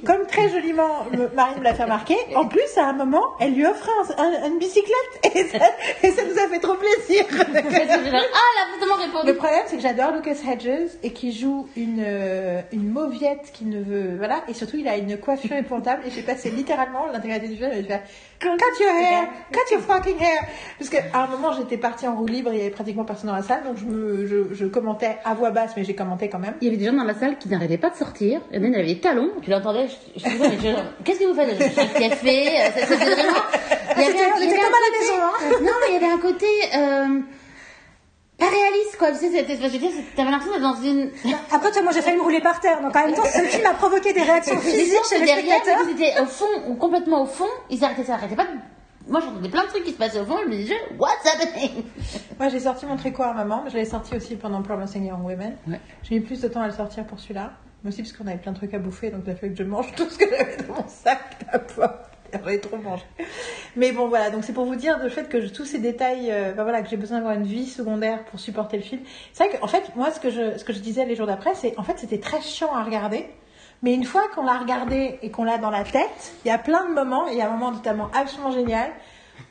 comme 0.05 0.25
très 0.27 0.49
joliment, 0.49 1.05
me- 1.13 1.33
Marie 1.33 1.57
me 1.57 1.63
l'a 1.63 1.73
fait 1.73 1.83
remarquer, 1.83 2.17
en 2.35 2.45
plus, 2.47 2.77
à 2.77 2.87
un 2.87 2.93
moment, 2.93 3.23
elle 3.39 3.53
lui 3.53 3.65
offrait 3.65 3.89
un- 4.17 4.23
un- 4.23 4.47
une 4.51 4.59
bicyclette, 4.59 5.33
et 5.33 5.43
ça, 5.45 5.59
et 6.03 6.11
ça 6.11 6.23
nous 6.25 6.37
a 6.37 6.47
fait 6.49 6.59
trop 6.59 6.75
plaisir. 6.75 7.23
Ah, 7.37 7.47
elle 7.47 8.63
a 8.63 8.77
forcément 8.77 8.95
répondu. 9.05 9.27
Le 9.27 9.35
problème, 9.35 9.61
c'est 9.67 9.77
que 9.77 9.81
j'adore 9.81 10.11
Lucas 10.11 10.35
Hedges 10.51 10.89
et 11.03 11.11
qui 11.13 11.31
joue 11.31 11.67
une, 11.77 12.03
euh, 12.05 12.61
une 12.73 12.89
mauviette 12.89 13.51
qui 13.53 13.63
ne 13.65 13.81
veut. 13.81 14.15
Voilà, 14.17 14.43
et 14.49 14.53
surtout, 14.53 14.75
il 14.77 14.87
a 14.89 14.97
une 14.97 15.17
coiffure 15.17 15.53
épouvantable. 15.53 16.03
Et 16.05 16.11
j'ai 16.11 16.21
passé 16.21 16.49
littéralement 16.51 17.07
l'intégralité 17.11 17.47
du 17.47 17.55
film 17.57 17.71
à 17.71 17.75
lui 17.75 17.83
faire 17.85 18.01
Cut 18.37 18.49
your 18.79 18.91
hair, 18.91 19.27
cut 19.51 19.71
your 19.71 19.81
fucking 19.81 20.17
hair. 20.19 20.41
Parce 20.77 20.89
qu'à 20.89 21.03
un 21.13 21.27
moment, 21.27 21.53
j'étais 21.53 21.77
partie 21.77 22.05
en 22.07 22.15
roue 22.15 22.25
libre, 22.27 22.51
il 22.53 22.57
y 22.57 22.61
avait 22.61 22.69
pratiquement 22.69 23.05
personne 23.05 23.29
dans 23.29 23.35
la 23.35 23.41
salle, 23.41 23.63
donc 23.63 23.77
je, 23.77 23.85
me, 23.85 24.27
je, 24.27 24.53
je 24.53 24.65
commentais 24.65 25.17
à 25.23 25.33
voix 25.33 25.51
basse, 25.51 25.71
mais 25.77 25.83
j'ai 25.85 25.95
commenté 25.95 26.27
quand 26.29 26.39
même. 26.39 26.53
Il 26.61 26.65
y 26.65 26.67
avait 26.67 26.77
des 26.77 26.85
gens 26.85 26.93
dans 26.93 27.05
la 27.05 27.13
salle 27.13 27.37
qui 27.37 27.47
n'arrêtaient 27.49 27.77
pas 27.77 27.89
de 27.89 27.95
sortir. 27.95 28.41
Il 28.51 28.57
y 28.57 28.59
en 28.59 28.63
a, 28.65 28.67
il 28.67 28.75
avait 28.75 28.85
des 28.93 28.99
talons. 28.99 29.31
Tu 29.41 29.49
l'entendais. 29.49 29.87
Je, 29.87 30.19
je, 30.19 30.29
je, 30.29 30.37
je- 30.37 31.03
qu'est-ce 31.05 31.19
que 31.19 31.25
vous 31.25 31.33
faites 31.33 31.57
Je 31.57 31.99
café? 32.09 32.47
euh, 32.59 32.65
Ça, 32.75 32.85
c'était 32.87 33.05
vraiment. 33.05 33.39
Il 33.97 34.01
y 34.01 34.05
avait, 34.05 34.19
un- 34.19 34.33
on 34.35 34.39
il 34.39 34.43
y 34.43 34.47
était 34.49 34.53
avait 34.53 34.61
comme 34.61 34.73
un 34.73 34.77
à 34.77 34.81
la 34.81 34.97
côté- 34.97 34.99
maison, 34.99 35.23
hein. 35.23 35.61
Non, 35.61 35.71
mais 35.79 35.87
il 35.89 35.93
y 35.93 35.97
avait 35.97 36.13
un 36.13 36.17
côté. 36.17 36.45
Euh, 36.75 37.21
pas 38.37 38.45
réaliste, 38.49 38.97
quoi. 38.97 39.11
Tu 39.11 39.17
sais, 39.17 39.29
c'était, 39.31 39.55
je 39.55 39.61
veux 39.61 39.69
dire, 39.77 39.91
c'était- 39.91 40.15
t'avais 40.15 40.31
l'impression 40.31 40.53
d'être 40.53 40.61
dans 40.63 40.81
une. 40.81 41.09
Après, 41.51 41.71
toi, 41.71 41.81
moi, 41.83 41.91
j'ai 41.93 42.01
failli 42.01 42.17
me 42.17 42.21
rouler 42.23 42.41
par 42.41 42.59
terre. 42.59 42.81
Donc, 42.81 42.95
en 42.95 43.05
même 43.05 43.15
temps, 43.15 43.23
ce 43.25 43.39
film 43.39 43.65
a 43.65 43.73
provoqué 43.73 44.13
des 44.13 44.21
réactions 44.23 44.57
physiques 44.59 44.99
chez 45.09 45.19
les 45.19 45.27
spectateurs. 45.27 45.79
ils 45.89 46.01
étaient 46.01 46.19
au 46.21 46.25
fond, 46.25 46.45
ou 46.67 46.75
complètement 46.75 47.23
au 47.23 47.25
fond. 47.25 47.45
Ils 47.69 47.79
s'arrêtaient, 47.79 48.03
ça 48.03 48.15
arrêtait 48.15 48.35
pas. 48.35 48.45
de- 48.45 48.49
Moi, 49.07 49.19
j'entendais 49.19 49.49
plein 49.49 49.63
de 49.63 49.67
trucs 49.67 49.83
qui 49.83 49.91
se 49.91 49.97
passaient 49.97 50.19
au 50.19 50.25
fond. 50.25 50.37
Je 50.43 50.49
me 50.49 50.55
disais, 50.55 50.75
what's 50.97 51.25
happening? 51.25 51.83
Moi, 52.39 52.49
j'ai 52.49 52.59
sorti 52.59 52.85
mon 52.87 52.97
tricot 52.97 53.21
à 53.23 53.33
maman, 53.33 53.61
mais 53.63 53.69
je 53.69 53.77
l'ai 53.77 53.85
sorti 53.85 54.15
aussi 54.15 54.35
pendant 54.35 54.61
Promising 54.63 55.05
Young 55.05 55.23
Women. 55.23 55.55
Ouais. 55.67 55.79
J'ai 56.03 56.15
mis 56.15 56.21
plus 56.21 56.41
de 56.41 56.47
temps 56.47 56.61
à 56.61 56.65
le 56.67 56.73
sortir 56.73 57.05
pour 57.05 57.19
celui-là. 57.19 57.51
Mais 57.83 57.89
aussi 57.89 58.01
parce 58.01 58.13
qu'on 58.13 58.25
avait 58.25 58.37
plein 58.39 58.51
de 58.51 58.57
trucs 58.57 58.73
à 58.73 58.79
bouffer, 58.79 59.11
donc 59.11 59.21
il 59.27 59.31
a 59.31 59.35
fallu 59.35 59.53
que 59.53 59.59
je 59.59 59.63
mange 59.63 59.91
tout 59.95 60.09
ce 60.09 60.17
que 60.17 60.25
j'avais 60.27 60.57
dans 60.57 60.73
mon 60.73 60.87
sac 60.87 61.19
à 61.51 61.59
J'avais 62.43 62.57
trop 62.59 62.77
mangé. 62.77 63.03
Mais 63.75 63.91
bon, 63.91 64.07
voilà, 64.07 64.29
donc 64.29 64.43
c'est 64.43 64.53
pour 64.53 64.65
vous 64.65 64.75
dire 64.75 64.97
le 65.01 65.09
fait 65.09 65.27
que 65.29 65.41
je- 65.41 65.47
tous 65.47 65.65
ces 65.65 65.79
détails, 65.79 66.29
euh, 66.31 66.53
ben 66.53 66.63
voilà, 66.63 66.81
que 66.81 66.89
j'ai 66.89 66.97
besoin 66.97 67.17
d'avoir 67.17 67.35
une 67.35 67.43
vie 67.45 67.67
secondaire 67.67 68.23
pour 68.25 68.39
supporter 68.39 68.77
le 68.77 68.83
film. 68.83 69.01
C'est 69.33 69.45
vrai 69.47 69.57
qu'en 69.57 69.67
fait, 69.67 69.83
moi, 69.95 70.11
ce 70.11 70.19
que 70.19 70.29
je, 70.29 70.57
ce 70.57 70.63
que 70.63 70.73
je 70.73 70.79
disais 70.79 71.05
les 71.05 71.15
jours 71.15 71.27
d'après, 71.27 71.55
c'est 71.55 71.73
en 71.77 71.83
fait, 71.83 71.93
c'était 71.97 72.19
très 72.19 72.41
chiant 72.41 72.73
à 72.73 72.83
regarder. 72.83 73.25
Mais 73.83 73.93
une 73.93 74.05
fois 74.05 74.23
qu'on 74.33 74.43
l'a 74.43 74.57
regardé 74.57 75.19
et 75.21 75.29
qu'on 75.31 75.43
l'a 75.43 75.57
dans 75.57 75.69
la 75.69 75.83
tête, 75.83 76.33
il 76.43 76.47
y 76.47 76.51
a 76.51 76.57
plein 76.57 76.87
de 76.89 76.93
moments, 76.93 77.27
et 77.27 77.33
il 77.33 77.37
y 77.37 77.41
a 77.41 77.47
un 77.47 77.51
moment 77.51 77.71
notamment 77.71 78.09
absolument 78.17 78.51
génial, 78.51 78.89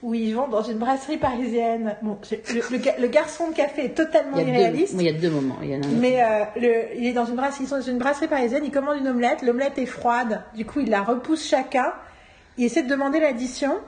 où 0.02 0.14
ils 0.14 0.32
vont 0.34 0.48
dans 0.48 0.62
une 0.62 0.78
brasserie 0.78 1.18
parisienne. 1.18 1.94
Bon, 2.02 2.16
le, 2.30 2.62
le 2.72 2.78
ga- 2.78 2.94
le 2.98 3.06
garçon 3.08 3.50
de 3.50 3.54
café 3.54 3.84
est 3.84 3.88
totalement 3.94 4.38
il 4.38 4.44
deux, 4.46 4.50
irréaliste. 4.50 4.94
il 4.98 5.02
y 5.02 5.08
a 5.10 5.12
deux 5.12 5.28
moments. 5.30 5.56
Il 5.62 5.68
y 5.70 5.76
en 5.76 5.82
a 5.82 5.86
un. 5.86 5.90
Mais 6.00 6.22
euh, 6.24 6.44
le, 6.56 6.98
il 6.98 7.06
est 7.06 7.12
dans 7.12 7.26
une 7.26 7.36
brasserie, 7.36 7.64
ils 7.64 7.68
sont 7.68 7.76
dans 7.76 7.82
une 7.82 7.98
brasserie 7.98 8.26
parisienne, 8.28 8.62
il 8.64 8.70
commande 8.70 8.96
une 8.98 9.08
omelette, 9.08 9.42
l'omelette 9.42 9.76
est 9.78 9.84
froide, 9.86 10.42
du 10.56 10.64
coup 10.64 10.80
il 10.80 10.88
la 10.88 11.02
repousse 11.02 11.46
chacun, 11.46 11.92
il 12.58 12.64
essaie 12.64 12.82
de 12.82 12.88
demander 12.88 13.20
l'addition. 13.20 13.78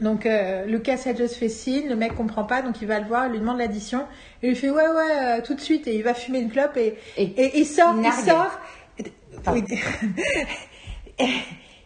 Donc 0.00 0.26
euh, 0.26 0.64
Lucas 0.66 1.02
Hedges 1.06 1.30
fait 1.38 1.48
signe, 1.48 1.88
le 1.88 1.94
mec 1.94 2.16
comprend 2.16 2.44
pas, 2.44 2.62
donc 2.62 2.80
il 2.82 2.88
va 2.88 2.98
le 2.98 3.06
voir, 3.06 3.26
il 3.26 3.32
lui 3.32 3.38
demande 3.38 3.58
l'addition, 3.58 4.00
et 4.42 4.46
il 4.46 4.48
lui 4.50 4.56
fait 4.56 4.70
ouais 4.70 4.82
ouais 4.88 5.38
euh, 5.38 5.40
tout 5.40 5.54
de 5.54 5.60
suite, 5.60 5.86
et 5.86 5.94
il 5.94 6.02
va 6.02 6.14
fumer 6.14 6.40
une 6.40 6.50
clope 6.50 6.76
et, 6.76 6.98
Et- 7.16 7.22
et 7.22 7.58
il 7.60 7.64
sort, 7.66 7.94
il 8.02 8.12
sort, 8.12 8.58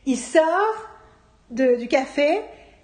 il 0.07 0.17
sort 0.17 0.89
de, 1.51 1.77
du 1.79 1.89
café, 1.89 2.41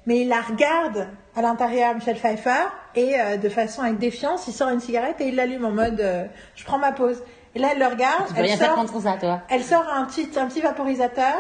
mais 0.07 0.21
il 0.21 0.29
la 0.29 0.41
regarde 0.43 1.09
à 1.37 1.43
l'intérieur, 1.43 1.95
Michel 1.95 2.17
Pfeiffer, 2.17 2.67
et 2.95 3.19
euh, 3.19 3.37
de 3.39 3.49
façon 3.49 3.83
avec 3.83 3.99
défiance, 3.99 4.47
il 4.47 4.53
sort 4.53 4.69
une 4.69 4.81
cigarette 4.81 5.21
et 5.21 5.29
il 5.29 5.37
l'allume 5.37 5.65
en 5.65 5.71
mode 5.73 6.01
euh, 6.01 6.25
je 6.55 6.65
prends 6.65 6.79
ma 6.79 6.93
pause. 6.93 7.23
Et 7.55 7.61
là, 7.61 7.69
elle 7.73 7.79
le 7.79 7.87
regarde, 7.87 8.27
Tu 8.29 8.35
peux 8.35 8.41
elle 8.41 8.47
rien 8.47 8.57
faire 8.57 8.69
sort, 8.75 8.77
contre 8.77 9.01
ça, 9.01 9.17
toi. 9.19 9.41
elle 9.49 9.63
sort 9.65 9.89
un 9.93 10.05
petit, 10.05 10.29
un 10.37 10.47
petit 10.47 10.61
vaporisateur, 10.61 11.37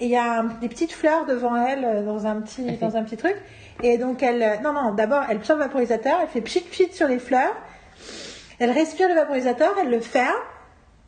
il 0.00 0.08
y 0.08 0.16
a 0.16 0.44
des 0.60 0.68
petites 0.68 0.92
fleurs 0.92 1.26
devant 1.26 1.56
elle 1.56 1.84
euh, 1.84 2.02
dans 2.04 2.26
un 2.26 2.40
petit, 2.40 2.76
dans 2.78 2.96
un 2.96 3.02
petit 3.02 3.16
truc. 3.16 3.36
Et 3.82 3.98
donc 3.98 4.22
elle, 4.22 4.42
euh, 4.42 4.56
non 4.62 4.72
non, 4.72 4.92
d'abord 4.92 5.24
elle 5.28 5.44
sort 5.44 5.56
le 5.56 5.64
vaporisateur, 5.64 6.18
elle 6.22 6.28
fait 6.28 6.40
pchit 6.40 6.60
pchit 6.60 6.92
sur 6.92 7.08
les 7.08 7.18
fleurs, 7.18 7.54
elle 8.58 8.70
respire 8.70 9.08
le 9.08 9.14
vaporisateur, 9.14 9.74
elle 9.80 9.90
le 9.90 10.00
ferme, 10.00 10.34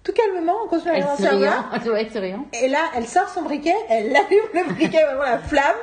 tout 0.04 0.12
calmement, 0.12 0.64
en 0.64 0.68
continuant 0.68 0.94
à. 0.94 0.98
Ouais, 1.88 2.08
souriant. 2.12 2.46
Et 2.62 2.68
là, 2.68 2.78
elle 2.96 3.06
sort 3.06 3.28
son 3.28 3.42
briquet, 3.42 3.74
elle 3.88 4.06
allume 4.16 4.48
le 4.54 4.74
briquet, 4.74 5.02
vraiment 5.04 5.22
la 5.22 5.38
flamme, 5.38 5.76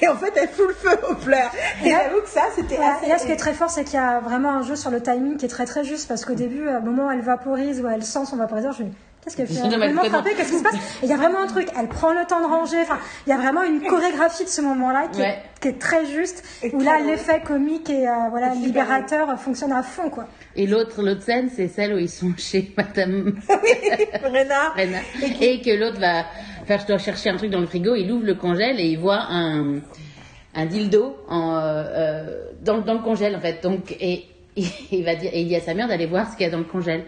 et 0.00 0.08
en 0.08 0.16
fait, 0.16 0.32
elle 0.36 0.48
fout 0.48 0.66
le 0.68 0.74
feu 0.74 0.98
aux 1.10 1.16
fleurs. 1.16 1.50
Et 1.84 1.90
j'avoue 1.90 2.22
que 2.22 2.28
ça, 2.28 2.42
c'était 2.54 2.76
Voilà, 2.76 2.96
assez... 2.96 3.06
et 3.06 3.08
là, 3.08 3.18
ce 3.18 3.26
qui 3.26 3.32
est 3.32 3.36
très 3.36 3.54
fort, 3.54 3.70
c'est 3.70 3.84
qu'il 3.84 3.94
y 3.94 4.02
a 4.02 4.20
vraiment 4.20 4.50
un 4.50 4.62
jeu 4.62 4.74
sur 4.74 4.90
le 4.90 5.00
timing 5.00 5.36
qui 5.36 5.44
est 5.44 5.48
très 5.48 5.66
très 5.66 5.84
juste 5.84 6.08
parce 6.08 6.24
qu'au 6.24 6.34
début, 6.34 6.68
au 6.68 6.80
moment 6.80 7.06
où 7.06 7.10
elle 7.10 7.20
vaporise 7.20 7.80
ou 7.80 7.88
elle 7.88 8.02
sent 8.04 8.24
son 8.26 8.36
vaporiseur, 8.36 8.72
je 8.72 8.82
me 8.82 8.88
dis 8.88 8.96
qu'est-ce 9.24 9.36
qu'elle 9.36 9.46
fait 9.46 9.54
fait 9.54 10.08
frappée, 10.08 10.34
qu'est-ce 10.36 10.50
qui 10.52 10.58
se 10.58 10.62
passe 10.62 10.74
Et 10.74 11.04
il 11.04 11.08
y 11.08 11.12
a 11.12 11.16
vraiment 11.16 11.40
un 11.40 11.46
truc, 11.46 11.68
elle 11.78 11.88
prend 11.88 12.12
le 12.12 12.24
temps 12.26 12.40
de 12.40 12.46
ranger. 12.46 12.78
Enfin, 12.82 12.98
il 13.26 13.30
y 13.30 13.32
a 13.32 13.36
vraiment 13.38 13.62
une 13.62 13.80
chorégraphie 13.82 14.44
de 14.44 14.48
ce 14.48 14.60
moment-là 14.62 15.08
qui, 15.12 15.20
Ouais. 15.20 15.28
est, 15.28 15.60
qui 15.60 15.68
est 15.68 15.78
très 15.78 16.06
juste, 16.06 16.42
Et 16.62 16.74
où 16.74 16.80
là, 16.80 16.98
l'effet 16.98 17.40
comique 17.40 17.88
et 17.90 18.08
euh, 18.08 18.12
voilà 18.30 18.54
Et 18.54 18.58
libérateur 18.58 19.38
fonctionne 19.38 19.72
à 19.72 19.82
fond, 19.82 20.10
quoi. 20.10 20.26
Et 20.56 20.66
l'autre, 20.66 21.02
l'autre 21.02 21.22
scène, 21.22 21.48
c'est 21.54 21.68
celle 21.68 21.94
où 21.94 21.98
ils 21.98 22.08
sont 22.10 22.32
chez 22.36 22.72
Madame 22.76 23.34
oui, 23.48 24.04
Renard. 24.24 24.74
Rena. 24.76 24.98
Et 25.40 25.60
que 25.60 25.70
l'autre 25.78 26.00
va 26.00 26.24
faire, 26.66 26.80
je 26.80 26.86
dois 26.86 26.98
chercher 26.98 27.30
un 27.30 27.36
truc 27.36 27.50
dans 27.50 27.60
le 27.60 27.66
frigo, 27.66 27.94
il 27.94 28.10
ouvre 28.10 28.24
le 28.26 28.34
congèle 28.34 28.78
et 28.80 28.86
il 28.86 28.98
voit 28.98 29.20
un, 29.30 29.80
un 30.54 30.66
dildo 30.66 31.16
en, 31.28 31.54
euh, 31.54 31.60
euh, 31.62 32.36
dans, 32.60 32.78
dans 32.78 32.94
le 32.94 33.00
congèle, 33.02 33.36
en 33.36 33.40
fait. 33.40 33.62
Donc, 33.62 33.92
et, 34.00 34.24
il 34.56 35.04
va 35.04 35.14
dire, 35.14 35.30
et 35.32 35.40
il 35.42 35.48
dit 35.48 35.56
à 35.56 35.60
sa 35.60 35.74
mère 35.74 35.86
d'aller 35.88 36.06
voir 36.06 36.30
ce 36.30 36.36
qu'il 36.36 36.44
y 36.44 36.48
a 36.48 36.52
dans 36.52 36.58
le 36.58 36.64
congèle. 36.64 37.04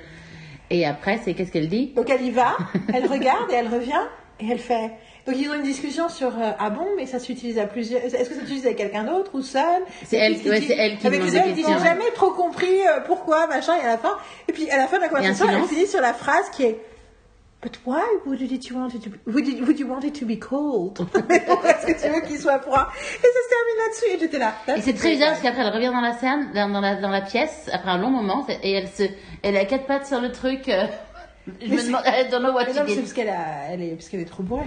Et 0.75 0.85
après, 0.87 1.21
c'est 1.25 1.35
qu'est-ce 1.35 1.53
qu'elle 1.53 1.69
dit? 1.69 1.93
Donc 1.95 2.11
elle 2.11 2.23
y 2.23 2.31
va, 2.31 2.57
elle 2.95 3.07
regarde 3.07 3.51
et 3.51 3.55
elle 3.55 3.69
revient, 3.69 4.01
et 4.41 4.47
elle 4.51 4.59
fait... 4.59 4.91
Donc 5.27 5.37
ils 5.39 5.49
ont 5.49 5.55
une 5.55 5.63
discussion 5.63 6.11
sur 6.11 6.29
euh, 6.39 6.51
ah 6.59 6.69
bon 6.69 6.85
mais 6.99 7.07
ça 7.07 7.19
s'utilise 7.19 7.59
à 7.59 7.65
plusieurs 7.67 8.03
est-ce 8.05 8.29
que 8.29 8.35
ça 8.35 8.41
s'utilise 8.41 8.67
avec 8.67 8.77
quelqu'un 8.77 9.05
d'autre 9.05 9.31
ou 9.33 9.41
seul? 9.41 9.81
C'est 10.05 10.19
elle- 10.19 10.33
ouais, 10.35 10.61
dit- 10.61 10.67
c'est 10.67 10.77
elle 10.77 10.99
qui 10.99 11.07
avec 11.07 11.23
les 11.23 11.35
autres, 11.35 11.47
ils 11.57 11.63
n'ont 11.63 11.79
jamais 11.83 12.11
trop 12.15 12.31
compris 12.33 12.81
euh, 12.87 13.01
pourquoi 13.07 13.47
machin 13.47 13.73
et 13.83 13.87
à 13.87 13.93
la 13.93 13.97
fin 13.97 14.19
et 14.49 14.53
puis 14.53 14.69
à 14.71 14.77
la 14.77 14.87
fin 14.87 14.99
de 14.99 15.03
la 15.03 15.09
conversation 15.09 15.47
elle 15.49 15.65
finit 15.65 15.87
sur 15.87 16.03
la 16.03 16.13
phrase 16.13 16.51
qui 16.51 16.65
est 16.65 16.77
But 17.65 17.79
why 17.87 18.19
would 18.27 18.43
you 18.43 18.77
want 18.77 18.95
it 18.95 19.03
to 19.05 19.09
be, 19.09 19.19
would 19.25 19.79
you, 19.79 19.87
want 19.87 20.05
it 20.05 20.15
to 20.17 20.27
be 20.27 20.37
cold? 20.39 20.99
Est-ce 21.15 21.87
que 21.87 21.99
tu 21.99 22.13
veux 22.13 22.21
qu'il 22.21 22.39
soit 22.39 22.59
froid 22.59 22.89
Et 22.93 23.27
ça 23.27 23.41
se 23.41 23.49
termine 23.49 23.79
là-dessus 23.79 24.05
et 24.15 24.19
j'étais 24.21 24.39
là. 24.39 24.53
Et 24.77 24.83
c'est 24.83 24.93
très 24.93 25.13
bizarre 25.13 25.31
parce 25.31 25.41
qu'après 25.41 25.63
elle 25.63 25.73
revient 25.73 25.91
dans 25.91 26.03
la 26.03 26.13
scène, 26.13 26.51
la 27.09 27.23
pièce, 27.23 27.71
après 27.73 27.91
un 27.91 27.97
long 27.97 28.11
moment, 28.11 28.47
et 28.63 28.73
elle 28.73 28.89
se, 28.89 29.05
elle 29.43 29.57
a 29.57 29.65
quatre 29.65 29.87
pattes 29.87 30.07
sur 30.07 30.21
le 30.21 30.31
truc. 30.31 30.69
euh, 30.69 30.85
je 31.47 31.69
Mais 31.69 31.77
me 31.77 31.83
demande, 31.87 32.03
I 32.07 32.31
don't 32.31 32.41
know 32.41 32.53
what 32.53 32.65
Mais 32.65 32.73
she 32.73 32.77
non, 32.77 32.85
mais 32.87 32.95
c'est 32.95 33.01
parce 33.01 33.13
qu'elle 33.13 33.29
a, 33.29 33.71
elle 33.71 33.83
est, 33.83 33.91
parce 33.91 34.09
qu'elle 34.09 34.21
est 34.21 34.25
trop 34.25 34.43
bourrée. 34.43 34.65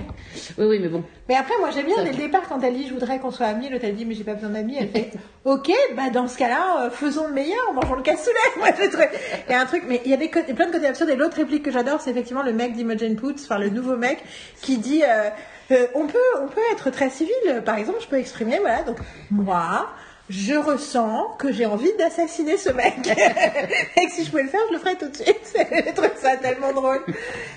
Oui, 0.60 0.66
oui, 0.66 0.80
mais 0.80 0.90
bon. 0.90 1.04
Mais 1.28 1.36
après, 1.36 1.58
moi, 1.60 1.72
j'aime 1.72 1.88
bien 1.88 2.04
dès 2.04 2.12
le 2.12 2.18
départ 2.18 2.48
quand 2.48 2.62
elle 2.62 2.76
dit 2.76 2.88
je 2.88 2.94
voudrais 2.94 3.18
qu'on 3.20 3.32
soit 3.32 3.48
amis. 3.48 3.70
L'autre 3.70 3.86
elle 3.86 3.96
dit 3.96 4.06
mais 4.06 4.14
j'ai 4.14 4.24
pas 4.24 4.36
besoin 4.36 4.52
d'amis. 4.52 4.78
Elle 4.80 4.90
fait 4.90 5.12
ok, 5.46 5.72
bah 5.96 6.10
dans 6.12 6.28
ce 6.28 6.38
cas-là, 6.38 6.86
euh, 6.86 6.90
faisons 6.92 7.28
le 7.28 7.34
meilleur, 7.34 7.74
mangeons 7.74 7.96
le 7.96 8.04
cassoulet. 8.04 8.36
Moi, 8.58 8.70
Il 8.80 9.52
y 9.52 9.56
a 9.56 9.62
un 9.62 9.66
truc, 9.66 9.84
mais 9.88 10.02
il 10.06 10.12
y 10.12 10.14
a 10.14 10.18
des 10.18 10.28
plein 10.28 10.68
de 10.68 10.72
côtés 10.72 10.88
absurdes. 10.88 11.10
Et 11.10 11.16
l'autre 11.16 11.38
réplique 11.38 11.64
que 11.64 11.72
j'adore, 11.72 12.00
c'est 12.00 12.12
effectivement 12.12 12.44
le 12.44 12.54
mec 12.54 12.74
d'Imogen 12.74 13.16
Poots, 13.16 13.42
enfin 13.44 13.58
le 13.58 13.70
nouveau 13.70 13.98
mec, 13.98 14.24
qui 14.62 14.78
dit 14.78 15.02
euh, 15.04 15.30
euh, 15.72 15.88
on 15.96 16.06
peut, 16.06 16.18
on 16.42 16.48
peut 16.48 16.62
être 16.74 16.92
très 16.92 17.10
civil. 17.10 17.34
Par 17.66 17.78
exemple, 17.78 18.00
je 18.02 18.08
peux 18.08 18.20
exprimer 18.20 18.60
voilà 18.60 18.84
donc 18.84 18.98
moi. 19.32 19.90
Je 20.30 20.56
ressens 20.56 21.36
que 21.40 21.54
j'ai 21.54 21.66
envie 21.66 21.92
d'assassiner 21.98 22.58
ce 22.58 22.70
mec. 22.70 22.96
et 23.08 24.06
que 24.08 24.12
si 24.12 24.26
je 24.26 24.30
pouvais 24.30 24.44
le 24.44 24.50
faire, 24.50 24.60
je 24.68 24.74
le 24.74 24.80
ferais 24.80 24.96
tout 24.96 25.08
de 25.08 25.16
suite. 25.16 25.54
je 25.56 25.92
trouve 25.94 26.12
ça 26.18 26.36
tellement 26.38 26.74
drôle. 26.74 27.00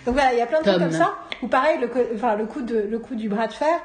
Donc 0.07 0.15
voilà, 0.15 0.33
il 0.33 0.39
y 0.39 0.43
a 0.43 0.47
plein 0.47 0.59
de 0.61 0.65
trucs 0.65 0.79
comme 0.79 0.93
ça. 0.93 1.17
Ou 1.43 1.49
pareil, 1.49 1.79
le, 1.81 1.91
enfin, 2.15 2.37
le, 2.37 2.47
coup 2.47 2.61
de, 2.63 2.79
le 2.79 2.99
coup 3.01 3.17
du 3.17 3.29
bras 3.29 3.49
de 3.49 3.53
fer. 3.53 3.81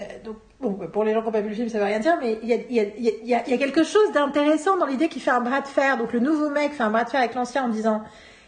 Euh, 0.00 0.04
donc, 0.24 0.36
bon, 0.60 0.72
pour 0.88 1.02
les 1.04 1.12
gens 1.14 1.20
qui 1.20 1.26
n'ont 1.26 1.32
pas 1.32 1.40
vu 1.40 1.48
le 1.48 1.54
film, 1.54 1.68
ça 1.68 1.78
veut 1.78 1.84
rien 1.84 1.98
dire, 1.98 2.16
mais 2.20 2.38
il 2.42 2.48
y 2.48 2.52
a, 2.52 2.56
y 2.70 2.80
a- 2.80 2.96
y 2.96 3.34
a- 3.34 3.48
y 3.48 3.54
a- 3.54 3.58
quelque 3.58 3.82
chose 3.82 4.12
d'intéressant 4.12 4.76
dans 4.76 4.86
l'idée 4.86 5.08
qu'il 5.08 5.20
fait 5.22 5.30
un 5.30 5.40
bras 5.40 5.60
de 5.60 5.66
fer. 5.68 5.98
Donc, 5.98 6.12
le 6.12 6.20
nouveau 6.20 6.48
mec 6.48 6.72
fait 6.72 6.82
un 6.84 6.90
bras 6.90 7.04
de 7.04 7.10
fer 7.10 7.20
avec 7.20 7.34
l'ancien 7.34 7.64
en 7.64 7.68
disant 7.68 8.02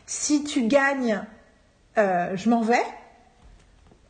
si 0.07 0.45
tu 0.45 0.63
gagnes, 0.69 1.21
euh, 1.99 2.31
je 2.37 2.49
m'en 2.49 2.61
vais. 2.63 2.79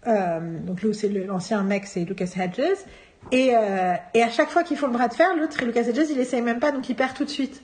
Euh, 0.07 0.41
donc, 0.61 0.82
là, 0.82 0.93
c'est 0.93 1.09
l'ancien 1.09 1.62
mec, 1.62 1.87
c'est 1.87 2.01
Lucas 2.01 2.28
Hedges. 2.37 2.76
Et, 3.33 3.57
euh, 3.57 3.95
et 4.14 4.22
à 4.22 4.29
chaque 4.31 4.51
fois 4.51 4.62
qu'ils 4.62 4.77
font 4.77 4.87
le 4.87 4.93
bras 4.93 5.09
de 5.09 5.14
fer, 5.14 5.35
l'autre, 5.37 5.62
Lucas 5.64 5.83
Hedges, 5.83 6.11
il 6.11 6.18
essaye 6.20 6.43
même 6.43 6.61
pas, 6.61 6.72
donc 6.72 6.89
il 6.89 6.95
perd 6.95 7.14
tout 7.14 7.25
de 7.25 7.31
suite. 7.31 7.62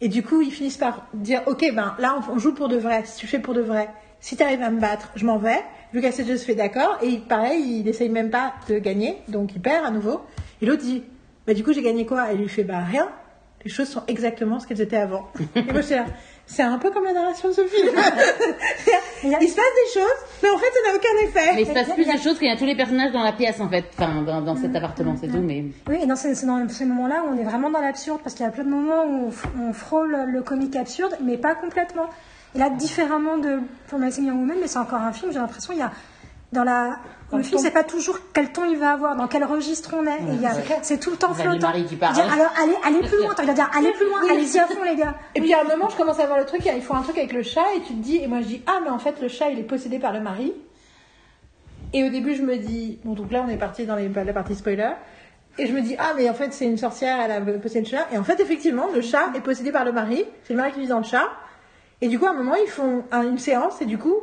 Et 0.00 0.08
du 0.08 0.22
coup, 0.22 0.40
ils 0.40 0.52
finissent 0.52 0.76
par 0.76 1.06
dire 1.14 1.42
Ok, 1.46 1.64
ben 1.74 1.96
là, 1.98 2.20
on, 2.30 2.38
joue 2.38 2.54
pour 2.54 2.68
de 2.68 2.76
vrai. 2.76 3.02
Si 3.04 3.18
tu 3.18 3.26
fais 3.26 3.40
pour 3.40 3.54
de 3.54 3.60
vrai, 3.60 3.88
si 4.20 4.36
tu 4.36 4.42
arrives 4.42 4.62
à 4.62 4.70
me 4.70 4.80
battre, 4.80 5.10
je 5.16 5.26
m'en 5.26 5.38
vais. 5.38 5.58
Lucas 5.92 6.10
Hedges 6.18 6.38
fait 6.38 6.54
d'accord. 6.54 6.98
Et 7.02 7.08
il- 7.08 7.20
pareil, 7.22 7.80
il 7.80 7.88
essaye 7.88 8.08
même 8.08 8.30
pas 8.30 8.54
de 8.68 8.78
gagner. 8.78 9.16
Donc 9.28 9.54
il 9.54 9.60
perd 9.60 9.84
à 9.84 9.90
nouveau. 9.90 10.20
Et 10.62 10.66
l'autre 10.66 10.82
dit 10.82 11.02
Bah, 11.46 11.54
du 11.54 11.64
coup, 11.64 11.72
j'ai 11.72 11.82
gagné 11.82 12.06
quoi? 12.06 12.32
Et 12.32 12.36
lui 12.36 12.48
fait 12.48 12.62
Bah, 12.64 12.78
rien. 12.80 13.08
Les 13.64 13.70
choses 13.70 13.88
sont 13.88 14.02
exactement 14.06 14.60
ce 14.60 14.66
qu'elles 14.66 14.80
étaient 14.80 14.96
avant. 14.96 15.28
et 15.56 15.62
moi. 15.62 15.82
C'est 16.48 16.62
un 16.62 16.78
peu 16.78 16.90
comme 16.90 17.04
la 17.04 17.12
narration 17.12 17.50
de 17.50 17.54
ce 17.54 17.66
film. 17.66 17.88
il 19.24 19.48
se 19.48 19.54
passe 19.54 19.74
des 19.74 20.00
choses. 20.00 20.18
Mais 20.42 20.48
en 20.48 20.56
fait, 20.56 20.66
ça 20.66 20.90
n'a 20.90 20.96
aucun 20.96 21.28
effet. 21.28 21.54
Mais 21.54 21.62
il 21.62 21.66
se 21.66 21.72
passe 21.72 21.92
plus 21.92 22.06
de 22.06 22.18
choses 22.18 22.38
qu'il 22.38 22.48
y 22.48 22.50
a 22.50 22.56
tous 22.56 22.64
les 22.64 22.74
personnages 22.74 23.12
dans 23.12 23.22
la 23.22 23.32
pièce 23.32 23.60
en 23.60 23.68
fait, 23.68 23.84
enfin 23.98 24.22
dans, 24.22 24.40
dans 24.40 24.56
cet 24.56 24.74
appartement, 24.74 25.14
c'est 25.20 25.28
tout. 25.28 25.42
Mais 25.42 25.64
Oui, 25.88 25.98
et 26.02 26.06
dans 26.06 26.16
ces, 26.16 26.34
c'est 26.34 26.46
dans 26.46 26.66
ces 26.68 26.86
moments-là 26.86 27.22
où 27.24 27.34
on 27.34 27.38
est 27.38 27.44
vraiment 27.44 27.70
dans 27.70 27.80
l'absurde, 27.80 28.20
parce 28.22 28.34
qu'il 28.34 28.46
y 28.46 28.48
a 28.48 28.52
plein 28.52 28.64
de 28.64 28.70
moments 28.70 29.04
où 29.04 29.30
on, 29.60 29.72
frôle 29.74 30.16
le 30.26 30.40
comique 30.42 30.74
absurde, 30.74 31.18
mais 31.22 31.36
pas 31.36 31.54
complètement. 31.54 32.08
Et 32.54 32.58
là, 32.58 32.70
différemment 32.70 33.36
de 33.36 33.60
Promising 33.88 34.26
Young 34.26 34.38
Woman, 34.38 34.56
mais 34.58 34.68
c'est 34.68 34.78
encore 34.78 35.02
un 35.02 35.12
film, 35.12 35.30
j'ai 35.32 35.38
l'impression, 35.38 35.74
il 35.74 35.80
y 35.80 35.82
a 35.82 35.92
dans 36.52 36.64
la... 36.64 36.98
Dans 37.30 37.36
le 37.36 37.42
le 37.42 37.46
film, 37.46 37.60
c'est 37.60 37.70
pas 37.72 37.84
toujours 37.84 38.18
quel 38.32 38.52
ton 38.52 38.64
il 38.64 38.78
va 38.78 38.92
avoir, 38.92 39.14
dans 39.14 39.26
quel 39.28 39.44
registre 39.44 39.94
on 39.94 40.06
est. 40.06 40.18
c'est 40.80 40.98
tout 40.98 41.10
le 41.10 41.16
temps 41.18 41.34
flottant. 41.34 41.66
mari 41.68 41.84
qui 41.84 41.96
parle. 41.96 42.14
Dire, 42.14 42.24
alors, 42.32 42.50
allez, 42.62 42.74
allez 42.86 43.06
plus 43.06 43.18
loin. 43.18 43.34
T'as 43.36 43.42
envie 43.42 43.50
de 43.50 43.54
dire, 43.56 43.70
allez 43.76 43.92
plus 43.92 44.06
loin, 44.06 44.20
allez-y 44.30 44.58
à 44.58 44.66
fond, 44.66 44.82
les 44.82 44.96
gars. 44.96 45.14
Et 45.34 45.40
puis 45.42 45.52
à 45.52 45.60
un 45.60 45.64
moment, 45.64 45.90
je 45.90 45.96
commence 45.96 46.18
à 46.20 46.24
voir 46.26 46.38
le 46.38 46.46
truc, 46.46 46.62
ils 46.64 46.80
font 46.80 46.94
un 46.94 47.02
truc 47.02 47.18
avec 47.18 47.34
le 47.34 47.42
chat, 47.42 47.66
et 47.76 47.80
tu 47.82 47.92
te 47.92 47.98
dis, 48.02 48.16
et 48.16 48.26
moi 48.28 48.40
je 48.40 48.46
dis, 48.46 48.62
ah, 48.66 48.80
mais 48.82 48.88
en 48.88 48.98
fait, 48.98 49.20
le 49.20 49.28
chat, 49.28 49.50
il 49.50 49.58
est 49.58 49.62
possédé 49.64 49.98
par 49.98 50.14
le 50.14 50.20
mari. 50.20 50.54
Et 51.92 52.02
au 52.04 52.08
début, 52.10 52.34
je 52.34 52.42
me 52.42 52.56
dis, 52.56 52.98
bon, 53.04 53.12
donc 53.14 53.30
là, 53.30 53.44
on 53.46 53.50
est 53.50 53.56
parti 53.58 53.84
dans 53.86 53.96
les- 53.96 54.08
la 54.08 54.32
partie 54.32 54.54
spoiler. 54.54 54.90
Et 55.58 55.66
je 55.66 55.72
me 55.74 55.80
dis, 55.82 55.96
ah, 55.98 56.12
mais 56.16 56.30
en 56.30 56.34
fait, 56.34 56.52
c'est 56.54 56.64
une 56.66 56.78
sorcière, 56.78 57.18
elle 57.20 57.32
a 57.32 57.40
possédé 57.58 57.80
le 57.80 57.90
chat. 57.90 58.06
Et 58.12 58.16
en 58.18 58.24
fait, 58.24 58.40
effectivement, 58.40 58.86
le 58.94 59.00
chat 59.02 59.30
est 59.34 59.40
possédé 59.40 59.70
par 59.72 59.84
le 59.84 59.92
mari. 59.92 60.24
C'est 60.44 60.54
le 60.54 60.58
mari 60.58 60.72
qui 60.72 60.80
vit 60.80 60.86
dans 60.86 60.98
le 60.98 61.04
chat. 61.04 61.26
Et 62.00 62.08
du 62.08 62.18
coup, 62.18 62.26
à 62.26 62.30
un 62.30 62.34
moment, 62.34 62.54
ils 62.54 62.70
font 62.70 63.04
un- 63.10 63.22
une 63.24 63.38
séance, 63.38 63.82
et 63.82 63.84
du 63.86 63.98
coup, 63.98 64.14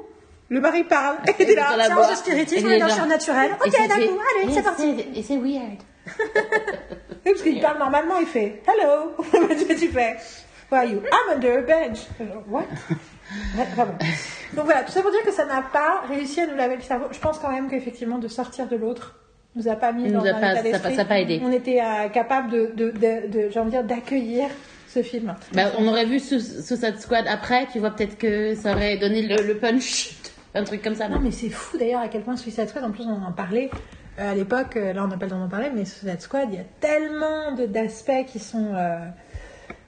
le 0.50 0.60
mari 0.62 0.84
parle. 0.84 1.18
Et 1.28 1.34
t'es 1.34 1.56
là, 1.56 1.76
Séance 1.86 1.94
boîte. 1.96 2.12
de 2.12 2.16
spiritisme, 2.16 2.68
on 2.68 2.72
est 2.72 2.80
dans 2.80 2.86
le 2.88 2.92
surnaturel. 2.92 3.52
Ok, 3.66 3.72
c'est- 3.72 3.78
c'est- 3.90 4.08
coup, 4.08 4.20
allez, 4.44 4.54
c'est 4.54 4.62
parti. 4.64 4.96
Et 5.16 5.24
c'est 5.24 5.38
weird. 5.38 5.80
Parce 7.24 7.42
qu'il 7.42 7.60
parle 7.62 7.80
normalement, 7.80 8.18
il 8.20 8.28
fait 8.28 8.62
Hello 8.68 9.16
Tu 9.58 9.76
tu 9.76 9.88
fais? 9.88 10.16
Why 10.72 10.78
are 10.78 10.86
you? 10.86 11.00
I'm 11.02 11.36
under 11.36 11.58
a 11.58 11.62
bench. 11.62 12.00
What? 12.48 12.66
Donc 14.54 14.66
voilà, 14.66 14.84
tout 14.84 14.92
ça 14.92 15.02
pour 15.02 15.12
dire 15.12 15.24
que 15.24 15.32
ça 15.32 15.46
n'a 15.46 15.62
pas 15.62 16.04
réussi 16.08 16.42
à 16.42 16.48
nous 16.48 16.56
laver 16.56 16.76
le 16.76 16.82
cerveau. 16.82 17.06
Je 17.12 17.20
pense 17.20 17.40
quand 17.40 17.52
même 17.52 17.70
qu'effectivement, 17.70 18.18
de 18.20 18.28
sortir 18.28 18.68
de 18.68 18.76
l'autre 18.76 19.16
nous 19.56 19.68
a 19.68 19.76
pas 19.76 19.92
mis 19.94 20.12
dans 20.12 20.20
un 20.22 20.26
état 20.26 20.40
ça 20.42 20.48
a 20.48 20.56
pas- 20.56 20.62
d'esprit. 20.62 20.96
ça 20.96 21.06
pas 21.06 21.20
aidé. 21.20 21.42
On 21.44 21.52
était 21.52 21.80
euh, 21.82 22.10
capable 22.10 22.52
de, 22.52 22.72
de, 22.76 22.92
de, 22.92 23.28
de- 23.28 23.50
j'ai 23.52 23.60
envie 23.60 23.72
de 23.72 23.78
dire, 23.78 23.84
d'accueillir 23.84 24.48
ce 24.94 25.02
film. 25.02 25.34
Bah, 25.54 25.72
on 25.78 25.88
aurait 25.88 26.06
vu 26.06 26.20
Su- 26.20 26.40
Suicide 26.42 27.00
Squad 27.00 27.26
après, 27.28 27.68
tu 27.72 27.80
vois, 27.80 27.92
peut-être 27.92 28.18
que 28.18 28.54
ça 28.56 28.72
aurait 28.74 28.98
donné 28.98 29.22
le, 29.24 29.42
le 29.44 29.58
punch, 29.58 30.12
un 30.56 30.64
truc 30.64 30.82
comme 30.82 30.96
ça. 30.96 31.10
Non, 31.10 31.20
mais 31.20 31.32
c'est 31.32 31.50
fou 31.50 31.78
d'ailleurs 31.78 32.02
à 32.02 32.08
quel 32.08 32.22
point 32.22 32.38
Suicide 32.38 32.70
Squad, 32.70 32.84
en 32.84 32.92
plus 32.92 33.04
on 33.06 33.24
en 33.24 33.32
parlait 33.32 33.70
euh, 34.20 34.32
à 34.32 34.36
l'époque, 34.36 34.78
euh, 34.78 34.94
là 34.94 35.04
on 35.04 35.08
n'a 35.08 35.18
pas 35.18 35.26
le 35.26 35.32
temps 35.32 35.40
d'en 35.40 35.50
parler, 35.50 35.70
mais 35.74 35.86
Suicide 35.86 36.22
Squad, 36.22 36.48
il 36.52 36.56
y 36.56 36.62
a 36.62 36.66
tellement 36.80 37.52
d'aspects 37.68 38.26
qui 38.28 38.40
sont. 38.40 38.74
euh, 38.74 39.00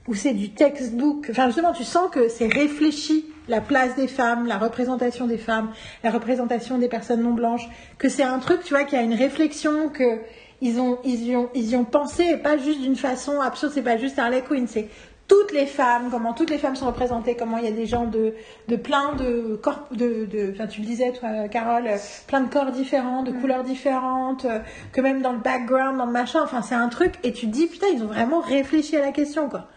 où 0.07 0.15
c'est 0.15 0.33
du 0.33 0.51
textbook. 0.51 1.27
Enfin, 1.29 1.47
justement, 1.47 1.73
tu 1.73 1.83
sens 1.83 2.09
que 2.09 2.29
c'est 2.29 2.47
réfléchi, 2.47 3.25
la 3.47 3.61
place 3.61 3.95
des 3.95 4.07
femmes, 4.07 4.47
la 4.47 4.57
représentation 4.57 5.27
des 5.27 5.37
femmes, 5.37 5.69
la 6.03 6.11
représentation 6.11 6.77
des 6.77 6.87
personnes 6.87 7.21
non 7.21 7.33
blanches, 7.33 7.67
que 7.97 8.09
c'est 8.09 8.23
un 8.23 8.39
truc, 8.39 8.63
tu 8.63 8.73
vois, 8.73 8.83
qui 8.83 8.95
a 8.95 9.01
une 9.01 9.13
réflexion, 9.13 9.89
que 9.89 10.19
ils 10.61 10.79
ont, 10.79 10.97
ils 11.03 11.27
y 11.27 11.35
ont, 11.35 11.49
ils 11.53 11.69
y 11.71 11.75
ont 11.75 11.83
pensé, 11.85 12.23
et 12.23 12.37
pas 12.37 12.57
juste 12.57 12.81
d'une 12.81 12.95
façon 12.95 13.39
absurde, 13.41 13.73
c'est 13.75 13.83
pas 13.83 13.97
juste 13.97 14.17
Harley 14.17 14.41
Quinn, 14.41 14.65
c'est 14.67 14.87
toutes 15.27 15.51
les 15.51 15.65
femmes, 15.65 16.09
comment 16.09 16.33
toutes 16.33 16.49
les 16.49 16.57
femmes 16.57 16.75
sont 16.75 16.85
représentées, 16.87 17.35
comment 17.35 17.57
il 17.57 17.65
y 17.65 17.67
a 17.67 17.71
des 17.71 17.85
gens 17.85 18.05
de, 18.05 18.33
de 18.69 18.75
plein 18.77 19.13
de 19.15 19.55
corps, 19.61 19.87
de, 19.91 20.25
de, 20.25 20.51
enfin 20.53 20.67
tu 20.67 20.81
le 20.81 20.87
disais 20.87 21.11
toi, 21.11 21.47
Carole, 21.49 21.89
plein 22.27 22.41
de 22.41 22.49
corps 22.49 22.71
différents, 22.71 23.23
de 23.23 23.31
couleurs 23.31 23.63
différentes, 23.63 24.45
euh, 24.45 24.59
que 24.93 25.01
même 25.01 25.21
dans 25.21 25.33
le 25.33 25.39
background, 25.39 25.97
dans 25.97 26.05
le 26.05 26.11
machin, 26.11 26.39
enfin 26.43 26.61
c'est 26.61 26.75
un 26.75 26.87
truc, 26.89 27.15
et 27.23 27.33
tu 27.33 27.47
te 27.47 27.51
dis 27.51 27.67
putain 27.67 27.87
ils 27.93 28.01
ont 28.03 28.07
vraiment 28.07 28.39
réfléchi 28.39 28.95
à 28.95 29.01
la 29.01 29.11
question 29.11 29.49
quoi. 29.49 29.67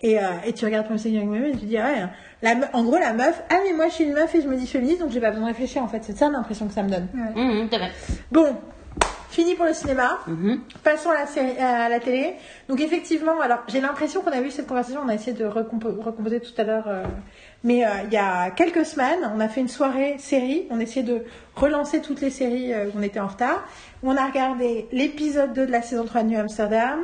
Et, 0.00 0.18
euh, 0.18 0.22
et 0.46 0.52
tu 0.52 0.64
regardes 0.64 0.86
Promising 0.86 1.14
Young 1.14 1.28
Woman 1.28 1.46
et 1.50 1.56
tu 1.56 1.66
dis 1.66 1.76
ah 1.78 1.86
ouais, 1.86 2.04
la 2.42 2.54
me- 2.54 2.66
en 2.72 2.84
gros 2.84 2.98
la 2.98 3.12
meuf, 3.12 3.42
ah 3.50 3.56
mais 3.66 3.72
moi 3.74 3.88
je 3.88 3.94
suis 3.94 4.04
une 4.04 4.12
meuf 4.14 4.32
et 4.34 4.42
je 4.42 4.48
me 4.48 4.56
dis 4.56 4.66
féministe 4.66 5.00
donc 5.00 5.10
j'ai 5.10 5.20
pas 5.20 5.30
besoin 5.30 5.44
de 5.44 5.48
réfléchir 5.52 5.82
en 5.82 5.88
fait, 5.88 6.02
c'est 6.04 6.16
ça 6.16 6.28
l'impression 6.30 6.66
que 6.68 6.74
ça 6.74 6.82
me 6.82 6.88
donne. 6.90 7.06
C'est 7.70 7.78
vrai. 7.78 7.90
Bon, 8.30 8.46
fini 9.30 9.54
pour 9.54 9.64
le 9.66 9.74
cinéma. 9.74 10.18
Mhm. 10.26 10.60
Passons 10.82 11.10
à 11.10 11.14
la, 11.14 11.26
série, 11.26 11.56
à 11.58 11.88
la 11.88 12.00
télé. 12.00 12.34
Donc 12.68 12.80
effectivement, 12.80 13.40
alors 13.40 13.60
j'ai 13.68 13.80
l'impression 13.80 14.20
qu'on 14.22 14.32
a 14.32 14.40
vu 14.40 14.50
cette 14.50 14.66
conversation, 14.66 15.00
on 15.04 15.08
a 15.08 15.14
essayé 15.14 15.32
de 15.32 15.44
recompo- 15.44 16.00
recomposer 16.02 16.40
tout 16.40 16.52
à 16.58 16.64
l'heure, 16.64 16.88
euh, 16.88 17.04
mais 17.64 17.84
euh, 17.84 17.88
il 18.06 18.12
y 18.12 18.16
a 18.16 18.50
quelques 18.50 18.86
semaines, 18.86 19.30
on 19.34 19.40
a 19.40 19.48
fait 19.48 19.60
une 19.60 19.68
soirée 19.68 20.16
série, 20.18 20.66
on 20.70 20.80
essayait 20.80 21.04
de 21.06 21.24
relancer 21.56 22.00
toutes 22.00 22.20
les 22.20 22.30
séries 22.30 22.72
euh, 22.72 22.86
où 22.86 22.98
on 22.98 23.02
était 23.02 23.20
en 23.20 23.26
retard. 23.26 23.64
On 24.02 24.16
a 24.16 24.26
regardé 24.26 24.86
l'épisode 24.92 25.52
2 25.52 25.66
de 25.66 25.72
la 25.72 25.82
saison 25.82 26.04
3 26.04 26.22
de 26.22 26.28
New 26.28 26.38
Amsterdam, 26.38 27.00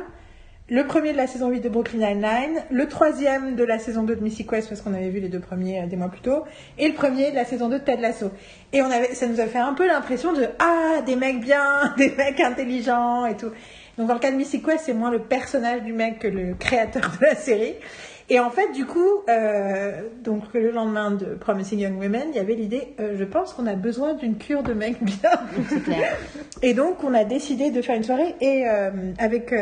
le 0.67 0.83
premier 0.87 1.11
de 1.11 1.17
la 1.17 1.27
saison 1.27 1.49
8 1.49 1.59
de 1.59 1.69
Brooklyn 1.69 1.99
Nine-Nine, 1.99 2.63
le 2.71 2.87
troisième 2.87 3.55
de 3.55 3.63
la 3.63 3.77
saison 3.77 4.01
2 4.01 4.15
de 4.15 4.23
Mythic 4.23 4.49
Quest 4.49 4.67
parce 4.67 4.81
qu'on 4.81 4.95
avait 4.95 5.09
vu 5.09 5.19
les 5.19 5.29
deux 5.29 5.39
premiers 5.39 5.83
euh, 5.83 5.85
des 5.85 5.95
mois 5.95 6.09
plus 6.09 6.21
tôt, 6.21 6.43
et 6.79 6.87
le 6.87 6.95
premier 6.95 7.29
de 7.29 7.35
la 7.35 7.45
saison 7.45 7.69
2 7.69 7.77
de 7.77 7.83
Ted 7.83 8.01
Lasso. 8.01 8.31
Et 8.73 8.81
on 8.81 8.89
avait, 8.89 9.13
ça 9.13 9.27
nous 9.27 9.39
a 9.39 9.45
fait 9.45 9.59
un 9.59 9.75
peu 9.75 9.85
l'impression 9.85 10.33
de 10.33 10.47
ah 10.57 11.01
des 11.05 11.15
mecs 11.15 11.39
bien, 11.39 11.93
des 11.97 12.09
mecs 12.09 12.39
intelligents 12.39 13.27
et 13.27 13.37
tout. 13.37 13.51
Donc 13.99 14.07
dans 14.07 14.15
le 14.15 14.19
cas 14.19 14.31
de 14.31 14.37
Mythic 14.37 14.65
Quest, 14.65 14.85
c'est 14.85 14.95
moins 14.95 15.11
le 15.11 15.19
personnage 15.19 15.83
du 15.83 15.93
mec 15.93 16.17
que 16.17 16.27
le 16.27 16.55
créateur 16.55 17.11
de 17.19 17.25
la 17.25 17.35
série. 17.35 17.75
Et 18.29 18.39
en 18.39 18.49
fait, 18.49 18.71
du 18.71 18.85
coup, 18.85 19.21
euh, 19.29 20.01
donc 20.23 20.43
le 20.53 20.71
lendemain 20.71 21.11
de 21.11 21.35
Promising 21.35 21.79
Young 21.79 21.99
Women, 21.99 22.29
il 22.31 22.35
y 22.35 22.39
avait 22.39 22.55
l'idée, 22.55 22.95
euh, 22.99 23.15
je 23.17 23.23
pense 23.23 23.53
qu'on 23.53 23.67
a 23.67 23.75
besoin 23.75 24.15
d'une 24.15 24.37
cure 24.37 24.63
de 24.63 24.73
mecs 24.73 25.01
bien. 25.03 25.31
Clair. 25.83 26.17
Et 26.63 26.73
donc, 26.73 27.03
on 27.03 27.13
a 27.13 27.23
décidé 27.23 27.69
de 27.69 27.81
faire 27.81 27.95
une 27.95 28.03
soirée 28.03 28.35
et 28.41 28.67
euh, 28.67 28.89
avec 29.19 29.53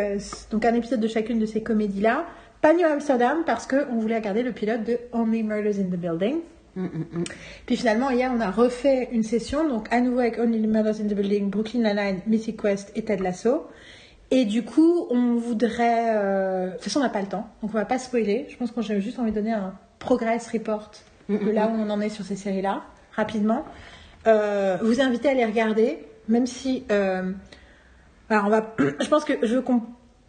donc 0.50 0.64
un 0.64 0.74
épisode 0.74 1.02
de 1.02 1.08
chacune 1.08 1.40
de 1.40 1.46
ces 1.46 1.62
comédies-là. 1.62 2.26
Pas 2.62 2.74
New 2.74 2.86
Amsterdam 2.86 3.44
parce 3.46 3.68
qu'on 3.68 4.00
voulait 4.00 4.16
regarder 4.16 4.44
le 4.44 4.54
pilote 4.54 4.86
de 4.86 4.98
Only 5.12 5.44
Murders 5.44 5.80
in 5.80 5.90
the 5.90 6.00
Building. 6.00 6.38
Mm, 6.76 6.86
mm, 6.86 7.20
mm. 7.20 7.24
Puis 7.66 7.76
finalement, 7.76 8.10
hier, 8.12 8.32
on 8.34 8.40
a 8.40 8.50
refait 8.50 9.10
une 9.12 9.24
session, 9.24 9.68
donc 9.68 9.88
à 9.92 10.00
nouveau 10.00 10.20
avec 10.20 10.40
Only 10.40 10.66
Murders 10.66 11.02
in 11.02 11.08
the 11.08 11.14
Building, 11.14 11.50
Brooklyn 11.50 11.82
Nine-Nine, 11.82 12.22
Mythic 12.28 12.62
Quest 12.62 12.94
et 12.96 13.04
Ted 13.04 13.22
Lasso. 13.22 13.68
Et 14.36 14.46
du 14.46 14.64
coup, 14.64 15.06
on 15.12 15.36
voudrait... 15.36 16.16
euh, 16.16 16.68
De 16.70 16.72
toute 16.74 16.82
façon, 16.86 17.00
on 17.00 17.04
n'a 17.04 17.10
pas 17.10 17.22
le 17.22 17.28
temps, 17.28 17.48
donc 17.62 17.70
on 17.72 17.78
va 17.78 17.86
pas 17.86 18.00
spoiler. 18.00 18.48
Je 18.50 18.58
pense 18.58 18.72
qu'on 18.72 18.82
j'ai 18.82 19.00
juste 19.00 19.20
envie 19.20 19.30
de 19.30 19.36
donner 19.36 19.52
un 19.54 19.76
progress 20.00 20.48
report 20.52 20.90
de 21.30 21.52
là 21.52 21.68
où 21.68 21.76
on 21.80 21.88
en 21.92 22.02
est 22.02 22.10
sur 22.10 22.26
ces 22.26 22.36
séries-là, 22.36 22.82
rapidement. 23.16 23.64
Euh, 24.26 24.78
vous 24.82 25.02
inviter 25.02 25.30
à 25.30 25.36
les 25.36 25.46
regarder, 25.46 26.00
même 26.28 26.48
si... 26.48 26.84
euh, 26.92 27.32
alors 28.30 28.46
on 28.46 28.50
va, 28.50 28.74
je 29.00 29.08
pense 29.08 29.24
que 29.24 29.34
je 29.46 29.54
veux 29.56 29.62
qu'on- 29.62 29.82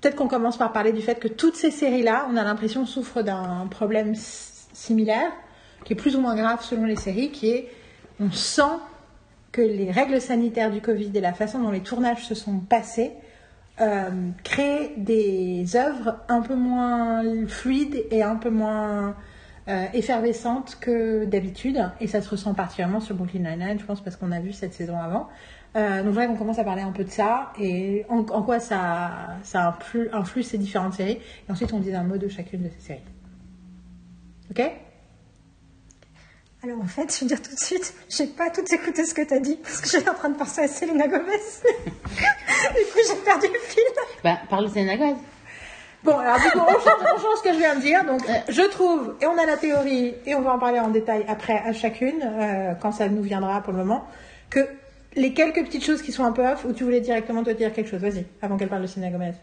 peut-être 0.02 0.16
qu'on 0.16 0.28
commence 0.28 0.58
par 0.58 0.72
parler 0.72 0.92
du 0.92 1.00
fait 1.00 1.18
que 1.18 1.28
toutes 1.28 1.56
ces 1.56 1.70
séries-là, 1.70 2.28
on 2.30 2.36
a 2.36 2.44
l'impression 2.44 2.84
souffrent 2.84 3.22
d'un 3.22 3.66
problème 3.70 4.14
similaire, 4.14 5.32
qui 5.86 5.94
est 5.94 5.96
plus 5.96 6.14
ou 6.14 6.20
moins 6.20 6.36
grave 6.36 6.62
selon 6.62 6.84
les 6.84 6.96
séries, 6.96 7.30
qui 7.30 7.48
est 7.48 7.68
on 8.20 8.30
sent 8.30 8.62
que 9.50 9.62
les 9.62 9.90
règles 9.90 10.20
sanitaires 10.20 10.70
du 10.70 10.80
Covid 10.82 11.10
et 11.14 11.20
la 11.22 11.32
façon 11.32 11.58
dont 11.60 11.70
les 11.70 11.80
tournages 11.80 12.26
se 12.26 12.34
sont 12.34 12.58
passés 12.58 13.12
euh, 13.80 14.30
créent 14.42 14.92
des 14.96 15.76
œuvres 15.76 16.16
un 16.28 16.40
peu 16.40 16.54
moins 16.54 17.22
fluides 17.46 18.04
et 18.10 18.22
un 18.22 18.36
peu 18.36 18.50
moins 18.50 19.16
euh, 19.68 19.86
effervescentes 19.94 20.76
que 20.80 21.24
d'habitude. 21.24 21.90
Et 22.00 22.06
ça 22.06 22.20
se 22.20 22.30
ressent 22.30 22.54
particulièrement 22.54 23.00
sur 23.00 23.16
Brooklyn 23.16 23.40
Nine-Nine, 23.40 23.78
je 23.78 23.84
pense, 23.84 24.00
parce 24.00 24.16
qu'on 24.16 24.32
a 24.32 24.40
vu 24.40 24.52
cette 24.52 24.74
saison 24.74 24.98
avant. 24.98 25.28
Euh, 25.76 25.98
donc, 25.98 26.08
voudrais 26.08 26.28
qu'on 26.28 26.36
commence 26.36 26.58
à 26.60 26.64
parler 26.64 26.82
un 26.82 26.92
peu 26.92 27.02
de 27.02 27.10
ça 27.10 27.52
et 27.58 28.04
en, 28.08 28.18
en 28.18 28.42
quoi 28.42 28.60
ça, 28.60 29.38
ça 29.42 29.68
influe, 29.68 30.08
influe 30.12 30.44
ces 30.44 30.58
différentes 30.58 30.94
séries. 30.94 31.18
Et 31.48 31.52
ensuite, 31.52 31.72
on 31.72 31.80
dit 31.80 31.92
un 31.94 32.04
mot 32.04 32.16
de 32.16 32.28
chacune 32.28 32.62
de 32.62 32.68
ces 32.68 32.80
séries. 32.80 33.00
Ok? 34.50 34.62
Alors 36.64 36.80
en 36.80 36.86
fait, 36.86 37.14
je 37.14 37.20
vais 37.20 37.26
dire 37.26 37.42
tout 37.42 37.54
de 37.54 37.60
suite, 37.60 37.92
j'ai 38.08 38.26
pas 38.26 38.48
tout 38.48 38.64
écouté 38.72 39.04
ce 39.04 39.12
que 39.12 39.20
t'as 39.20 39.38
dit 39.38 39.56
parce 39.62 39.82
que 39.82 39.90
j'étais 39.90 40.08
en 40.08 40.14
train 40.14 40.30
de 40.30 40.38
penser 40.38 40.62
à 40.62 40.68
Selena 40.68 41.06
Gomez. 41.06 41.26
du 41.26 42.84
coup, 42.90 43.00
j'ai 43.06 43.16
perdu 43.22 43.48
le 43.52 43.58
fil. 43.60 43.82
Bah, 44.22 44.38
parle 44.48 44.64
de 44.64 44.70
Selena 44.70 44.96
Gomez. 44.96 45.16
Bon, 46.04 46.16
alors 46.16 46.36
du 46.36 46.50
coup, 46.50 46.60
on 46.60 46.72
change, 46.72 47.02
on 47.02 47.20
change 47.20 47.38
ce 47.38 47.42
que 47.42 47.52
je 47.52 47.58
viens 47.58 47.74
de 47.74 47.80
dire. 47.82 48.06
Donc, 48.06 48.22
je 48.48 48.62
trouve, 48.70 49.14
et 49.20 49.26
on 49.26 49.36
a 49.36 49.44
la 49.44 49.58
théorie, 49.58 50.14
et 50.24 50.34
on 50.34 50.40
va 50.40 50.54
en 50.54 50.58
parler 50.58 50.80
en 50.80 50.88
détail 50.88 51.26
après 51.28 51.58
à 51.58 51.74
chacune, 51.74 52.22
euh, 52.22 52.72
quand 52.80 52.92
ça 52.92 53.10
nous 53.10 53.22
viendra 53.22 53.60
pour 53.60 53.74
le 53.74 53.80
moment, 53.80 54.06
que 54.48 54.66
les 55.16 55.34
quelques 55.34 55.62
petites 55.66 55.84
choses 55.84 56.00
qui 56.00 56.12
sont 56.12 56.24
un 56.24 56.32
peu 56.32 56.46
off, 56.46 56.64
où 56.64 56.72
tu 56.72 56.84
voulais 56.84 57.00
directement 57.00 57.42
te 57.42 57.50
dire 57.50 57.74
quelque 57.74 57.90
chose, 57.90 58.00
vas-y, 58.00 58.24
avant 58.40 58.56
qu'elle 58.56 58.70
parle 58.70 58.82
de 58.82 58.86
Selena 58.86 59.10
Gomez. 59.10 59.34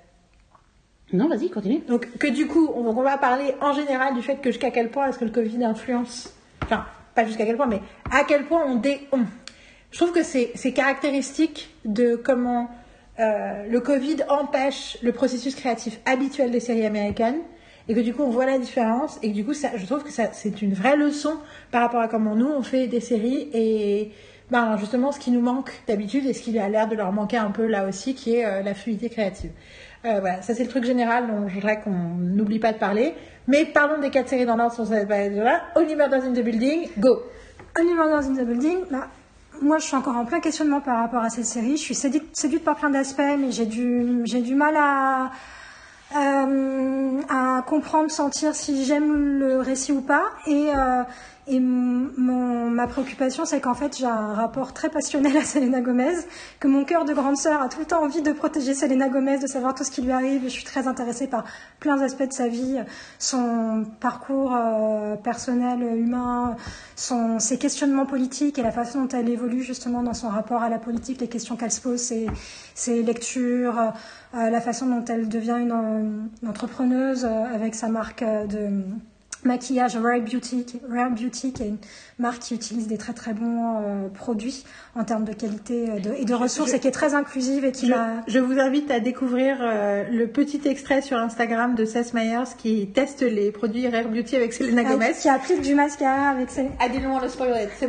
Non, 1.13 1.27
vas-y, 1.27 1.51
continue. 1.51 1.81
Donc, 1.87 2.17
que 2.17 2.27
du 2.27 2.47
coup, 2.47 2.71
on, 2.73 2.83
on 2.85 3.03
va 3.03 3.19
parler 3.19 3.53
en 3.61 3.73
général 3.73 4.15
du 4.15 4.23
fait 4.23 4.37
que 4.37 4.49
jusqu'à 4.49 4.71
quel 4.71 4.89
point 4.89 5.07
est-ce 5.07 5.19
que 5.19 5.25
le 5.25 5.31
Covid 5.31 5.63
influence, 5.63 6.33
enfin, 6.63 6.85
pas 7.15 7.25
jusqu'à 7.25 7.45
quel 7.45 7.57
point, 7.57 7.67
mais 7.67 7.81
à 8.11 8.23
quel 8.23 8.45
point 8.45 8.63
on 8.65 8.75
dé... 8.75 9.07
Je 9.91 9.97
trouve 9.97 10.13
que 10.13 10.23
c'est 10.23 10.73
caractéristique 10.73 11.75
de 11.83 12.15
comment 12.15 12.69
euh, 13.19 13.67
le 13.67 13.79
Covid 13.81 14.17
empêche 14.29 14.97
le 15.03 15.11
processus 15.11 15.53
créatif 15.53 15.99
habituel 16.05 16.49
des 16.49 16.61
séries 16.61 16.85
américaines 16.85 17.39
et 17.89 17.93
que 17.93 17.99
du 17.99 18.13
coup 18.13 18.23
on 18.23 18.29
voit 18.29 18.45
la 18.45 18.57
différence 18.57 19.19
et 19.21 19.29
que 19.29 19.33
du 19.33 19.43
coup 19.43 19.53
ça, 19.53 19.69
je 19.75 19.85
trouve 19.85 20.03
que 20.03 20.09
c'est 20.09 20.61
une 20.61 20.73
vraie 20.73 20.95
leçon 20.95 21.35
par 21.71 21.81
rapport 21.81 21.99
à 21.99 22.07
comment 22.07 22.35
nous 22.35 22.47
on 22.47 22.61
fait 22.61 22.87
des 22.87 23.01
séries 23.01 23.49
et 23.53 24.11
ben, 24.49 24.77
justement 24.77 25.11
ce 25.11 25.19
qui 25.19 25.31
nous 25.31 25.41
manque 25.41 25.71
d'habitude 25.87 26.25
et 26.25 26.33
ce 26.33 26.41
qui 26.41 26.57
a 26.57 26.69
l'air 26.69 26.87
de 26.87 26.95
leur 26.95 27.11
manquer 27.11 27.37
un 27.37 27.51
peu 27.51 27.65
là 27.65 27.85
aussi 27.85 28.15
qui 28.15 28.35
est 28.35 28.45
euh, 28.45 28.63
la 28.63 28.73
fluidité 28.73 29.09
créative. 29.09 29.51
Euh, 30.03 30.19
voilà, 30.19 30.41
ça 30.41 30.55
c'est 30.55 30.63
le 30.63 30.69
truc 30.69 30.83
général 30.83 31.27
dont 31.27 31.47
je 31.47 31.53
voudrais 31.53 31.79
qu'on 31.81 31.91
n'oublie 31.91 32.59
pas 32.59 32.73
de 32.73 32.79
parler. 32.79 33.13
Mais 33.47 33.65
parlons 33.65 33.99
des 33.99 34.09
quatre 34.09 34.29
séries 34.29 34.45
dans 34.45 34.55
l'ordre 34.55 34.73
sur 34.73 34.85
cette 34.85 35.07
page-là. 35.07 35.61
Only 35.75 35.95
Murders 35.95 36.23
in 36.23 36.33
the 36.33 36.43
Building, 36.43 36.89
go 36.99 37.23
Only 37.79 37.93
Murders 37.93 38.27
in 38.27 38.35
the 38.35 38.45
Building, 38.45 38.79
bah, 38.89 39.07
moi, 39.61 39.77
je 39.77 39.85
suis 39.85 39.95
encore 39.95 40.17
en 40.17 40.25
plein 40.25 40.39
questionnement 40.39 40.81
par 40.81 40.99
rapport 40.99 41.21
à 41.21 41.29
cette 41.29 41.45
série. 41.45 41.77
Je 41.77 41.81
suis 41.81 41.95
séduite, 41.95 42.35
séduite 42.35 42.63
par 42.63 42.75
plein 42.77 42.89
d'aspects, 42.89 43.21
mais 43.39 43.51
j'ai 43.51 43.67
du, 43.67 44.23
du 44.23 44.55
mal 44.55 44.75
à, 44.75 45.31
euh, 46.17 47.21
à 47.29 47.61
comprendre, 47.67 48.09
sentir 48.09 48.55
si 48.55 48.83
j'aime 48.85 49.39
le 49.39 49.59
récit 49.59 49.91
ou 49.91 50.01
pas. 50.01 50.23
Euh, 50.47 51.03
et 51.47 51.59
mon, 51.59 52.69
ma 52.69 52.87
préoccupation, 52.87 53.45
c'est 53.45 53.59
qu'en 53.59 53.73
fait, 53.73 53.97
j'ai 53.97 54.05
un 54.05 54.33
rapport 54.33 54.73
très 54.73 54.89
passionnel 54.89 55.35
à 55.37 55.43
Selena 55.43 55.81
Gomez, 55.81 56.13
que 56.59 56.67
mon 56.67 56.85
cœur 56.85 57.03
de 57.03 57.13
grande 57.13 57.37
sœur 57.37 57.61
a 57.61 57.69
tout 57.69 57.79
le 57.79 57.85
temps 57.85 58.03
envie 58.03 58.21
de 58.21 58.31
protéger 58.31 58.75
Selena 58.75 59.09
Gomez, 59.09 59.39
de 59.39 59.47
savoir 59.47 59.73
tout 59.73 59.83
ce 59.83 59.89
qui 59.89 60.01
lui 60.01 60.11
arrive. 60.11 60.43
Je 60.43 60.49
suis 60.49 60.63
très 60.63 60.87
intéressée 60.87 61.27
par 61.27 61.45
plein 61.79 61.97
d'aspects 61.97 62.27
de 62.27 62.33
sa 62.33 62.47
vie, 62.47 62.79
son 63.17 63.85
parcours 63.99 64.55
euh, 64.55 65.15
personnel, 65.15 65.81
humain, 65.81 66.55
son, 66.95 67.39
ses 67.39 67.57
questionnements 67.57 68.05
politiques 68.05 68.59
et 68.59 68.63
la 68.63 68.71
façon 68.71 69.05
dont 69.05 69.07
elle 69.07 69.29
évolue 69.29 69.63
justement 69.63 70.03
dans 70.03 70.13
son 70.13 70.29
rapport 70.29 70.61
à 70.61 70.69
la 70.69 70.77
politique, 70.77 71.21
les 71.21 71.27
questions 71.27 71.55
qu'elle 71.55 71.71
se 71.71 71.81
pose, 71.81 71.99
ses, 71.99 72.27
ses 72.75 73.01
lectures, 73.01 73.79
euh, 74.35 74.49
la 74.49 74.61
façon 74.61 74.85
dont 74.85 75.03
elle 75.05 75.27
devient 75.27 75.57
une, 75.59 76.29
entrepreneuse 76.47 77.25
euh, 77.25 77.55
avec 77.55 77.73
sa 77.73 77.87
marque 77.87 78.23
de 78.23 78.83
maquillage 79.43 79.95
Rare 79.95 80.21
Beauty, 80.21 80.65
Rare 80.89 81.11
Beauty 81.11 81.53
qui 81.53 81.63
est 81.63 81.67
une 81.67 81.77
marque 82.21 82.39
qui 82.39 82.55
utilise 82.55 82.87
des 82.87 82.97
très 82.97 83.13
très 83.13 83.33
bons 83.33 83.77
euh, 83.81 84.07
produits 84.09 84.63
en 84.95 85.03
termes 85.03 85.25
de 85.25 85.33
qualité 85.33 85.89
euh, 85.89 85.99
de, 85.99 86.13
et 86.13 86.25
de 86.25 86.33
ressources 86.33 86.71
Je- 86.71 86.75
et 86.75 86.79
qui 86.79 86.87
est 86.87 86.91
très 86.91 87.13
inclusive 87.15 87.65
et 87.65 87.71
qui 87.71 87.87
Je, 87.87 87.93
je 88.27 88.39
vous 88.39 88.59
invite 88.59 88.89
à 88.91 88.99
découvrir 88.99 89.57
euh, 89.59 90.03
le 90.09 90.27
petit 90.27 90.61
extrait 90.65 91.01
sur 91.01 91.17
Instagram 91.17 91.75
de 91.75 91.83
Seth 91.85 92.13
Meyers 92.13 92.43
qui 92.57 92.87
teste 92.87 93.21
les 93.23 93.51
produits 93.51 93.87
Rare 93.89 94.07
Beauty 94.07 94.35
avec 94.35 94.53
Selena 94.53 94.83
Gomez. 94.83 95.11
qui 95.19 95.27
applique 95.29 95.61
du 95.61 95.75
mascara 95.75 96.29
avec 96.29 96.49
ses... 96.49 96.61
I 96.79 96.89
didn't 96.91 97.11
want 97.11 97.19
to 97.21 97.29
spoil 97.29 97.51
it. 97.61 97.69
C'est 97.77 97.87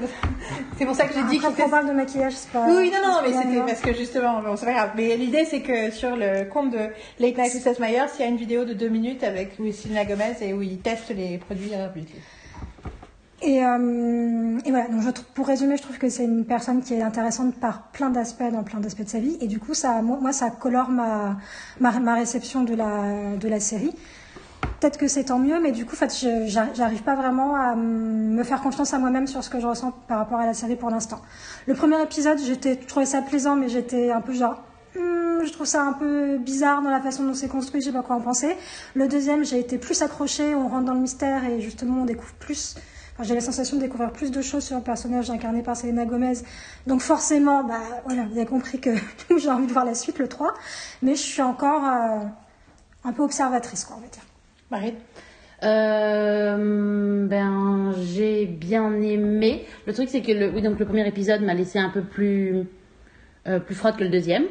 pour, 0.86 0.94
ça 0.96 1.06
que 1.06 1.14
j'ai 1.14 1.22
dit 1.24 1.36
Après, 1.36 1.52
qu'il 1.54 1.64
on 1.64 1.68
parle 1.68 1.86
de 1.88 1.92
maquillage, 1.92 2.32
c'est 2.34 2.50
pas... 2.50 2.66
Oui, 2.66 2.90
non, 2.90 3.08
non, 3.12 3.18
mais 3.24 3.32
c'était 3.32 3.60
parce 3.60 3.80
que 3.80 3.94
justement, 3.94 4.40
bon, 4.42 4.56
c'est 4.56 4.66
pas 4.66 4.72
grave. 4.72 4.90
Mais 4.96 5.16
l'idée, 5.16 5.44
c'est 5.44 5.60
que 5.60 5.90
sur 5.90 6.16
le 6.16 6.44
compte 6.48 6.70
de 6.72 6.78
Late 7.20 7.36
Night 7.38 7.54
with 7.54 7.62
Seth 7.62 7.78
Meyers, 7.78 8.06
il 8.18 8.22
y 8.22 8.24
a 8.24 8.28
une 8.28 8.36
vidéo 8.36 8.64
de 8.64 8.72
deux 8.72 8.88
minutes 8.88 9.22
avec 9.22 9.52
Selena 9.56 10.04
Gomez 10.04 10.36
et 10.40 10.52
où 10.54 10.62
il 10.62 10.78
teste 10.78 11.10
les 11.10 11.38
produits 11.38 11.74
Rare 11.74 11.92
Beauty. 11.94 12.14
Et, 13.42 13.64
euh, 13.64 14.58
et 14.64 14.70
voilà, 14.70 14.86
donc 14.88 15.20
pour 15.34 15.46
résumer, 15.46 15.76
je 15.76 15.82
trouve 15.82 15.98
que 15.98 16.08
c'est 16.08 16.24
une 16.24 16.44
personne 16.44 16.80
qui 16.80 16.94
est 16.94 17.02
intéressante 17.02 17.54
par 17.56 17.90
plein 17.90 18.10
d'aspects, 18.10 18.50
dans 18.52 18.62
plein 18.62 18.78
d'aspects 18.78 19.02
de 19.02 19.08
sa 19.08 19.18
vie. 19.18 19.36
Et 19.40 19.48
du 19.48 19.58
coup, 19.58 19.74
ça, 19.74 20.00
moi, 20.00 20.32
ça 20.32 20.50
colore 20.50 20.90
ma, 20.90 21.36
réception 22.14 22.62
de 22.62 22.74
la, 22.74 23.60
série. 23.60 23.94
Peut-être 24.80 24.96
que 24.96 25.08
c'est 25.08 25.24
tant 25.24 25.38
mieux, 25.38 25.60
mais 25.60 25.72
du 25.72 25.84
coup, 25.84 25.94
en 25.94 26.06
fait, 26.06 26.26
j'arrive 26.46 27.02
pas 27.02 27.16
vraiment 27.16 27.56
à 27.56 27.74
me 27.74 28.42
faire 28.44 28.62
confiance 28.62 28.94
à 28.94 28.98
moi-même 28.98 29.26
sur 29.26 29.42
ce 29.42 29.50
que 29.50 29.60
je 29.60 29.66
ressens 29.66 29.92
par 30.08 30.18
rapport 30.18 30.38
à 30.38 30.46
la 30.46 30.54
série 30.54 30.76
pour 30.76 30.90
l'instant. 30.90 31.20
Le 31.66 31.74
premier 31.74 32.00
épisode, 32.02 32.38
j'étais, 32.38 32.78
je 32.80 32.86
trouvais 32.86 33.06
ça 33.06 33.22
plaisant, 33.22 33.56
mais 33.56 33.68
j'étais 33.68 34.10
un 34.10 34.20
peu 34.20 34.32
genre, 34.32 34.62
Hmm, 34.94 35.42
je 35.42 35.50
trouve 35.52 35.66
ça 35.66 35.82
un 35.82 35.94
peu 35.94 36.36
bizarre 36.36 36.82
dans 36.82 36.90
la 36.90 37.00
façon 37.00 37.24
dont 37.24 37.32
c'est 37.32 37.48
construit, 37.48 37.80
je 37.80 37.86
sais 37.86 37.92
pas 37.92 38.02
quoi 38.02 38.16
en 38.16 38.20
penser. 38.20 38.56
Le 38.94 39.08
deuxième, 39.08 39.42
j'ai 39.42 39.58
été 39.58 39.78
plus 39.78 40.02
accrochée, 40.02 40.54
on 40.54 40.68
rentre 40.68 40.84
dans 40.84 40.94
le 40.94 41.00
mystère 41.00 41.44
et 41.46 41.60
justement 41.60 42.02
on 42.02 42.04
découvre 42.04 42.34
plus. 42.34 42.76
J'ai 43.20 43.34
la 43.34 43.40
sensation 43.40 43.76
de 43.76 43.82
découvrir 43.82 44.10
plus 44.10 44.30
de 44.30 44.42
choses 44.42 44.64
sur 44.64 44.76
le 44.76 44.82
personnage 44.82 45.30
incarné 45.30 45.62
par 45.62 45.76
Selena 45.76 46.06
Gomez. 46.06 46.38
Donc 46.86 47.00
forcément, 47.00 47.62
bah 47.62 47.80
voilà, 48.04 48.24
vous 48.24 48.36
avez 48.36 48.46
compris 48.46 48.80
que 48.80 48.90
j'ai 49.38 49.50
envie 49.50 49.66
de 49.66 49.72
voir 49.72 49.84
la 49.84 49.94
suite, 49.94 50.18
le 50.18 50.28
3. 50.28 50.54
Mais 51.02 51.14
je 51.14 51.20
suis 51.20 51.42
encore 51.42 51.84
euh, 51.84 52.24
un 53.04 53.12
peu 53.12 53.22
observatrice, 53.22 53.84
quoi, 53.84 53.96
on 53.98 54.00
va 54.00 54.08
dire. 54.08 54.22
Marie? 54.70 54.94
Euh, 55.62 57.26
ben, 57.28 57.92
j'ai 58.00 58.46
bien 58.46 58.92
aimé. 59.00 59.66
Le 59.86 59.92
truc, 59.92 60.08
c'est 60.08 60.22
que 60.22 60.32
le, 60.32 60.50
oui, 60.50 60.62
donc 60.62 60.78
le 60.78 60.86
premier 60.86 61.06
épisode 61.06 61.42
m'a 61.42 61.54
laissé 61.54 61.78
un 61.78 61.90
peu 61.90 62.02
plus, 62.02 62.64
euh, 63.46 63.60
plus 63.60 63.74
froide 63.74 63.96
que 63.96 64.04
le 64.04 64.10
deuxième. 64.10 64.44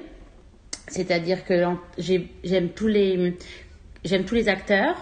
C'est-à-dire 0.88 1.45
que 1.45 1.66
j'aime 1.97 2.70
tous 2.70 2.88
les, 2.88 3.38
j'aime 4.05 4.24
tous 4.24 4.36
les 4.36 4.47
acteurs, 4.49 4.95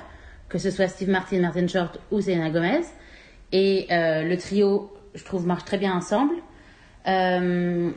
que 0.47 0.57
ce 0.57 0.71
soit 0.71 0.87
Steve 0.87 1.09
Martin, 1.09 1.41
Martin 1.41 1.67
Short 1.67 1.99
ou 2.11 2.21
Selena 2.21 2.49
Gomez. 2.49 2.81
Et 3.51 3.87
euh, 3.91 4.23
le 4.23 4.37
trio, 4.37 4.93
je 5.15 5.23
trouve, 5.23 5.45
marche 5.45 5.65
très 5.65 5.77
bien 5.77 5.93
ensemble. 5.93 6.33
Euh, 7.07 7.91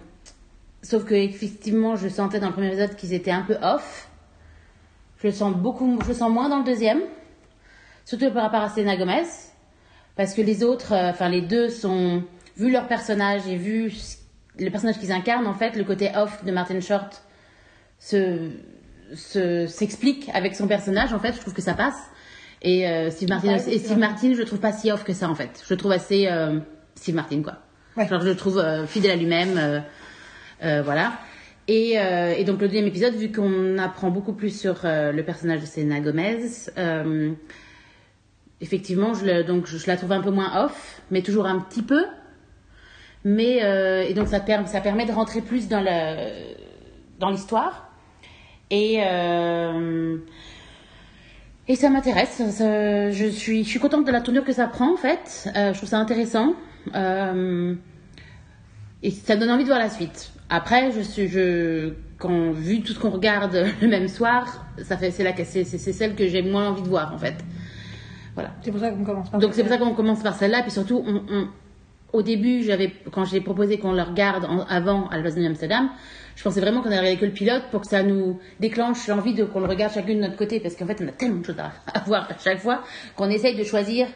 sauf 0.82 1.04
que 1.04 1.14
effectivement, 1.14 1.96
je 1.96 2.08
sentais 2.08 2.40
dans 2.40 2.48
le 2.48 2.52
premier 2.52 2.68
épisode 2.68 2.96
qu'ils 2.96 3.12
étaient 3.12 3.30
un 3.30 3.42
peu 3.42 3.56
off. 3.62 4.08
Je 5.18 5.28
le 5.28 5.32
sens 5.32 5.54
beaucoup, 5.54 5.98
je 6.02 6.08
le 6.08 6.14
sens 6.14 6.30
moins 6.30 6.48
dans 6.48 6.58
le 6.58 6.64
deuxième 6.64 7.00
surtout 8.04 8.30
par 8.32 8.42
rapport 8.42 8.62
à 8.62 8.68
Selena 8.68 8.96
Gomez, 8.96 9.22
parce 10.16 10.34
que 10.34 10.42
les 10.42 10.64
autres, 10.64 10.92
euh, 10.92 11.10
enfin 11.10 11.28
les 11.28 11.40
deux 11.40 11.68
sont, 11.68 12.24
vu 12.56 12.70
leur 12.70 12.88
personnage 12.88 13.46
et 13.46 13.56
vu 13.56 13.92
le 14.58 14.70
personnage 14.70 14.98
qu'ils 14.98 15.12
incarnent, 15.12 15.46
en 15.46 15.54
fait, 15.54 15.76
le 15.76 15.84
côté 15.84 16.10
off 16.16 16.44
de 16.44 16.52
Martin 16.52 16.80
Short 16.80 17.22
se- 17.98 18.50
s'explique 19.68 20.30
avec 20.34 20.54
son 20.54 20.66
personnage, 20.66 21.12
en 21.12 21.18
fait, 21.18 21.32
je 21.34 21.40
trouve 21.40 21.54
que 21.54 21.62
ça 21.62 21.74
passe. 21.74 21.96
Et 22.62 22.86
euh, 22.88 23.10
Steve 23.10 23.28
Martin, 23.28 23.56
et 23.56 23.78
Steve. 23.78 23.98
Martin, 23.98 24.32
je 24.34 24.38
le 24.38 24.44
trouve 24.44 24.60
pas 24.60 24.72
si 24.72 24.90
off 24.92 25.02
que 25.04 25.12
ça, 25.12 25.28
en 25.28 25.34
fait. 25.34 25.62
Je 25.66 25.74
le 25.74 25.76
trouve 25.78 25.90
assez 25.92 26.28
euh, 26.28 26.60
Steve 26.94 27.14
Martin, 27.16 27.42
quoi. 27.42 27.54
Ouais. 27.96 28.06
Genre, 28.08 28.20
je 28.20 28.28
le 28.28 28.36
trouve 28.36 28.58
euh, 28.58 28.86
fidèle 28.86 29.10
à 29.10 29.16
lui-même, 29.16 29.82
voilà. 30.84 31.12
Et, 31.68 31.92
et 31.94 32.44
donc 32.44 32.60
le 32.60 32.68
deuxième 32.68 32.86
épisode, 32.86 33.14
vu 33.14 33.30
qu'on 33.32 33.78
apprend 33.78 34.10
beaucoup 34.10 34.32
plus 34.32 34.56
sur 34.58 34.80
le 34.84 35.20
personnage 35.22 35.60
de 35.60 35.66
Selena 35.66 36.00
Gomez, 36.00 36.38
effectivement, 38.60 39.14
je, 39.14 39.24
le- 39.24 39.44
donc, 39.44 39.66
je, 39.66 39.76
je 39.78 39.86
la 39.86 39.96
trouve 39.96 40.12
un 40.12 40.20
peu 40.20 40.30
moins 40.30 40.64
off, 40.64 41.00
mais 41.10 41.22
toujours 41.22 41.46
un 41.46 41.58
petit 41.60 41.82
peu. 41.82 42.04
Mais 43.24 43.58
et 44.08 44.14
donc 44.14 44.28
ça, 44.28 44.40
per- 44.40 44.66
ça 44.66 44.80
permet 44.80 45.04
de 45.06 45.12
rentrer 45.12 45.40
plus 45.40 45.68
dans 45.68 45.80
le 45.80 46.54
dans 47.18 47.30
l'histoire. 47.30 47.88
Et 48.70 48.98
et 51.68 51.76
ça 51.76 51.90
m'intéresse. 51.90 52.40
Je 52.58 53.28
suis 53.30 53.64
je 53.64 53.68
suis 53.68 53.78
contente 53.80 54.06
de 54.06 54.12
la 54.12 54.20
tournure 54.20 54.44
que 54.44 54.52
ça 54.52 54.66
prend 54.66 54.92
en 54.92 54.96
fait. 54.96 55.48
Euh, 55.56 55.72
je 55.72 55.78
trouve 55.78 55.88
ça 55.88 55.98
intéressant. 55.98 56.54
Euh, 56.94 57.74
et 59.02 59.10
ça 59.10 59.36
donne 59.36 59.50
envie 59.50 59.64
de 59.64 59.68
voir 59.68 59.78
la 59.78 59.90
suite. 59.90 60.32
Après, 60.50 60.92
je 60.92 61.00
suis, 61.00 61.28
je, 61.28 61.92
quand 62.18 62.50
vu 62.52 62.82
tout 62.82 62.92
ce 62.92 62.98
qu'on 62.98 63.10
regarde 63.10 63.66
le 63.80 63.88
même 63.88 64.08
soir, 64.08 64.66
ça 64.82 64.96
fait, 64.96 65.10
c'est 65.10 65.24
la, 65.24 65.34
c'est, 65.36 65.64
c'est 65.64 65.78
c'est 65.78 65.92
celle 65.92 66.14
que 66.14 66.26
j'ai 66.28 66.42
moins 66.42 66.68
envie 66.68 66.82
de 66.82 66.88
voir 66.88 67.12
en 67.14 67.18
fait. 67.18 67.34
Voilà. 68.34 68.50
C'est 68.62 68.70
pour 68.70 68.80
ça 68.80 68.90
qu'on 68.90 69.04
commence 69.04 69.30
par 69.30 69.40
Donc 69.40 69.54
c'est 69.54 69.62
pour 69.62 69.70
ça 69.72 69.78
qu'on 69.78 69.94
commence 69.94 70.22
par 70.22 70.34
celle-là, 70.36 70.62
puis 70.62 70.70
surtout, 70.70 71.02
on, 71.06 71.22
on- 71.30 71.48
au 72.12 72.22
début, 72.22 72.62
j'avais, 72.62 72.92
quand 73.10 73.24
j'ai 73.24 73.40
proposé 73.40 73.78
qu'on 73.78 73.92
le 73.92 74.02
regarde 74.02 74.44
en- 74.44 74.64
avant 74.66 75.08
à 75.08 75.16
la 75.16 75.22
place 75.22 75.34
de 75.34 75.44
Amsterdam, 75.44 75.88
je 76.36 76.42
pensais 76.42 76.60
vraiment 76.60 76.80
qu'on 76.80 76.88
allait 76.88 76.98
regarder 76.98 77.18
que 77.18 77.26
le 77.26 77.32
pilote 77.32 77.64
pour 77.70 77.82
que 77.82 77.86
ça 77.86 78.02
nous 78.02 78.38
déclenche 78.60 79.06
l'envie 79.08 79.34
de 79.34 79.44
qu'on 79.44 79.60
le 79.60 79.66
regarde 79.66 79.92
chacune 79.92 80.16
de 80.18 80.22
notre 80.22 80.36
côté, 80.36 80.60
parce 80.60 80.76
qu'en 80.76 80.86
fait, 80.86 81.02
on 81.02 81.08
a 81.08 81.12
tellement 81.12 81.40
de 81.40 81.46
choses 81.46 81.58
à, 81.94 82.00
voir 82.00 82.28
à 82.30 82.38
chaque 82.42 82.60
fois 82.60 82.82
qu'on 83.16 83.28
essaye 83.28 83.56
de 83.56 83.64
choisir. 83.64 84.08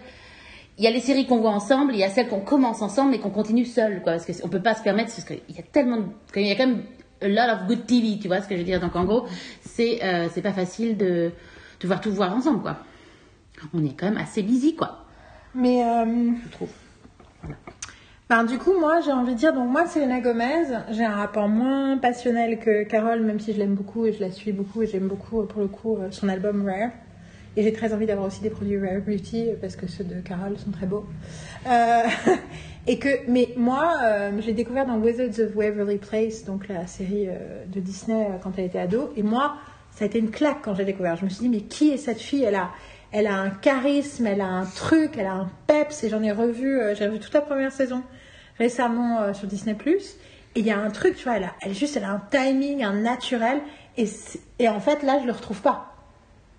Il 0.79 0.85
y 0.85 0.87
a 0.87 0.91
les 0.91 1.01
séries 1.01 1.27
qu'on 1.27 1.39
voit 1.41 1.53
ensemble, 1.53 1.95
il 1.95 1.99
y 1.99 2.05
a 2.05 2.11
celles 2.11 2.29
qu'on 2.29 2.41
commence 2.41 2.83
ensemble 2.83 3.15
et 3.15 3.19
qu'on 3.19 3.31
continue 3.31 3.65
seul, 3.65 4.03
quoi, 4.03 4.13
parce 4.13 4.27
qu'on 4.27 4.49
peut 4.49 4.61
pas 4.63 4.75
se 4.75 4.83
permettre, 4.83 5.11
parce 5.11 5.25
qu'il 5.25 5.57
y 5.57 5.59
a 5.59 5.63
tellement, 5.63 6.01
il 6.35 6.47
y 6.47 6.51
a 6.51 6.55
quand 6.55 6.67
même 6.67 6.83
a 7.23 7.29
lot 7.29 7.53
of 7.55 7.67
good 7.67 7.87
TV, 7.87 8.19
tu 8.21 8.29
vois 8.29 8.43
ce 8.43 8.49
que 8.49 8.55
je 8.55 8.61
veux 8.61 8.67
dire? 8.67 8.81
Donc 8.81 8.95
en 8.95 9.05
gros, 9.05 9.27
c'est 9.63 10.05
euh, 10.05 10.29
c'est 10.31 10.43
pas 10.43 10.53
facile 10.53 10.99
de 10.99 11.33
de 11.81 11.87
voir 11.87 12.01
tout 12.01 12.13
voir 12.13 12.35
ensemble, 12.35 12.63
quoi. 12.63 12.79
On 13.73 13.85
est 13.85 13.99
quand 13.99 14.07
même 14.07 14.19
assez 14.19 14.43
busy, 14.43 14.75
quoi, 14.75 15.07
Mais 15.55 15.83
euh, 15.83 16.33
je 16.45 16.51
trouve. 16.51 16.69
Ben, 18.29 18.43
du 18.43 18.59
coup, 18.59 18.73
moi, 18.81 19.01
j'ai 19.03 19.13
envie 19.13 19.35
de 19.35 19.39
dire, 19.39 19.53
donc 19.53 19.71
moi, 19.71 19.87
Selena 19.87 20.21
Gomez, 20.21 20.65
j'ai 20.91 21.05
un 21.05 21.15
rapport 21.15 21.49
moins 21.49 21.97
passionnel 21.97 22.59
que 22.59 22.83
Carole, 22.83 23.21
même 23.21 23.39
si 23.39 23.53
je 23.53 23.59
l'aime 23.59 23.75
beaucoup 23.77 24.05
et 24.05 24.13
je 24.13 24.21
la 24.21 24.33
suis 24.33 24.51
beaucoup 24.51 24.83
et 24.83 24.89
j'aime 24.89 25.07
beaucoup, 25.07 25.43
euh, 25.43 25.47
pour 25.47 25.61
le 25.63 25.69
coup, 25.69 25.97
euh, 25.97 26.09
son 26.11 26.29
album 26.29 26.67
Rare. 26.67 26.91
Et 27.57 27.63
j'ai 27.63 27.73
très 27.73 27.95
envie 27.95 28.05
d'avoir 28.05 28.27
aussi 28.27 28.43
des 28.43 28.51
produits 28.51 28.79
Rare 28.79 29.01
Beauty 29.01 29.51
euh, 29.51 29.55
parce 29.61 29.77
que 29.77 29.87
ceux 29.87 30.03
de 30.03 30.21
Carole 30.23 30.59
sont 30.59 30.73
très 30.73 30.87
beaux. 30.87 31.07
Et 32.89 32.99
que, 32.99 33.09
mais 33.29 33.51
moi, 33.57 33.95
je 34.41 34.47
l'ai 34.47 34.53
découvert 34.53 34.87
dans 34.87 34.99
Wizards 34.99 35.41
of 35.45 35.57
Waverly 35.57 35.99
Place, 35.99 36.45
donc 36.45 36.69
la 36.69 36.87
série 36.87 37.29
de 37.67 37.81
Disney 37.81 38.29
quand 38.45 38.53
elle 38.59 38.67
était 38.67 38.79
ado. 38.79 39.13
Et 39.17 39.25
moi, 39.25 39.57
ça 39.91 40.05
a 40.05 40.07
été 40.07 40.21
une 40.21 40.31
claque 40.31 40.59
quand 40.63 40.77
j'ai 40.77 40.85
découvert. 40.85 41.17
Je 41.17 41.25
me 41.25 41.29
suis 41.29 41.41
dit, 41.41 41.49
mais 41.49 41.63
qui 41.63 41.91
est 41.91 41.97
cette 41.97 42.21
fille? 42.21 42.45
Elle 42.45 42.55
a, 42.55 42.71
elle 43.11 43.27
a 43.27 43.41
un 43.41 43.51
charisme, 43.51 44.29
elle 44.29 44.41
a 44.41 44.47
un 44.47 44.65
truc, 44.67 45.17
elle 45.19 45.27
a 45.27 45.33
un 45.33 45.51
peps. 45.67 46.05
Et 46.05 46.09
j'en 46.09 46.23
ai 46.23 46.31
revu, 46.31 46.79
j'ai 46.95 47.09
revu 47.09 47.19
toute 47.19 47.35
la 47.35 47.41
première 47.41 47.73
saison 47.73 48.05
récemment 48.59 49.21
euh, 49.21 49.33
sur 49.33 49.47
Disney+. 49.47 49.77
Et 50.55 50.61
il 50.61 50.67
y 50.67 50.71
a 50.71 50.79
un 50.79 50.91
truc, 50.91 51.17
tu 51.17 51.25
vois, 51.25 51.37
elle 51.37 51.45
a, 51.45 51.55
elle 51.61 51.75
juste, 51.75 51.97
elle 51.97 52.05
a 52.05 52.11
un 52.11 52.23
timing, 52.31 52.83
un 52.83 52.95
naturel. 52.95 53.61
Et, 53.97 54.07
et 54.59 54.69
en 54.69 54.81
fait, 54.81 55.03
là, 55.03 55.19
je 55.21 55.27
le 55.27 55.33
retrouve 55.33 55.61
pas 55.61 55.95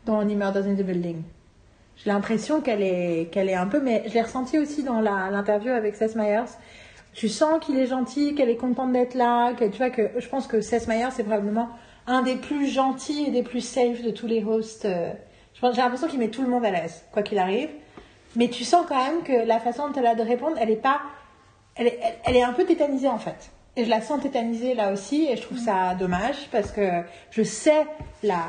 dans 0.05 0.19
Only 0.19 0.35
Murders 0.35 0.67
in 0.67 0.76
the 0.76 0.84
Building. 0.84 1.23
J'ai 1.97 2.11
l'impression 2.11 2.61
qu'elle 2.61 2.84
est, 2.84 3.30
qu'elle 3.31 3.49
est 3.49 3.55
un 3.55 3.65
peu, 3.65 3.80
mais 3.81 4.03
je 4.07 4.13
l'ai 4.13 4.21
ressenti 4.21 4.59
aussi 4.59 4.84
dans 4.84 5.01
l'interview 5.01 5.71
avec 5.71 5.95
Seth 5.95 6.15
Meyers. 6.15 6.51
Tu 7.13 7.27
sens 7.27 7.59
qu'il 7.59 7.77
est 7.80 7.88
gentil, 7.88 8.35
qu'elle 8.35 8.49
est 8.49 8.57
contente 8.57 8.93
d'être 8.93 9.15
là, 9.15 9.53
que 9.53 9.65
tu 9.65 9.77
vois 9.77 9.89
que 9.89 10.11
je 10.17 10.27
pense 10.30 10.45
que 10.45 10.61
Seth 10.61 10.88
Meyers 10.88 11.09
c'est 11.11 11.23
probablement 11.23 11.69
un 12.05 12.21
des 12.21 12.35
plus 12.35 12.67
gentils 12.67 13.26
et 13.26 13.31
des 13.31 13.41
plus 13.41 13.61
safe 13.61 14.03
de 14.03 14.11
tous 14.11 14.27
les 14.27 14.43
hosts. 14.43 14.85
euh. 14.85 15.11
J'ai 15.59 15.81
l'impression 15.81 16.07
qu'il 16.07 16.19
met 16.19 16.27
tout 16.27 16.43
le 16.43 16.49
monde 16.49 16.63
à 16.63 16.69
l'aise, 16.69 17.03
quoi 17.11 17.23
qu'il 17.23 17.39
arrive. 17.39 17.69
Mais 18.35 18.49
tu 18.49 18.63
sens 18.63 18.85
quand 18.88 19.03
même 19.03 19.23
que 19.23 19.47
la 19.47 19.59
façon 19.59 19.88
dont 19.88 19.93
elle 19.99 20.05
a 20.05 20.13
de 20.13 20.21
répondre, 20.21 20.55
elle 20.59 20.69
est 20.69 20.76
pas, 20.76 21.01
elle, 21.77 21.87
est, 21.87 21.99
elle, 22.01 22.13
elle 22.25 22.35
est 22.35 22.43
un 22.43 22.53
peu 22.53 22.65
tétanisée 22.65 23.07
en 23.07 23.19
fait. 23.19 23.51
Et 23.75 23.85
je 23.85 23.89
la 23.89 24.01
sens 24.01 24.21
tétanisée 24.21 24.73
là 24.73 24.91
aussi, 24.91 25.27
et 25.29 25.37
je 25.37 25.41
trouve 25.43 25.59
ça 25.59 25.93
dommage 25.93 26.49
parce 26.51 26.71
que 26.71 27.03
je 27.29 27.43
sais 27.43 27.85
la, 28.23 28.41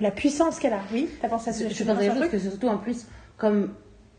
la 0.00 0.10
puissance 0.10 0.58
qu'elle 0.58 0.74
a. 0.74 0.80
Oui, 0.92 1.08
t'as 1.22 1.28
pensé 1.28 1.50
à 1.50 1.52
ce 1.54 1.68
Je 1.68 1.84
pense 1.84 1.98
à 1.98 2.28
que 2.28 2.38
surtout 2.38 2.68
en 2.68 2.76
plus, 2.76 3.06
comme 3.38 3.74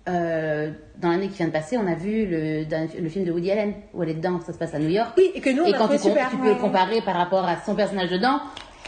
euh, 0.10 0.72
dans 0.98 1.10
l'année 1.10 1.28
qui 1.28 1.38
vient 1.38 1.48
de 1.48 1.52
passer, 1.52 1.78
on 1.78 1.88
a 1.88 1.96
vu 1.96 2.26
le, 2.28 3.10
film 3.10 3.26
de 3.26 3.32
Woody 3.32 3.52
Allen 3.52 3.74
où 3.94 4.04
elle 4.04 4.10
est 4.10 4.16
dedans, 4.16 4.40
ça 4.46 4.54
se 4.54 4.58
passe 4.58 4.74
à 4.74 4.80
New 4.80 4.90
York. 4.90 5.14
Oui, 5.18 5.32
et 5.34 5.42
que 5.42 5.50
nous, 5.52 5.64
on 5.64 5.68
et 5.68 5.74
a 5.74 5.78
quand 5.78 5.88
tu, 5.88 6.00
super. 6.00 6.30
tu 6.30 6.38
peux 6.38 6.52
ouais. 6.54 6.58
comparer 6.58 7.02
par 7.02 7.16
rapport 7.16 7.46
à 7.46 7.58
son 7.66 7.76
personnage 7.76 8.10
dedans, 8.10 8.40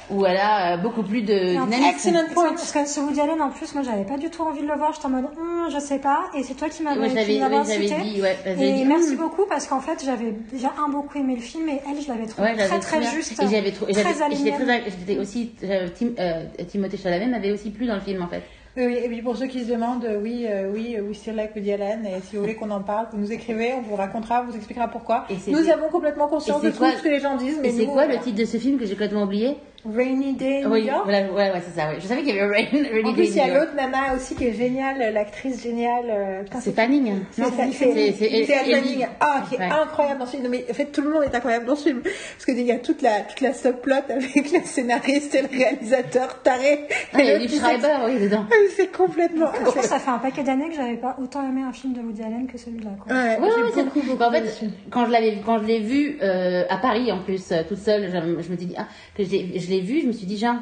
où 0.09 0.25
elle 0.25 0.38
a 0.38 0.73
euh, 0.73 0.77
beaucoup 0.77 1.03
plus 1.03 1.21
de 1.21 1.38
dynamisme. 1.51 1.84
excellent 1.89 2.23
point. 2.34 2.49
Parce 2.49 2.71
que 2.71 2.85
ce 2.85 2.99
Woody 2.99 3.19
Allen, 3.21 3.41
en 3.41 3.49
plus, 3.49 3.73
moi, 3.75 3.84
j'avais 3.84 4.05
pas 4.05 4.17
du 4.17 4.29
tout 4.29 4.41
envie 4.43 4.61
de 4.61 4.67
le 4.67 4.75
voir. 4.75 4.93
J'étais 4.93 5.05
en 5.05 5.09
mode, 5.09 5.25
Hum, 5.38 5.67
je 5.71 5.79
sais 5.79 5.99
pas. 5.99 6.25
Et 6.35 6.43
c'est 6.43 6.53
toi 6.53 6.69
qui 6.69 6.84
m'avais 6.84 6.99
oui, 6.99 7.09
j'avais 7.39 7.55
incité. 7.55 7.95
dit, 8.01 8.21
ouais, 8.21 8.38
Et 8.45 8.55
dit, 8.73 8.85
merci 8.85 9.11
hum. 9.11 9.17
beaucoup 9.17 9.45
parce 9.49 9.67
qu'en 9.67 9.79
fait, 9.81 10.03
j'avais 10.05 10.31
déjà 10.51 10.71
un 10.84 10.89
beaucoup 10.89 11.17
aimé 11.17 11.35
le 11.35 11.41
film 11.41 11.67
et 11.69 11.81
elle, 11.89 12.01
je 12.01 12.07
l'avais 12.07 12.25
trouvé 12.25 12.49
Ouais, 12.49 12.55
très 12.57 12.79
très 12.79 12.99
bien. 12.99 13.11
juste. 13.11 13.41
Et 13.41 13.47
j'avais 13.47 13.71
trouvé, 13.71 13.91
très 13.93 14.03
j'étais 14.03 14.13
très, 14.51 15.17
aussi, 15.17 15.51
j'avais- 15.61 15.89
Tim- 15.89 16.13
euh, 16.19 16.43
Timothée 16.67 16.97
Chalamet 16.97 17.27
m'avait 17.27 17.51
aussi 17.51 17.69
plu 17.69 17.85
dans 17.85 17.95
le 17.95 18.01
film 18.01 18.21
en 18.21 18.27
fait. 18.27 18.43
Oui, 18.75 18.85
oui, 18.85 18.97
et 19.03 19.07
puis 19.07 19.23
pour 19.23 19.35
ceux 19.35 19.47
qui 19.47 19.63
se 19.65 19.71
demandent, 19.71 20.05
euh, 20.05 20.19
oui, 20.21 20.45
euh, 20.47 20.69
oui, 20.71 20.95
euh, 20.97 21.01
we 21.01 21.17
still 21.17 21.35
like 21.35 21.55
Woody 21.55 21.73
Allen, 21.73 22.05
et 22.05 22.21
si 22.21 22.35
vous 22.35 22.43
voulez 22.43 22.53
qu'on 22.53 22.69
en 22.69 22.81
parle, 22.81 23.07
vous 23.11 23.17
nous 23.17 23.31
écrivez, 23.31 23.73
on 23.73 23.81
vous 23.81 23.95
racontera, 23.95 24.43
on 24.43 24.51
vous 24.51 24.55
expliquera 24.55 24.88
pourquoi. 24.88 25.25
Et 25.31 25.51
Nous 25.51 25.67
avons 25.69 25.89
complètement 25.89 26.27
conscience 26.27 26.61
de 26.61 26.69
tout 26.69 26.84
ce 26.85 27.01
que 27.01 27.09
les 27.09 27.19
gens 27.19 27.38
disent, 27.38 27.57
mais 27.59 27.69
Et 27.69 27.71
c'est 27.71 27.85
quoi 27.88 28.03
euh, 28.03 28.07
le 28.09 28.19
titre 28.19 28.38
de 28.38 28.45
ce 28.45 28.57
film 28.57 28.77
que 28.77 28.85
j'ai 28.85 28.91
complètement 28.93 29.23
oublié? 29.23 29.57
Rainy 29.86 30.34
Day 30.34 30.64
Oui, 30.66 30.82
New 30.82 30.88
York? 30.88 31.02
voilà, 31.06 31.22
ouais, 31.32 31.52
ouais, 31.52 31.62
c'est 31.66 31.80
ça, 31.80 31.88
ouais. 31.90 31.95
Je 31.99 32.08
savais 32.08 32.22
qu'il 32.24 32.36
y 32.36 32.40
avait 32.40 32.56
Rain, 32.56 32.68
Rainy 32.72 33.10
En 33.10 33.14
plus, 33.14 33.24
Day 33.24 33.30
il 33.30 33.36
y 33.38 33.40
a 33.40 33.48
l'autre 33.60 33.74
nana 33.76 34.16
aussi 34.16 34.36
qui 34.36 34.45
est 34.48 34.54
géniale, 34.54 35.14
l'actrice 35.14 35.62
géniale. 35.64 36.06
euh, 36.10 36.44
C'est 36.60 36.76
Fanning. 36.76 37.14
C'est. 37.32 37.44
Manning. 37.44 39.08
Ah, 39.20 39.44
qui 39.48 39.56
est 39.56 39.60
Ouais. 39.60 39.66
incroyable 39.66 40.20
dans 40.20 40.26
ce 40.26 40.32
film. 40.32 40.44
Non, 40.44 40.49
mais 40.49 40.66
en 40.70 40.74
fait, 40.74 40.86
tout 40.86 41.02
le 41.02 41.10
monde 41.10 41.24
est 41.24 41.34
incroyable 41.36 41.66
dans 41.66 41.76
ce 41.76 41.84
film. 41.90 42.02
Parce 42.02 42.45
qu'il 42.45 42.60
y 42.62 42.72
a 42.72 42.80
toute 42.80 43.02
la, 43.02 43.22
toute 43.22 43.41
la 43.41 43.54
subplot 43.54 43.95
avec 44.10 44.36
le 44.52 44.60
scénariste 44.64 45.36
et 45.36 45.41
le 45.44 45.48
réalisateur 45.58 46.41
taré. 46.41 46.88
Ah, 47.14 47.20
il 47.22 47.26
y 47.26 47.30
a 47.30 47.38
l'autre, 47.40 47.49
Schreiber, 47.54 47.95
oui, 48.06 48.20
dedans. 48.20 48.45
c'est- 48.76 48.91
complètement. 48.91 49.52
Je 49.60 49.64
pense 49.66 49.76
que 49.76 49.86
ça 49.86 49.99
fait 49.99 50.10
un 50.12 50.18
paquet 50.20 50.44
d'années 50.44 50.70
que 50.70 50.76
j'avais 50.76 50.98
pas 50.98 51.16
autant 51.22 51.48
aimé 51.48 51.62
un 51.62 51.74
film 51.74 51.94
de 51.94 51.99
Woody 52.02 52.24
Allen 52.24 52.48
que 52.48 52.58
celui-là. 52.58 52.91
quoi. 53.04 53.14
Ouais, 53.16 53.38
Ouais, 53.40 53.48
c'est- 53.74 53.84
beaucoup, 53.84 54.02
beaucoup 54.02 54.24
en 54.24 54.32
fait, 54.32 54.44
quand 54.90 55.06
je 55.06 55.12
l'avais, 55.12 55.38
quand 55.45 55.60
je 55.60 55.66
l'ai 55.66 55.80
vu 55.80 56.18
euh, 56.22 56.64
à 56.70 56.78
Paris 56.78 57.12
en 57.12 57.20
plus, 57.20 57.52
euh, 57.52 57.62
toute 57.68 57.78
seule, 57.80 58.10
je, 58.12 58.18
je 58.44 58.49
me 58.52 58.58
suis 58.58 58.66
dit, 58.66 58.76
ah, 58.78 58.88
que 59.16 59.24
j'ai- 59.24 59.52
je 59.68 59.72
l'ai 59.72 59.81
vu, 59.81 60.02
je 60.02 60.07
me 60.07 60.11
suis 60.11 60.26
dit, 60.26 60.38
genre, 60.38 60.56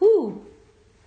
ouh, 0.00 0.34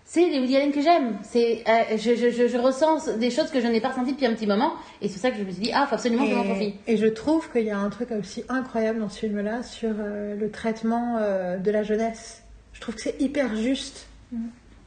c'est 0.06 0.28
les 0.28 0.40
Woody 0.40 0.58
Allen 0.58 0.72
que 0.72 0.82
j'aime. 0.82 1.18
C'est, 1.22 1.64
euh, 1.68 1.98
je, 1.98 2.16
je, 2.16 2.32
je, 2.32 2.48
je 2.48 2.58
ressens 2.58 3.18
des 3.18 3.30
choses 3.30 3.52
que 3.52 3.62
je 3.62 3.68
n'ai 3.68 3.80
pas 3.80 3.90
ressenties 3.90 4.14
depuis 4.14 4.26
un 4.26 4.34
petit 4.34 4.48
moment, 4.48 4.74
et 5.02 5.08
c'est 5.08 5.14
pour 5.14 5.22
ça 5.22 5.32
que 5.32 5.38
je 5.38 5.44
me 5.44 5.52
suis 5.52 5.62
dit, 5.62 5.72
ah, 5.74 5.86
faut 5.88 5.96
absolument 5.96 6.24
que 6.26 6.32
je 6.32 6.36
m'en 6.36 6.44
profite. 6.44 6.76
Et, 6.88 6.98
je 6.98 7.06
trouve 7.06 7.52
qu'il 7.52 7.66
y 7.66 7.70
a 7.72 7.78
un 7.78 7.90
truc 7.90 8.10
aussi 8.12 8.44
incroyable 8.50 9.00
dans 9.00 9.10
ce 9.10 9.20
film-là 9.20 9.62
sur 9.64 9.92
euh, 10.00 10.36
le 10.36 10.50
traitement 10.50 11.18
euh, 11.20 11.58
de 11.58 11.70
la 11.72 11.84
jeunesse. 11.84 12.44
Je 12.74 12.82
trouve 12.82 12.96
que 12.96 13.02
c'est 13.02 13.22
hyper 13.22 13.56
juste. 13.56 14.08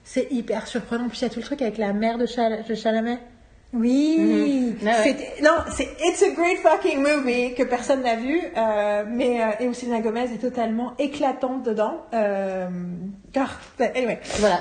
C'est 0.04 0.26
hyper 0.32 0.66
surprenant. 0.66 1.08
Puis 1.08 1.18
il 1.20 1.22
y 1.22 1.26
a 1.26 1.28
tout 1.30 1.38
le 1.38 1.44
truc 1.44 1.62
avec 1.62 1.78
la 1.78 1.92
mère 1.92 2.18
de, 2.18 2.26
Chal- 2.26 2.64
de 2.68 2.74
Chalamet. 2.74 3.18
Oui. 3.72 4.74
Ouais. 4.82 4.92
C'était- 5.02 5.42
Non, 5.42 5.54
c'est 5.70 5.88
It's 6.04 6.22
a 6.22 6.30
Great 6.30 6.58
Fucking 6.58 7.00
Movie 7.00 7.54
que 7.54 7.62
personne 7.62 8.02
n'a 8.02 8.16
vu, 8.16 8.38
euh, 8.56 9.04
mais 9.08 9.40
euh, 9.42 9.46
et 9.60 9.68
où 9.68 9.72
Selena 9.74 10.00
Gomez 10.00 10.24
est 10.24 10.40
totalement 10.42 10.92
éclatante 10.98 11.62
dedans. 11.62 12.02
Euh, 12.12 12.68
car, 13.32 13.58
anyway, 13.80 14.20
Voilà, 14.40 14.60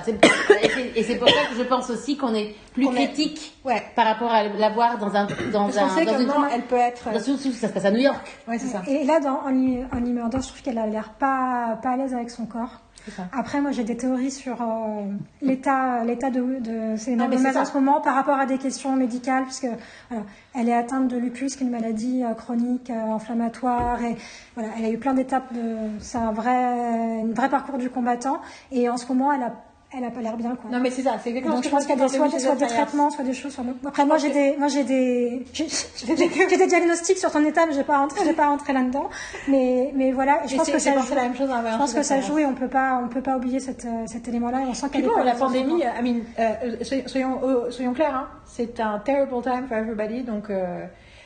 et 0.96 1.04
c'est- 1.04 1.16
pour 1.18 1.28
ça 1.28 1.46
que 1.52 1.58
je 1.58 1.64
pense 1.64 1.90
aussi 1.90 2.16
qu'on 2.16 2.34
est 2.34 2.56
plus 2.74 2.86
est- 2.86 2.94
critique 2.94 3.54
ouais. 3.66 3.84
par 3.96 4.06
rapport 4.06 4.32
à 4.32 4.44
la 4.44 4.70
voir 4.70 4.98
dans 4.98 5.14
un, 5.16 5.26
dans 5.52 5.66
Parce 5.66 5.78
un, 5.78 5.90
sait 5.90 6.06
dans 6.06 6.18
une, 6.20 6.28
comment 6.28 6.48
elle 6.48 6.62
peut 6.64 6.76
être. 6.78 7.12
dans- 7.12 7.20
surtout 7.20 7.52
ça 7.52 7.68
se 7.68 7.74
passe 7.74 7.86
à 7.86 7.92
New 7.92 8.00
York. 8.00 8.26
Ouais, 8.48 8.58
c'est 8.60 8.68
ça. 8.68 8.82
Et 8.88 9.04
là, 9.04 9.20
dans 9.20 9.42
Only, 9.46 9.80
Only 9.94 10.12
Murder, 10.14 10.38
je 10.42 10.48
trouve 10.48 10.62
qu'elle 10.62 10.78
a 10.78 10.88
l'air 10.88 11.14
pas, 11.20 11.78
pas 11.84 11.90
à 11.92 11.98
l'aise 11.98 12.14
avec 12.14 12.30
son 12.30 12.46
corps. 12.46 12.80
Ça. 13.10 13.28
Après, 13.32 13.62
moi, 13.62 13.72
j'ai 13.72 13.84
des 13.84 13.98
théories 13.98 14.32
sur 14.32 14.62
euh, 14.62 15.04
l'état, 15.42 16.04
l'état 16.04 16.30
de, 16.30 16.60
de 16.60 16.96
Selena 16.98 17.28
Non, 17.28 17.60
en 17.60 17.66
ce 17.66 17.74
moment 17.74 18.00
par 18.02 18.16
rapport 18.16 18.38
à 18.38 18.46
des 18.46 18.58
questions 18.58 18.96
médicales, 18.96 19.46
puisque 19.46 19.68
voilà, 20.10 20.26
elle 20.54 20.70
est 20.70 20.74
atteinte 20.74 21.08
de 21.08 21.18
lupus, 21.18 21.56
qui 21.56 21.64
est 21.64 21.66
une 21.66 21.72
maladie 21.72 22.24
euh, 22.24 22.34
chronique, 22.34 22.90
euh, 22.90 23.14
inflammatoire, 23.14 24.02
et 24.04 24.16
voilà, 24.56 24.70
elle 24.78 24.86
a 24.86 24.90
eu 24.90 24.98
plein 24.98 25.14
d'étapes. 25.14 25.52
De, 25.54 25.76
c'est 26.00 26.20
un 26.20 26.32
vrai, 26.32 27.22
un 27.22 27.34
vrai 27.34 27.50
parcours 27.50 27.78
du 27.78 27.90
combattant, 27.90 28.40
et 28.72 28.88
en 28.90 28.98
ce 28.98 29.08
moment, 29.08 29.34
elle 29.34 29.44
a, 29.44 29.54
elle 29.94 30.06
a 30.06 30.10
pas 30.12 30.22
l'air 30.22 30.38
bien, 30.38 30.56
quoi. 30.56 30.70
Non, 30.72 30.80
mais 30.80 30.90
c'est 30.90 31.02
ça. 31.02 31.18
C'est 31.22 31.30
exactement 31.30 31.56
Donc 31.56 31.64
je 31.66 31.70
pense 31.70 31.86
qu'il 31.86 31.98
y 31.98 32.02
a 32.02 32.08
des, 32.08 32.40
soit, 32.40 32.56
des 32.56 32.68
traitements, 32.68 33.10
soit 33.10 33.24
des 33.26 33.34
choses. 33.34 33.54
Soit... 33.54 33.64
Après 33.86 34.06
moi 34.06 34.18
j'ai 34.18 34.30
des, 34.30 34.56
moi 34.58 34.68
j'ai 34.70 34.84
des, 34.84 35.46
j'ai 35.54 36.58
des, 36.58 36.68
diagnostics 36.68 37.18
sur 37.18 37.32
ton 37.32 37.44
état, 37.46 37.66
mais 37.66 37.74
j'ai 37.74 37.84
pas 37.84 37.98
rentré, 37.98 38.22
j'ai 38.26 38.34
pas 38.34 38.48
rentré 38.48 38.74
là-dedans. 38.74 39.10
Mais 39.50 39.92
mais 39.96 40.12
voilà, 40.12 40.42
je 40.48 40.56
pense 40.56 40.70
que 40.70 40.80
ça 40.80 40.98
joue. 40.98 41.14
la 41.14 41.24
même 41.24 41.36
chose 41.36 41.50
à 41.50 41.72
Je 41.72 41.78
pense 41.78 41.94
que 41.94 42.04
ça 42.04 42.22
joue 42.22 42.40
et 42.40 42.46
on 42.46 42.54
peut 42.54 42.70
pas, 42.70 43.02
on 43.04 43.10
peut 43.10 43.22
pas 43.22 43.36
oublier 43.36 43.60
cet, 43.60 43.86
euh, 43.86 44.06
cet 44.08 44.28
élément-là 44.28 44.62
et 44.62 44.66
on 44.66 44.74
sent 44.74 44.88
Puis 44.92 45.02
qu'elle 45.02 45.10
est 45.10 45.14
bon, 45.14 45.16
pas 45.16 45.24
la 45.24 45.36
pandémie. 45.36 45.82
I 45.82 46.02
mean, 46.02 46.22
euh, 46.40 46.84
soyons, 46.84 47.08
soyons, 47.08 47.40
euh, 47.44 47.72
soyons 47.72 47.94
clairs, 47.94 48.16
hein, 48.16 48.28
c'est 48.46 48.80
un 48.80 49.00
terrible 49.00 49.42
time 49.44 49.68
for 49.68 49.78
everybody, 49.78 50.24
donc 50.24 50.50
euh, 50.50 50.86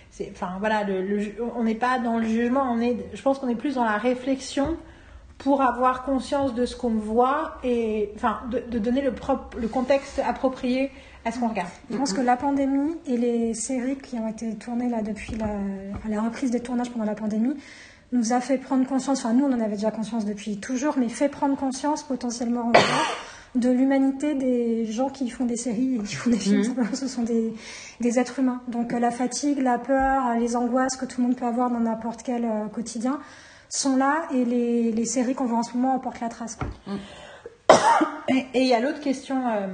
c'est, 0.10 0.32
enfin 0.32 0.54
voilà, 0.60 0.84
le, 0.84 1.02
le 1.02 1.20
ju- 1.20 1.36
on 1.56 1.64
n'est 1.64 1.76
pas 1.76 2.00
dans 2.00 2.18
le 2.18 2.26
jugement, 2.26 2.64
on 2.72 2.80
est, 2.80 2.98
je 3.14 3.22
pense 3.22 3.40
qu'on 3.40 3.50
est 3.50 3.56
plus 3.56 3.76
dans 3.76 3.84
la 3.84 3.98
réflexion 3.98 4.78
pour 5.38 5.62
avoir 5.62 6.04
conscience 6.04 6.54
de 6.54 6.66
ce 6.66 6.76
qu'on 6.76 6.96
voit 6.96 7.58
et 7.64 8.12
enfin 8.16 8.40
de, 8.50 8.60
de 8.60 8.80
donner 8.80 9.02
le, 9.02 9.14
propre, 9.14 9.58
le 9.58 9.68
contexte 9.68 10.20
approprié 10.26 10.92
à 11.26 11.32
ce 11.32 11.40
qu'on 11.40 11.50
regarde. 11.50 11.70
Je 11.90 11.98
pense 11.98 12.14
que 12.14 12.22
la 12.22 12.38
pandémie 12.38 12.96
et 13.06 13.18
les 13.18 13.54
séries 13.54 13.98
qui 13.98 14.18
ont 14.18 14.28
été 14.28 14.56
tournées 14.56 14.90
là 14.90 15.02
depuis 15.02 15.36
la, 15.36 15.48
la 16.10 16.22
reprise 16.22 16.52
des 16.52 16.60
tournages 16.62 16.92
pendant 16.92 17.06
la 17.06 17.16
pandémie 17.16 17.56
nous 18.12 18.32
a 18.32 18.40
fait 18.40 18.58
prendre 18.58 18.88
conscience, 18.88 19.20
enfin 19.26 19.34
nous 19.34 19.46
on 19.46 19.52
en 19.52 19.60
avait 19.60 19.76
déjà 19.76 19.92
conscience 19.92 20.26
depuis 20.26 20.58
toujours, 20.58 20.98
mais 20.98 21.10
fait 21.10 21.28
prendre 21.28 21.58
conscience 21.58 22.04
potentiellement 22.04 22.72
de 23.56 23.70
l'humanité 23.70 24.36
des 24.36 24.86
gens 24.86 25.10
qui 25.10 25.30
font 25.30 25.46
des 25.46 25.56
séries 25.56 25.96
et 25.96 26.00
qui 26.00 26.16
font 26.16 26.30
des 26.30 26.38
films. 26.38 26.64
Simplement, 26.64 26.94
Ce 26.94 27.08
sont 27.08 27.24
des, 27.24 27.54
des 28.02 28.20
êtres 28.20 28.40
humains. 28.40 28.62
Donc 28.68 28.92
la 28.92 29.12
fatigue, 29.12 29.60
la 29.60 29.80
peur, 29.80 30.36
les 30.40 30.56
angoisses 30.56 30.96
que 30.98 31.06
tout 31.06 31.22
le 31.22 31.28
monde 31.28 31.38
peut 31.38 31.46
avoir 31.46 31.72
dans 31.72 31.80
n'importe 31.80 32.22
quel 32.24 32.46
euh, 32.46 32.68
quotidien 32.68 33.20
sont 33.76 33.96
là 33.98 34.28
et 34.34 34.46
les, 34.46 34.92
les 34.92 35.06
séries 35.06 35.36
qu'on 35.36 35.46
voit 35.46 35.60
en 35.60 35.64
ce 35.64 35.76
moment 35.76 35.96
en 35.96 36.00
portent 36.00 36.22
la 36.22 36.30
trace. 36.30 36.56
quoi. 36.56 36.68
Et 38.30 38.46
et 38.54 38.62
il 38.62 38.68
y 38.68 38.74
a 38.74 38.80
l'autre 38.80 39.00
question, 39.02 39.48
euh, 39.48 39.68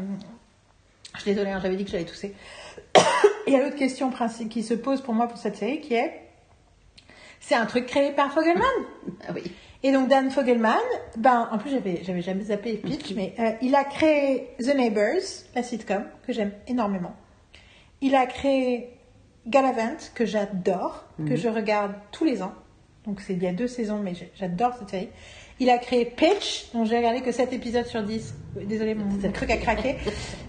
je 1.15 1.22
suis 1.22 1.32
désolée, 1.32 1.52
hein, 1.52 1.60
j'avais 1.61 1.76
dit 1.76 1.86
que 1.86 1.91
j'allais 1.91 2.06
tousser. 2.06 2.36
Il 3.48 3.53
y 3.53 3.56
a 3.56 3.64
l'autre 3.64 3.76
question 3.76 4.11
qui 4.49 4.64
se 4.64 4.73
pose 4.73 5.02
pour 5.02 5.14
moi 5.14 5.28
pour 5.28 5.38
cette 5.38 5.56
série 5.57 5.82
qui 5.82 5.95
est, 5.95 6.22
c'est 7.40 7.56
un 7.56 7.65
truc 7.65 7.88
créé 7.88 8.11
par 8.11 8.32
Fogelman. 8.32 8.64
Ah 9.28 9.32
oui. 9.34 9.52
Et 9.84 9.91
donc 9.91 10.10
Dan 10.10 10.30
Fogelman, 10.30 10.78
ben 11.18 11.49
en 11.52 11.57
plus 11.57 11.72
j'avais 11.72 12.03
j'avais 12.03 12.22
jamais 12.22 12.44
zappé 12.44 12.73
Pitch, 12.78 13.14
mais 13.15 13.34
euh, 13.40 13.52
il 13.61 13.73
a 13.73 13.84
créé 13.84 14.49
The 14.60 14.76
Neighbors, 14.76 15.45
la 15.56 15.64
sitcom 15.64 16.06
que 16.26 16.34
j'aime 16.34 16.52
énormément. 16.68 17.15
Il 18.02 18.15
a 18.15 18.26
créé 18.28 18.95
Galavant 19.48 19.98
que 20.14 20.23
j'adore, 20.23 21.06
que 21.28 21.36
je 21.36 21.49
regarde 21.49 21.94
tous 22.11 22.26
les 22.26 22.44
ans. 22.44 22.53
Donc 23.06 23.19
c'est 23.22 23.34
il 23.34 23.41
y 23.44 23.48
a 23.48 23.52
deux 23.53 23.68
saisons, 23.68 23.99
mais 23.99 24.14
j'adore 24.40 24.76
cette 24.78 24.90
série. 24.90 25.10
Il 25.60 25.69
a 25.69 25.78
créé 25.78 26.06
Pitch, 26.06 26.68
dont 26.73 26.86
j'ai 26.86 26.98
regardé 26.98 27.22
que 27.22 27.32
7 27.32 27.53
épisodes 27.53 27.86
sur 27.86 28.02
10. 28.02 28.34
Désolée, 28.65 28.95
mon 28.95 29.06
truc 29.32 29.52
a 29.52 29.57
craqué. 29.57 29.95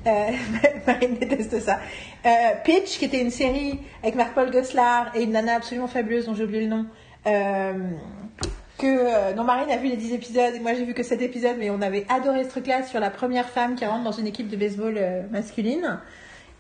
Euh, 0.07 0.27
Marine 0.87 1.15
déteste 1.19 1.61
ça. 1.61 1.81
Euh, 2.25 2.31
Pitch, 2.65 2.99
qui 2.99 3.05
était 3.05 3.21
une 3.21 3.31
série 3.31 3.79
avec 4.03 4.15
Marc-Paul 4.15 4.51
Gosselaar 4.51 5.15
et 5.15 5.23
une 5.23 5.33
nana 5.33 5.57
absolument 5.57 5.87
fabuleuse 5.87 6.27
dont 6.27 6.35
j'ai 6.35 6.45
oublié 6.45 6.63
le 6.63 6.69
nom. 6.69 6.87
Euh, 7.27 7.91
que 8.79 8.87
euh, 8.87 9.33
dont 9.35 9.45
Marine 9.45 9.71
a 9.71 9.77
vu 9.77 9.89
les 9.89 9.97
10 9.97 10.15
épisodes 10.15 10.55
et 10.55 10.59
moi 10.61 10.73
j'ai 10.75 10.85
vu 10.85 10.93
que 10.95 11.03
7 11.03 11.21
épisodes 11.23 11.57
mais 11.59 11.71
on 11.71 11.83
avait 11.83 12.05
adoré 12.09 12.43
ce 12.45 12.49
truc 12.49 12.67
là 12.67 12.83
sur 12.83 12.99
la 12.99 13.11
première 13.11 13.49
femme 13.49 13.75
qui 13.77 13.85
rentre 13.87 14.03
dans 14.03 14.11
une 14.13 14.27
équipe 14.27 14.49
de 14.49 14.57
baseball 14.57 14.95
euh, 14.99 15.23
masculine 15.31 16.01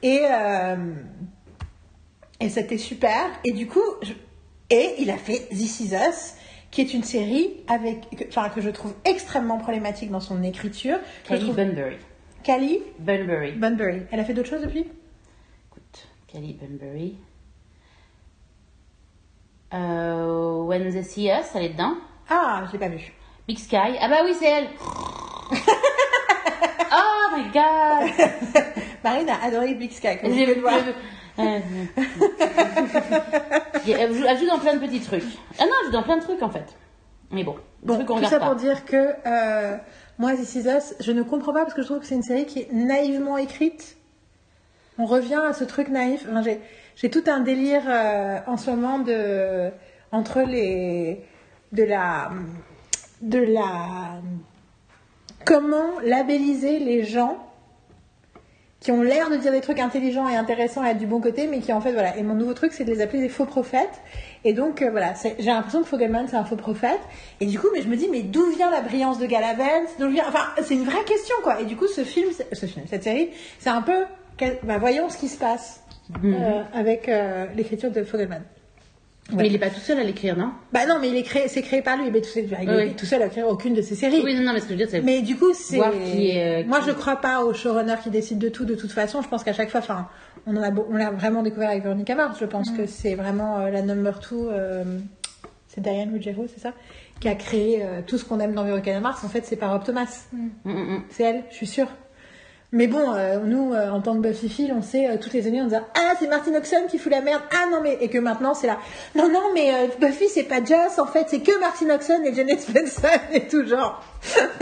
et 0.05 0.21
euh, 0.31 0.77
et 2.39 2.49
c'était 2.49 2.79
super 2.79 3.29
et 3.45 3.53
du 3.53 3.67
coup 3.67 3.81
je- 4.03 4.13
et 4.73 4.95
il 4.99 5.11
a 5.11 5.17
fait 5.19 5.49
This 5.51 5.81
Is 5.81 5.95
Us 5.95 6.35
qui 6.71 6.81
est 6.81 6.95
une 6.95 7.03
série 7.05 7.51
avec 7.69 8.09
que- 8.17 8.25
enfin 8.29 8.49
que 8.49 8.61
je 8.63 8.71
trouve 8.71 8.95
extrêmement 9.05 9.59
problématique 9.59 10.11
dans 10.11 10.21
son 10.21 10.43
écriture 10.43 10.99
je 11.25 11.29
Kelly 11.29 11.43
trouve- 11.43 11.57
Bunbury. 11.57 11.97
Callie 12.43 12.81
Bunbury. 12.99 13.53
Bunbury 13.53 14.03
elle 14.11 14.21
a 14.21 14.25
fait 14.25 14.33
d'autres 14.35 14.49
choses 14.49 14.63
depuis? 14.63 14.81
Écoute, 15.71 16.07
Kelly 16.27 16.55
Bunbury. 16.55 17.17
Euh, 19.75 20.63
When 20.65 20.91
They 20.91 21.03
See 21.05 21.29
Us, 21.29 21.47
elle 21.55 21.65
est 21.65 21.69
dedans. 21.71 21.95
ah 22.29 22.65
je 22.67 22.73
l'ai 22.73 22.79
pas 22.79 22.89
vu 22.89 23.13
Big 23.49 23.59
Sky. 23.59 23.77
Ah 24.01 24.09
bah 24.09 24.21
oui, 24.25 24.35
c'est 24.39 24.49
elle. 24.49 24.69
oh 26.93 27.37
my 27.37 27.45
god. 27.53 28.11
Marine 29.05 29.29
a 29.31 29.43
adoré 29.45 29.75
Big 29.75 29.91
Sky 29.91 30.19
comme 30.21 30.31
vous 30.31 30.39
J'ai 30.39 30.47
elle, 33.87 34.13
joue, 34.15 34.25
elle 34.27 34.39
joue 34.39 34.47
dans 34.47 34.59
plein 34.59 34.75
de 34.75 34.81
petits 34.81 35.01
trucs. 35.01 35.25
Ah 35.59 35.65
non, 35.65 35.71
elle 35.81 35.87
joue 35.87 35.93
dans 35.93 36.03
plein 36.03 36.17
de 36.19 36.23
trucs 36.23 36.43
en 36.43 36.51
fait. 36.51 36.67
Mais 37.31 37.45
bon, 37.45 37.57
Bon, 37.83 37.95
trucs 37.95 38.07
qu'on 38.07 38.17
tout 38.21 38.27
ça 38.27 38.39
pas. 38.39 38.47
pour 38.47 38.57
dire 38.57 38.85
que 38.85 39.15
euh, 39.27 39.77
moi, 40.19 40.35
This 40.35 40.55
Is 40.57 40.69
Us, 40.69 40.95
je 41.01 41.13
ne 41.13 41.23
comprends 41.23 41.53
pas 41.53 41.63
parce 41.63 41.75
que 41.75 41.81
je 41.83 41.87
trouve 41.87 42.01
que 42.01 42.07
c'est 42.07 42.15
une 42.15 42.23
série 42.23 42.45
qui 42.47 42.61
est 42.61 42.73
naïvement 42.73 43.39
écrite. 43.39 43.97
On 44.99 45.07
revient 45.07 45.41
à 45.49 45.53
ce 45.55 45.65
truc 45.65 45.89
naïf. 45.89 46.27
Enfin, 46.31 46.43
j'ai- 46.43 46.61
j'ai 46.97 47.09
tout 47.11 47.25
un 47.27 47.41
délire 47.41 47.83
euh, 47.89 48.39
en 48.47 48.57
ce 48.59 48.71
moment 48.71 48.99
de 48.99 49.71
entre 50.13 50.43
les 50.43 51.25
de 51.73 51.83
la 51.85 52.31
de 53.23 53.39
la 53.39 54.21
comment 55.47 55.99
labelliser 56.05 56.79
les 56.79 57.03
gens 57.05 57.39
qui 58.83 58.91
ont 58.91 59.01
l'air 59.01 59.31
de 59.31 59.37
dire 59.37 59.53
des 59.53 59.61
trucs 59.61 59.79
intelligents 59.79 60.29
et 60.29 60.35
intéressants 60.35 60.85
et 60.85 60.89
être 60.89 60.99
du 60.99 61.07
bon 61.07 61.21
côté, 61.21 61.47
mais 61.47 61.61
qui 61.61 61.73
en 61.73 61.81
fait, 61.81 61.93
voilà. 61.93 62.17
Et 62.17 62.25
mon 62.25 62.35
nouveau 62.35 62.53
truc, 62.53 62.73
c'est 62.73 62.85
de 62.85 62.91
les 62.91 63.01
appeler 63.01 63.21
des 63.21 63.29
faux 63.29 63.45
prophètes. 63.45 64.01
Et 64.45 64.55
donc, 64.55 64.83
euh, 64.83 64.91
voilà, 64.91 65.15
j'ai 65.39 65.47
l'impression 65.47 65.83
que 65.83 65.87
Fogelman, 65.87 66.27
c'est 66.27 66.37
un 66.37 66.45
faux 66.45 66.57
prophète. 66.57 66.99
Et 67.39 67.47
du 67.47 67.61
coup, 67.61 67.69
mais 67.73 67.81
je 67.81 67.89
me 67.89 67.95
dis, 67.95 68.09
mais 68.11 68.23
d'où 68.23 68.45
vient 68.51 68.73
la 68.73 68.81
brillance 68.81 69.21
de 69.21 69.27
Galavens? 69.27 69.87
D'où 70.01 70.11
vient... 70.11 70.25
Enfin, 70.27 70.47
c'est 70.63 70.75
une 70.75 70.85
vraie 70.85 71.05
question, 71.05 71.37
quoi. 71.45 71.61
Et 71.61 71.65
du 71.65 71.77
coup, 71.77 71.87
ce 71.87 72.03
film, 72.03 72.29
ce 72.53 72.67
film, 72.67 72.85
cette 72.89 73.05
série, 73.05 73.31
c'est 73.61 73.71
un 73.71 73.83
peu, 73.83 74.05
bah, 74.65 74.79
voyons 74.79 75.09
ce 75.09 75.17
qui 75.17 75.29
se 75.29 75.39
passe 75.39 75.85
euh, 76.25 76.63
avec 76.75 77.09
euh, 77.09 77.47
l'écriture 77.55 77.93
de 77.93 78.03
Fogelman. 78.03 78.43
Mais 79.35 79.47
il 79.47 79.55
est 79.55 79.59
pas 79.59 79.71
tout 79.71 79.81
seul 79.81 79.99
à 79.99 80.03
l'écrire, 80.05 80.37
non? 80.37 80.51
Bah 80.73 80.85
non, 80.87 80.97
mais 81.01 81.09
il 81.09 81.17
est 81.17 81.23
créé, 81.23 81.47
c'est 81.49 81.63
créé 81.63 81.81
par 81.81 81.97
lui. 81.97 82.11
Mais 82.11 82.21
tout 82.21 82.29
seul, 82.29 82.45
il 82.61 82.69
est 82.69 82.77
Oui. 82.89 82.95
tout 82.97 83.07
seul 83.07 83.23
à 83.23 83.27
écrire 83.27 83.47
aucune 83.49 83.73
de 83.73 83.81
ses 83.81 83.95
séries. 83.95 84.21
Oui, 84.23 84.35
non, 84.35 84.43
non, 84.43 84.53
mais 84.53 84.59
ce 84.61 84.65
que 84.65 84.71
je 84.71 84.75
veux 84.75 84.85
dire, 84.85 84.89
c'est. 84.91 85.01
Mais 85.01 85.23
du 85.23 85.37
coup, 85.37 85.55
c'est. 85.55 85.79
Est, 85.79 86.63
euh, 86.63 86.67
Moi, 86.67 86.81
qui- 86.81 86.87
je 86.89 86.91
crois 86.93 87.17
pas 87.17 87.43
au 87.45 87.55
showrunner 87.55 87.95
qui 88.03 88.11
décide 88.11 88.39
de 88.39 88.49
tout 88.49 88.65
de 88.65 88.75
toute 88.75 88.91
façon. 88.93 89.23
Je 89.23 89.29
pense 89.29 89.45
qu'à 89.45 89.53
chaque 89.53 89.71
fois, 89.71 89.81
enfin, 89.81 90.09
on 90.47 90.57
en 90.57 90.63
a, 90.63 90.71
beau- 90.71 90.87
on 90.91 90.97
l'a 90.97 91.11
vraiment 91.11 91.43
découvert 91.43 91.71
avec 91.71 91.85
Veronica 91.85 92.15
Mars. 92.15 92.37
Je 92.41 92.47
pense 92.47 92.71
que 92.73 92.85
c'est 92.87 93.15
vraiment 93.15 93.61
euh, 93.61 93.71
la 93.71 93.83
number 93.83 94.19
two. 94.21 94.51
euh, 94.51 94.85
c'est 95.69 95.81
Diane 95.81 96.13
Ruggiero, 96.13 96.47
c'est 96.53 96.61
ça, 96.61 96.73
qui 97.21 97.29
a 97.29 97.35
créé 97.35 97.83
tout 98.07 98.19
ce 98.19 98.25
qu'on 98.27 98.41
aime 98.41 98.53
dans 98.53 98.65
Veronica 98.65 98.99
Mars. 99.01 99.25
En 99.25 99.29
fait, 99.29 99.47
c'est 99.47 99.57
par 99.57 99.71
Rob 99.73 99.85
Thomas. 99.85 100.27
Mm, 100.33 100.49
mm, 100.65 100.73
mm. 100.73 101.03
C'est 101.09 101.23
elle, 101.23 101.45
je 101.51 101.55
suis 101.55 101.67
sûre. 101.67 101.87
Mais 102.75 102.87
bon, 102.87 103.13
euh, 103.13 103.39
nous, 103.45 103.75
euh, 103.75 103.91
en 103.91 104.01
tant 104.01 104.15
que 104.17 104.27
Buffy 104.27 104.49
Phil, 104.49 104.73
on 104.75 104.81
sait 104.81 105.07
euh, 105.07 105.19
toutes 105.21 105.35
les 105.35 105.47
années 105.47 105.61
en 105.61 105.67
disant 105.67 105.87
Ah, 105.95 106.15
c'est 106.19 106.27
Martin 106.27 106.55
Oxon 106.55 106.87
qui 106.89 106.97
fout 106.97 107.13
la 107.13 107.21
merde. 107.21 107.43
Ah 107.53 107.67
non, 107.71 107.83
mais. 107.83 107.99
Et 108.01 108.09
que 108.09 108.17
maintenant, 108.17 108.55
c'est 108.55 108.67
là. 108.67 108.79
Non, 109.15 109.29
non, 109.29 109.43
mais 109.53 109.91
Buffy, 110.01 110.27
c'est 110.31 110.45
pas 110.45 110.65
Joss, 110.65 110.99
en 110.99 111.05
fait, 111.05 111.27
c'est 111.29 111.41
que 111.41 111.61
Martin 111.61 111.91
Oxon 111.91 112.23
et 112.25 112.35
Janet 112.35 112.61
Spencer 112.61 113.21
et 113.35 113.47
tout 113.47 113.67
genre. 113.67 114.03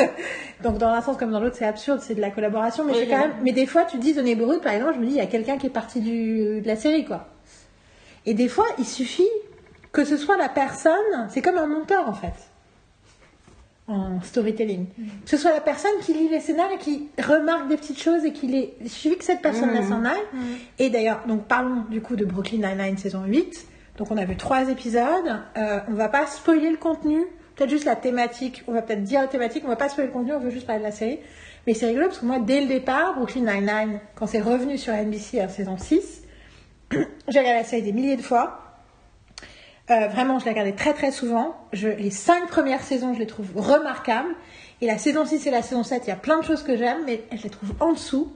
Donc, 0.64 0.78
dans 0.78 0.88
un 0.88 1.00
sens 1.00 1.16
comme 1.16 1.30
dans 1.30 1.38
l'autre, 1.38 1.54
c'est 1.56 1.64
absurde, 1.64 2.00
c'est 2.02 2.16
de 2.16 2.20
la 2.20 2.30
collaboration. 2.30 2.84
Mais, 2.84 2.92
Oui, 2.92 2.98
c'est 3.02 3.06
quand 3.06 3.20
même... 3.20 3.34
mais 3.42 3.52
des 3.52 3.66
fois, 3.66 3.84
tu 3.84 3.96
dis 3.98 4.12
The 4.12 4.24
Neighborhood, 4.24 4.60
par 4.60 4.72
exemple, 4.72 4.94
je 4.96 5.00
me 5.00 5.06
dis 5.06 5.12
Il 5.12 5.18
y 5.18 5.20
a 5.20 5.26
quelqu'un 5.26 5.56
qui 5.56 5.68
est 5.68 5.70
parti 5.70 6.00
du... 6.00 6.60
de 6.60 6.66
la 6.66 6.76
série, 6.76 7.04
quoi. 7.04 7.28
Et 8.26 8.34
des 8.34 8.48
fois, 8.48 8.66
il 8.78 8.86
suffit 8.86 9.30
que 9.92 10.04
ce 10.04 10.16
soit 10.16 10.36
la 10.36 10.48
personne. 10.48 11.28
C'est 11.28 11.42
comme 11.42 11.58
un 11.58 11.68
monteur, 11.68 12.08
en 12.08 12.14
fait 12.14 12.49
en 13.90 14.20
storytelling. 14.22 14.86
Que 15.24 15.30
ce 15.30 15.36
soit 15.36 15.52
la 15.52 15.60
personne 15.60 15.90
qui 16.02 16.14
lit 16.14 16.28
les 16.28 16.40
scénarios 16.40 16.76
et 16.76 16.78
qui 16.78 17.08
remarque 17.18 17.68
des 17.68 17.76
petites 17.76 18.00
choses 18.00 18.24
et 18.24 18.32
qui 18.32 18.46
les... 18.46 18.74
Il 18.80 18.88
suffit 18.88 19.16
que 19.16 19.24
cette 19.24 19.42
personne-là 19.42 19.82
s'en 19.82 20.04
aille. 20.04 20.22
Et 20.78 20.90
d'ailleurs, 20.90 21.22
donc 21.26 21.46
parlons 21.46 21.84
du 21.90 22.00
coup 22.00 22.16
de 22.16 22.24
Brooklyn 22.24 22.58
Nine-Nine 22.58 22.98
saison 22.98 23.24
8. 23.24 23.66
Donc 23.98 24.10
on 24.10 24.16
a 24.16 24.24
vu 24.24 24.36
trois 24.36 24.68
épisodes. 24.68 25.40
Euh, 25.56 25.80
on 25.88 25.94
va 25.94 26.08
pas 26.08 26.26
spoiler 26.26 26.70
le 26.70 26.76
contenu. 26.76 27.24
Peut-être 27.56 27.70
juste 27.70 27.84
la 27.84 27.96
thématique. 27.96 28.62
On 28.68 28.72
va 28.72 28.82
peut-être 28.82 29.02
dire 29.02 29.20
la 29.20 29.26
thématique. 29.26 29.64
On 29.66 29.68
va 29.68 29.76
pas 29.76 29.88
spoiler 29.88 30.06
le 30.06 30.12
contenu. 30.12 30.32
On 30.34 30.38
veut 30.38 30.50
juste 30.50 30.66
parler 30.66 30.80
de 30.80 30.86
la 30.86 30.92
série. 30.92 31.18
Mais 31.66 31.74
c'est 31.74 31.86
rigolo 31.86 32.06
parce 32.06 32.18
que 32.18 32.26
moi, 32.26 32.38
dès 32.38 32.60
le 32.60 32.68
départ, 32.68 33.16
Brooklyn 33.16 33.42
Nine-Nine, 33.42 34.00
quand 34.14 34.26
c'est 34.26 34.40
revenu 34.40 34.78
sur 34.78 34.94
NBC 34.94 35.42
en 35.42 35.48
saison 35.48 35.76
6, 35.76 36.22
j'ai 36.92 37.38
regardé 37.38 37.58
la 37.58 37.64
série 37.64 37.82
des 37.82 37.92
milliers 37.92 38.16
de 38.16 38.22
fois. 38.22 38.69
Euh, 39.90 40.06
vraiment, 40.08 40.38
je 40.38 40.44
l'ai 40.44 40.50
regardé 40.52 40.74
très 40.74 40.92
très 40.94 41.10
souvent. 41.10 41.56
Je, 41.72 41.88
les 41.88 42.10
cinq 42.10 42.48
premières 42.48 42.82
saisons, 42.82 43.12
je 43.14 43.18
les 43.18 43.26
trouve 43.26 43.48
remarquables. 43.56 44.34
Et 44.80 44.86
la 44.86 44.98
saison 44.98 45.26
6 45.26 45.46
et 45.46 45.50
la 45.50 45.62
saison 45.62 45.82
7, 45.82 46.04
il 46.06 46.08
y 46.08 46.12
a 46.12 46.16
plein 46.16 46.38
de 46.38 46.44
choses 46.44 46.62
que 46.62 46.76
j'aime, 46.76 46.98
mais 47.04 47.22
je 47.32 47.42
les 47.42 47.50
trouve 47.50 47.72
en 47.80 47.92
dessous. 47.92 48.32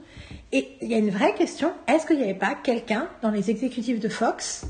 Et 0.51 0.69
il 0.81 0.91
y 0.91 0.93
a 0.93 0.97
une 0.97 1.09
vraie 1.09 1.33
question, 1.33 1.71
est-ce 1.87 2.05
qu'il 2.05 2.17
n'y 2.17 2.23
avait 2.23 2.33
pas 2.33 2.55
quelqu'un 2.61 3.07
dans 3.21 3.31
les 3.31 3.49
exécutifs 3.49 3.99
de 3.99 4.09
Fox 4.09 4.65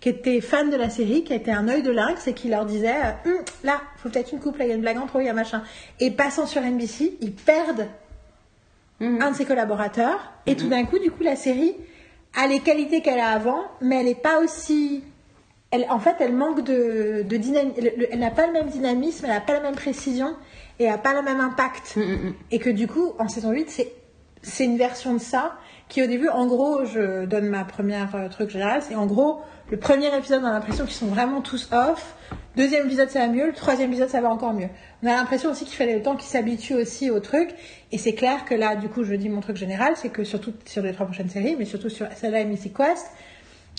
qui 0.00 0.10
était 0.10 0.40
fan 0.40 0.70
de 0.70 0.76
la 0.76 0.90
série, 0.90 1.24
qui 1.24 1.32
était 1.32 1.50
un 1.50 1.68
œil 1.68 1.82
de 1.82 1.90
lynx 1.90 2.28
et 2.28 2.32
qui 2.32 2.48
leur 2.48 2.66
disait 2.66 2.94
euh, 2.94 3.30
Hum, 3.30 3.44
là, 3.64 3.80
faut 3.96 4.08
peut-être 4.08 4.32
une 4.32 4.40
couple, 4.40 4.60
là, 4.60 4.64
il 4.66 4.68
y 4.68 4.72
a 4.72 4.74
une 4.76 4.80
blague 4.80 4.98
entre 4.98 5.18
eux, 5.18 5.22
il 5.22 5.26
y 5.26 5.30
a 5.30 5.32
machin. 5.32 5.62
Et 6.00 6.10
passant 6.10 6.46
sur 6.46 6.62
NBC, 6.62 7.16
ils 7.20 7.32
perdent 7.32 7.88
Mhm. 9.00 9.22
un 9.22 9.30
de 9.30 9.36
ses 9.36 9.44
collaborateurs. 9.44 10.32
Et 10.46 10.56
tout 10.56 10.68
d'un 10.68 10.84
coup, 10.84 10.98
du 10.98 11.10
coup, 11.10 11.22
la 11.22 11.36
série 11.36 11.74
a 12.36 12.46
les 12.46 12.60
qualités 12.60 13.00
qu'elle 13.00 13.20
a 13.20 13.30
avant, 13.30 13.62
mais 13.80 14.00
elle 14.00 14.06
n'est 14.06 14.14
pas 14.14 14.40
aussi. 14.40 15.02
Elle, 15.70 15.86
en 15.90 15.98
fait, 15.98 16.16
elle 16.20 16.34
manque 16.34 16.64
de, 16.64 17.24
de 17.28 17.36
dynamisme. 17.36 17.74
Elle, 17.78 18.08
elle 18.10 18.18
n'a 18.18 18.30
pas 18.30 18.46
le 18.46 18.52
même 18.52 18.68
dynamisme, 18.68 19.26
elle 19.26 19.32
n'a 19.32 19.40
pas 19.40 19.52
la 19.52 19.60
même 19.60 19.74
précision 19.74 20.34
et 20.78 20.84
elle 20.84 20.90
n'a 20.90 20.98
pas 20.98 21.14
le 21.14 21.22
même 21.22 21.40
impact. 21.40 21.96
Mm, 21.96 22.00
mm, 22.00 22.28
mm. 22.28 22.34
Et 22.50 22.58
que 22.58 22.70
du 22.70 22.86
coup, 22.86 23.12
en 23.18 23.28
saison 23.28 23.50
8, 23.50 23.70
c'est, 23.70 23.92
c'est 24.42 24.64
une 24.64 24.78
version 24.78 25.14
de 25.14 25.18
ça 25.18 25.58
qui, 25.88 26.02
au 26.02 26.06
début, 26.06 26.28
en 26.28 26.46
gros, 26.46 26.84
je 26.84 27.24
donne 27.24 27.48
ma 27.48 27.64
première 27.64 28.14
euh, 28.14 28.28
truc 28.28 28.50
général, 28.50 28.82
c'est 28.82 28.94
en 28.94 29.06
gros, 29.06 29.40
le 29.70 29.76
premier 29.76 30.14
épisode, 30.16 30.42
on 30.42 30.46
a 30.46 30.52
l'impression 30.52 30.84
qu'ils 30.84 30.94
sont 30.94 31.06
vraiment 31.06 31.42
tous 31.42 31.68
off. 31.72 32.14
Deuxième 32.56 32.86
épisode, 32.86 33.10
ça 33.10 33.20
va 33.20 33.28
mieux. 33.28 33.46
Le 33.46 33.52
troisième 33.52 33.90
épisode, 33.90 34.08
ça 34.08 34.22
va 34.22 34.30
encore 34.30 34.54
mieux. 34.54 34.68
On 35.02 35.06
a 35.06 35.12
l'impression 35.12 35.50
aussi 35.50 35.66
qu'il 35.66 35.76
fallait 35.76 35.96
le 35.96 36.02
temps 36.02 36.16
qu'ils 36.16 36.30
s'habituent 36.30 36.74
aussi 36.74 37.10
au 37.10 37.20
truc. 37.20 37.50
Et 37.92 37.98
c'est 37.98 38.14
clair 38.14 38.46
que 38.46 38.54
là, 38.54 38.76
du 38.76 38.88
coup, 38.88 39.04
je 39.04 39.14
dis 39.14 39.28
mon 39.28 39.40
truc 39.40 39.56
général, 39.56 39.92
c'est 39.96 40.08
que 40.08 40.24
surtout 40.24 40.54
sur 40.64 40.82
les 40.82 40.92
trois 40.92 41.04
prochaines 41.04 41.28
séries, 41.28 41.54
mais 41.58 41.66
surtout 41.66 41.90
sur 41.90 42.06
celle-là 42.16 42.40
et 42.40 42.44
Mythic 42.46 42.74
Quest, 42.74 43.10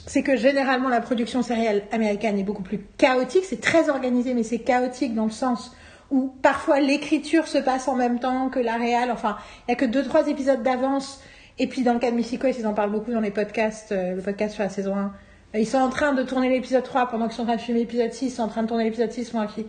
c'est 0.09 0.23
que 0.23 0.35
généralement 0.35 0.89
la 0.89 1.01
production 1.01 1.43
sérielle 1.43 1.83
américaine 1.91 2.39
est 2.39 2.43
beaucoup 2.43 2.63
plus 2.63 2.79
chaotique. 2.97 3.43
C'est 3.45 3.61
très 3.61 3.91
organisé, 3.91 4.33
mais 4.33 4.41
c'est 4.41 4.57
chaotique 4.57 5.13
dans 5.13 5.25
le 5.25 5.29
sens 5.29 5.71
où 6.09 6.33
parfois 6.41 6.79
l'écriture 6.79 7.47
se 7.47 7.59
passe 7.59 7.87
en 7.87 7.93
même 7.93 8.19
temps 8.19 8.49
que 8.49 8.57
la 8.57 8.77
réal. 8.77 9.11
Enfin, 9.11 9.37
il 9.59 9.71
n'y 9.71 9.73
a 9.73 9.75
que 9.75 9.85
deux, 9.85 10.03
trois 10.03 10.27
épisodes 10.27 10.63
d'avance. 10.63 11.21
Et 11.59 11.67
puis 11.67 11.83
dans 11.83 11.93
le 11.93 11.99
cas 11.99 12.09
de 12.09 12.15
Mythic 12.15 12.41
Quest, 12.41 12.57
ils 12.59 12.65
en 12.65 12.73
parlent 12.73 12.89
beaucoup 12.89 13.11
dans 13.11 13.19
les 13.19 13.29
podcasts, 13.29 13.91
euh, 13.91 14.15
le 14.15 14.21
podcast 14.23 14.55
sur 14.55 14.63
la 14.63 14.69
saison 14.69 14.95
1. 14.95 15.13
Euh, 15.53 15.59
Ils 15.59 15.67
sont 15.67 15.77
en 15.77 15.89
train 15.89 16.13
de 16.13 16.23
tourner 16.23 16.49
l'épisode 16.49 16.83
3 16.83 17.09
pendant 17.09 17.27
qu'ils 17.27 17.35
sont 17.35 17.43
en 17.43 17.45
train 17.45 17.57
de 17.57 17.61
filmer 17.61 17.81
l'épisode 17.81 18.11
6, 18.11 18.25
ils 18.25 18.31
sont 18.31 18.41
en 18.41 18.47
train 18.47 18.63
de 18.63 18.67
tourner 18.67 18.85
l'épisode 18.85 19.11
6 19.11 19.29
pendant 19.29 19.45
qu'ils, 19.45 19.65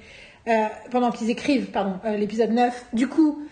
euh, 0.49 0.65
pendant 0.91 1.11
qu'ils 1.11 1.29
écrivent 1.29 1.71
pardon, 1.71 1.97
l'épisode 2.17 2.53
9. 2.53 2.87
Du 2.95 3.09
coup, 3.09 3.43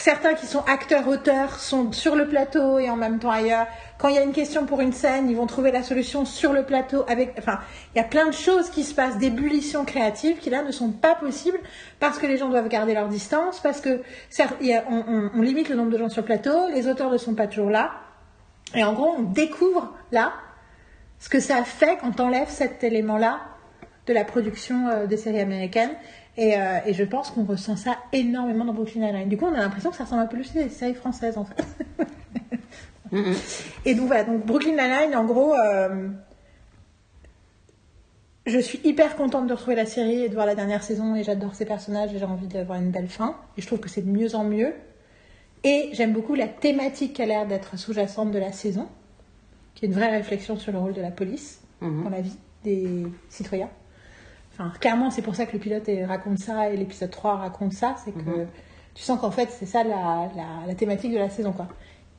certains 0.00 0.34
qui 0.34 0.46
sont 0.46 0.62
acteurs-auteurs 0.66 1.58
sont 1.58 1.92
sur 1.92 2.14
le 2.14 2.28
plateau 2.28 2.78
et 2.78 2.90
en 2.90 2.96
même 2.96 3.18
temps 3.18 3.30
ailleurs. 3.30 3.66
Quand 3.98 4.08
il 4.08 4.14
y 4.14 4.18
a 4.18 4.22
une 4.22 4.32
question 4.32 4.66
pour 4.66 4.80
une 4.80 4.92
scène, 4.92 5.28
ils 5.30 5.36
vont 5.36 5.46
trouver 5.46 5.72
la 5.72 5.82
solution 5.82 6.24
sur 6.24 6.52
le 6.52 6.64
plateau. 6.64 7.04
Enfin, 7.38 7.60
il 7.94 7.98
y 7.98 8.00
a 8.00 8.04
plein 8.04 8.26
de 8.26 8.32
choses 8.32 8.70
qui 8.70 8.84
se 8.84 8.94
passent, 8.94 9.18
d'ébullitions 9.18 9.84
créatives 9.84 10.38
qui 10.38 10.50
là 10.50 10.62
ne 10.62 10.70
sont 10.70 10.90
pas 10.90 11.14
possibles 11.14 11.58
parce 12.00 12.18
que 12.18 12.26
les 12.26 12.36
gens 12.36 12.48
doivent 12.48 12.68
garder 12.68 12.94
leur 12.94 13.08
distance, 13.08 13.60
parce 13.60 13.80
que 13.80 14.02
on 14.88 15.42
limite 15.42 15.68
le 15.68 15.76
nombre 15.76 15.90
de 15.90 15.98
gens 15.98 16.08
sur 16.08 16.22
le 16.22 16.26
plateau, 16.26 16.68
les 16.74 16.86
auteurs 16.88 17.10
ne 17.10 17.18
sont 17.18 17.34
pas 17.34 17.46
toujours 17.46 17.70
là. 17.70 17.92
Et 18.74 18.84
en 18.84 18.92
gros, 18.92 19.14
on 19.16 19.22
découvre 19.22 19.94
là 20.12 20.32
ce 21.18 21.28
que 21.28 21.40
ça 21.40 21.64
fait 21.64 21.98
quand 22.00 22.20
on 22.20 22.24
enlève 22.26 22.48
cet 22.48 22.84
élément-là 22.84 23.40
de 24.08 24.14
la 24.14 24.24
production 24.24 24.88
euh, 24.88 25.06
des 25.06 25.16
séries 25.16 25.40
américaines. 25.40 25.90
Et, 26.38 26.56
euh, 26.56 26.78
et 26.86 26.94
je 26.94 27.02
pense 27.02 27.30
qu'on 27.32 27.44
ressent 27.44 27.76
ça 27.76 27.98
énormément 28.12 28.64
dans 28.64 28.72
Brooklyn 28.72 29.00
Nine-Nine. 29.00 29.28
Du 29.28 29.36
coup, 29.36 29.44
on 29.44 29.52
a 29.54 29.58
l'impression 29.58 29.90
que 29.90 29.96
ça 29.96 30.04
ressemble 30.04 30.22
un 30.22 30.26
peu 30.26 30.36
plus 30.36 30.56
à 30.56 30.62
des 30.62 30.68
séries 30.70 30.94
françaises, 30.94 31.36
en 31.36 31.44
fait. 31.44 31.62
Mm. 33.10 33.32
Et 33.86 33.94
donc 33.94 34.08
voilà, 34.08 34.24
donc 34.24 34.44
Brooklyn 34.44 34.72
Nine-Nine, 34.72 35.16
en 35.16 35.24
gros, 35.24 35.54
euh, 35.54 36.08
je 38.44 38.58
suis 38.58 38.78
hyper 38.84 39.16
contente 39.16 39.46
de 39.46 39.54
retrouver 39.54 39.76
la 39.76 39.86
série 39.86 40.24
et 40.24 40.28
de 40.28 40.34
voir 40.34 40.44
la 40.44 40.54
dernière 40.54 40.82
saison 40.82 41.16
et 41.16 41.24
j'adore 41.24 41.54
ces 41.54 41.64
personnages 41.64 42.14
et 42.14 42.18
j'ai 42.18 42.26
envie 42.26 42.48
d'avoir 42.48 42.78
une 42.78 42.90
belle 42.90 43.08
fin. 43.08 43.34
Et 43.56 43.62
je 43.62 43.66
trouve 43.66 43.80
que 43.80 43.88
c'est 43.88 44.02
de 44.02 44.10
mieux 44.10 44.34
en 44.34 44.44
mieux. 44.44 44.74
Et 45.64 45.88
j'aime 45.94 46.12
beaucoup 46.12 46.34
la 46.34 46.48
thématique 46.48 47.14
qui 47.14 47.22
a 47.22 47.26
l'air 47.26 47.46
d'être 47.46 47.78
sous-jacente 47.78 48.30
de 48.30 48.38
la 48.38 48.52
saison, 48.52 48.88
qui 49.74 49.86
est 49.86 49.88
une 49.88 49.94
vraie 49.94 50.10
réflexion 50.10 50.58
sur 50.58 50.70
le 50.72 50.78
rôle 50.78 50.92
de 50.92 51.00
la 51.00 51.10
police 51.10 51.62
Mhm. 51.80 52.04
dans 52.04 52.10
la 52.10 52.20
vie 52.20 52.36
des 52.64 53.06
citoyens. 53.30 53.70
Enfin, 54.58 54.72
clairement, 54.80 55.10
c'est 55.10 55.22
pour 55.22 55.34
ça 55.36 55.46
que 55.46 55.52
le 55.52 55.58
pilote 55.58 55.88
raconte 56.06 56.38
ça 56.38 56.70
et 56.70 56.76
l'épisode 56.76 57.10
3 57.10 57.36
raconte 57.36 57.72
ça. 57.72 57.94
C'est 58.04 58.12
que 58.12 58.18
Mhm. 58.40 58.46
tu 58.94 59.02
sens 59.02 59.20
qu'en 59.20 59.30
fait, 59.30 59.48
c'est 59.50 59.66
ça 59.66 59.84
la, 59.84 60.28
la- 60.36 60.66
la 60.66 60.74
thématique 60.74 61.12
de 61.12 61.18
la 61.18 61.30
saison. 61.30 61.52
Quoi. 61.52 61.68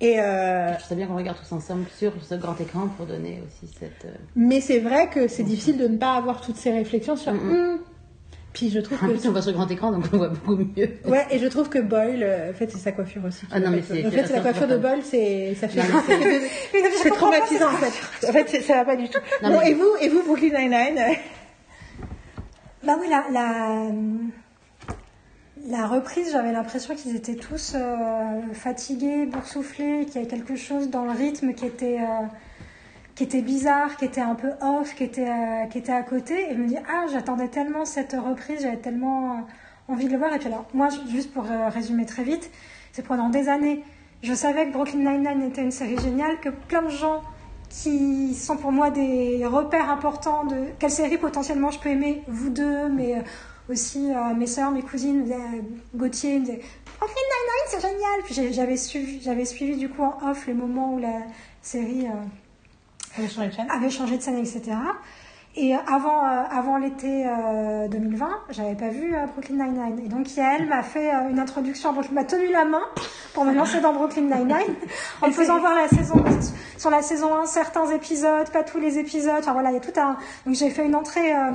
Et, 0.02 0.20
euh, 0.22 0.70
Je 0.70 0.74
trouve 0.78 0.88
ça 0.88 0.96
bien 0.96 1.08
qu'on 1.08 1.18
regarde 1.18 1.38
tous 1.38 1.54
ensemble 1.54 1.86
sur 1.98 2.14
ce 2.24 2.36
grand 2.36 2.60
écran 2.62 2.88
pour 2.96 3.06
donner 3.06 3.44
aussi 3.46 3.70
cette. 3.78 4.06
euh, 4.06 4.16
mais 4.36 4.62
c'est 4.62 4.80
vrai 4.80 5.10
que 5.10 5.28
c'est 5.28 5.44
difficile 5.44 5.78
de 5.78 5.88
ne 5.90 5.98
pas 5.98 6.14
avoir 6.14 6.40
toutes 6.40 6.56
ces 6.56 6.72
réflexions 6.72 7.18
sur. 7.18 7.34
Hmm. 7.34 7.80
Puis 8.54 8.70
je 8.70 8.80
trouve 8.80 8.98
En 9.04 9.08
que. 9.08 9.12
plus, 9.12 9.28
on 9.28 9.32
voit 9.32 9.42
sur 9.42 9.52
grand 9.52 9.70
écran, 9.70 9.92
donc 9.92 10.06
on 10.14 10.18
voit 10.18 10.30
beaucoup 10.30 10.56
mieux. 10.56 10.90
Ouais, 11.06 11.26
et 11.32 11.38
je 11.40 11.48
trouve 11.48 11.68
que 11.70 11.80
Boyle, 11.80 12.24
euh, 12.24 12.52
en 12.52 12.54
fait, 12.54 12.72
c'est 12.72 12.78
sa 12.80 12.94
coiffure 12.94 13.26
aussi. 13.26 13.46
Ah 13.52 13.60
non, 13.60 13.70
mais 13.72 13.82
c'est- 13.82 14.06
En 14.06 14.10
fait, 14.12 14.26
c'est 14.26 14.34
la 14.34 14.40
coiffure 14.42 14.68
de. 14.68 14.78
Boyle, 14.78 15.02
c'est 15.04 15.54
ça 15.56 15.68
fait. 15.68 15.82
C'est- 17.04 17.10
traumatisant 17.12 17.68
en 17.68 17.78
fait. 17.78 18.28
En 18.28 18.32
fait, 18.32 18.62
ça 18.62 18.74
va 18.76 18.86
pas 18.86 18.96
du 18.96 19.10
tout. 19.10 19.20
Non, 19.44 19.50
bon, 19.52 19.60
mais- 19.60 19.72
et 19.72 19.74
vous, 19.74 19.90
et 20.02 20.08
vous, 20.10 20.24
Brooklyn 20.24 20.58
Nine-Nine? 20.58 21.18
Bah 22.82 22.96
oui, 22.98 23.08
la, 23.10 23.26
la, 25.68 25.88
reprise, 25.88 26.32
j'avais 26.32 26.54
l'impression 26.54 26.96
qu'ils 26.96 27.14
étaient 27.14 27.36
tous 27.36 27.74
euh, 27.76 28.42
fatigués, 28.54 29.26
boursouflés, 29.26 30.06
qu'il 30.06 30.16
y 30.16 30.20
avait 30.20 30.28
quelque 30.28 30.56
chose 30.56 30.90
dans 30.90 31.04
le 31.04 31.12
rythme 31.12 31.54
qui 31.54 31.66
était, 31.66 32.00
euh, 32.00 33.42
bizarre, 33.42 33.98
qui 33.98 34.06
était 34.06 34.22
un 34.22 34.36
peu 34.36 34.52
off, 34.62 34.96
qui 34.96 35.04
était, 35.04 35.30
euh, 35.30 35.66
qui 35.66 35.78
était 35.78 35.92
à 35.92 36.04
côté. 36.04 36.52
Et 36.52 36.54
je 36.54 36.58
me 36.58 36.68
dis, 36.70 36.78
ah, 36.78 37.06
j'attendais 37.12 37.50
tellement 37.50 37.84
cette 37.84 38.14
reprise, 38.14 38.62
j'avais 38.62 38.78
tellement 38.78 39.46
envie 39.90 40.06
de 40.06 40.14
le 40.14 40.18
voir. 40.18 40.34
Et 40.34 40.40
puis 40.40 40.48
alors, 40.48 40.66
moi, 40.74 40.88
juste 41.10 41.34
pour 41.34 41.44
résumer 41.44 42.06
très 42.06 42.24
vite, 42.24 42.50
c'est 42.94 43.06
pendant 43.06 43.28
des 43.28 43.50
années, 43.50 43.84
je 44.24 44.34
savais 44.34 44.68
que 44.68 44.72
Brooklyn 44.72 45.00
Nine-Nine 45.00 45.50
était 45.50 45.64
une 45.64 45.72
série 45.72 45.98
géniale, 45.98 46.40
que 46.40 46.50
plein 46.50 46.84
de 46.84 46.90
qui 47.70 48.34
sont 48.34 48.58
pour 48.58 48.72
moi 48.72 48.90
des 48.90 49.46
repères 49.46 49.90
importants 49.90 50.46
de 50.46 50.66
quelle 50.80 50.92
série 50.92 51.18
potentiellement 51.18 51.72
je 51.72 51.80
peux 51.80 51.90
aimer, 51.90 52.24
vous 52.28 52.50
deux, 52.50 52.90
mais 52.90 53.16
euh, 53.16 53.22
aussi 53.70 54.12
euh, 54.12 54.34
mes 54.34 54.48
sœurs, 54.48 54.72
mes 54.72 54.82
cousines, 54.82 55.32
euh, 55.32 55.62
Gauthier 55.96 56.40
me 56.40 56.46
disaient 56.46 56.62
Brooklyn 56.98 57.16
Nine-Nine, 57.16 57.68
c'est 57.68 57.82
génial 57.82 58.24
Puis 58.26 58.54
j'avais 58.54 58.78
suivi, 58.78 59.22
j'avais 59.22 59.46
suivi 59.46 59.78
du 59.78 59.90
coup 59.90 60.04
en 60.04 60.30
off 60.30 60.48
les 60.48 60.54
moments 60.54 60.96
où 60.96 61.00
la 61.00 61.22
série 61.62 62.08
euh, 62.08 63.24
de 63.24 63.28
chaîne. 63.28 63.70
avait 63.70 63.90
changé 63.90 64.18
de 64.18 64.22
scène, 64.22 64.38
etc. 64.38 64.62
Et 65.56 65.74
avant, 65.74 66.26
euh, 66.26 66.44
avant 66.52 66.78
l'été 66.78 67.26
euh, 67.26 67.88
2020, 67.88 68.30
j'avais 68.52 68.76
pas 68.76 68.90
vu 68.90 69.16
euh, 69.16 69.26
Brooklyn 69.26 69.66
Nine-Nine. 69.66 70.06
Et 70.06 70.08
donc 70.08 70.36
Yael 70.36 70.68
m'a 70.68 70.84
fait 70.84 71.10
euh, 71.10 71.30
une 71.30 71.40
introduction, 71.40 71.92
donc 71.92 72.12
m'a 72.12 72.24
tenu 72.24 72.52
la 72.52 72.66
main 72.66 72.84
pour 73.34 73.46
me 73.46 73.54
lancer 73.54 73.82
dans 73.82 73.92
Brooklyn 73.92 74.24
Nine-Nine, 74.24 74.76
en 75.22 75.28
me 75.28 75.32
faisant 75.32 75.60
voir 75.60 75.76
la 75.76 75.88
saison, 75.88 76.24
sur 76.78 76.92
la 76.92 77.02
saison 77.02 77.34
1 77.34 77.46
certains 77.48 77.90
épisodes, 77.90 78.50
pas 78.52 78.64
tous 78.64 78.80
les 78.80 79.00
épisodes. 79.00 79.40
Enfin 79.40 79.54
voilà, 79.54 79.72
il 79.72 79.74
y 79.74 79.78
a 79.78 79.82
tout 79.82 80.00
un. 80.00 80.18
Donc 80.46 80.56
j'ai 80.56 80.70
fait 80.70 80.86
une 80.86 80.96
entrée, 80.96 81.34
euh, 81.34 81.52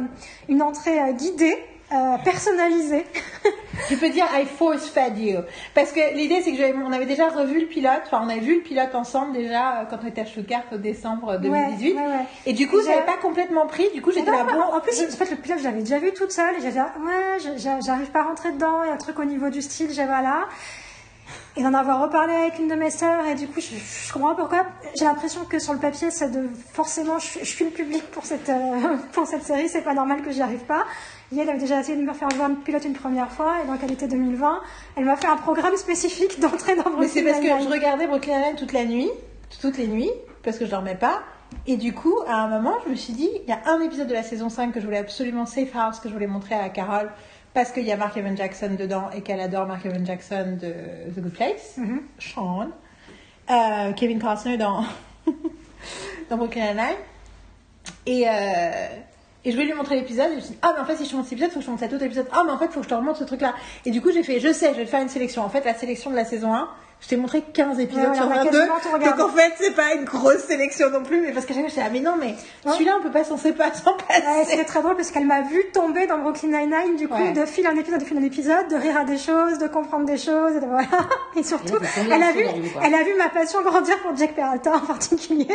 une 0.49 0.61
entrée 0.61 1.01
euh, 1.01 1.13
guidée, 1.13 1.57
euh, 1.95 2.17
personnalisée. 2.25 3.07
Tu 3.89 3.97
peux 3.97 4.09
dire 4.09 4.25
I 4.33 4.47
force 4.47 4.87
fed 4.89 5.19
you. 5.19 5.41
Parce 5.75 5.91
que 5.93 6.15
l'idée, 6.15 6.41
c'est 6.43 6.53
que 6.53 6.57
j'avais- 6.57 6.75
on 6.75 6.93
avait 6.93 7.05
déjà 7.07 7.29
revu 7.29 7.61
le 7.61 7.67
pilote. 7.67 8.03
Enfin, 8.07 8.23
on 8.25 8.29
avait 8.29 8.39
vu 8.41 8.55
le 8.57 8.61
pilote 8.63 8.95
ensemble 8.95 9.33
déjà 9.35 9.81
euh, 9.81 9.85
quand 9.91 9.99
on 10.03 10.07
était 10.07 10.21
à 10.23 10.27
Stuttgart 10.27 10.63
au 10.73 10.77
décembre 10.79 11.39
2018. 11.39 11.93
Ouais, 11.95 12.01
ouais, 12.01 12.07
ouais. 12.07 12.25
Et 12.47 12.53
du 12.53 12.69
coup, 12.69 12.77
n'avait 12.81 12.95
j'ai- 13.01 13.05
pas 13.05 13.17
complètement 13.21 13.67
pris. 13.67 13.87
Du 13.93 14.01
coup, 14.01 14.13
j'étais 14.13 14.31
là, 14.31 14.45
bon. 14.45 14.59
en 14.61 14.81
plus, 14.81 15.03
en 15.03 15.17
fait, 15.17 15.31
le 15.31 15.37
pilote, 15.37 15.59
je 15.59 15.65
l'avais 15.65 15.81
déjà 15.81 15.99
vu 15.99 16.13
toute 16.15 16.31
seule. 16.31 16.55
Et 16.57 16.61
j'avais 16.61 16.73
dit, 16.73 16.79
ah, 16.79 16.95
ouais, 17.01 17.39
je- 17.41 17.61
j'a- 17.61 17.81
j'arrive 17.85 18.11
pas 18.13 18.21
à 18.21 18.25
rentrer 18.25 18.53
dedans. 18.53 18.85
Il 18.85 18.89
y 18.89 18.91
a 18.91 18.95
un 18.95 18.97
truc 18.97 19.19
au 19.19 19.25
niveau 19.25 19.51
du 19.51 19.61
style, 19.61 19.91
j'ai 19.93 20.05
voilà. 20.07 20.45
Et 21.57 21.63
d'en 21.63 21.73
avoir 21.73 22.03
reparlé 22.03 22.33
avec 22.35 22.59
une 22.59 22.69
de 22.69 22.75
mes 22.75 22.91
sœurs. 22.91 23.27
Et 23.27 23.35
du 23.35 23.47
coup, 23.47 23.61
je, 23.61 23.77
je 23.77 24.13
comprends 24.13 24.35
pas 24.35 24.43
pourquoi. 24.43 24.67
J'ai 24.99 25.05
l'impression 25.05 25.45
que 25.45 25.59
sur 25.59 25.73
le 25.73 25.79
papier, 25.79 26.11
c'est 26.11 26.31
de, 26.31 26.49
forcément, 26.73 27.19
je, 27.19 27.39
je 27.41 27.45
suis 27.45 27.65
le 27.65 27.71
public 27.71 28.03
pour 28.11 28.25
cette, 28.25 28.49
euh, 28.49 28.97
pour 29.13 29.27
cette 29.27 29.45
série. 29.45 29.69
C'est 29.69 29.83
pas 29.83 29.95
normal 29.95 30.23
que 30.23 30.31
j'y 30.31 30.43
arrive 30.43 30.65
pas. 30.65 30.85
Et 31.33 31.39
elle 31.39 31.49
avait 31.49 31.59
déjà 31.59 31.81
essayé 31.81 31.97
de 31.97 32.03
me 32.03 32.13
faire 32.13 32.29
voir 32.29 32.49
le 32.49 32.57
pilote 32.57 32.85
une 32.85 32.95
première 32.95 33.31
fois. 33.31 33.57
Et 33.63 33.67
donc, 33.67 33.79
elle 33.83 33.93
était 33.93 34.09
2020. 34.09 34.61
Elle 34.97 35.05
m'a 35.05 35.17
fait 35.17 35.29
un 35.29 35.37
programme 35.37 35.77
spécifique 35.77 36.41
d'entrée 36.41 36.77
dans 36.77 36.91
Mais 36.99 37.09
c'est 37.09 37.23
Brooklyn 37.23 37.49
parce 37.49 37.65
que 37.65 37.71
je 37.71 37.75
regardais 37.75 38.07
Brooklyn 38.07 38.41
Nine 38.41 38.57
toute 38.57 38.73
la 38.73 38.85
nuit, 38.85 39.11
toutes 39.61 39.79
les 39.79 39.87
nuits, 39.87 40.11
parce 40.43 40.59
que 40.59 40.67
je 40.67 40.71
dormais 40.71 40.97
pas. 40.97 41.23
Et 41.67 41.77
du 41.77 41.95
coup, 41.95 42.15
à 42.27 42.43
un 42.43 42.49
moment, 42.49 42.75
je 42.85 42.91
me 42.91 42.97
suis 42.97 43.13
dit, 43.13 43.31
il 43.43 43.49
y 43.49 43.53
a 43.53 43.61
un 43.67 43.81
épisode 43.81 44.09
de 44.09 44.13
la 44.13 44.23
saison 44.23 44.49
5 44.49 44.73
que 44.73 44.81
je 44.81 44.85
voulais 44.85 44.99
absolument 44.99 45.47
Safe 45.47 45.75
House, 45.75 46.01
que 46.01 46.09
je 46.09 46.15
voulais 46.15 46.27
montrer 46.27 46.55
à 46.55 46.69
Carole, 46.69 47.11
parce 47.55 47.71
qu'il 47.71 47.85
y 47.85 47.93
a 47.93 47.97
Mark 47.97 48.17
Evan 48.17 48.37
Jackson 48.37 48.75
dedans 48.79 49.11
et 49.17 49.21
qu'elle 49.23 49.41
adore 49.41 49.67
Mark 49.67 49.87
Evan 49.87 50.05
Jackson 50.05 50.59
de 50.61 50.73
The 51.15 51.21
Good 51.23 51.33
Place, 51.33 51.75
Mhm. 51.79 52.03
Sean, 52.19 52.69
euh, 53.51 53.93
Kevin 53.93 54.21
Costner 54.21 54.57
dans, 54.57 54.85
dans 56.31 56.37
Brooklyn 56.37 56.75
Nine. 56.75 56.97
Et, 58.07 58.29
euh, 58.29 58.33
et 59.45 59.51
je 59.51 59.57
voulais 59.57 59.67
lui 59.69 59.75
montrer 59.75 59.97
l'épisode. 59.97 60.27
Et 60.29 60.31
je 60.31 60.37
me 60.37 60.41
suis 60.41 60.51
dit, 60.53 60.59
ah, 60.63 60.73
mais 60.75 60.81
en 60.83 60.85
fait, 60.87 60.97
si 60.97 61.07
je 61.07 61.15
montre 61.15 61.29
cet 61.29 61.33
épisode, 61.35 61.51
il 61.51 61.53
faut 61.55 61.59
que 61.61 61.65
je 61.67 61.71
montre 61.71 61.83
cet 61.83 61.93
autre 61.93 62.05
épisode. 62.05 62.27
Ah, 62.33 62.43
mais 62.47 62.53
en 62.53 62.59
fait, 62.59 62.67
il 62.67 62.73
faut 62.73 62.81
que 62.81 62.85
je 62.85 62.91
te 62.91 62.95
remonte 62.95 63.17
ce 63.17 63.25
truc-là. 63.25 63.55
Et 63.85 63.91
du 63.91 64.01
coup, 64.03 64.11
j'ai 64.13 64.23
fait, 64.23 64.41
je 64.41 64.53
sais, 64.53 64.71
je 64.73 64.79
vais 64.79 64.85
te 64.85 64.91
faire 64.91 65.03
une 65.03 65.09
sélection. 65.09 65.43
En 65.43 65.49
fait, 65.51 65.65
la 65.65 65.75
sélection 65.75 66.11
de 66.11 66.17
la 66.17 66.25
saison 66.25 66.55
1, 66.55 66.69
je 67.05 67.09
t'ai 67.11 67.17
montré 67.17 67.43
15 67.43 67.79
épisodes 67.81 68.09
Ouais, 68.09 68.15
sur 68.17 68.27
on 68.27 68.31
a 68.31 68.37
22. 68.45 68.51
quasiment 68.51 68.75
tout 68.83 68.89
regardé. 68.93 69.23
Donc 69.23 69.31
en 69.31 69.33
fait, 69.37 69.53
c'est 69.59 69.75
pas 69.75 69.93
une 69.95 70.05
grosse 70.05 70.39
sélection 70.45 70.89
non 70.91 71.03
plus. 71.03 71.21
Mais 71.21 71.33
parce 71.33 71.45
que 71.45 71.53
chaque 71.53 71.69
fois, 71.69 71.73
je 71.77 71.81
ah, 71.87 71.91
mais 71.93 72.01
non, 72.01 72.15
mais 72.19 72.35
celui-là, 72.67 72.97
on 72.99 73.03
peut 73.03 73.11
pas 73.11 73.25
s'en 73.25 73.37
séparer 73.37 73.73
sans 73.75 73.93
passer. 73.95 74.23
Ouais, 74.23 74.45
c'était 74.49 74.65
très 74.65 74.81
drôle 74.81 74.97
parce 74.97 75.11
qu'elle 75.11 75.27
m'a 75.27 75.43
vu 75.43 75.63
tomber 75.73 76.07
dans 76.07 76.17
Brooklyn 76.19 76.49
Nine-Nine, 76.49 76.97
du 76.97 77.07
coup, 77.09 77.15
Ouais. 77.15 77.33
de 77.33 77.45
fil 77.45 77.69
en 77.69 77.77
épisode, 77.77 78.01
de 78.01 78.05
fil 78.07 78.17
en 78.19 78.23
épisode, 78.23 78.69
de 78.69 78.77
rire 78.77 78.97
à 78.97 79.05
des 79.05 79.19
choses, 79.19 79.59
de 79.59 79.67
comprendre 79.69 80.07
des 80.07 80.17
choses, 80.17 80.57
et, 80.57 80.61
de- 80.61 80.67
voilà. 80.67 80.89
et 81.37 81.43
surtout, 81.43 81.77
elle 82.11 82.23
a, 82.23 82.33
vu, 82.33 82.47
elle 82.83 82.95
a 82.95 83.03
vu 83.03 83.15
ma 83.19 83.29
passion 83.29 83.61
grandir 83.63 83.99
pour 84.01 84.17
Jack 84.17 84.35
Peralta 84.35 84.73
en 84.77 84.81
particulier. 84.81 85.47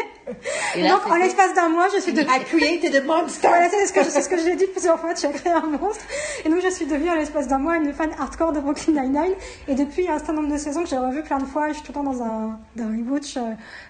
Et 0.75 0.83
là, 0.83 0.89
Donc, 0.91 1.11
en 1.11 1.15
l'espace 1.15 1.53
d'un 1.55 1.69
mois, 1.69 1.87
je 1.95 1.99
suis 2.01 2.13
devenue... 2.13 2.29
I 2.31 2.43
created 2.45 2.95
a 2.95 3.01
monster. 3.01 3.47
Voilà, 3.47 3.69
c'est 3.69 3.87
ce 3.87 3.93
que, 3.93 4.03
c'est 4.03 4.21
ce 4.21 4.29
que 4.29 4.37
j'ai 4.37 4.55
dit 4.55 4.67
plusieurs 4.67 4.99
fois, 4.99 5.15
tu 5.15 5.25
as 5.25 5.29
créé 5.29 5.51
un 5.51 5.61
monstre. 5.61 6.03
Et 6.45 6.49
donc, 6.49 6.59
je 6.63 6.69
suis 6.69 6.85
devenue, 6.85 7.09
en 7.09 7.15
l'espace 7.15 7.47
d'un 7.47 7.57
mois, 7.57 7.77
une 7.77 7.91
fan 7.93 8.11
hardcore 8.19 8.51
de 8.51 8.59
Brooklyn 8.59 9.01
Nine-Nine. 9.01 9.33
Et 9.67 9.73
depuis 9.73 10.07
un 10.07 10.17
certain 10.19 10.33
nombre 10.33 10.51
de 10.53 10.57
saisons 10.57 10.83
que 10.83 10.89
j'ai 10.89 10.97
revu 10.97 11.23
plein 11.23 11.38
de 11.39 11.45
fois, 11.45 11.69
je 11.69 11.73
suis 11.73 11.81
tout 11.83 11.91
le 11.91 11.95
temps 11.95 12.03
dans 12.03 12.21
un, 12.21 12.59
dans 12.75 12.83
un 12.85 12.97
rewatch 12.97 13.37
euh, 13.37 13.41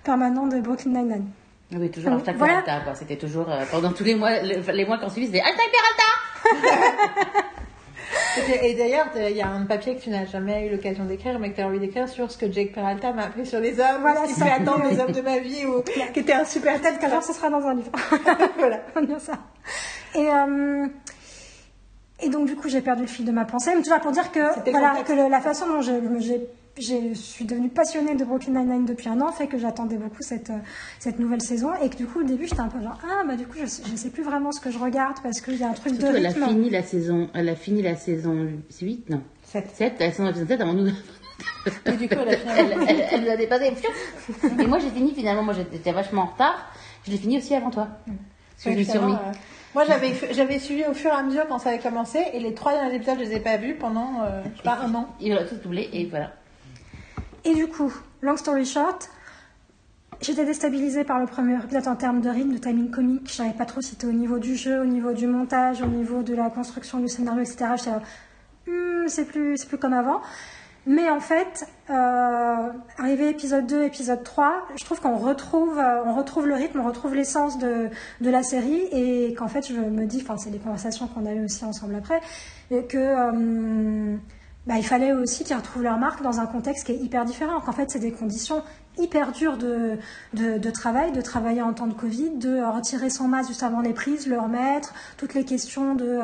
permanent 0.03 0.47
de 0.47 0.59
Brooklyn 0.61 0.91
Nine-Nine. 0.91 1.25
Ah 1.71 1.75
Oui, 1.79 1.91
toujours 1.91 2.13
hashtag 2.13 2.35
Voilà. 2.37 2.61
Peralta, 2.61 2.83
quoi. 2.85 2.95
C'était 2.95 3.17
toujours, 3.17 3.49
euh, 3.51 3.63
pendant 3.71 3.91
tous 3.91 4.03
les 4.03 4.15
mois, 4.15 4.41
le- 4.41 4.71
les 4.71 4.85
mois 4.85 4.97
qui 4.97 5.05
ont 5.05 5.09
suivi, 5.09 5.27
c'était 5.27 5.41
hashtag 5.41 5.67
Peralta! 5.71 7.45
Et 8.63 8.73
d'ailleurs, 8.73 9.07
il 9.15 9.35
y 9.35 9.41
a 9.41 9.49
un 9.49 9.65
papier 9.65 9.95
que 9.95 10.01
tu 10.01 10.09
n'as 10.09 10.25
jamais 10.25 10.65
eu 10.67 10.71
l'occasion 10.71 11.03
d'écrire, 11.05 11.37
mais 11.39 11.51
que 11.51 11.57
tu 11.57 11.61
as 11.61 11.67
envie 11.67 11.79
d'écrire 11.79 12.07
sur 12.07 12.31
ce 12.31 12.37
que 12.37 12.51
Jake 12.51 12.73
Peralta 12.73 13.11
m'a 13.11 13.23
appris 13.25 13.45
sur 13.45 13.59
les 13.59 13.79
hommes, 13.79 14.01
Voilà, 14.01 14.25
ce 14.27 14.33
qui 14.33 14.41
attendre 14.43 14.83
les 14.89 14.99
hommes 14.99 15.11
de 15.11 15.21
ma 15.21 15.39
vie, 15.39 15.65
ou 15.65 15.81
qui 16.13 16.19
était 16.19 16.33
un 16.33 16.45
super 16.45 16.79
Peut-être 16.79 16.99
qu'un 16.99 17.09
jour, 17.09 17.21
ce 17.23 17.33
sera 17.33 17.49
dans 17.49 17.65
un 17.67 17.75
livre. 17.75 17.91
voilà. 18.57 18.79
On 18.95 19.19
ça. 19.19 19.33
Et, 20.15 20.27
euh, 20.27 20.87
et 22.21 22.29
donc, 22.29 22.47
du 22.47 22.55
coup, 22.55 22.69
j'ai 22.69 22.81
perdu 22.81 23.03
le 23.03 23.07
fil 23.07 23.25
de 23.25 23.31
ma 23.31 23.45
pensée. 23.45 23.71
Mais 23.75 23.81
tout 23.81 23.89
ça 23.89 23.99
pour 23.99 24.11
dire 24.11 24.31
que, 24.31 24.69
voilà, 24.71 25.03
que 25.05 25.13
le- 25.13 25.29
la 25.29 25.41
façon 25.41 25.67
dont 25.67 25.81
je, 25.81 25.91
j'ai- 26.19 26.47
je 26.81 27.13
suis 27.13 27.45
devenue 27.45 27.69
passionnée 27.69 28.15
de 28.15 28.23
Brooklyn 28.25 28.53
Nine-Nine 28.53 28.85
depuis 28.85 29.09
un 29.09 29.19
an 29.21 29.31
fait 29.31 29.47
que 29.47 29.57
j'attendais 29.57 29.97
beaucoup 29.97 30.21
cette, 30.21 30.49
euh, 30.49 30.57
cette 30.99 31.19
nouvelle 31.19 31.41
saison. 31.41 31.69
Et 31.83 31.89
que 31.89 31.95
du 31.97 32.05
coup, 32.05 32.21
au 32.21 32.23
début, 32.23 32.45
j'étais 32.47 32.61
un 32.61 32.67
peu 32.67 32.81
genre, 32.81 32.99
ah, 33.03 33.23
bah 33.27 33.35
du 33.35 33.45
coup, 33.45 33.57
je 33.59 33.65
sais, 33.65 33.83
je 33.89 33.95
sais 33.95 34.09
plus 34.09 34.23
vraiment 34.23 34.51
ce 34.51 34.59
que 34.59 34.71
je 34.71 34.79
regarde 34.79 35.17
parce 35.21 35.41
qu'il 35.41 35.55
y 35.57 35.63
a 35.63 35.69
un 35.69 35.73
truc 35.73 35.93
Surtout, 35.95 36.11
de 36.13 36.17
elle 36.17 36.25
a 36.25 36.29
rythme. 36.29 36.45
fini 36.47 36.69
la 36.69 36.83
saison, 36.83 37.29
elle 37.33 37.49
a 37.49 37.55
fini 37.55 37.81
la 37.81 37.95
saison 37.95 38.47
8, 38.81 39.09
non. 39.09 39.21
Sept. 39.43 39.69
7, 39.73 39.93
la 39.99 40.11
saison 40.11 40.33
7 40.33 40.61
avant 40.61 40.73
nous. 40.73 40.87
Et 41.85 41.91
du 41.91 42.07
coup, 42.09 42.15
elle 42.19 42.29
a 42.29 42.37
fini 42.37 42.51
elle, 42.57 42.71
elle, 42.89 43.05
elle 43.11 43.21
nous 43.23 43.29
a 43.29 43.35
dépassé. 43.37 43.73
Et 44.59 44.67
moi, 44.67 44.79
j'ai 44.79 44.89
fini 44.89 45.13
finalement, 45.13 45.43
moi 45.43 45.53
j'étais 45.53 45.91
vachement 45.91 46.23
en 46.23 46.25
retard. 46.27 46.71
Je 47.05 47.11
l'ai 47.11 47.17
fini 47.17 47.37
aussi 47.37 47.55
avant 47.55 47.69
toi. 47.71 47.87
Parce 48.05 48.63
que 48.65 48.71
je 48.73 48.77
me 48.77 48.83
suis 48.83 48.97
remis. 48.97 49.13
Euh, 49.13 49.31
Moi, 49.73 49.85
j'avais, 49.85 50.13
j'avais 50.31 50.59
suivi 50.59 50.83
au 50.85 50.93
fur 50.93 51.11
et 51.11 51.13
à 51.13 51.23
mesure 51.23 51.47
quand 51.47 51.59
ça 51.59 51.69
avait 51.69 51.79
commencé, 51.79 52.19
et 52.33 52.39
les 52.39 52.53
trois 52.53 52.73
derniers 52.73 52.95
épisodes, 52.95 53.15
je 53.19 53.23
les 53.23 53.35
ai 53.35 53.39
pas 53.39 53.55
vus 53.57 53.75
pendant, 53.75 54.21
euh, 54.23 54.41
je 54.51 54.57
sais 54.57 54.63
pas, 54.63 54.79
un 54.83 54.93
an. 54.95 55.07
Il 55.21 55.31
a 55.33 55.43
tout 55.45 55.55
doublé 55.63 55.89
et 55.93 56.05
voilà. 56.07 56.33
Et 57.45 57.55
du 57.55 57.67
coup, 57.67 57.93
long 58.21 58.37
story 58.37 58.65
short, 58.65 59.09
j'étais 60.21 60.45
déstabilisée 60.45 61.03
par 61.03 61.19
le 61.19 61.25
premier 61.25 61.55
épisode 61.55 61.87
en 61.87 61.95
termes 61.95 62.21
de 62.21 62.29
rythme, 62.29 62.53
de 62.53 62.57
timing 62.57 62.91
comique. 62.91 63.27
Je 63.29 63.33
savais 63.33 63.53
pas 63.53 63.65
trop 63.65 63.81
si 63.81 63.91
c'était 63.91 64.07
au 64.07 64.11
niveau 64.11 64.39
du 64.39 64.55
jeu, 64.55 64.81
au 64.81 64.85
niveau 64.85 65.13
du 65.13 65.27
montage, 65.27 65.81
au 65.81 65.87
niveau 65.87 66.23
de 66.23 66.33
la 66.35 66.49
construction 66.49 66.99
du 66.99 67.07
scénario, 67.07 67.41
etc. 67.41 67.75
Là, 67.85 68.01
Hmm, 68.69 69.07
c'est 69.07 69.25
plus, 69.25 69.57
c'est 69.57 69.67
plus 69.67 69.77
comme 69.77 69.93
avant. 69.93 70.21
Mais 70.85 71.09
en 71.09 71.19
fait, 71.19 71.67
euh, 71.89 72.69
arrivé 72.97 73.29
épisode 73.29 73.67
2, 73.67 73.83
épisode 73.83 74.23
3, 74.23 74.67
je 74.75 74.85
trouve 74.85 74.99
qu'on 75.01 75.17
retrouve, 75.17 75.77
euh, 75.77 76.03
on 76.05 76.15
retrouve 76.15 76.47
le 76.47 76.55
rythme, 76.55 76.79
on 76.79 76.87
retrouve 76.87 77.15
l'essence 77.15 77.57
de, 77.59 77.89
de 78.21 78.29
la 78.29 78.43
série 78.43 78.81
et 78.91 79.33
qu'en 79.35 79.47
fait, 79.47 79.67
je 79.67 79.73
me 79.73 80.05
dis, 80.05 80.21
enfin, 80.21 80.37
c'est 80.37 80.49
des 80.49 80.57
conversations 80.57 81.07
qu'on 81.07 81.25
a 81.25 81.33
eues 81.33 81.45
aussi 81.45 81.65
ensemble 81.65 81.95
après, 81.95 82.21
que 82.69 82.97
euh, 82.97 84.15
bah, 84.67 84.77
il 84.77 84.85
fallait 84.85 85.13
aussi 85.13 85.43
qu'ils 85.43 85.55
retrouvent 85.55 85.83
leur 85.83 85.97
marque 85.97 86.21
dans 86.21 86.39
un 86.39 86.45
contexte 86.45 86.85
qui 86.85 86.91
est 86.91 86.97
hyper 86.97 87.25
différent. 87.25 87.59
Qu'en 87.61 87.71
fait, 87.71 87.89
c'est 87.89 87.99
des 87.99 88.11
conditions 88.11 88.61
hyper 88.97 89.31
dures 89.31 89.57
de, 89.57 89.97
de, 90.33 90.57
de 90.57 90.69
travail, 90.69 91.11
de 91.11 91.21
travailler 91.21 91.61
en 91.61 91.73
temps 91.73 91.87
de 91.87 91.93
Covid, 91.93 92.31
de 92.31 92.61
retirer 92.61 93.09
son 93.09 93.27
masque 93.27 93.49
juste 93.49 93.63
avant 93.63 93.81
les 93.81 93.93
prises, 93.93 94.27
le 94.27 94.37
remettre, 94.37 94.93
toutes 95.17 95.33
les 95.33 95.45
questions 95.45 95.95
de 95.95 96.19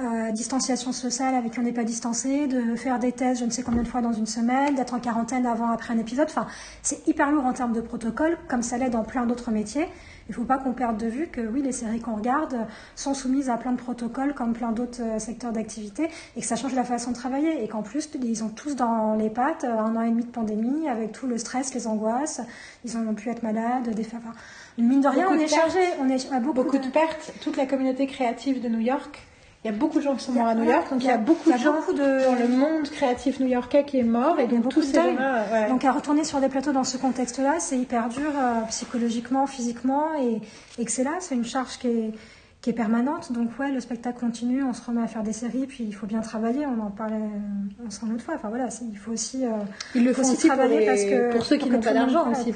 euh, 0.00 0.30
distanciation 0.30 0.92
sociale 0.92 1.34
avec 1.34 1.52
qui 1.52 1.58
on 1.58 1.62
n'est 1.62 1.72
pas 1.72 1.84
distancé, 1.84 2.46
de 2.46 2.76
faire 2.76 2.98
des 2.98 3.12
tests 3.12 3.40
je 3.40 3.44
ne 3.44 3.50
sais 3.50 3.62
combien 3.62 3.82
de 3.82 3.88
fois 3.88 4.00
dans 4.00 4.12
une 4.12 4.26
semaine, 4.26 4.74
d'être 4.74 4.94
en 4.94 5.00
quarantaine 5.00 5.46
avant, 5.46 5.70
après 5.70 5.92
un 5.92 5.98
épisode. 5.98 6.28
Enfin, 6.30 6.46
c'est 6.82 7.06
hyper 7.08 7.30
lourd 7.32 7.44
en 7.44 7.52
termes 7.52 7.72
de 7.72 7.80
protocole, 7.80 8.38
comme 8.48 8.62
ça 8.62 8.78
l'est 8.78 8.90
dans 8.90 9.04
plein 9.04 9.26
d'autres 9.26 9.50
métiers. 9.50 9.88
Il 10.28 10.32
ne 10.32 10.34
faut 10.34 10.44
pas 10.44 10.58
qu'on 10.58 10.72
perde 10.72 10.96
de 10.96 11.06
vue 11.06 11.26
que 11.26 11.40
oui, 11.40 11.62
les 11.62 11.72
séries 11.72 12.00
qu'on 12.00 12.16
regarde 12.16 12.56
sont 12.96 13.14
soumises 13.14 13.50
à 13.50 13.56
plein 13.56 13.72
de 13.72 13.76
protocoles 13.76 14.34
comme 14.34 14.52
plein 14.52 14.72
d'autres 14.72 15.02
euh, 15.02 15.18
secteurs 15.18 15.52
d'activité 15.52 16.08
et 16.36 16.40
que 16.40 16.46
ça 16.46 16.56
change 16.56 16.74
la 16.74 16.84
façon 16.84 17.10
de 17.10 17.16
travailler 17.16 17.62
et 17.62 17.68
qu'en 17.68 17.82
plus, 17.82 18.08
ils 18.22 18.44
ont 18.44 18.48
tous 18.48 18.76
dans 18.76 19.14
les 19.14 19.30
pattes 19.30 19.64
euh, 19.64 19.78
un 19.78 19.96
an 19.96 20.02
et 20.02 20.10
demi 20.10 20.24
de 20.24 20.30
pandémie 20.30 20.88
avec 20.88 21.12
tout 21.12 21.26
le 21.26 21.38
stress, 21.38 21.74
les 21.74 21.86
angoisses, 21.86 22.40
ils 22.84 22.96
ont 22.96 23.14
pu 23.14 23.30
être 23.30 23.42
malades, 23.42 23.90
des 23.94 24.06
enfin, 24.06 24.32
mine 24.78 25.00
de 25.00 25.08
rien, 25.08 25.24
Beaucoup 25.24 25.34
on 25.34 25.38
de 25.38 25.44
est 25.44 25.48
chargé, 25.48 25.80
on 26.00 26.08
est 26.08 26.32
à 26.32 26.40
beaucoup, 26.40 26.62
Beaucoup 26.62 26.78
de, 26.78 26.84
de 26.84 26.90
pertes, 26.90 27.32
toute 27.42 27.56
la 27.56 27.66
communauté 27.66 28.06
créative 28.06 28.62
de 28.62 28.68
New 28.68 28.80
York. 28.80 29.26
Il 29.64 29.70
y 29.70 29.74
a 29.74 29.76
beaucoup 29.76 29.98
de 29.98 30.02
gens 30.02 30.16
qui 30.16 30.24
sont 30.24 30.32
morts 30.32 30.48
à 30.48 30.56
New 30.56 30.64
York, 30.64 30.90
donc 30.90 31.04
il 31.04 31.06
y 31.06 31.10
a 31.10 31.18
beaucoup 31.18 31.48
de 31.52 31.56
gens 31.56 31.74
dans 31.74 32.34
le 32.34 32.48
monde 32.48 32.88
créatif 32.90 33.38
new-yorkais 33.38 33.84
qui 33.84 33.96
est 33.96 34.02
mort, 34.02 34.40
et 34.40 34.48
donc 34.48 34.62
beaucoup 34.62 34.80
tous 34.80 34.80
de 34.80 34.86
ces 34.86 34.94
gens-là, 34.94 35.44
ouais. 35.52 35.68
Donc 35.68 35.84
à 35.84 35.92
retourner 35.92 36.24
sur 36.24 36.40
des 36.40 36.48
plateaux 36.48 36.72
dans 36.72 36.82
ce 36.82 36.96
contexte-là, 36.96 37.60
c'est 37.60 37.78
hyper 37.78 38.08
dur 38.08 38.32
euh, 38.36 38.62
psychologiquement, 38.70 39.46
physiquement, 39.46 40.08
et, 40.20 40.84
que 40.84 40.90
c'est 40.90 41.04
là, 41.04 41.12
c'est 41.20 41.36
une 41.36 41.44
charge 41.44 41.78
qui 41.78 41.86
est, 41.86 42.10
qui 42.60 42.70
est 42.70 42.72
permanente. 42.72 43.30
Donc 43.30 43.56
ouais, 43.60 43.70
le 43.70 43.78
spectacle 43.78 44.18
continue, 44.18 44.64
on 44.64 44.72
se 44.72 44.84
remet 44.84 45.02
à 45.02 45.06
faire 45.06 45.22
des 45.22 45.32
séries, 45.32 45.66
puis 45.68 45.84
il 45.84 45.94
faut 45.94 46.08
bien 46.08 46.22
travailler, 46.22 46.66
on 46.66 46.82
en 46.82 46.90
parlait 46.90 47.14
euh, 47.14 47.86
ensemble 47.86 48.14
l'autre 48.14 48.24
fois. 48.24 48.34
Enfin 48.34 48.48
voilà, 48.48 48.66
il 48.90 48.98
faut 48.98 49.12
aussi, 49.12 49.44
euh, 49.44 49.50
Ils 49.94 50.04
le 50.04 50.12
faut 50.12 50.22
font 50.22 50.28
aussi 50.28 50.38
aussi 50.38 50.48
pour, 50.48 50.56
travailler 50.56 50.86
parce 50.86 51.04
que 51.04 51.30
pour 51.30 51.46
ceux 51.46 51.56
qui 51.56 51.70
n'ont 51.70 51.80
pas 51.80 51.94
d'argent 51.94 52.28
aussi. 52.32 52.52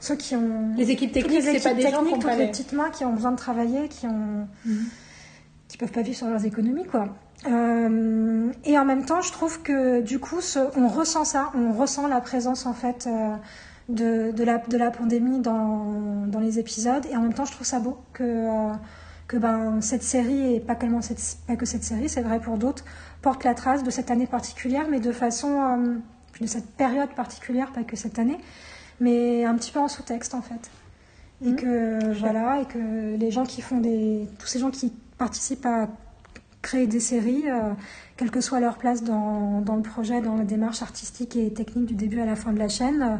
ceux 0.00 0.16
qui 0.16 0.36
ont 0.36 0.74
Les 0.76 0.90
équipes 0.90 1.12
techniques, 1.12 1.40
c'est 1.44 1.62
pas 1.62 1.72
des 1.72 1.88
gens 1.88 2.04
qui 2.04 2.12
ont 2.12 2.28
les 2.28 2.36
les... 2.36 2.48
petites 2.48 2.74
mains 2.74 2.90
qui 2.90 3.06
ont 3.06 3.14
besoin 3.14 3.32
de 3.32 3.38
travailler, 3.38 3.88
qui 3.88 4.04
ont 4.04 4.46
qui 5.74 5.78
peuvent 5.78 5.90
pas 5.90 6.02
vivre 6.02 6.16
sur 6.16 6.28
leurs 6.28 6.44
économies 6.44 6.84
quoi. 6.86 7.08
Euh, 7.48 8.52
et 8.64 8.78
en 8.78 8.84
même 8.84 9.04
temps, 9.04 9.20
je 9.22 9.32
trouve 9.32 9.60
que 9.62 10.00
du 10.02 10.20
coup, 10.20 10.40
ce- 10.40 10.60
on 10.78 10.86
ressent 10.86 11.24
ça, 11.24 11.50
on 11.56 11.72
ressent 11.72 12.06
la 12.06 12.20
présence 12.20 12.64
en 12.64 12.72
fait 12.74 13.08
euh, 13.08 13.34
de, 13.88 14.30
de, 14.30 14.44
la, 14.44 14.58
de 14.58 14.76
la 14.76 14.92
pandémie 14.92 15.40
dans, 15.40 16.26
dans 16.28 16.38
les 16.38 16.60
épisodes. 16.60 17.04
Et 17.10 17.16
en 17.16 17.22
même 17.22 17.34
temps, 17.34 17.44
je 17.44 17.50
trouve 17.50 17.66
ça 17.66 17.80
beau 17.80 17.98
que, 18.12 18.22
euh, 18.22 18.72
que 19.26 19.36
ben, 19.36 19.80
cette 19.80 20.04
série, 20.04 20.54
et 20.54 20.60
pas, 20.60 20.76
cette, 21.00 21.38
pas 21.48 21.56
que 21.56 21.66
cette 21.66 21.82
série, 21.82 22.08
c'est 22.08 22.22
vrai 22.22 22.38
pour 22.38 22.56
d'autres, 22.56 22.84
porte 23.20 23.42
la 23.42 23.54
trace 23.54 23.82
de 23.82 23.90
cette 23.90 24.12
année 24.12 24.28
particulière, 24.28 24.86
mais 24.88 25.00
de 25.00 25.10
façon. 25.10 25.96
de 26.40 26.46
cette 26.46 26.70
période 26.76 27.10
particulière, 27.16 27.72
pas 27.72 27.82
que 27.82 27.96
cette 27.96 28.20
année, 28.20 28.38
mais 29.00 29.44
un 29.44 29.54
petit 29.56 29.72
peu 29.72 29.80
en 29.80 29.88
sous-texte 29.88 30.34
en 30.34 30.40
fait. 30.42 30.70
Et 31.44 31.50
Mhm. 31.50 31.56
que 31.56 32.12
voilà, 32.20 32.60
et 32.60 32.64
que 32.64 33.16
les 33.16 33.30
gens 33.32 33.44
qui 33.44 33.60
font 33.60 33.78
des. 33.80 34.28
tous 34.38 34.46
ces 34.46 34.60
gens 34.60 34.70
qui 34.70 34.92
participent 35.18 35.66
à 35.66 35.88
créer 36.64 36.86
des 36.86 37.00
séries, 37.00 37.44
euh, 37.48 37.72
quelle 38.16 38.30
que 38.30 38.40
soit 38.40 38.58
leur 38.58 38.78
place 38.78 39.04
dans, 39.04 39.62
le 39.66 39.82
projet, 39.82 40.20
dans 40.20 40.36
la 40.36 40.44
démarche 40.44 40.82
artistique 40.82 41.36
et 41.36 41.52
technique 41.52 41.86
du 41.86 41.94
début 41.94 42.20
à 42.20 42.26
la 42.26 42.36
fin 42.36 42.52
de 42.52 42.58
la 42.58 42.68
chaîne, 42.68 43.02
euh, 43.02 43.16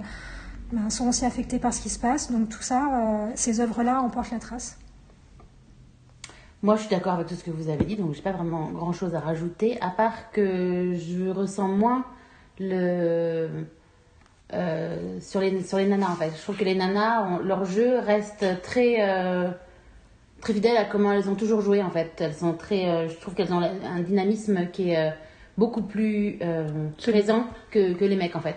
ben, 0.72 0.90
sont 0.90 1.08
aussi 1.08 1.24
affectés 1.24 1.58
par 1.58 1.72
ce 1.72 1.82
qui 1.82 1.90
se 1.90 1.98
passe. 1.98 2.32
Donc 2.32 2.48
tout 2.48 2.62
ça, 2.62 3.26
euh, 3.26 3.30
ces 3.34 3.60
œuvres-là 3.60 4.00
en 4.00 4.08
portent 4.08 4.32
la 4.32 4.38
trace. 4.38 4.78
Moi, 6.62 6.76
je 6.76 6.80
suis 6.80 6.90
d'accord 6.90 7.12
avec 7.12 7.26
tout 7.26 7.34
ce 7.34 7.44
que 7.44 7.50
vous 7.50 7.68
avez 7.68 7.84
dit, 7.84 7.96
donc 7.96 8.14
j'ai 8.14 8.22
pas 8.22 8.32
vraiment 8.32 8.70
grand 8.70 8.94
chose 8.94 9.14
à 9.14 9.20
rajouter, 9.20 9.78
à 9.82 9.90
part 9.90 10.30
que 10.32 10.94
je 10.94 11.28
ressens 11.28 11.68
moins 11.68 12.06
le. 12.58 13.66
euh, 14.54 15.20
sur, 15.20 15.40
les, 15.40 15.62
sur 15.62 15.76
les 15.76 15.86
nanas 15.86 16.06
en. 16.06 16.14
Je 16.14 16.42
trouve 16.42 16.56
que 16.56 16.64
les 16.64 16.74
nanas, 16.74 17.40
leur 17.42 17.66
jeu 17.66 17.98
reste 17.98 18.46
très. 18.62 18.96
Très 20.44 20.52
fidèle 20.52 20.76
à 20.76 20.84
comment 20.84 21.10
elles 21.12 21.28
ont 21.30 21.34
toujours 21.34 21.62
joué 21.62 21.82
en 21.82 21.90
fait. 21.90 22.12
Elles 22.20 22.34
sont 22.34 22.52
très. 22.52 22.86
euh, 22.88 23.08
je 23.08 23.16
trouve 23.16 23.34
qu'elles 23.34 23.52
ont 23.52 23.60
un 23.62 24.00
dynamisme 24.00 24.68
qui 24.70 24.90
est 24.90 24.98
euh, 24.98 25.10
beaucoup 25.56 25.82
plus 25.82 26.38
euh, 26.42 26.68
présent 26.98 27.46
que, 27.70 27.94
que 27.94 28.04
les 28.04 28.14
mecs 28.16 28.36
en 28.36 28.40
fait. 28.40 28.56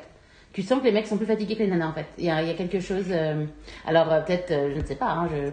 Tu 0.51 0.61
sens 0.63 0.79
que 0.79 0.85
les 0.85 0.91
mecs 0.91 1.07
sont 1.07 1.17
plus 1.17 1.25
fatigués 1.25 1.55
que 1.55 1.63
les 1.63 1.69
nanas 1.69 1.87
en 1.87 1.93
fait. 1.93 2.07
Il 2.17 2.25
y 2.25 2.29
a, 2.29 2.41
il 2.41 2.47
y 2.49 2.51
a 2.51 2.55
quelque 2.55 2.81
chose. 2.81 3.05
euh, 3.09 3.45
alors 3.85 4.07
peut-être, 4.25 4.53
je 4.75 4.79
ne 4.79 4.85
sais 4.85 4.95
pas, 4.95 5.11
hein, 5.11 5.29
je. 5.31 5.49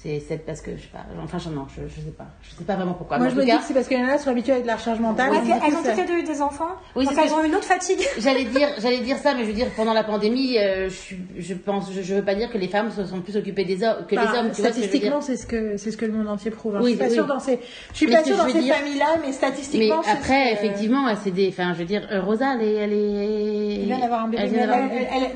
C'est 0.00 0.46
parce 0.46 0.60
que 0.60 0.76
je 0.76 0.82
sais 0.82 0.88
pas. 0.92 1.00
Enfin, 1.24 1.38
je, 1.38 1.48
non, 1.48 1.66
je, 1.74 1.82
je 1.88 2.00
sais 2.00 2.12
pas. 2.16 2.26
Je 2.42 2.50
sais 2.54 2.62
pas 2.62 2.76
vraiment 2.76 2.94
pourquoi. 2.94 3.18
Moi, 3.18 3.26
Mais 3.26 3.30
je 3.32 3.36
en 3.36 3.40
me 3.40 3.44
dis 3.50 3.56
que 3.58 3.64
c'est 3.64 3.74
parce 3.74 3.88
que 3.88 3.94
les 3.94 4.00
nanas 4.00 4.18
sont 4.18 4.30
habituées 4.30 4.52
avec 4.52 4.62
de 4.62 4.68
la 4.68 4.76
recharge 4.76 5.00
mentale. 5.00 5.32
Ouais, 5.32 5.38
elles 5.44 5.74
ont 5.74 5.82
toutes 5.82 5.96
les 5.96 6.04
deux 6.04 6.18
eu 6.20 6.22
des 6.22 6.40
enfants, 6.40 6.68
Oui, 6.94 7.04
donc 7.04 7.14
elles 7.20 7.32
ont 7.32 7.42
une 7.42 7.54
autre 7.56 7.64
fatigue. 7.64 7.98
J'allais 8.18 8.44
dire, 8.44 8.68
j'allais 8.78 9.00
dire 9.00 9.16
ça, 9.16 9.34
mais 9.34 9.40
je 9.42 9.48
veux 9.48 9.54
dire 9.54 9.66
pendant 9.74 9.92
la 9.92 10.04
pandémie, 10.04 10.56
euh, 10.56 10.88
je, 10.88 11.16
je 11.36 11.54
pense, 11.54 11.92
je, 11.92 12.00
je 12.02 12.14
veux 12.14 12.24
pas 12.24 12.36
dire 12.36 12.48
que 12.52 12.58
les 12.58 12.68
femmes 12.68 12.92
se 12.92 13.04
sont 13.06 13.20
plus 13.22 13.36
occupées 13.36 13.64
des 13.64 13.82
hommes 13.82 14.06
que 14.08 14.14
Bah, 14.14 14.22
les 14.32 14.38
hommes. 14.38 14.50
Tu 14.52 14.62
veux 14.62 14.62
dire 14.62 14.72
statistiquement, 14.72 15.20
c'est 15.20 15.36
ce 15.36 15.46
que 15.48 15.76
c'est 15.76 15.90
ce 15.90 15.96
que 15.96 16.04
le 16.04 16.12
monde 16.12 16.28
entier 16.28 16.52
prouve. 16.52 16.76
hein. 16.76 16.80
Oui, 16.80 16.90
je 16.92 16.96
suis 16.96 16.98
pas 16.98 17.08
oui. 17.08 17.14
sûre 17.14 17.26
dans 17.26 17.40
ces, 17.40 17.58
je 17.90 17.96
suis 17.96 18.06
Mais 18.06 18.12
pas 18.18 18.22
sûre 18.24 18.36
dans 18.36 18.46
ces 18.48 18.60
dire- 18.60 18.76
familles-là, 18.76 19.06
mais 19.20 19.26
Mais 19.26 19.32
statistiquement, 19.32 20.02
ce 20.04 20.10
après, 20.10 20.50
que- 20.50 20.52
effectivement, 20.64 21.06
c'est 21.24 21.32
des. 21.32 21.48
Enfin, 21.48 21.72
je 21.74 21.78
veux 21.80 21.84
dire, 21.86 22.06
Rosa, 22.24 22.54
elle 22.54 22.62
est, 22.62 22.74
elle 22.74 22.92
est. 22.92 23.74
Elle 23.80 23.84
vient 23.86 23.98
d'avoir 23.98 24.24
un 24.26 24.28
bébé. 24.28 24.48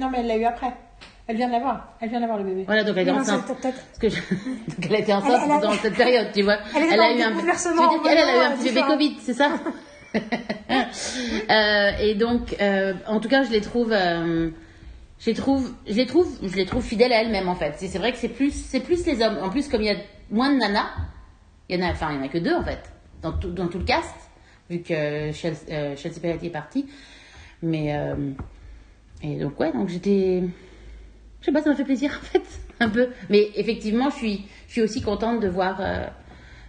Non, 0.01 0.09
mais 0.09 0.19
elle 0.21 0.27
l'a 0.29 0.37
eu 0.37 0.45
après. 0.45 0.73
Elle 1.29 1.37
vient 1.37 1.47
de 1.47 1.53
l'avoir. 1.53 1.95
Elle 2.01 2.09
vient 2.11 2.21
d'avoir 2.21 2.39
le 2.39 2.45
bébé. 2.45 2.65
Voilà, 2.67 2.83
donc 2.85 2.97
elle 2.97 3.09
est 3.09 3.11
enceinte. 3.13 3.47
Parce 3.63 3.99
que 4.01 4.09
je- 4.09 4.17
donc 4.69 4.87
elle 4.91 4.95
été 4.97 5.13
enceinte 5.13 5.33
Elle- 5.45 5.51
elle 5.51 5.53
a- 5.53 5.61
dans 5.61 5.73
cette 5.75 5.95
période, 5.95 6.29
tu 6.35 6.43
vois. 6.43 6.59
Elle 6.77 6.83
était 6.85 6.99
a 6.99 7.17
eu 7.17 7.23
un. 7.23 7.31
bouleversement 7.31 7.75
Tu 7.77 7.83
veux 7.83 7.89
dire 7.91 8.03
qu'elle, 8.03 8.19
elle 8.19 8.29
a 8.29 8.37
eu 8.43 8.47
un 8.53 8.57
petit 8.57 8.69
bébé. 8.71 8.83
Covid, 8.87 9.17
c'est 9.21 9.35
ça 9.35 9.51
Euh, 11.51 11.91
Et 12.01 12.15
donc, 12.15 12.57
euh, 12.61 12.95
en 13.07 13.21
tout 13.21 13.29
cas, 13.29 13.45
je 13.45 13.51
les 13.51 13.61
trouve. 13.61 13.93
euh, 13.93 14.51
je 15.19 15.27
les 15.27 15.35
trouve, 15.35 15.73
je 15.87 15.95
les 15.95 16.07
trouve, 16.07 16.29
je 16.43 16.57
les 16.57 16.67
trouve 16.67 16.83
fidèles 16.85 17.13
à 17.13 17.23
elles-mêmes 17.23 17.49
en 17.49 17.55
fait. 17.55 17.75
C'est 17.77 17.87
c'est 17.87 17.99
vrai 17.99 18.11
que 18.13 18.19
c'est 18.19 18.29
plus, 18.29 18.51
c'est 18.53 18.81
plus 18.81 19.07
les 19.07 19.23
hommes. 19.23 19.39
En 19.43 19.51
plus, 19.51 19.69
comme 19.69 19.81
il 19.83 19.87
y 19.87 19.91
a 19.91 19.97
moins 20.31 20.53
de 20.53 20.59
nanas, 20.59 20.89
il 21.69 21.79
y 21.79 21.83
en 21.83 21.87
a, 21.87 21.93
enfin, 21.93 22.09
il 22.11 22.17
y 22.17 22.19
en 22.19 22.25
a 22.25 22.29
que 22.29 22.39
deux 22.39 22.55
en 22.55 22.65
fait 22.65 22.81
dans 23.23 23.31
tout, 23.33 23.51
dans 23.53 23.69
tout 23.69 23.79
le 23.79 23.85
cast, 23.85 24.13
vu 24.69 24.81
que 24.83 25.31
Chelsea, 25.33 25.95
Chelsea 25.97 26.19
Peretti 26.21 26.47
est 26.47 26.51
partie. 26.51 26.87
Mais 27.63 27.97
et 29.23 29.37
donc 29.37 29.61
ouais, 29.61 29.73
donc 29.73 29.89
j'étais, 29.89 30.43
je 31.43 31.47
sais 31.47 31.53
pas, 31.53 31.61
ça 31.61 31.71
m'a 31.71 31.77
fait 31.77 31.85
plaisir 31.85 32.11
en 32.23 32.25
fait, 32.25 32.43
un 32.81 32.89
peu. 32.89 33.09
Mais 33.29 33.51
effectivement, 33.57 34.09
je 34.11 34.17
suis, 34.17 34.47
je 34.69 34.73
suis 34.73 34.81
aussi 34.83 35.03
contente 35.03 35.41
de 35.41 35.49
voir, 35.49 35.79
euh, 35.81 36.07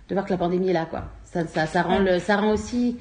de 0.10 0.16
voir 0.16 0.26
que 0.26 0.32
la 0.32 0.38
pandémie 0.38 0.70
est 0.70 0.74
là 0.74 0.86
quoi. 0.86 1.06
Ça, 1.24 1.48
ça, 1.48 1.66
ça 1.66 1.84
rend 1.84 2.00
le, 2.00 2.20
ça 2.20 2.38
rend 2.38 2.52
aussi, 2.52 2.98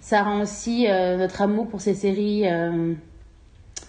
ça 0.00 0.22
rend 0.22 0.40
aussi 0.40 0.86
euh, 0.88 1.16
notre 1.16 1.42
amour 1.42 1.68
pour 1.68 1.80
ces 1.80 1.94
séries. 1.94 2.48
euh, 2.48 2.94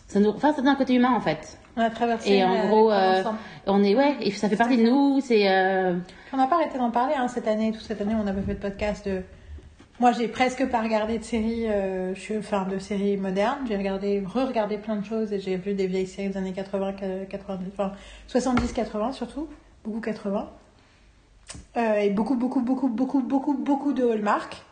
ça 0.07 0.19
nous, 0.19 0.29
enfin, 0.29 0.53
ça 0.53 0.61
donne 0.61 0.69
un 0.69 0.75
côté 0.75 0.95
humain 0.95 1.13
en 1.13 1.21
fait. 1.21 1.57
On 1.77 1.81
a 1.81 1.89
traversé. 1.89 2.33
Et 2.33 2.43
en 2.43 2.67
gros, 2.67 2.91
on 3.67 3.83
est 3.83 3.95
ouais, 3.95 4.17
et 4.21 4.31
ça 4.31 4.49
fait 4.49 4.57
partie 4.57 4.77
de 4.77 4.83
nous. 4.83 5.21
C'est 5.21 5.47
On 6.33 6.37
n'a 6.37 6.47
pas 6.47 6.55
arrêté 6.55 6.77
d'en 6.77 6.89
parler 6.89 7.13
hein, 7.15 7.27
cette 7.27 7.47
année. 7.47 7.71
Toute 7.71 7.83
cette 7.83 8.01
année, 8.01 8.15
on 8.19 8.23
n'a 8.23 8.33
pas 8.33 8.41
fait 8.41 8.55
de 8.55 8.59
podcast. 8.59 9.07
De... 9.07 9.21
Moi, 9.99 10.13
j'ai 10.13 10.29
presque 10.29 10.65
pas 10.69 10.81
regardé 10.81 11.17
de 11.19 11.23
séries, 11.23 11.67
euh, 11.69 12.15
je 12.15 12.19
suis, 12.19 12.37
enfin, 12.37 12.63
de 12.65 12.79
séries 12.79 13.17
modernes. 13.17 13.65
J'ai 13.67 13.75
regardé, 13.75 14.21
re-regardé 14.25 14.77
plein 14.77 14.95
de 14.95 15.05
choses 15.05 15.33
et 15.33 15.39
j'ai 15.41 15.57
vu 15.57 15.73
des 15.73 15.87
vieilles 15.87 16.07
séries 16.07 16.29
des 16.29 16.37
années 16.37 16.53
80, 16.53 16.93
90, 17.29 17.65
enfin 17.73 17.91
70, 18.27 18.71
80 18.71 19.11
surtout, 19.11 19.49
beaucoup 19.83 19.99
80. 19.99 20.49
Euh, 21.77 21.93
et 21.95 22.09
beaucoup, 22.11 22.35
beaucoup, 22.35 22.61
beaucoup, 22.61 22.87
beaucoup, 22.87 23.21
beaucoup, 23.21 23.53
beaucoup 23.55 23.91
de 23.91 24.07
Hallmark. 24.09 24.63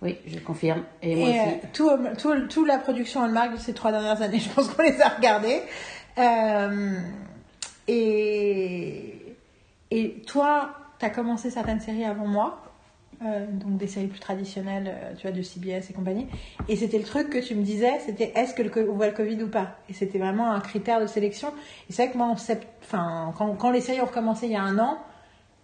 oui, 0.00 0.16
je 0.26 0.38
confirme. 0.38 0.84
Et 1.02 1.14
moi 1.16 1.28
Et 1.28 1.32
aussi. 1.32 1.40
euh, 1.40 1.66
tout, 1.74 1.90
tout, 2.18 2.46
tout 2.48 2.64
la 2.64 2.78
production 2.78 3.22
Hallmark 3.24 3.52
de 3.52 3.58
ces 3.58 3.74
trois 3.74 3.90
dernières 3.92 4.22
années, 4.22 4.38
je 4.40 4.48
pense 4.48 4.68
qu'on 4.68 4.82
les 4.82 4.98
a 5.02 5.08
regardées. 5.10 5.60
Euh, 6.16 6.94
et, 7.86 9.14
et 9.90 10.22
toi, 10.26 10.70
tu 10.98 11.04
as 11.04 11.10
commencé 11.10 11.50
certaines 11.50 11.80
séries 11.80 12.04
avant 12.04 12.26
moi, 12.26 12.62
euh, 13.24 13.46
donc 13.50 13.78
des 13.78 13.88
séries 13.88 14.06
plus 14.06 14.20
traditionnelles, 14.20 14.94
euh, 14.94 15.14
tu 15.16 15.22
vois, 15.22 15.36
de 15.36 15.42
CBS 15.42 15.90
et 15.90 15.92
compagnie. 15.92 16.28
Et 16.68 16.76
c'était 16.76 16.98
le 16.98 17.04
truc 17.04 17.30
que 17.30 17.38
tu 17.38 17.54
me 17.56 17.62
disais, 17.62 17.98
c'était 18.06 18.32
est-ce 18.36 18.54
que 18.54 18.62
le, 18.62 18.90
on 18.90 18.94
voit 18.94 19.08
le 19.08 19.12
Covid 19.12 19.42
ou 19.42 19.48
pas? 19.48 19.76
Et 19.88 19.92
c'était 19.92 20.18
vraiment 20.18 20.52
un 20.52 20.60
critère 20.60 21.00
de 21.00 21.06
sélection. 21.06 21.48
Et 21.88 21.92
c'est 21.92 22.04
vrai 22.04 22.12
que 22.12 22.18
moi, 22.18 22.32
enfin, 22.82 23.34
quand, 23.36 23.54
quand 23.54 23.70
les 23.70 23.80
séries 23.80 24.00
ont 24.00 24.06
recommencé 24.06 24.46
il 24.46 24.52
y 24.52 24.56
a 24.56 24.62
un 24.62 24.78
an, 24.78 24.98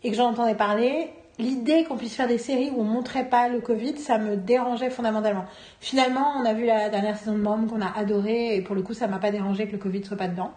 et 0.03 0.11
que 0.11 0.17
j'en 0.17 0.31
entendais 0.31 0.57
parler, 0.57 1.11
l'idée 1.39 1.85
qu'on 1.85 1.97
puisse 1.97 2.17
faire 2.17 2.29
des 2.29 2.39
séries 2.39 2.71
où 2.71 2.81
on 2.81 2.85
montrait 2.85 3.29
pas 3.29 3.49
le 3.49 3.61
Covid, 3.61 3.99
ça 3.99 4.19
me 4.19 4.37
dérangeait 4.37 4.91
fondamentalement. 4.91 5.45
Finalement, 5.81 6.35
on 6.37 6.45
a 6.45 6.55
vu 6.55 6.67
la 6.67 6.89
dernière 6.89 7.17
saison 7.17 7.33
de 7.33 7.43
Mom 7.43 7.69
qu'on 7.69 7.81
a 7.81 7.93
adorée, 7.97 8.57
et 8.57 8.63
pour 8.63 8.75
le 8.75 8.83
coup, 8.83 8.95
ça 8.95 9.07
m'a 9.07 9.19
pas 9.19 9.31
dérangé 9.31 9.67
que 9.67 9.73
le 9.73 9.79
Covid 9.79 10.05
soit 10.05 10.17
pas 10.17 10.29
dedans. 10.29 10.53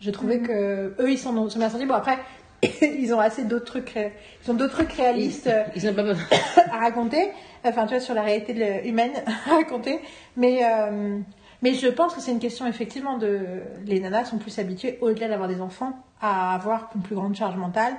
J'ai 0.00 0.12
trouvé 0.12 0.40
que 0.40 0.94
eux, 1.00 1.10
ils 1.10 1.18
sont, 1.18 1.48
sont 1.48 1.58
bien 1.58 1.70
sentis. 1.70 1.86
Bon, 1.86 1.94
après, 1.94 2.18
ils 2.62 3.14
ont 3.14 3.20
assez 3.20 3.44
d'autres 3.44 3.64
trucs, 3.66 3.90
ré- 3.90 4.12
ils 4.44 4.50
ont 4.50 4.54
d'autres 4.54 4.72
trucs 4.74 4.92
réalistes 4.92 5.46
euh, 5.46 5.62
Ils 5.76 5.94
pas 5.94 6.02
à 6.72 6.78
raconter, 6.78 7.30
enfin 7.64 7.84
tu 7.84 7.90
vois 7.94 8.00
sur 8.00 8.14
la 8.14 8.22
réalité 8.22 8.52
de 8.54 8.86
humaine 8.88 9.12
à 9.50 9.54
raconter, 9.56 10.00
mais 10.36 10.60
euh, 10.64 11.18
mais 11.62 11.74
je 11.74 11.88
pense 11.88 12.14
que 12.14 12.20
c'est 12.20 12.32
une 12.32 12.38
question 12.40 12.66
effectivement 12.66 13.18
de 13.18 13.40
les 13.84 14.00
nanas 14.00 14.26
sont 14.26 14.38
plus 14.38 14.58
habituées 14.58 14.98
au-delà 15.00 15.28
d'avoir 15.28 15.48
des 15.48 15.60
enfants 15.60 15.92
à 16.20 16.54
avoir 16.54 16.90
une 16.94 17.02
plus 17.02 17.14
grande 17.14 17.36
charge 17.36 17.56
mentale, 17.56 17.94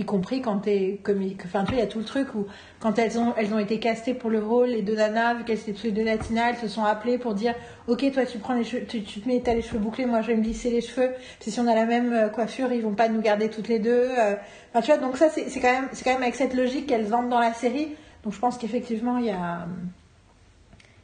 y 0.00 0.04
compris 0.04 0.40
quand 0.40 0.58
t'es 0.58 0.98
comme 1.02 1.22
enfin 1.44 1.64
tu 1.64 1.72
vois 1.72 1.80
il 1.80 1.84
y 1.84 1.86
a 1.86 1.86
tout 1.86 1.98
le 1.98 2.04
truc 2.04 2.34
où 2.34 2.46
quand 2.80 2.98
elles 2.98 3.18
ont 3.18 3.34
elles 3.36 3.52
ont 3.52 3.58
été 3.58 3.78
castées 3.78 4.14
pour 4.14 4.30
le 4.30 4.42
rôle 4.42 4.68
les 4.68 4.82
deux 4.82 4.96
nanas 4.96 5.34
vu 5.34 5.44
qu'elles 5.44 5.58
étaient 5.58 5.88
les 5.88 5.92
deux 5.92 6.06
elles 6.06 6.56
se 6.56 6.68
sont 6.68 6.84
appelées 6.84 7.18
pour 7.18 7.34
dire 7.34 7.54
ok 7.88 8.10
toi 8.12 8.24
tu 8.24 8.38
prends 8.38 8.54
les 8.54 8.64
cheveux 8.64 8.84
tu, 8.86 9.02
tu 9.02 9.20
te 9.20 9.28
mets 9.28 9.40
t'as 9.44 9.54
les 9.54 9.62
cheveux 9.62 9.78
bouclés 9.78 10.06
moi 10.06 10.22
je 10.22 10.28
vais 10.28 10.36
me 10.36 10.42
lisser 10.42 10.70
les 10.70 10.80
cheveux. 10.80 11.10
Si 11.40 11.58
on 11.60 11.66
a 11.66 11.74
la 11.74 11.86
même 11.86 12.12
euh, 12.12 12.28
coiffure 12.28 12.72
ils 12.72 12.82
vont 12.82 12.94
pas 12.94 13.08
nous 13.08 13.20
garder 13.20 13.50
toutes 13.50 13.68
les 13.68 13.78
deux 13.78 13.90
euh. 13.90 14.34
enfin 14.70 14.80
tu 14.80 14.86
vois 14.86 14.98
donc 14.98 15.16
ça 15.16 15.28
c'est 15.28 15.48
c'est 15.48 15.60
quand 15.60 15.72
même 15.72 15.88
c'est 15.92 16.04
quand 16.04 16.12
même 16.12 16.22
avec 16.22 16.34
cette 16.34 16.54
logique 16.54 16.86
qu'elles 16.86 17.14
entrent 17.14 17.28
dans 17.28 17.40
la 17.40 17.52
série. 17.52 17.94
Donc 18.24 18.34
je 18.34 18.38
pense 18.38 18.58
qu'effectivement 18.58 19.18
il 19.18 19.26
y 19.26 19.30
a 19.30 19.66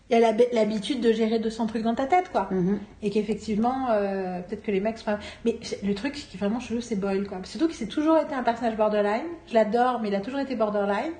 il 0.08 0.12
y 0.12 0.16
a 0.16 0.20
l'hab- 0.20 0.52
l'habitude 0.52 1.00
de 1.00 1.12
gérer 1.12 1.38
200 1.38 1.66
trucs 1.66 1.82
dans 1.82 1.94
ta 1.94 2.06
tête 2.06 2.30
quoi. 2.30 2.48
Mhm. 2.50 2.78
et 3.02 3.10
qu'effectivement 3.10 3.88
euh, 3.90 4.40
peut-être 4.40 4.62
que 4.62 4.70
les 4.70 4.80
mecs 4.80 4.98
sont 4.98 5.16
mais 5.44 5.58
le 5.82 5.94
truc 5.94 6.12
qui 6.14 6.36
est 6.36 6.38
vraiment 6.38 6.60
chelou 6.60 6.80
c'est 6.80 6.96
Boyle 6.96 7.26
quoi. 7.26 7.38
Surtout 7.44 7.66
qu'il 7.66 7.76
s'est 7.76 7.86
toujours 7.88 8.16
été 8.18 8.34
un 8.34 8.42
personnage 8.44 8.76
borderline. 8.76 9.26
Je 9.48 9.54
l'adore 9.54 10.00
mais 10.00 10.08
il 10.08 10.14
a 10.14 10.20
toujours 10.20 10.40
été 10.40 10.54
borderline. 10.54 11.12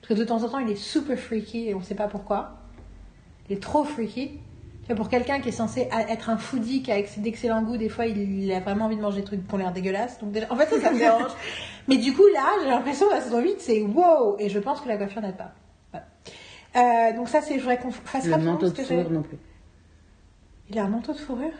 Parce 0.00 0.08
que 0.08 0.14
de 0.14 0.24
temps 0.24 0.42
en 0.42 0.48
temps 0.48 0.58
il 0.58 0.70
est 0.70 0.74
super 0.76 1.18
freaky 1.18 1.68
et 1.68 1.74
on 1.74 1.80
sait 1.82 1.94
pas 1.94 2.08
pourquoi. 2.08 2.56
Il 3.48 3.56
est 3.56 3.60
trop 3.60 3.84
freaky. 3.84 4.38
Tu 4.82 4.86
vois, 4.86 4.96
pour 4.96 5.08
quelqu'un 5.08 5.40
qui 5.40 5.48
est 5.50 5.52
censé 5.52 5.86
a- 5.92 6.10
être 6.10 6.30
un 6.30 6.36
foodie 6.36 6.82
qui 6.82 6.90
a 6.90 6.98
ex- 6.98 7.18
d'excellents 7.18 7.62
goûts 7.62 7.76
des 7.76 7.88
fois 7.88 8.06
il, 8.06 8.50
a 8.52 8.60
vraiment 8.60 8.86
envie 8.86 8.96
de 8.96 9.02
manger 9.02 9.18
des 9.18 9.24
trucs 9.24 9.46
qui 9.46 9.54
ont 9.54 9.58
l'air 9.58 9.72
dégueulasses 9.72 10.18
donc 10.20 10.32
déjà, 10.32 10.46
en 10.52 10.56
fait 10.56 10.66
ça, 10.66 10.80
ça 10.80 10.92
me 10.92 10.98
dérange. 11.04 11.30
Mais 11.88 11.96
du 11.98 12.12
coup 12.12 12.26
là 12.34 12.46
j'ai 12.62 12.68
l'impression 12.68 13.06
que 13.08 13.12
la 13.14 13.20
saison 13.20 13.40
8 13.40 13.56
c'est 13.58 13.82
wow! 13.82 14.36
Et 14.38 14.48
je 14.48 14.58
pense 14.58 14.80
que 14.80 14.88
la 14.88 14.96
coiffure 14.96 15.20
n'aide 15.22 15.36
pas. 15.36 15.52
Euh, 16.76 17.12
donc 17.16 17.28
ça 17.28 17.40
c'est 17.40 17.54
je 17.54 17.60
voudrais 17.60 17.78
qu'on 17.78 17.90
fasse 17.90 18.24
Le 18.26 18.30
rapidement 18.32 18.52
manteau 18.52 18.66
ce 18.66 18.72
de 18.72 18.76
que 18.76 18.82
j'ai- 18.82 18.88
fourrure 18.96 19.10
non 19.10 19.22
plus. 19.22 19.38
il 20.68 20.78
a 20.78 20.84
un 20.84 20.88
manteau 20.88 21.12
de 21.12 21.18
fourrure 21.18 21.52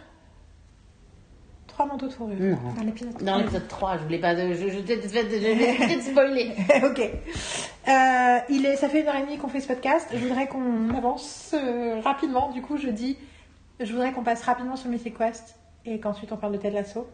Trois 1.66 1.86
manteaux 1.86 2.08
de 2.08 2.12
fourrure. 2.12 2.36
Non. 2.38 2.58
Dans 2.76 2.82
l'épisode. 2.82 3.22
Dans 3.22 3.38
l'épisode 3.38 3.68
3, 3.68 3.98
je 3.98 4.02
voulais 4.02 4.18
pas 4.18 4.34
de. 4.34 4.52
Je, 4.52 4.54
je, 4.54 4.68
je, 4.68 4.68
je, 4.68 5.08
je 5.08 5.36
vais 5.38 5.76
peut-être 5.76 6.02
spoiler. 6.02 6.52
ok. 6.84 7.00
Euh, 7.88 8.38
il 8.50 8.66
est, 8.66 8.76
ça 8.76 8.88
fait 8.88 9.00
une 9.02 9.06
heure 9.08 9.16
et 9.16 9.22
demie 9.22 9.38
qu'on 9.38 9.48
fait 9.48 9.60
ce 9.60 9.68
podcast. 9.68 10.08
Je 10.12 10.18
voudrais 10.18 10.46
qu'on 10.48 10.90
avance 10.94 11.54
euh, 11.54 12.00
rapidement. 12.02 12.50
Du 12.50 12.60
coup, 12.60 12.76
je 12.76 12.88
dis, 12.88 13.16
je 13.78 13.90
voudrais 13.92 14.12
qu'on 14.12 14.24
passe 14.24 14.42
rapidement 14.42 14.76
sur 14.76 14.90
Mythic 14.90 15.16
Quest 15.16 15.56
et 15.86 16.00
qu'ensuite 16.00 16.32
on 16.32 16.36
parle 16.36 16.52
de 16.54 16.58
Ted 16.58 16.74
Lasso. 16.74 17.06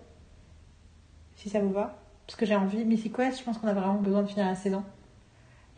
Si 1.37 1.49
ça 1.51 1.61
vous 1.61 1.71
va. 1.71 1.99
Parce 2.27 2.37
que 2.37 2.47
j'ai 2.47 2.57
envie. 2.57 2.85
Mythic 2.85 3.15
Quest, 3.15 3.39
je 3.39 3.45
pense 3.45 3.59
qu'on 3.59 3.69
a 3.69 3.75
vraiment 3.75 3.95
besoin 4.01 4.23
de 4.23 4.27
finir 4.29 4.47
la 4.47 4.55
saison. 4.57 4.83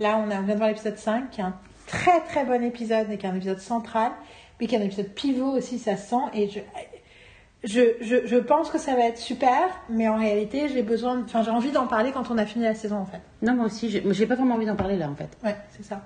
Là, 0.00 0.16
on, 0.24 0.30
a, 0.30 0.38
on 0.38 0.42
vient 0.44 0.54
de 0.54 0.58
voir 0.58 0.68
l'épisode 0.68 0.96
5, 0.96 1.30
qui 1.30 1.40
est 1.40 1.44
un 1.44 1.56
très 1.88 2.20
très 2.20 2.44
bon 2.44 2.62
épisode 2.62 3.10
et 3.10 3.18
qui 3.18 3.26
est 3.26 3.28
un 3.28 3.34
épisode 3.34 3.58
central, 3.58 4.12
mais 4.60 4.66
qui 4.66 4.76
est 4.76 4.78
un 4.78 4.84
épisode 4.84 5.08
pivot 5.08 5.56
aussi, 5.56 5.78
ça 5.78 5.96
se 5.96 6.10
sent. 6.10 6.22
Et 6.34 6.48
je, 6.48 6.60
je, 7.64 7.80
je, 8.00 8.26
je 8.26 8.36
pense 8.36 8.70
que 8.70 8.78
ça 8.78 8.94
va 8.94 9.06
être 9.06 9.18
super, 9.18 9.68
mais 9.88 10.08
en 10.08 10.16
réalité, 10.16 10.68
j'ai 10.68 10.82
besoin, 10.82 11.22
enfin, 11.24 11.42
j'ai 11.42 11.50
envie 11.50 11.72
d'en 11.72 11.86
parler 11.86 12.12
quand 12.12 12.30
on 12.30 12.38
a 12.38 12.46
fini 12.46 12.64
la 12.64 12.74
saison, 12.74 12.98
en 12.98 13.06
fait. 13.06 13.20
Non, 13.42 13.54
moi 13.54 13.66
aussi, 13.66 13.90
j'ai 13.90 14.26
pas 14.26 14.36
vraiment 14.36 14.54
envie 14.54 14.66
d'en 14.66 14.76
parler 14.76 14.96
là 14.96 15.08
en 15.08 15.16
fait. 15.16 15.36
Ouais, 15.42 15.56
c'est 15.76 15.84
ça. 15.84 16.02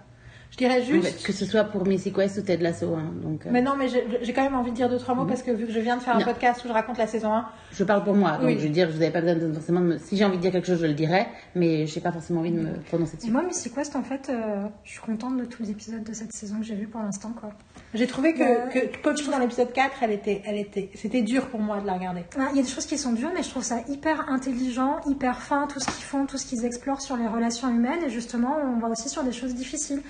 Je 0.53 0.59
dirais 0.59 0.83
juste. 0.83 1.25
Que 1.27 1.33
ce 1.33 1.47
soit 1.47 1.65
pour 1.65 1.87
Missy 1.87 2.13
Quest 2.13 2.37
ou 2.37 2.43
Ted 2.43 2.63
Lasso. 2.63 2.95
Hein, 2.95 3.11
donc, 3.23 3.47
euh, 3.47 3.51
Mais 3.51 3.63
non, 3.63 3.75
mais 3.75 3.89
j'ai 3.89 4.33
quand 4.35 4.43
même 4.43 4.55
envie 4.55 4.71
de 4.71 4.77
dire 4.77 4.91
deux, 4.91 4.99
trois 4.99 5.15
mots 5.15 5.25
parce 5.25 5.43
que 5.43 5.51
vu 5.51 5.65
que 5.67 5.73
je 5.73 5.81
viens 5.81 5.97
de 5.97 6.03
faire 6.03 6.15
un 6.15 6.19
Non. 6.19 6.27
podcast 6.27 6.63
où 6.65 6.69
je 6.69 6.73
raconte 6.75 6.99
la 6.99 7.07
saison 7.07 7.33
1, 7.33 7.47
Je 7.73 7.85
parle 7.85 8.05
pour 8.05 8.15
moi, 8.15 8.33
donc 8.33 8.43
Oui. 8.45 8.57
je 8.59 8.65
veux 8.65 8.69
dire, 8.73 8.87
vous 8.91 8.99
n'avez 8.99 9.11
pas 9.11 9.23
besoin 9.23 9.35
de 9.49 9.53
forcément 9.55 9.81
de 9.81 9.87
me... 9.87 9.99
Si 9.99 10.15
j'ai 10.15 10.27
envie 10.27 10.37
de 10.37 10.43
dire 10.43 10.53
quelque 10.53 10.67
chose, 10.67 10.79
je 10.83 10.87
le 10.87 10.93
dirai, 10.93 11.27
mais 11.55 11.87
j'ai 11.87 12.01
pas 12.03 12.13
forcément 12.13 12.41
envie 12.41 12.53
de 12.53 12.61
me 12.61 12.75
prononcer 12.83 13.15
Et 13.15 13.17
dessus. 13.17 13.31
moi, 13.31 13.43
Missy 13.43 13.71
Quest, 13.73 13.97
en 13.97 14.03
fait, 14.03 14.29
euh, 14.29 14.67
je 14.85 14.91
suis 14.91 15.01
contente 15.01 15.39
de 15.39 15.47
tous 15.47 15.63
les 15.63 15.71
épisodes 15.71 16.05
de 16.05 16.13
cette 16.13 16.33
saison 16.35 16.59
que 16.59 16.65
j'ai 16.67 16.75
vus 16.75 16.87
pour 16.87 17.01
l'instant, 17.01 17.33
quoi. 17.41 17.49
j'ai 17.95 18.07
trouvé 18.07 18.35
que, 18.35 18.43
Euh, 18.43 18.67
que 18.67 18.99
Poppy 19.03 19.31
dans 19.31 19.39
l'épisode 19.39 19.73
4, 19.73 20.03
elle 20.03 20.13
était, 20.13 20.43
elle 20.45 20.59
était, 20.59 20.91
c'était 20.95 21.23
dur 21.23 21.47
pour 21.47 21.61
moi 21.61 21.81
de 21.81 21.87
la 21.87 21.95
regarder. 21.95 22.25
Il 22.51 22.57
y 22.57 22.61
a 22.61 22.63
des 22.63 22.69
choses 22.69 22.85
qui 22.85 22.99
sont 22.99 23.13
dures, 23.13 23.31
mais 23.35 23.43
je 23.43 23.49
trouve 23.49 23.63
ça 23.65 23.79
hyper 23.89 24.29
intelligent, 24.29 24.97
hyper 25.07 25.41
fin, 25.41 25.67
tout 25.67 25.81
ce 25.81 25.87
qu'ils 25.87 26.05
font, 26.05 26.27
tout 26.27 26.37
ce 26.37 26.45
qu'ils 26.45 26.67
explorent 26.67 27.01
sur 27.01 27.17
les 27.17 27.27
relations 27.27 27.71
humaines. 27.71 28.01
Et 28.07 28.11
justement, 28.11 28.55
on 28.77 28.79
va 28.81 28.89
aussi 28.89 29.09
sur 29.09 29.25
des 29.25 29.33
choses 29.33 29.55
difficiles. 29.55 30.03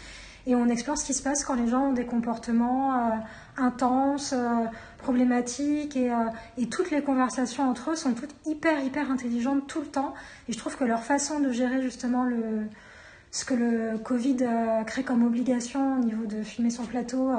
Et 0.47 0.55
on 0.55 0.69
explore 0.69 0.99
ce 0.99 1.05
qui 1.05 1.15
se 1.15 1.23
passe 1.23 1.45
quand 1.45 1.55
les 1.55 1.69
gens 1.69 1.89
ont 1.89 1.93
des 1.93 2.05
comportements 2.05 2.95
euh, 2.95 3.11
intenses, 3.57 4.33
euh, 4.33 4.65
problématiques. 4.99 5.97
Et, 5.97 6.13
euh, 6.13 6.17
et 6.59 6.69
toutes 6.69 6.91
les 6.91 7.03
conversations 7.03 7.69
entre 7.69 7.91
eux 7.93 7.97
sont 7.97 8.13
toutes 8.15 8.35
hyper, 8.45 8.83
hyper 8.85 9.11
intelligentes 9.11 9.67
tout 9.69 9.81
le 9.81 9.87
temps. 9.87 10.15
Et 10.49 10.53
je 10.53 10.59
trouve 10.59 10.77
que 10.77 10.85
leur 10.85 11.05
façon 11.05 11.39
de 11.39 11.53
gérer 11.53 11.81
justement 11.81 12.25
le, 12.25 12.67
ce 13.31 13.45
que 13.45 13.55
le 13.55 13.99
Covid 13.99 14.39
crée 14.87 15.05
comme 15.05 15.25
obligation 15.25 15.99
au 15.99 16.05
niveau 16.05 16.27
de 16.27 16.43
filmer 16.43 16.71
le 16.71 16.87
plateau 16.87 17.31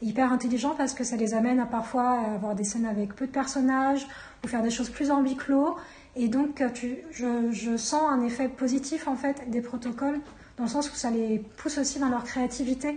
est 0.00 0.06
hyper 0.06 0.32
intelligent 0.32 0.74
parce 0.76 0.94
que 0.94 1.04
ça 1.04 1.16
les 1.16 1.34
amène 1.34 1.58
à 1.58 1.66
parfois 1.66 2.20
avoir 2.34 2.54
des 2.54 2.64
scènes 2.64 2.86
avec 2.86 3.14
peu 3.14 3.26
de 3.26 3.32
personnages 3.32 4.06
ou 4.44 4.48
faire 4.48 4.62
des 4.62 4.70
choses 4.70 4.88
plus 4.88 5.10
en 5.10 5.20
huis. 5.20 5.36
Et 6.14 6.28
donc, 6.28 6.62
je, 7.10 7.50
je 7.50 7.76
sens 7.76 8.02
un 8.10 8.22
effet 8.22 8.48
positif 8.48 9.08
en 9.08 9.16
fait 9.16 9.50
des 9.50 9.60
protocoles 9.62 10.20
dans 10.62 10.66
le 10.68 10.70
sens 10.72 10.92
où 10.92 10.94
ça 10.94 11.10
les 11.10 11.40
pousse 11.56 11.76
aussi 11.78 11.98
dans 11.98 12.08
leur 12.08 12.22
créativité 12.22 12.96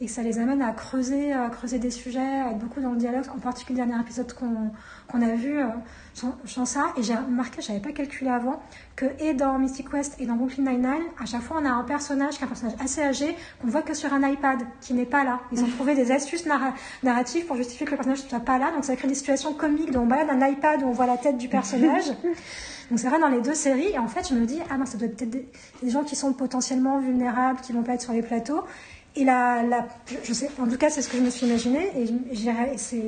et 0.00 0.06
que 0.06 0.10
ça 0.12 0.22
les 0.22 0.38
amène 0.40 0.60
à 0.60 0.72
creuser, 0.72 1.32
à 1.32 1.48
creuser 1.48 1.78
des 1.78 1.92
sujets, 1.92 2.18
à 2.18 2.50
être 2.50 2.58
beaucoup 2.58 2.80
dans 2.80 2.90
le 2.90 2.96
dialogue. 2.98 3.24
En 3.34 3.38
particulier, 3.38 3.80
le 3.80 3.86
dernier 3.86 4.02
épisode 4.02 4.32
qu'on 4.34 4.70
qu'on 5.08 5.22
a 5.22 5.34
vu, 5.36 5.60
je 6.14 6.50
sens 6.52 6.70
ça. 6.70 6.86
Et 6.98 7.02
j'ai 7.04 7.14
remarqué, 7.14 7.62
je 7.62 7.68
n'avais 7.68 7.80
pas 7.80 7.92
calculé 7.92 8.28
avant, 8.28 8.60
que 8.96 9.06
et 9.20 9.34
dans 9.34 9.56
Mystic 9.56 9.88
Quest 9.88 10.20
et 10.20 10.26
dans 10.26 10.34
Brooklyn 10.34 10.64
Nine-Nine, 10.64 11.04
à 11.22 11.26
chaque 11.26 11.42
fois, 11.42 11.58
on 11.62 11.64
a 11.64 11.70
un 11.70 11.84
personnage 11.84 12.34
qui 12.34 12.40
est 12.42 12.44
un 12.44 12.48
personnage 12.48 12.74
assez 12.80 13.00
âgé, 13.02 13.36
qu'on 13.62 13.68
voit 13.68 13.82
que 13.82 13.94
sur 13.94 14.12
un 14.12 14.28
iPad, 14.28 14.58
qui 14.80 14.92
n'est 14.94 15.06
pas 15.06 15.22
là. 15.22 15.38
Ils 15.52 15.62
ont 15.62 15.68
trouvé 15.68 15.94
des 15.94 16.10
astuces 16.10 16.44
narra- 16.44 16.74
narratives 17.04 17.46
pour 17.46 17.54
justifier 17.56 17.86
que 17.86 17.92
le 17.92 17.96
personnage 17.98 18.24
ne 18.24 18.28
soit 18.28 18.40
pas 18.40 18.58
là. 18.58 18.72
Donc 18.72 18.84
ça 18.84 18.96
crée 18.96 19.06
des 19.08 19.14
situations 19.14 19.54
comiques 19.54 19.92
dont 19.92 20.00
on 20.02 20.06
balade 20.06 20.28
un 20.28 20.46
iPad 20.48 20.82
où 20.82 20.86
on 20.88 20.92
voit 20.92 21.06
la 21.06 21.16
tête 21.18 21.38
du 21.38 21.48
personnage. 21.48 22.04
Donc 22.90 22.98
c'est 23.00 23.08
vrai 23.08 23.18
dans 23.18 23.28
les 23.28 23.40
deux 23.40 23.54
séries. 23.54 23.88
Et 23.92 23.98
en 23.98 24.08
fait, 24.08 24.28
je 24.28 24.34
me 24.34 24.46
dis, 24.46 24.58
ah 24.70 24.76
non, 24.78 24.86
ça 24.86 24.96
doit 24.98 25.06
être 25.08 25.16
peut-être 25.16 25.30
des, 25.30 25.48
des 25.82 25.90
gens 25.90 26.04
qui 26.04 26.16
sont 26.16 26.32
potentiellement 26.32 26.98
vulnérables, 27.00 27.60
qui 27.60 27.72
vont 27.72 27.82
pas 27.82 27.94
être 27.94 28.02
sur 28.02 28.12
les 28.12 28.22
plateaux. 28.22 28.62
Et 29.16 29.24
la, 29.24 29.62
la, 29.62 29.86
je- 30.24 30.32
sais, 30.32 30.50
en 30.60 30.66
tout 30.68 30.76
cas, 30.76 30.90
c'est 30.90 31.02
ce 31.02 31.08
que 31.08 31.16
je 31.16 31.22
me 31.22 31.30
suis 31.30 31.46
imaginé. 31.46 31.90
Et 31.98 32.76
c'est 32.76 33.02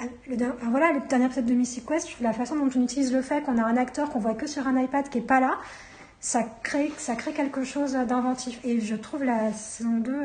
ah, 0.00 0.04
le, 0.28 0.36
der- 0.36 0.54
enfin, 0.60 0.70
voilà, 0.70 0.92
le 0.92 1.00
dernier 1.08 1.26
épisode 1.26 1.46
de 1.46 1.54
Missy 1.54 1.82
Quest, 1.82 2.08
la 2.20 2.32
façon 2.32 2.56
dont 2.56 2.68
on 2.74 2.82
utilise 2.82 3.12
le 3.12 3.22
fait 3.22 3.42
qu'on 3.42 3.58
a 3.58 3.62
un 3.64 3.76
acteur 3.76 4.10
qu'on 4.10 4.18
voit 4.18 4.34
que 4.34 4.46
sur 4.46 4.66
un 4.66 4.80
iPad 4.80 5.08
qui 5.08 5.18
est 5.18 5.22
pas 5.22 5.40
là, 5.40 5.58
ça 6.20 6.42
crée, 6.62 6.92
ça 6.98 7.14
crée 7.14 7.32
quelque 7.32 7.64
chose 7.64 7.92
d'inventif. 7.92 8.58
Et 8.64 8.80
je 8.80 8.94
trouve 8.96 9.24
la 9.24 9.52
saison 9.52 9.98
2 9.98 10.12
euh, 10.12 10.16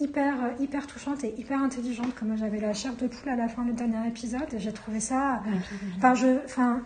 hyper, 0.00 0.34
euh, 0.44 0.48
hyper 0.62 0.86
touchante 0.86 1.24
et 1.24 1.34
hyper 1.38 1.60
intelligente. 1.60 2.14
Comme 2.14 2.36
j'avais 2.38 2.60
la 2.60 2.72
chair 2.72 2.94
de 2.94 3.06
poule 3.08 3.28
à 3.30 3.36
la 3.36 3.48
fin 3.48 3.62
du 3.64 3.72
dernier 3.72 4.06
épisode 4.08 4.52
et 4.54 4.58
j'ai 4.58 4.72
trouvé 4.72 5.00
ça. 5.00 5.42
Enfin, 5.98 6.14
je, 6.14 6.26
enfin, 6.44 6.80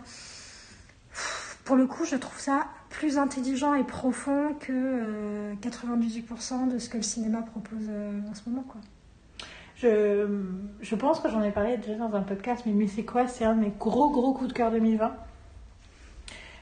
pour 1.65 1.75
le 1.75 1.85
coup, 1.85 2.05
je 2.05 2.15
trouve 2.15 2.39
ça 2.39 2.67
plus 2.89 3.17
intelligent 3.17 3.73
et 3.75 3.83
profond 3.83 4.53
que 4.59 4.71
euh, 4.73 5.53
98% 5.61 6.71
de 6.73 6.79
ce 6.79 6.89
que 6.89 6.97
le 6.97 7.03
cinéma 7.03 7.41
propose 7.43 7.87
euh, 7.89 8.19
en 8.29 8.33
ce 8.33 8.49
moment, 8.49 8.63
quoi. 8.67 8.81
Je, 9.75 10.27
je 10.81 10.95
pense 10.95 11.19
que 11.21 11.29
j'en 11.29 11.41
ai 11.41 11.51
parlé 11.51 11.77
déjà 11.77 11.95
dans 11.95 12.13
un 12.13 12.21
podcast, 12.21 12.63
mais, 12.65 12.73
mais 12.73 12.87
c'est 12.87 13.05
quoi? 13.05 13.27
C'est 13.27 13.45
un 13.45 13.55
de 13.55 13.61
mes 13.61 13.73
gros 13.79 14.09
gros 14.09 14.33
coups 14.33 14.49
de 14.49 14.53
cœur 14.53 14.71
2020. 14.71 15.13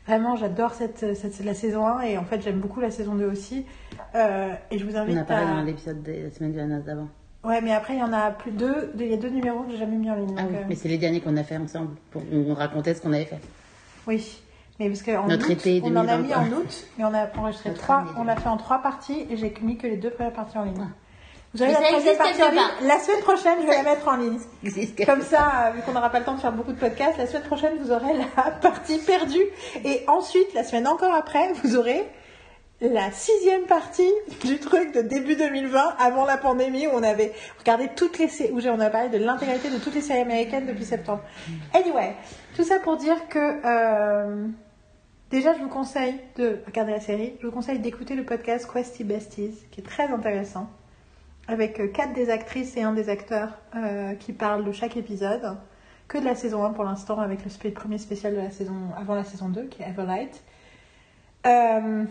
Vraiment, 0.05 0.35
j'adore 0.35 0.73
cette, 0.73 1.15
cette, 1.15 1.43
la 1.43 1.53
saison 1.53 1.85
1 1.87 2.01
et 2.01 2.17
en 2.17 2.23
fait, 2.23 2.41
j'aime 2.41 2.59
beaucoup 2.59 2.79
la 2.79 2.91
saison 2.91 3.15
2 3.15 3.25
aussi. 3.25 3.65
Euh, 4.15 4.53
et 4.71 4.77
je 4.77 4.85
vous 4.85 4.95
On 4.95 4.99
invite 4.99 5.17
a 5.17 5.23
parlé 5.23 5.47
à. 5.47 5.53
dans 5.55 5.63
l'épisode 5.63 6.01
de 6.03 6.11
la 6.11 6.31
semaine 6.31 6.53
de 6.53 6.59
la 6.59 6.79
d'avant. 6.79 7.07
Ouais, 7.43 7.59
mais 7.61 7.73
après, 7.73 7.95
il 7.95 7.99
y 7.99 8.03
en 8.03 8.13
a 8.13 8.31
plus 8.31 8.51
deux. 8.51 8.91
Il 8.99 9.07
y 9.07 9.13
a 9.13 9.17
deux 9.17 9.29
numéros 9.29 9.63
que 9.63 9.71
j'ai 9.71 9.77
jamais 9.77 9.97
mis 9.97 10.09
en 10.11 10.15
ligne. 10.15 10.35
Ah 10.37 10.43
donc, 10.43 10.51
oui, 10.51 10.57
euh, 10.57 10.65
mais 10.69 10.75
c'est 10.75 10.87
les 10.87 10.97
derniers 10.97 11.19
qu'on 11.21 11.35
a 11.37 11.43
fait 11.43 11.57
ensemble. 11.57 11.95
Pour... 12.11 12.21
On 12.31 12.53
racontait 12.53 12.93
ce 12.93 13.01
qu'on 13.01 13.13
avait 13.13 13.25
fait. 13.25 13.39
Oui, 14.05 14.41
mais 14.79 14.89
parce 14.89 15.01
qu'en 15.01 15.27
Notre 15.27 15.47
août, 15.47 15.51
été 15.51 15.81
on 15.83 15.95
en 15.95 16.07
a 16.07 16.17
2020, 16.17 16.17
mis 16.17 16.33
en 16.33 16.57
août, 16.57 16.87
mais 16.97 17.05
on 17.05 17.13
a 17.13 17.27
enregistré 17.37 17.69
Notre 17.71 17.81
trois, 17.81 18.03
on 18.17 18.23
l'a 18.23 18.35
fait 18.35 18.49
en 18.49 18.57
trois 18.57 18.79
parties 18.81 19.25
et 19.29 19.37
j'ai 19.37 19.53
mis 19.61 19.77
que 19.77 19.87
les 19.87 19.97
deux 19.97 20.11
premières 20.11 20.33
parties 20.33 20.57
en 20.57 20.63
ligne. 20.63 20.75
Ah. 20.81 20.87
Vous 21.53 21.63
avez 21.63 21.71
la 21.71 21.81
troisième 21.81 22.17
partie 22.17 22.43
en 22.43 22.49
ligne? 22.51 22.59
La 22.87 22.99
semaine 22.99 23.21
prochaine, 23.21 23.57
je 23.61 23.67
vais 23.67 23.77
la 23.77 23.83
mettre 23.83 24.07
en 24.07 24.17
ligne. 24.17 24.37
Comme 25.05 25.21
ça, 25.21 25.71
vu 25.75 25.81
qu'on 25.81 25.93
n'aura 25.93 26.09
pas 26.11 26.19
le 26.19 26.25
temps 26.25 26.35
de 26.35 26.39
faire 26.41 26.51
beaucoup 26.51 26.73
de 26.73 26.77
podcasts, 26.79 27.17
la 27.17 27.25
semaine 27.25 27.43
prochaine, 27.43 27.73
vous 27.81 27.91
aurez 27.91 28.13
la 28.13 28.51
partie 28.61 28.99
perdue. 28.99 29.45
Et 29.85 30.03
ensuite, 30.07 30.53
la 30.53 30.63
semaine 30.63 30.87
encore 30.87 31.13
après, 31.15 31.53
vous 31.63 31.75
aurez 31.77 32.05
la 32.79 33.09
sixième 33.11 33.63
partie 33.63 34.11
du 34.45 34.59
truc 34.59 34.93
de 34.93 35.01
début 35.01 35.35
2020, 35.35 35.95
avant 35.99 36.25
la 36.25 36.37
pandémie, 36.37 36.85
où 36.85 36.91
on 36.93 37.01
avait 37.01 37.33
regardé 37.57 37.89
toutes 37.95 38.19
les 38.19 38.27
séries, 38.27 38.51
où 38.51 38.59
j'ai- 38.59 38.69
on 38.69 38.79
a 38.79 38.91
parlé 38.91 39.09
de 39.09 39.17
l'intégralité 39.17 39.69
de 39.71 39.77
toutes 39.77 39.95
les 39.95 40.01
séries 40.01 40.19
américaines 40.21 40.67
depuis 40.67 40.85
septembre. 40.85 41.21
Anyway, 41.73 42.13
tout 42.55 42.63
ça 42.63 42.77
pour 42.79 42.97
dire 42.97 43.15
que 43.29 43.39
euh, 43.65 44.45
déjà, 45.29 45.53
je 45.53 45.59
vous 45.59 45.69
conseille 45.69 46.19
de 46.35 46.59
regarder 46.65 46.91
la 46.91 46.99
série. 46.99 47.33
Je 47.41 47.47
vous 47.47 47.53
conseille 47.53 47.79
d'écouter 47.79 48.15
le 48.15 48.23
podcast 48.23 48.69
Questy 48.71 49.03
Besties, 49.03 49.55
qui 49.71 49.81
est 49.81 49.83
très 49.83 50.07
intéressant, 50.07 50.69
avec 51.47 51.79
euh, 51.79 51.87
quatre 51.87 52.13
des 52.13 52.29
actrices 52.29 52.75
et 52.77 52.83
un 52.83 52.93
des 52.93 53.09
acteurs 53.09 53.59
euh, 53.75 54.13
qui 54.15 54.33
parlent 54.33 54.65
de 54.65 54.71
chaque 54.71 54.97
épisode. 54.97 55.57
Que 56.07 56.17
de 56.17 56.23
la 56.23 56.35
saison 56.35 56.63
1 56.63 56.71
pour 56.71 56.85
l'instant, 56.85 57.19
avec 57.19 57.39
le 57.43 57.71
premier 57.71 57.97
spécial 57.97 58.33
de 58.33 58.39
la 58.39 58.49
saison 58.49 58.75
avant 58.97 59.13
la 59.13 59.25
saison 59.25 59.49
2, 59.49 59.63
qui 59.63 59.83
est 59.83 59.89
Everlight. 59.89 60.41
Euh, 61.45 62.05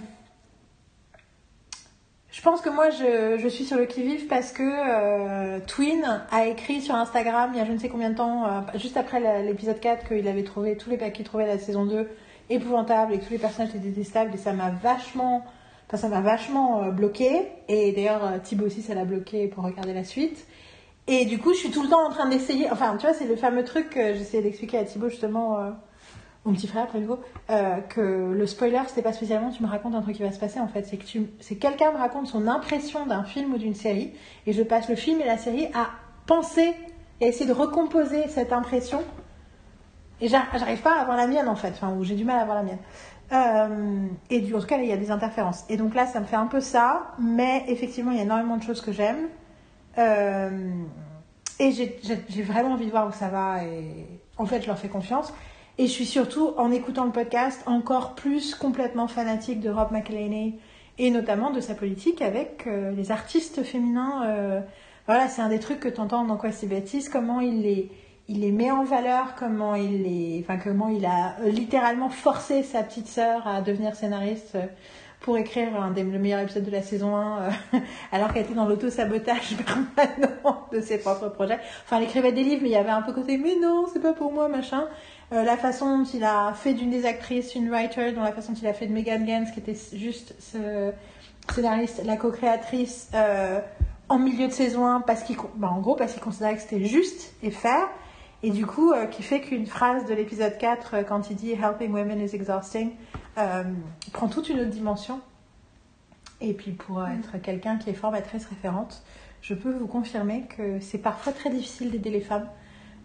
je 2.31 2.43
pense 2.43 2.61
que 2.61 2.69
moi, 2.69 2.91
je, 2.91 3.49
suis 3.49 3.65
sur 3.65 3.79
le 3.79 3.87
qui-vive 3.87 4.27
parce 4.27 4.53
que 4.53 5.59
Twin 5.61 6.27
a 6.31 6.45
écrit 6.45 6.83
sur 6.83 6.95
Instagram 6.95 7.53
il 7.55 7.59
y 7.59 7.61
a 7.63 7.65
je 7.65 7.73
ne 7.73 7.79
sais 7.79 7.89
combien 7.89 8.11
de 8.11 8.17
temps, 8.17 8.67
juste 8.75 8.99
après 8.99 9.43
l'épisode 9.43 9.81
4, 9.81 10.07
qu'il 10.07 10.29
avait 10.29 10.45
trouvé 10.45 10.77
tous 10.77 10.91
les 10.91 10.99
qu'il 11.13 11.25
trouvait 11.25 11.47
la 11.47 11.59
saison 11.59 11.87
2 11.87 12.07
épouvantable 12.51 13.15
et 13.15 13.19
que 13.19 13.25
tous 13.25 13.33
les 13.33 13.39
personnages 13.39 13.71
étaient 13.71 13.89
détestables 13.89 14.35
et 14.35 14.39
ça 14.39 14.53
m'a 14.53 14.71
vachement, 14.71 15.45
enfin 15.87 15.97
ça 15.97 16.09
m'a 16.09 16.21
vachement 16.21 16.83
euh, 16.83 16.91
bloqué 16.91 17.49
et 17.69 17.93
d'ailleurs 17.93 18.25
euh, 18.25 18.39
Thibaut 18.39 18.67
aussi 18.67 18.83
ça 18.83 18.95
l'a 18.95 19.05
bloqué 19.05 19.49
pour 19.49 19.65
regarder 19.65 19.95
la 19.95 20.05
suite. 20.05 20.47
Et 21.09 21.25
du 21.25 21.39
coup, 21.39 21.53
je 21.53 21.59
suis 21.59 21.71
tout 21.71 21.83
le 21.83 21.89
temps 21.89 22.05
en 22.05 22.11
train 22.11 22.29
d'essayer. 22.29 22.69
Enfin, 22.71 22.97
tu 22.97 23.07
vois, 23.07 23.15
c'est 23.15 23.27
le 23.27 23.37
fameux 23.37 23.63
truc 23.63 23.91
que 23.91 24.15
j'essayais 24.15 24.43
d'expliquer 24.43 24.79
à 24.79 24.85
Thibaut 24.85 25.09
justement, 25.09 25.59
euh, 25.61 25.71
mon 26.45 26.53
petit 26.53 26.67
frère 26.67 26.85
après 26.85 27.01
euh, 27.51 27.77
que 27.89 28.33
le 28.33 28.47
spoiler, 28.47 28.81
c'était 28.89 29.03
pas 29.03 29.13
spécialement 29.13 29.51
tu 29.51 29.63
me 29.63 29.69
racontes 29.69 29.95
un 29.95 30.03
truc 30.03 30.17
qui 30.17 30.23
va 30.23 30.33
se 30.33 30.39
passer 30.39 30.59
en 30.59 30.69
fait. 30.69 30.85
C'est 30.85 30.97
que 30.97 31.05
tu, 31.05 31.27
c'est 31.41 31.57
quelqu'un 31.57 31.93
me 31.93 31.99
raconte 31.99 32.27
son 32.27 32.49
impression 32.49 33.07
d'un 33.07 33.23
film 33.23 33.55
ou 33.55 33.59
d'une 33.59 33.75
série, 33.75 34.13
et 34.47 34.53
je 34.53 34.63
passe 34.63 34.89
le 34.89 34.97
film 34.97 35.21
et 35.21 35.27
la 35.27 35.39
série 35.39 35.67
à 35.75 35.91
penser 36.27 36.75
et 37.21 37.27
essayer 37.27 37.47
de 37.47 37.53
recomposer 37.53 38.29
cette 38.29 38.53
impression. 38.53 39.03
Et 40.21 40.29
j'ar- 40.29 40.47
j'arrive 40.59 40.81
pas 40.81 40.97
à 40.97 41.01
avoir 41.03 41.17
la 41.17 41.27
mienne 41.27 41.49
en 41.49 41.57
fait, 41.57 41.71
enfin, 41.71 41.93
ou 41.93 42.05
j'ai 42.05 42.15
du 42.15 42.25
mal 42.25 42.39
à 42.39 42.43
avoir 42.43 42.57
la 42.57 42.63
mienne. 42.63 42.79
Euh, 43.33 44.07
et 44.31 44.41
du, 44.41 44.55
en 44.55 44.61
tout 44.61 44.67
cas, 44.67 44.79
il 44.79 44.87
y 44.89 44.93
a 44.93 44.97
des 44.97 45.11
interférences. 45.11 45.65
Et 45.69 45.77
donc 45.77 45.95
là, 45.95 46.07
ça 46.07 46.21
me 46.21 46.25
fait 46.27 46.37
un 46.37 46.47
peu 46.47 46.61
ça, 46.61 47.13
mais 47.19 47.65
effectivement, 47.69 48.13
il 48.13 48.19
y 48.19 48.21
a 48.21 48.25
énormément 48.25 48.57
de 48.57 48.63
choses 48.63 48.81
que 48.81 48.93
j'aime. 48.93 49.29
Euh, 49.99 50.71
et 51.59 51.73
j'ai- 51.73 52.43
vraiment 52.43 52.73
envie 52.73 52.87
de 52.87 52.91
voir 52.91 53.09
où 53.09 53.13
ça 53.13 53.29
va. 53.29 53.65
Et 53.65 54.07
en 54.39 54.47
fait, 54.47 54.63
je 54.63 54.67
leur 54.69 54.79
fais 54.79 54.89
confiance. 54.89 55.33
Et 55.79 55.87
je 55.87 55.93
suis 55.93 56.07
surtout, 56.07 56.53
en 56.57 56.71
écoutant 56.71 57.05
le 57.05 57.11
podcast, 57.13 57.63
encore 57.67 58.15
plus 58.15 58.55
complètement 58.55 59.09
fanatique 59.09 59.61
de 59.61 59.69
Rob 59.71 59.89
McElhenney 59.91 60.55
et 60.99 61.11
notamment 61.11 61.51
de 61.51 61.61
sa 61.61 61.75
politique 61.75 62.23
avec 62.23 62.65
euh, 62.67 62.91
les 62.93 63.11
artistes 63.11 63.63
féminins. 63.63 64.63
voilà, 65.07 65.29
c'est 65.29 65.43
un 65.43 65.49
des 65.51 65.61
trucs 65.61 65.81
que 65.81 65.89
tu 65.89 66.01
entends 66.01 66.25
dans 66.25 66.37
Quoi 66.37 66.53
c'est 66.53 66.67
bêtise, 66.67 67.09
comment 67.11 67.41
il 67.41 67.61
les, 67.63 67.91
il 68.29 68.41
les 68.41 68.53
met 68.53 68.71
en 68.71 68.85
valeur, 68.85 69.35
comment 69.39 69.75
il 69.75 70.03
les, 70.03 70.45
enfin 70.45 70.59
comment 70.59 70.89
il 70.89 71.07
a 71.07 71.37
euh, 71.41 71.51
littéralement 71.51 72.09
forcé 72.09 72.63
sa 72.63 72.83
petite 72.83 73.09
sœur 73.09 73.47
à 73.47 73.61
devenir 73.61 73.95
scénariste 73.95 74.57
euh, 74.57 74.67
pour 75.21 75.39
écrire 75.39 75.81
un 75.81 75.91
des 75.91 76.05
le 76.05 76.19
meilleur 76.19 76.41
épisode 76.41 76.65
de 76.65 76.71
la 76.71 76.83
saison 76.83 77.17
1 77.17 77.39
euh, 77.43 77.51
alors 78.13 78.33
qu'elle 78.33 78.45
était 78.45 78.55
dans 78.55 78.67
l'auto-sabotage 78.67 79.57
permanent 79.97 80.67
de 80.73 80.81
ses 80.81 80.99
propres 80.99 81.29
projets. 81.29 81.59
Enfin, 81.85 81.99
elle 81.99 82.05
écrivait 82.05 82.33
des 82.33 82.45
livres, 82.45 82.61
mais 82.63 82.69
il 82.69 82.73
y 82.73 82.77
avait 82.77 82.91
un 82.91 83.03
peu 83.03 83.13
côté 83.13 83.39
mais 83.39 83.57
non, 83.61 83.87
c'est 83.93 84.01
pas 84.01 84.13
pour 84.13 84.33
moi, 84.33 84.49
machin. 84.49 84.85
Euh, 85.33 85.43
la 85.43 85.57
façon 85.57 85.99
dont 85.99 86.05
il 86.15 86.23
a 86.23 86.53
fait 86.55 86.75
d'une 86.75 86.91
des 86.91 87.07
actrices 87.07 87.55
une 87.55 87.71
writer, 87.71 88.13
dont 88.13 88.23
la 88.23 88.33
façon 88.33 88.53
dont 88.53 88.59
il 88.63 88.69
a 88.69 88.73
fait 88.73 88.87
de 88.87 88.93
Megan 88.93 89.25
Gans, 89.25 89.47
qui 89.53 89.59
était 89.59 89.77
juste 89.95 90.35
ce 90.39 90.93
scénariste, 91.53 92.03
la 92.05 92.17
co-créatrice, 92.17 93.11
euh, 93.15 93.61
en 94.09 94.19
milieu 94.19 94.47
de 94.47 94.53
saison 94.53 94.87
1, 94.87 95.01
parce 95.01 95.25
qu'il, 95.25 95.37
bah, 95.57 95.71
en 95.71 95.81
gros, 95.81 95.97
parce 95.97 96.13
qu'il 96.13 96.23
considérait 96.23 96.55
que 96.55 96.63
c'était 96.63 96.85
juste 96.85 97.35
et 97.43 97.51
faire. 97.51 97.89
Et 98.43 98.51
du 98.51 98.67
coup, 98.67 98.93
euh, 98.93 99.07
qui 99.07 99.23
fait 99.23 99.41
qu'une 99.41 99.67
phrase 99.67 100.07
de 100.07 100.15
l'épisode 100.15 100.57
4, 100.59 100.95
euh, 100.95 101.03
quand 101.03 101.31
il 101.31 101.37
dit 101.37 101.53
Helping 101.53 101.93
women 101.93 102.21
is 102.21 102.35
exhausting, 102.35 102.93
euh, 103.39 103.65
prend 104.13 104.29
toute 104.29 104.49
une 104.49 104.61
autre 104.61 104.71
dimension. 104.71 105.21
Et 106.41 106.53
puis 106.53 106.73
pour 106.73 107.01
euh, 107.01 107.07
être 107.07 107.41
quelqu'un 107.41 107.77
qui 107.77 107.91
est 107.91 107.95
formatrice 107.95 108.47
référente, 108.47 109.03
je 109.41 109.55
peux 109.55 109.73
vous 109.73 109.87
confirmer 109.87 110.45
que 110.57 110.81
c'est 110.81 110.99
parfois 110.99 111.33
très 111.33 111.51
difficile 111.51 111.91
d'aider 111.91 112.11
les 112.11 112.21
femmes. 112.21 112.49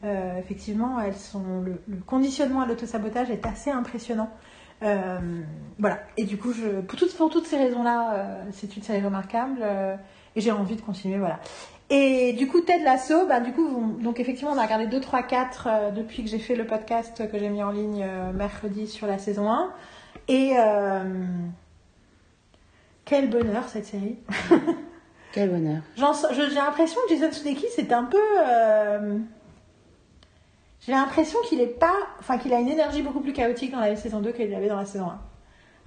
Euh, 0.04 0.40
effectivement, 0.40 1.00
elles 1.00 1.16
sont 1.16 1.62
le, 1.62 1.82
le 1.88 1.98
conditionnement 1.98 2.62
à 2.62 2.66
l'autosabotage 2.66 3.30
est 3.30 3.46
assez 3.46 3.70
impressionnant. 3.70 4.30
Euh, 4.84 5.20
voilà. 5.78 6.00
Et 6.18 6.24
du 6.26 6.38
coup, 6.38 6.54
je, 6.54 6.82
pour, 6.82 6.98
toutes, 6.98 7.16
pour 7.16 7.30
toutes 7.30 7.46
ces 7.46 7.58
raisons-là, 7.58 8.14
euh, 8.14 8.44
c'est 8.52 8.76
une 8.76 8.82
série 8.82 9.04
remarquable 9.04 9.64
et 10.36 10.42
j'ai 10.42 10.52
envie 10.52 10.76
de 10.76 10.82
continuer. 10.82 11.20
Voilà. 11.20 11.40
Et 11.94 12.32
du 12.34 12.48
coup, 12.48 12.62
Ted 12.62 12.84
Lasso, 12.86 13.28
bah, 13.28 13.42
du 13.42 13.52
coup, 13.52 13.68
vous- 13.68 13.98
donc 14.02 14.20
effectivement, 14.22 14.54
on 14.54 14.58
a 14.58 14.64
regardé 14.64 14.88
2, 14.88 15.02
3, 15.02 15.24
4 15.24 15.68
euh, 15.68 15.92
depuis 15.92 16.24
que 16.24 16.30
j'ai 16.30 16.40
fait 16.40 16.56
le 16.56 16.66
podcast 16.66 17.30
que 17.30 17.38
j'ai 17.38 17.50
mis 17.50 17.62
en 17.62 17.72
ligne 17.72 18.02
euh, 18.08 18.32
mercredi 18.32 18.88
sur 18.88 19.08
la 19.08 19.18
saison 19.18 19.52
1. 19.52 19.72
Et 20.30 20.54
euh, 20.58 21.04
quel 23.04 23.30
bonheur 23.30 23.68
cette 23.68 23.86
série. 23.86 24.18
Quel 25.34 25.50
bonheur. 25.50 25.82
J'ai 25.96 26.50
l'impression 26.56 27.00
que 27.08 27.16
Jason 27.16 27.32
Sudeikis 27.32 27.68
c'est 27.74 27.94
un 27.94 28.04
peu. 28.04 28.18
euh, 28.46 29.18
J'ai 30.86 30.92
l'impression 30.92 31.40
qu'il 31.48 31.62
est 31.62 31.68
pas, 31.80 31.96
enfin 32.20 32.38
qu'il 32.38 32.54
a 32.54 32.60
une 32.60 32.68
énergie 32.68 33.02
beaucoup 33.02 33.22
plus 33.22 33.32
chaotique 33.32 33.72
dans 33.72 33.80
la 33.80 33.96
saison 33.96 34.20
2 34.20 34.34
qu'il 34.34 34.54
avait 34.54 34.68
dans 34.68 34.76
la 34.76 34.84
saison 34.86 35.06
1. 35.08 35.20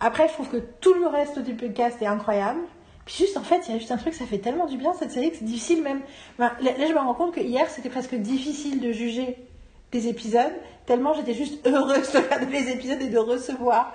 Après, 0.00 0.28
je 0.28 0.32
trouve 0.32 0.48
que 0.48 0.56
tout 0.80 0.94
le 0.94 1.06
reste 1.08 1.38
du 1.40 1.52
podcast 1.54 2.00
est 2.00 2.06
incroyable. 2.06 2.60
Puis 3.06 3.16
juste, 3.18 3.36
en 3.36 3.42
fait, 3.42 3.60
il 3.68 3.72
y 3.72 3.74
a 3.74 3.78
juste 3.78 3.90
un 3.92 3.96
truc, 3.98 4.14
ça 4.14 4.24
fait 4.24 4.38
tellement 4.38 4.66
du 4.66 4.76
bien 4.78 4.92
cette 4.98 5.10
série 5.10 5.30
que 5.30 5.36
c'est 5.36 5.44
difficile 5.44 5.82
même. 5.82 6.00
Là, 6.38 6.52
là, 6.62 6.72
je 6.88 6.92
me 6.92 6.98
rends 6.98 7.14
compte 7.14 7.34
que 7.34 7.40
hier, 7.40 7.68
c'était 7.68 7.90
presque 7.90 8.14
difficile 8.14 8.80
de 8.80 8.92
juger 8.92 9.36
des 9.92 10.08
épisodes, 10.08 10.52
tellement 10.86 11.12
j'étais 11.14 11.34
juste 11.34 11.66
heureuse 11.66 12.10
de 12.12 12.18
regarder 12.18 12.46
les 12.46 12.70
épisodes 12.72 13.00
et 13.02 13.08
de 13.08 13.18
recevoir 13.18 13.92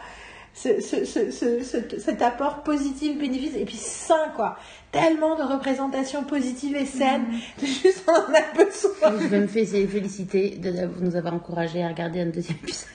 ce, 0.53 0.80
ce- 0.81 1.06
ce- 1.06 1.30
ce- 1.31 1.61
ce- 1.64 1.99
cet 1.99 2.22
apport 2.22 2.64
positif, 2.64 3.18
bénéfice, 3.18 3.56
et 3.56 3.65
puis 3.65 3.76
sain, 3.77 4.30
quoi. 4.36 4.57
Tellement 4.91 5.36
de 5.36 5.44
représentations 5.44 6.23
positives 6.23 6.76
et 6.76 6.86
saines, 6.86 7.26
de 7.61 7.65
juste 7.65 8.03
on 8.07 8.11
en 8.11 8.34
a 8.34 8.41
besoin. 8.56 9.27
Je 9.30 9.36
me 9.36 9.48
fé- 9.48 9.65
féliciter 9.88 10.52
de 10.52 10.72
nous 11.02 11.15
avoir 11.15 11.34
encouragés 11.34 11.84
à 11.84 11.88
regarder 11.90 12.22
un 12.22 12.26
deuxième 12.27 12.57
épisode. 12.64 12.88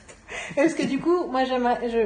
Parce 0.57 0.75
que 0.75 0.83
du 0.85 0.99
coup, 1.01 1.27
moi 1.29 1.45
je, 1.45 1.55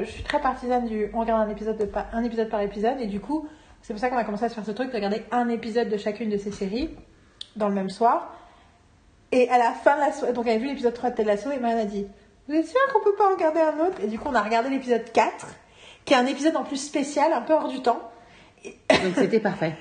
je 0.05 0.11
suis 0.11 0.23
très 0.23 0.41
partisane 0.41 0.87
du, 0.87 1.09
on 1.15 1.21
regarde 1.21 1.49
un 1.49 1.51
épisode, 1.53 1.79
de, 1.79 1.89
un 2.13 2.25
épisode 2.25 2.49
par 2.51 2.61
épisode, 2.61 3.01
et 3.01 3.07
du 3.07 3.21
coup, 3.21 3.47
c'est 3.89 3.95
pour 3.95 4.01
ça 4.03 4.11
qu'on 4.11 4.19
a 4.19 4.25
commencé 4.25 4.45
à 4.45 4.51
se 4.51 4.55
faire 4.55 4.67
ce 4.67 4.71
truc 4.73 4.91
de 4.91 4.95
regarder 4.97 5.23
un 5.31 5.49
épisode 5.49 5.89
de 5.89 5.97
chacune 5.97 6.29
de 6.29 6.37
ces 6.37 6.53
séries 6.53 6.91
dans 7.57 7.69
le 7.71 7.75
même 7.75 7.89
soir. 7.89 8.35
Et 9.33 9.49
à 9.49 9.57
la 9.57 9.73
fin 9.73 9.95
de 9.97 10.01
la 10.01 10.13
soirée, 10.13 10.35
donc 10.35 10.47
elle 10.47 10.57
a 10.57 10.59
vu 10.59 10.67
l'épisode 10.67 10.93
3 10.93 11.09
de 11.09 11.15
Ted 11.17 11.27
Lasso, 11.27 11.51
et 11.51 11.59
Marianne 11.59 11.79
a 11.81 11.85
dit, 11.87 12.07
vous 12.49 12.55
êtes 12.55 12.67
sûr 12.69 12.79
qu'on 12.93 13.01
peut 13.03 13.15
pas 13.17 13.31
en 13.31 13.35
regarder 13.35 13.61
un 13.61 13.79
autre? 13.87 13.97
Et 14.05 14.09
du 14.09 14.19
coup, 14.19 14.29
on 14.31 14.35
a 14.35 14.43
regardé 14.43 14.69
l'épisode 14.69 15.11
4, 15.11 15.47
qui 16.05 16.13
est 16.13 16.17
un 16.19 16.27
épisode 16.27 16.55
en 16.57 16.65
plus 16.65 16.77
spécial, 16.77 17.33
un 17.33 17.41
peu 17.41 17.55
hors 17.55 17.69
du 17.69 17.81
temps. 17.81 18.01
Donc 18.91 19.15
c'était 19.17 19.41
parfait. 19.41 19.73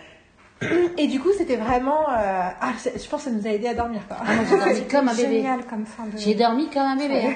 Et 0.98 1.08
du 1.08 1.20
coup, 1.20 1.34
c'était 1.38 1.58
vraiment, 1.58 2.10
euh, 2.10 2.14
ah, 2.62 2.72
je 2.82 3.10
pense 3.10 3.26
que 3.26 3.30
ça 3.30 3.36
nous 3.36 3.46
a 3.46 3.50
aidé 3.50 3.68
à 3.68 3.74
dormir, 3.74 4.02
quoi. 4.08 4.18
Ah, 4.22 4.44
j'ai 4.50 4.56
dormi 4.58 4.88
comme 4.90 5.08
un 5.10 5.14
bébé. 5.16 5.28
Génial 5.38 5.66
comme 5.66 5.86
fin 5.86 6.06
de. 6.06 6.18
J'ai 6.18 6.34
dormi 6.34 6.70
comme 6.70 6.82
un 6.84 6.96
bébé. 6.96 7.22
hein. 7.28 7.34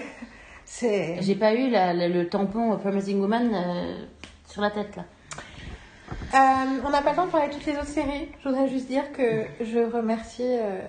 C'est, 0.63 1.17
J'ai 1.21 1.35
pas 1.35 1.53
eu 1.53 1.69
la- 1.69 1.93
la- 1.93 2.07
le 2.07 2.29
tampon 2.29 2.77
Promising 2.77 3.19
Woman 3.19 3.51
euh, 3.53 4.05
sur 4.47 4.61
la 4.61 4.71
tête 4.71 4.95
là. 4.95 5.03
Euh, 6.33 6.37
on 6.85 6.89
n'a 6.89 7.01
pas 7.01 7.11
le 7.11 7.15
temps 7.15 7.25
de 7.25 7.31
parler 7.31 7.47
de 7.47 7.53
toutes 7.53 7.65
les 7.65 7.73
autres 7.73 7.87
séries. 7.87 8.29
Je 8.43 8.49
voudrais 8.49 8.67
juste 8.67 8.87
dire 8.87 9.11
que 9.11 9.45
je 9.61 9.79
remercie 9.79 10.43
euh, 10.45 10.79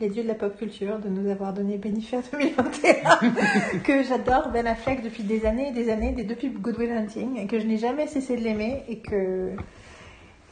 les 0.00 0.08
dieux 0.08 0.22
de 0.22 0.28
la 0.28 0.34
pop 0.34 0.56
culture 0.56 0.98
de 0.98 1.08
nous 1.08 1.30
avoir 1.30 1.52
donné 1.52 1.78
Benifere 1.78 2.22
2021, 2.32 3.78
que 3.84 4.02
j'adore 4.02 4.50
Ben 4.50 4.66
Affleck 4.66 5.02
depuis 5.02 5.22
des 5.22 5.44
années 5.46 5.68
et 5.68 5.72
des 5.72 5.90
années, 5.90 6.12
depuis 6.12 6.50
Good 6.50 6.78
Will 6.78 6.92
Hunting, 6.92 7.38
et 7.38 7.46
que 7.46 7.58
je 7.58 7.66
n'ai 7.66 7.78
jamais 7.78 8.06
cessé 8.06 8.36
de 8.36 8.42
l'aimer, 8.42 8.84
et 8.88 9.00
que 9.00 9.52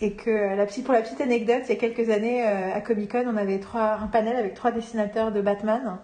euh, 0.02 0.66
pour 0.84 0.92
la 0.92 1.02
petite 1.02 1.20
anecdote, 1.20 1.62
il 1.64 1.70
y 1.70 1.72
a 1.72 1.76
quelques 1.76 2.10
années 2.10 2.42
à 2.42 2.80
Comic 2.82 3.12
Con, 3.12 3.24
on 3.26 3.36
avait 3.36 3.60
trois, 3.60 3.98
un 4.02 4.08
panel 4.08 4.36
avec 4.36 4.54
trois 4.54 4.70
dessinateurs 4.70 5.32
de 5.32 5.40
Batman. 5.40 5.98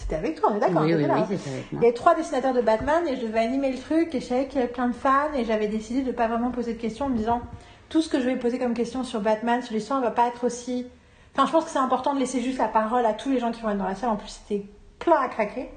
C'était 0.00 0.14
avec 0.14 0.40
toi, 0.40 0.50
on 0.52 0.56
est 0.56 0.60
d'accord 0.60 0.82
oui, 0.82 0.94
oui, 0.94 1.02
là, 1.06 1.14
oui, 1.14 1.20
hein. 1.20 1.26
c'était 1.28 1.50
avec 1.50 1.64
Il 1.72 1.74
y 1.74 1.78
moi. 1.78 1.84
avait 1.86 1.92
trois 1.92 2.14
dessinateurs 2.14 2.54
de 2.54 2.60
Batman 2.60 3.06
et 3.08 3.16
je 3.16 3.26
devais 3.26 3.40
animer 3.40 3.72
le 3.72 3.78
truc 3.78 4.14
et 4.14 4.20
je 4.20 4.26
savais 4.26 4.46
qu'il 4.46 4.60
y 4.60 4.62
avait 4.62 4.72
plein 4.72 4.86
de 4.88 4.94
fans 4.94 5.32
et 5.36 5.44
j'avais 5.44 5.66
décidé 5.66 6.02
de 6.02 6.06
ne 6.06 6.12
pas 6.12 6.28
vraiment 6.28 6.50
poser 6.52 6.74
de 6.74 6.80
questions 6.80 7.06
en 7.06 7.08
me 7.08 7.16
disant 7.16 7.40
tout 7.88 8.00
ce 8.00 8.08
que 8.08 8.20
je 8.20 8.26
vais 8.26 8.36
poser 8.36 8.58
comme 8.60 8.74
question 8.74 9.02
sur 9.02 9.20
Batman, 9.20 9.60
sur 9.60 9.74
l'histoire, 9.74 10.00
va 10.00 10.10
pas 10.12 10.28
être 10.28 10.44
aussi... 10.46 10.86
Enfin, 11.34 11.46
je 11.46 11.52
pense 11.52 11.64
que 11.64 11.70
c'est 11.70 11.78
important 11.80 12.14
de 12.14 12.20
laisser 12.20 12.40
juste 12.40 12.58
la 12.58 12.68
parole 12.68 13.04
à 13.06 13.12
tous 13.12 13.30
les 13.30 13.38
gens 13.40 13.50
qui 13.50 13.60
vont 13.60 13.70
être 13.70 13.78
dans 13.78 13.88
la 13.88 13.94
salle. 13.96 14.10
En 14.10 14.16
plus, 14.16 14.28
c'était 14.28 14.64
plein 15.00 15.20
à 15.20 15.28
craquer. 15.28 15.68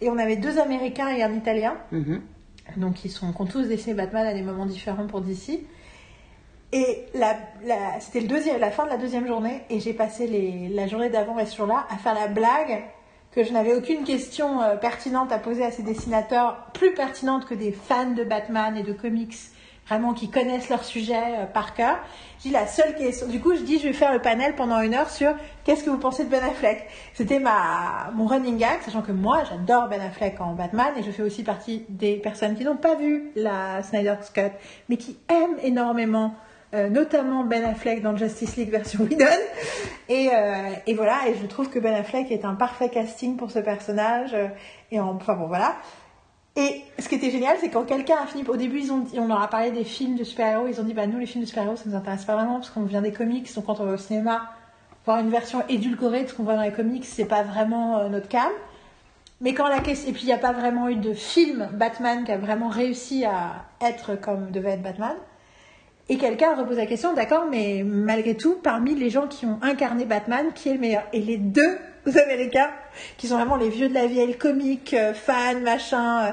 Et 0.00 0.10
on 0.10 0.18
avait 0.18 0.36
deux 0.36 0.58
Américains 0.58 1.08
et 1.08 1.22
un 1.22 1.32
Italien. 1.32 1.74
Mhm. 1.92 2.20
Donc, 2.76 3.04
ils 3.04 3.10
sont, 3.10 3.32
ont 3.38 3.44
tous 3.46 3.62
dessiné 3.68 3.94
Batman 3.94 4.26
à 4.26 4.34
des 4.34 4.42
moments 4.42 4.66
différents 4.66 5.06
pour 5.06 5.20
DC. 5.22 5.60
Et 6.72 7.06
la, 7.14 7.36
la- 7.64 8.00
c'était 8.00 8.20
le 8.20 8.28
deuxième, 8.28 8.58
la 8.60 8.70
fin 8.70 8.84
de 8.84 8.90
la 8.90 8.96
deuxième 8.96 9.26
journée, 9.26 9.62
et 9.68 9.78
j'ai 9.80 9.92
passé 9.92 10.26
les, 10.26 10.68
la 10.68 10.86
journée 10.86 11.10
d'avant 11.10 11.38
et 11.38 11.46
ce 11.46 11.56
jour-là 11.56 11.86
à 11.90 11.96
faire 11.96 12.14
la 12.14 12.28
blague 12.28 12.82
que 13.34 13.44
je 13.44 13.52
n'avais 13.52 13.74
aucune 13.74 14.04
question 14.04 14.62
euh, 14.62 14.76
pertinente 14.76 15.32
à 15.32 15.38
poser 15.38 15.64
à 15.64 15.70
ces 15.70 15.82
dessinateurs, 15.82 16.66
plus 16.74 16.92
pertinente 16.94 17.46
que 17.46 17.54
des 17.54 17.72
fans 17.72 18.10
de 18.10 18.24
Batman 18.24 18.76
et 18.76 18.82
de 18.82 18.92
comics, 18.92 19.34
vraiment 19.86 20.12
qui 20.12 20.30
connaissent 20.30 20.68
leur 20.68 20.84
sujet 20.84 21.38
euh, 21.38 21.46
par 21.46 21.74
cœur. 21.74 21.98
J'ai 22.44 22.50
la 22.50 22.66
seule 22.66 22.94
question. 22.94 23.26
Du 23.28 23.40
coup, 23.40 23.54
je 23.54 23.62
dis, 23.62 23.78
je 23.78 23.84
vais 23.84 23.92
faire 23.94 24.12
le 24.12 24.20
panel 24.20 24.54
pendant 24.54 24.80
une 24.80 24.94
heure 24.94 25.08
sur 25.08 25.34
qu'est-ce 25.64 25.82
que 25.82 25.90
vous 25.90 25.98
pensez 25.98 26.24
de 26.24 26.28
Ben 26.28 26.44
Affleck. 26.44 26.86
C'était 27.14 27.38
ma 27.38 28.10
mon 28.14 28.26
running 28.26 28.58
gag, 28.58 28.82
sachant 28.82 29.02
que 29.02 29.12
moi, 29.12 29.42
j'adore 29.48 29.88
Ben 29.88 30.00
Affleck 30.00 30.40
en 30.40 30.52
Batman 30.52 30.92
et 30.98 31.02
je 31.02 31.10
fais 31.10 31.22
aussi 31.22 31.42
partie 31.42 31.86
des 31.88 32.16
personnes 32.16 32.54
qui 32.54 32.64
n'ont 32.64 32.76
pas 32.76 32.96
vu 32.96 33.30
la 33.34 33.82
Snyder's 33.82 34.30
Cut, 34.30 34.52
mais 34.88 34.98
qui 34.98 35.18
aiment 35.28 35.58
énormément 35.62 36.34
euh, 36.74 36.88
notamment 36.88 37.44
Ben 37.44 37.64
Affleck 37.64 38.02
dans 38.02 38.16
Justice 38.16 38.56
League 38.56 38.70
version 38.70 39.00
Whedon. 39.10 39.26
Et, 40.08 40.30
euh, 40.32 40.70
et 40.86 40.94
voilà, 40.94 41.18
et 41.28 41.34
je 41.40 41.46
trouve 41.46 41.68
que 41.70 41.78
Ben 41.78 41.94
Affleck 41.94 42.30
est 42.30 42.44
un 42.44 42.54
parfait 42.54 42.88
casting 42.88 43.36
pour 43.36 43.50
ce 43.50 43.58
personnage. 43.58 44.34
et 44.90 45.00
en- 45.00 45.14
enfin 45.16 45.34
bon, 45.34 45.46
voilà. 45.46 45.76
Et 46.54 46.82
ce 46.98 47.08
qui 47.08 47.14
était 47.14 47.30
génial, 47.30 47.56
c'est 47.60 47.70
quand 47.70 47.84
quelqu'un 47.84 48.16
a 48.22 48.26
fini, 48.26 48.44
au 48.46 48.56
début, 48.56 48.78
ils 48.80 48.92
ont 48.92 49.04
on 49.16 49.26
leur 49.26 49.40
a 49.42 49.48
parlé 49.48 49.70
des 49.70 49.84
films 49.84 50.16
de 50.16 50.24
super-héros, 50.24 50.66
ils 50.68 50.78
ont 50.80 50.84
dit, 50.84 50.92
bah 50.92 51.06
nous, 51.06 51.18
les 51.18 51.24
films 51.26 51.44
de 51.44 51.48
super-héros, 51.48 51.76
ça 51.76 51.84
nous 51.86 51.96
intéresse 51.96 52.26
pas 52.26 52.34
vraiment, 52.34 52.56
parce 52.56 52.68
qu'on 52.68 52.82
vient 52.82 53.00
des 53.00 53.12
comics, 53.12 53.54
donc 53.54 53.64
quand 53.64 53.80
on 53.80 53.84
va 53.86 53.92
au 53.92 53.96
cinéma, 53.96 54.50
voir 55.06 55.18
une 55.20 55.30
version 55.30 55.62
édulcorée 55.70 56.24
de 56.24 56.28
ce 56.28 56.34
qu'on 56.34 56.42
voit 56.42 56.56
dans 56.56 56.62
les 56.62 56.72
comics, 56.72 57.06
c'est 57.06 57.24
pas 57.24 57.42
vraiment 57.42 57.98
euh, 58.00 58.08
notre 58.10 58.28
cam. 58.28 58.50
Mais 59.40 59.54
quand 59.54 59.66
la 59.66 59.80
question, 59.80 60.10
et 60.10 60.12
puis 60.12 60.22
il 60.24 60.26
n'y 60.26 60.32
a 60.34 60.38
pas 60.38 60.52
vraiment 60.52 60.88
eu 60.88 60.96
de 60.96 61.14
film 61.14 61.68
Batman 61.72 62.22
qui 62.24 62.32
a 62.32 62.36
vraiment 62.38 62.68
réussi 62.68 63.24
à 63.24 63.64
être 63.80 64.14
comme 64.14 64.50
devait 64.50 64.72
être 64.72 64.82
Batman. 64.82 65.16
Et 66.08 66.18
quelqu'un 66.18 66.54
repose 66.54 66.76
la 66.76 66.86
question, 66.86 67.12
d'accord, 67.14 67.46
mais 67.50 67.82
malgré 67.84 68.36
tout, 68.36 68.56
parmi 68.62 68.94
les 68.94 69.08
gens 69.08 69.28
qui 69.28 69.46
ont 69.46 69.58
incarné 69.62 70.04
Batman, 70.04 70.52
qui 70.54 70.68
est 70.68 70.74
le 70.74 70.80
meilleur? 70.80 71.04
Et 71.12 71.20
les 71.20 71.36
deux 71.36 71.78
Américains, 72.06 72.70
qui 73.16 73.28
sont 73.28 73.36
vraiment 73.36 73.56
les 73.56 73.68
vieux 73.68 73.88
de 73.88 73.94
la 73.94 74.06
vieille, 74.06 74.36
comique, 74.36 74.94
euh, 74.94 75.14
fans, 75.14 75.60
machin, 75.60 76.26
euh, 76.26 76.32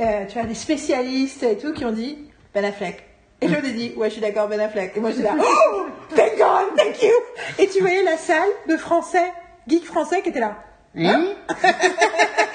euh, 0.00 0.26
tu 0.26 0.38
vois, 0.38 0.46
des 0.46 0.54
spécialistes 0.54 1.42
et 1.42 1.58
tout, 1.58 1.72
qui 1.72 1.84
ont 1.84 1.92
dit 1.92 2.18
Ben 2.54 2.64
Affleck. 2.64 3.02
Et 3.40 3.48
je 3.48 3.54
ai 3.56 3.72
dit, 3.72 3.92
ouais, 3.96 4.08
je 4.08 4.12
suis 4.12 4.22
d'accord, 4.22 4.46
Ben 4.48 4.60
Affleck. 4.60 4.96
Et 4.96 5.00
moi, 5.00 5.10
j'étais 5.10 5.24
là, 5.24 5.34
oh, 5.36 5.86
thank 6.14 6.38
God, 6.38 6.76
thank 6.76 7.02
you. 7.02 7.10
Et 7.58 7.66
tu 7.66 7.80
voyais 7.80 8.04
la 8.04 8.16
salle 8.16 8.48
de 8.68 8.76
français, 8.76 9.32
geek 9.66 9.84
français, 9.84 10.22
qui 10.22 10.28
était 10.28 10.40
là. 10.40 10.58
Hein? 10.96 11.26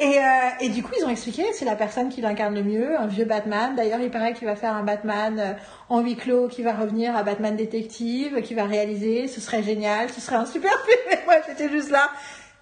Et, 0.00 0.18
euh, 0.18 0.22
et 0.60 0.70
du 0.70 0.82
coup, 0.82 0.92
ils 0.98 1.04
ont 1.04 1.10
expliqué 1.10 1.44
c'est 1.52 1.66
la 1.66 1.76
personne 1.76 2.08
qui 2.08 2.22
l'incarne 2.22 2.54
le 2.54 2.62
mieux, 2.62 2.98
un 2.98 3.06
vieux 3.06 3.26
Batman. 3.26 3.76
D'ailleurs, 3.76 4.00
il 4.00 4.10
paraît 4.10 4.32
qu'il 4.32 4.46
va 4.46 4.56
faire 4.56 4.74
un 4.74 4.82
Batman 4.82 5.38
euh, 5.38 5.52
en 5.90 6.00
huis 6.00 6.16
clos, 6.16 6.48
qui 6.48 6.62
va 6.62 6.72
revenir 6.72 7.14
à 7.14 7.22
Batman 7.22 7.54
détective, 7.54 8.40
qui 8.40 8.54
va 8.54 8.64
réaliser. 8.64 9.28
Ce 9.28 9.42
serait 9.42 9.62
génial, 9.62 10.08
ce 10.08 10.22
serait 10.22 10.36
un 10.36 10.46
super 10.46 10.72
film. 10.86 11.20
Et 11.20 11.24
moi, 11.26 11.34
j'étais 11.46 11.68
juste 11.68 11.90
là. 11.90 12.08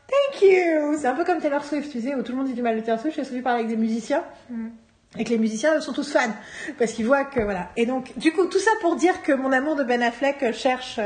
Thank 0.08 0.42
you. 0.42 0.96
C'est 0.98 1.06
un 1.06 1.14
peu 1.14 1.24
comme 1.24 1.38
Taylor 1.38 1.64
Swift, 1.64 1.92
tu 1.92 2.00
sais, 2.00 2.16
où 2.16 2.22
tout 2.22 2.32
le 2.32 2.38
monde 2.38 2.48
dit 2.48 2.54
du 2.54 2.62
mal 2.62 2.74
de 2.74 2.80
Taylor 2.80 3.00
Swift. 3.00 3.16
J'ai 3.16 3.24
souvent 3.24 3.42
parler 3.42 3.60
avec 3.60 3.70
des 3.70 3.80
musiciens. 3.80 4.24
Et 5.16 5.24
que 5.24 5.30
les 5.30 5.38
musiciens 5.38 5.80
sont 5.80 5.92
tous 5.92 6.12
fans 6.12 6.34
parce 6.78 6.92
qu'ils 6.92 7.06
voient 7.06 7.24
que 7.24 7.40
voilà. 7.40 7.70
Et 7.76 7.86
donc 7.86 8.12
du 8.18 8.30
coup 8.32 8.44
tout 8.44 8.58
ça 8.58 8.70
pour 8.82 8.94
dire 8.96 9.22
que 9.22 9.32
mon 9.32 9.52
amour 9.52 9.74
de 9.74 9.82
Ben 9.82 10.02
Affleck 10.02 10.42
euh, 10.42 10.52
cherche 10.52 11.00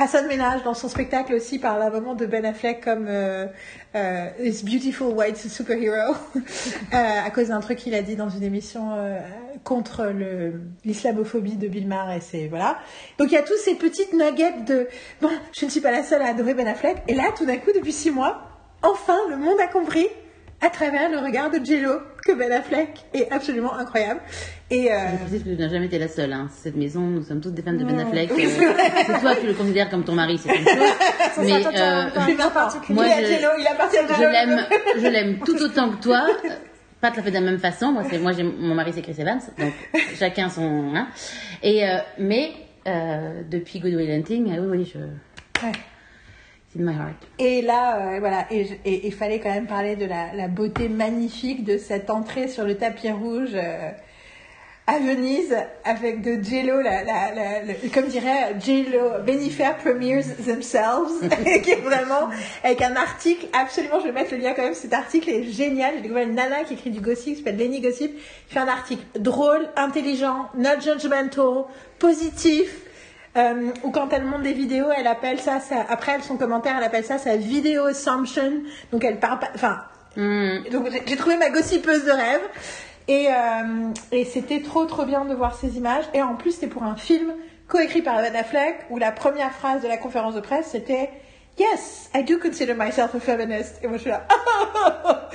Hassan 0.00 0.26
Ménage 0.28 0.62
dans 0.62 0.72
son 0.72 0.88
spectacle 0.88 1.34
aussi 1.34 1.58
par 1.58 1.78
la 1.78 1.90
moment 1.90 2.14
de 2.14 2.24
Ben 2.24 2.46
Affleck 2.46 2.82
comme 2.82 3.04
euh, 3.06 3.46
euh, 3.94 4.30
This 4.38 4.64
Beautiful 4.64 5.12
White 5.12 5.36
Superhero 5.36 6.14
euh, 6.36 6.94
à 6.94 7.30
cause 7.30 7.48
d'un 7.48 7.60
truc 7.60 7.76
qu'il 7.76 7.94
a 7.94 8.00
dit 8.00 8.16
dans 8.16 8.30
une 8.30 8.42
émission 8.42 8.94
euh, 8.94 9.20
contre 9.62 10.10
l'islamophobie 10.86 11.56
de 11.56 11.68
Bill 11.68 11.86
Maher 11.86 12.16
et 12.16 12.20
c'est 12.20 12.48
voilà. 12.48 12.78
Donc 13.18 13.30
il 13.30 13.34
y 13.34 13.36
a 13.36 13.42
tous 13.42 13.58
ces 13.58 13.74
petites 13.74 14.14
nuggets 14.14 14.62
de 14.66 14.88
bon 15.20 15.28
je 15.52 15.66
ne 15.66 15.70
suis 15.70 15.82
pas 15.82 15.90
la 15.90 16.02
seule 16.02 16.22
à 16.22 16.28
adorer 16.28 16.54
Ben 16.54 16.66
Affleck 16.66 17.02
et 17.06 17.14
là 17.14 17.24
tout 17.36 17.44
d'un 17.44 17.58
coup 17.58 17.70
depuis 17.74 17.92
six 17.92 18.10
mois 18.10 18.40
enfin 18.82 19.18
le 19.28 19.36
monde 19.36 19.60
a 19.60 19.66
compris 19.66 20.06
à 20.62 20.68
travers 20.70 21.08
le 21.10 21.18
regard 21.18 21.50
de 21.50 21.64
Jello 21.64 22.00
que 22.24 22.32
Ben 22.32 22.52
Affleck 22.52 22.90
est 23.14 23.30
absolument 23.32 23.74
incroyable. 23.74 24.20
Et 24.70 24.92
euh, 24.92 24.96
Je 25.12 25.16
précise 25.26 25.42
que 25.44 25.50
je 25.50 25.54
n'ai 25.54 25.68
jamais 25.70 25.86
été 25.86 25.98
la 25.98 26.08
seule. 26.08 26.32
Hein. 26.32 26.48
Cette 26.54 26.76
maison, 26.76 27.00
nous 27.00 27.22
sommes 27.22 27.40
tous 27.40 27.50
des 27.50 27.62
fans 27.62 27.72
de 27.72 27.82
Ben. 27.84 27.98
Affleck. 27.98 28.30
Oui, 28.34 28.44
Euh, 28.46 28.72
c'est 29.06 29.20
toi, 29.20 29.34
tu 29.40 29.46
le 29.46 29.54
considères 29.54 29.88
comme 29.90 30.04
ton 30.04 30.14
mari, 30.14 30.38
c'est 30.38 30.50
une 30.54 30.64
chose. 30.64 30.76
Mais 31.38 31.66
euh. 31.78 32.04
Moi, 32.90 33.04
je- 33.06 33.26
Jello, 33.26 33.48
il 33.58 33.66
appartient 33.66 33.98
à 33.98 34.06
je 34.06 34.20
l'aime, 34.22 34.66
je 35.00 35.06
l'aime 35.08 35.38
tout 35.44 35.60
autant 35.62 35.90
que 35.92 36.02
toi. 36.02 36.26
Pas 37.00 37.10
tout 37.10 37.20
à 37.20 37.22
fait 37.22 37.30
de 37.30 37.34
la 37.36 37.40
même 37.40 37.58
façon. 37.58 37.92
Moi, 37.92 38.02
c'est, 38.10 38.18
moi, 38.18 38.32
j'ai, 38.32 38.42
mon 38.42 38.74
mari 38.74 38.92
c'est 38.94 39.00
Chris 39.00 39.16
Evans, 39.18 39.40
donc 39.58 39.72
chacun 40.18 40.50
son. 40.50 40.92
Hein. 40.94 41.08
Et 41.62 41.88
euh, 41.88 41.96
mais 42.18 42.50
euh, 42.86 43.40
depuis 43.50 43.80
Good 43.80 43.94
Will 43.94 44.10
Hunting, 44.10 44.52
euh, 44.54 44.60
oui, 44.70 44.78
oui, 44.78 44.92
je. 44.94 44.98
Ouais. 45.66 45.72
Et 47.38 47.62
là, 47.62 48.14
euh, 48.14 48.20
voilà, 48.20 48.46
et 48.50 49.06
il 49.06 49.12
fallait 49.12 49.40
quand 49.40 49.50
même 49.50 49.66
parler 49.66 49.96
de 49.96 50.06
la, 50.06 50.32
la 50.34 50.46
beauté 50.48 50.88
magnifique 50.88 51.64
de 51.64 51.78
cette 51.78 52.10
entrée 52.10 52.46
sur 52.48 52.64
le 52.64 52.76
tapis 52.76 53.10
rouge 53.10 53.50
euh, 53.54 53.90
à 54.86 54.98
Venise 54.98 55.56
avec 55.84 56.20
de 56.22 56.42
Jello, 56.42 56.80
la, 56.80 57.02
la, 57.04 57.32
la- 57.34 57.74
comme 57.92 58.06
dirait 58.06 58.54
Jello, 58.64 59.20
Benifair 59.26 59.76
Premiers 59.78 60.22
themselves, 60.44 61.28
qui 61.62 61.70
est 61.72 61.80
vraiment 61.82 62.28
avec 62.64 62.82
un 62.82 62.94
article 62.96 63.46
absolument, 63.52 63.98
je 64.00 64.06
vais 64.06 64.12
mettre 64.12 64.32
le 64.34 64.38
lien 64.40 64.52
quand 64.54 64.62
même, 64.62 64.74
cet 64.74 64.92
article 64.92 65.28
est 65.30 65.44
génial. 65.44 65.94
J'ai 65.96 66.02
découvert 66.02 66.26
une 66.26 66.34
nana 66.34 66.62
qui 66.64 66.74
écrit 66.74 66.90
du 66.90 67.00
gossip, 67.00 67.34
qui 67.36 67.42
s'appelle 67.42 67.56
Lenny 67.56 67.80
Gossip, 67.80 68.14
qui 68.16 68.54
fait 68.54 68.60
un 68.60 68.68
article 68.68 69.02
drôle, 69.18 69.68
intelligent, 69.76 70.46
not 70.56 70.80
judgmental, 70.80 71.64
positif. 71.98 72.82
Euh, 73.36 73.70
ou 73.84 73.90
quand 73.92 74.08
elle 74.12 74.24
monte 74.24 74.42
des 74.42 74.52
vidéos, 74.52 74.86
elle 74.96 75.06
appelle 75.06 75.38
ça, 75.38 75.60
ça 75.60 75.86
après 75.88 76.20
son 76.22 76.36
commentaire, 76.36 76.74
elle 76.78 76.84
appelle 76.84 77.04
ça 77.04 77.18
sa 77.18 77.36
vidéo 77.36 77.84
assumption. 77.86 78.52
Donc 78.92 79.04
elle 79.04 79.20
parle 79.20 79.38
pas, 79.38 79.50
enfin, 79.54 79.82
Hmm. 80.16 80.64
donc 80.72 80.88
j'ai- 81.06 81.14
trouvé 81.16 81.36
ma 81.36 81.50
gossipeuse 81.50 82.04
de 82.04 82.10
rêve. 82.10 82.40
Et, 83.06 83.28
euh, 83.28 83.88
et 84.10 84.24
c'était 84.24 84.60
trop 84.60 84.84
trop 84.84 85.04
bien 85.04 85.24
de 85.24 85.34
voir 85.34 85.54
ces 85.54 85.76
images. 85.76 86.04
Et 86.14 86.22
en 86.22 86.34
plus, 86.34 86.50
c'était 86.52 86.66
pour 86.66 86.82
un 86.82 86.96
film 86.96 87.32
coécrit 87.68 88.02
par 88.02 88.16
Ben 88.16 88.34
Affleck 88.34 88.86
où 88.90 88.98
la 88.98 89.12
première 89.12 89.52
phrase 89.52 89.82
de 89.82 89.88
la 89.88 89.96
conférence 89.96 90.34
de 90.34 90.40
presse 90.40 90.66
c'était 90.72 91.10
Yes, 91.58 92.10
I 92.14 92.24
do 92.24 92.38
consider 92.38 92.74
myself 92.74 93.14
a 93.14 93.20
feminist. 93.20 93.78
Et 93.82 93.86
moi 93.86 93.96
je 93.98 94.02
suis 94.02 94.10
là. 94.10 94.26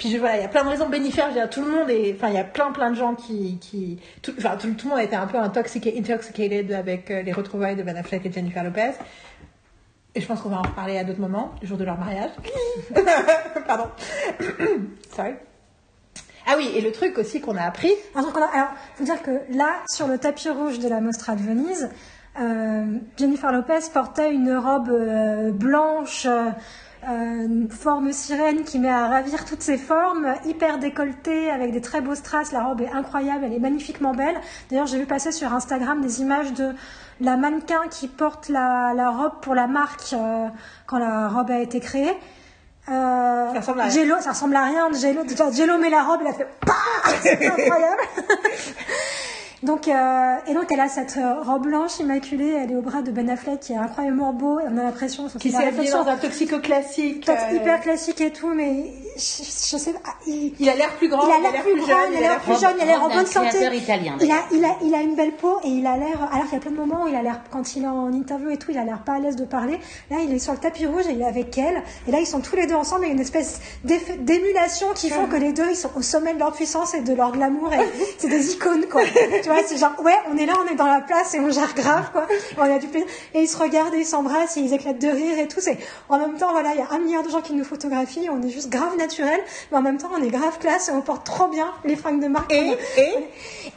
Puis 0.00 0.16
voilà, 0.16 0.38
il 0.38 0.40
y 0.40 0.44
a 0.46 0.48
plein 0.48 0.64
de 0.64 0.70
raisons 0.70 0.88
bénifères. 0.88 1.26
Je 1.26 1.34
veux 1.34 1.40
dire, 1.40 1.50
tout 1.50 1.60
le 1.62 1.70
monde 1.70 1.90
est, 1.90 2.14
enfin, 2.14 2.28
il 2.28 2.34
y 2.34 2.38
a 2.38 2.44
plein 2.44 2.72
plein 2.72 2.90
de 2.90 2.96
gens 2.96 3.14
qui, 3.14 3.98
tout, 4.22 4.32
enfin, 4.38 4.56
tout, 4.56 4.66
le 4.84 4.88
monde 4.88 4.98
était 4.98 5.14
un 5.14 5.26
peu 5.26 5.36
intoxiqué, 5.36 5.94
intoxicated 5.98 6.72
avec 6.72 7.10
euh, 7.10 7.20
les 7.20 7.32
retrouvailles 7.32 7.76
de 7.76 7.82
Ben 7.82 7.94
Affleck 7.98 8.24
et 8.24 8.32
Jennifer 8.32 8.64
Lopez. 8.64 8.92
Et 10.14 10.22
je 10.22 10.26
pense 10.26 10.40
qu'on 10.40 10.48
va 10.48 10.60
en 10.60 10.62
reparler 10.62 10.96
à 10.96 11.04
d'autres 11.04 11.20
moments, 11.20 11.52
le 11.60 11.68
jour 11.68 11.76
de 11.76 11.84
leur 11.84 11.98
mariage. 11.98 12.30
Pardon. 13.66 13.90
Sorry. 15.14 15.34
Ah 16.46 16.54
oui, 16.56 16.70
et 16.74 16.80
le 16.80 16.92
truc 16.92 17.18
aussi 17.18 17.42
qu'on 17.42 17.56
a 17.56 17.62
appris, 17.64 17.92
Un 18.14 18.22
truc 18.22 18.38
a- 18.38 18.70
faut 18.94 19.04
dire 19.04 19.20
que 19.22 19.32
là, 19.50 19.82
sur 19.86 20.06
le 20.08 20.16
tapis 20.16 20.48
rouge 20.48 20.78
de 20.78 20.88
la 20.88 21.02
Mostra 21.02 21.34
de 21.36 21.42
Venise, 21.42 21.90
euh, 22.40 22.86
Jennifer 23.18 23.52
Lopez 23.52 23.80
portait 23.92 24.32
une 24.32 24.56
robe 24.56 24.88
euh, 24.88 25.50
blanche, 25.52 26.26
euh, 27.08 27.10
euh, 27.10 27.68
forme 27.68 28.12
sirène 28.12 28.64
qui 28.64 28.78
met 28.78 28.90
à 28.90 29.06
ravir 29.08 29.44
toutes 29.44 29.62
ses 29.62 29.78
formes, 29.78 30.34
hyper 30.44 30.78
décolletée, 30.78 31.50
avec 31.50 31.72
des 31.72 31.80
très 31.80 32.00
beaux 32.00 32.14
strass. 32.14 32.52
La 32.52 32.64
robe 32.64 32.80
est 32.80 32.90
incroyable, 32.90 33.44
elle 33.44 33.52
est 33.54 33.58
magnifiquement 33.58 34.14
belle. 34.14 34.38
D'ailleurs, 34.70 34.86
j'ai 34.86 34.98
vu 34.98 35.06
passer 35.06 35.32
sur 35.32 35.52
Instagram 35.52 36.00
des 36.00 36.20
images 36.20 36.52
de 36.52 36.74
la 37.20 37.36
mannequin 37.36 37.82
qui 37.90 38.08
porte 38.08 38.48
la, 38.48 38.92
la 38.94 39.10
robe 39.10 39.40
pour 39.40 39.54
la 39.54 39.66
marque 39.66 40.12
euh, 40.12 40.46
quand 40.86 40.98
la 40.98 41.28
robe 41.28 41.50
a 41.50 41.60
été 41.60 41.80
créée. 41.80 42.16
Euh, 42.88 43.52
Ça 43.52 43.60
ressemble 43.60 43.80
à 43.80 43.84
rien. 43.84 43.92
Jello, 43.92 44.14
ça 44.20 44.30
ressemble 44.30 44.56
à 44.56 44.64
rien. 44.64 44.88
Jello 44.92 45.78
met 45.78 45.90
la 45.90 46.02
robe, 46.02 46.20
il 46.22 46.28
a 46.28 46.32
fait 46.32 46.48
C'est 47.22 47.46
incroyable. 47.46 48.02
donc, 49.62 49.88
euh, 49.88 50.34
et 50.46 50.54
donc, 50.54 50.64
elle 50.72 50.80
a 50.80 50.88
cette 50.88 51.16
euh, 51.18 51.42
robe 51.42 51.64
blanche 51.64 51.98
immaculée, 52.00 52.48
elle 52.62 52.72
est 52.72 52.76
au 52.76 52.80
bras 52.82 53.02
de 53.02 53.10
Ben 53.10 53.28
Affleck 53.28 53.60
qui 53.60 53.72
est 53.74 53.76
incroyablement 53.76 54.32
beau. 54.32 54.58
Et 54.60 54.64
on 54.72 54.78
a 54.78 54.84
l'impression, 54.84 55.28
qui 55.38 55.50
s'est 55.50 55.56
habillé 55.66 55.90
dans 55.90 56.06
un 56.08 56.16
toxico 56.16 56.58
classique. 56.60 57.26
euh, 57.28 57.56
hyper 57.56 57.80
classique 57.80 58.20
et 58.22 58.30
tout, 58.32 58.48
mais 58.54 58.84
je, 59.16 59.20
je 59.42 59.76
sais 59.76 59.92
pas. 59.92 59.98
Il, 60.26 60.54
Il 60.58 60.68
a 60.68 60.76
l'air 60.76 60.90
plus 60.96 61.08
grand, 61.08 61.26
il 61.26 61.46
a 61.46 61.50
l'air 61.50 61.62
plus 61.62 61.76
grand, 61.76 61.98
il 62.10 62.16
a 62.16 62.20
l'air 62.20 62.40
plus 62.40 62.58
jeune, 62.60 62.74
il 62.78 62.82
a 62.82 62.86
l'air 62.86 63.02
en 63.02 63.08
bonne 63.08 63.26
santé. 63.26 63.48
italien, 63.76 64.16
Il 64.20 64.30
a, 64.30 64.36
il, 64.52 64.64
a, 64.64 64.76
il 64.82 64.94
a 64.94 65.02
une 65.02 65.14
belle 65.14 65.32
peau 65.32 65.58
et 65.62 65.68
il 65.68 65.86
a 65.86 65.96
l'air. 65.98 66.28
Alors 66.32 66.44
qu'il 66.44 66.54
y 66.54 66.56
a 66.56 66.60
plein 66.60 66.70
de 66.70 66.76
moments 66.76 67.04
où 67.04 67.08
il 67.08 67.14
a 67.14 67.22
l'air, 67.22 67.40
quand 67.50 67.76
il 67.76 67.84
est 67.84 67.88
en 67.88 68.12
interview 68.12 68.50
et 68.50 68.56
tout, 68.56 68.70
il 68.70 68.78
a 68.78 68.84
l'air 68.84 69.02
pas 69.04 69.14
à 69.14 69.18
l'aise 69.18 69.36
de 69.36 69.44
parler. 69.44 69.78
Là, 70.10 70.16
il 70.24 70.32
est 70.32 70.38
sur 70.38 70.52
le 70.52 70.58
tapis 70.58 70.86
rouge 70.86 71.04
et 71.08 71.12
il 71.12 71.20
est 71.20 71.26
avec 71.26 71.56
elle. 71.58 71.82
Et 72.08 72.12
là, 72.12 72.18
ils 72.20 72.26
sont 72.26 72.40
tous 72.40 72.56
les 72.56 72.66
deux 72.66 72.74
ensemble. 72.76 73.04
Il 73.04 73.08
y 73.08 73.10
a 73.10 73.14
une 73.14 73.20
espèce 73.20 73.60
d'émulation 73.84 74.86
qui 74.94 75.10
font 75.10 75.26
que 75.26 75.36
les 75.36 75.52
deux, 75.52 75.68
ils 75.70 75.76
sont 75.76 75.90
au 75.96 76.02
sommet 76.02 76.32
de 76.34 76.38
leur 76.38 76.52
puissance 76.52 76.94
et 76.94 77.00
de 77.02 77.12
leur 77.12 77.32
glamour. 77.32 77.72
Et 77.74 77.78
c'est 78.18 78.28
des 78.28 78.52
icônes, 78.52 78.86
quoi. 78.90 79.02
vois, 79.50 79.62
c'est 79.64 79.76
genre, 79.76 79.94
ouais, 80.02 80.16
on 80.30 80.36
est 80.36 80.46
là, 80.46 80.54
on 80.64 80.72
est 80.72 80.76
dans 80.76 80.86
la 80.86 81.00
place 81.00 81.34
et 81.34 81.40
on 81.40 81.50
gère 81.50 81.74
grave, 81.74 82.10
quoi. 82.12 82.26
On 82.58 82.62
a 82.62 82.78
du 82.78 82.86
plaisir. 82.86 83.08
Et 83.34 83.42
ils 83.42 83.48
se 83.48 83.56
regardent 83.56 83.94
et 83.94 83.98
ils 83.98 84.06
s'embrassent 84.06 84.56
et 84.56 84.60
ils 84.60 84.72
éclatent 84.72 85.00
de 85.00 85.08
rire 85.08 85.38
et 85.38 85.48
tout. 85.48 85.60
C'est, 85.60 85.78
en 86.08 86.18
même 86.18 86.36
temps, 86.36 86.52
voilà, 86.52 86.70
il 86.74 86.78
y 86.78 86.82
a 86.82 86.90
un 86.90 86.98
milliard 86.98 87.22
de 87.22 87.30
gens 87.30 87.40
qui 87.40 87.54
nous 87.54 87.64
photographient. 87.64 88.30
On 88.30 88.42
est 88.42 88.50
juste 88.50 88.70
grave 88.70 88.96
naturel. 88.96 89.40
Mais 89.70 89.78
en 89.78 89.82
même 89.82 89.98
temps, 89.98 90.10
on 90.16 90.22
est 90.22 90.30
grave 90.30 90.58
classe 90.58 90.88
et 90.88 90.92
on 90.92 91.02
porte 91.02 91.24
trop 91.26 91.48
bien 91.48 91.72
les 91.84 91.96
fringues 91.96 92.22
de 92.22 92.28
marque. 92.28 92.52
Et, 92.52 92.76
et, 92.96 93.14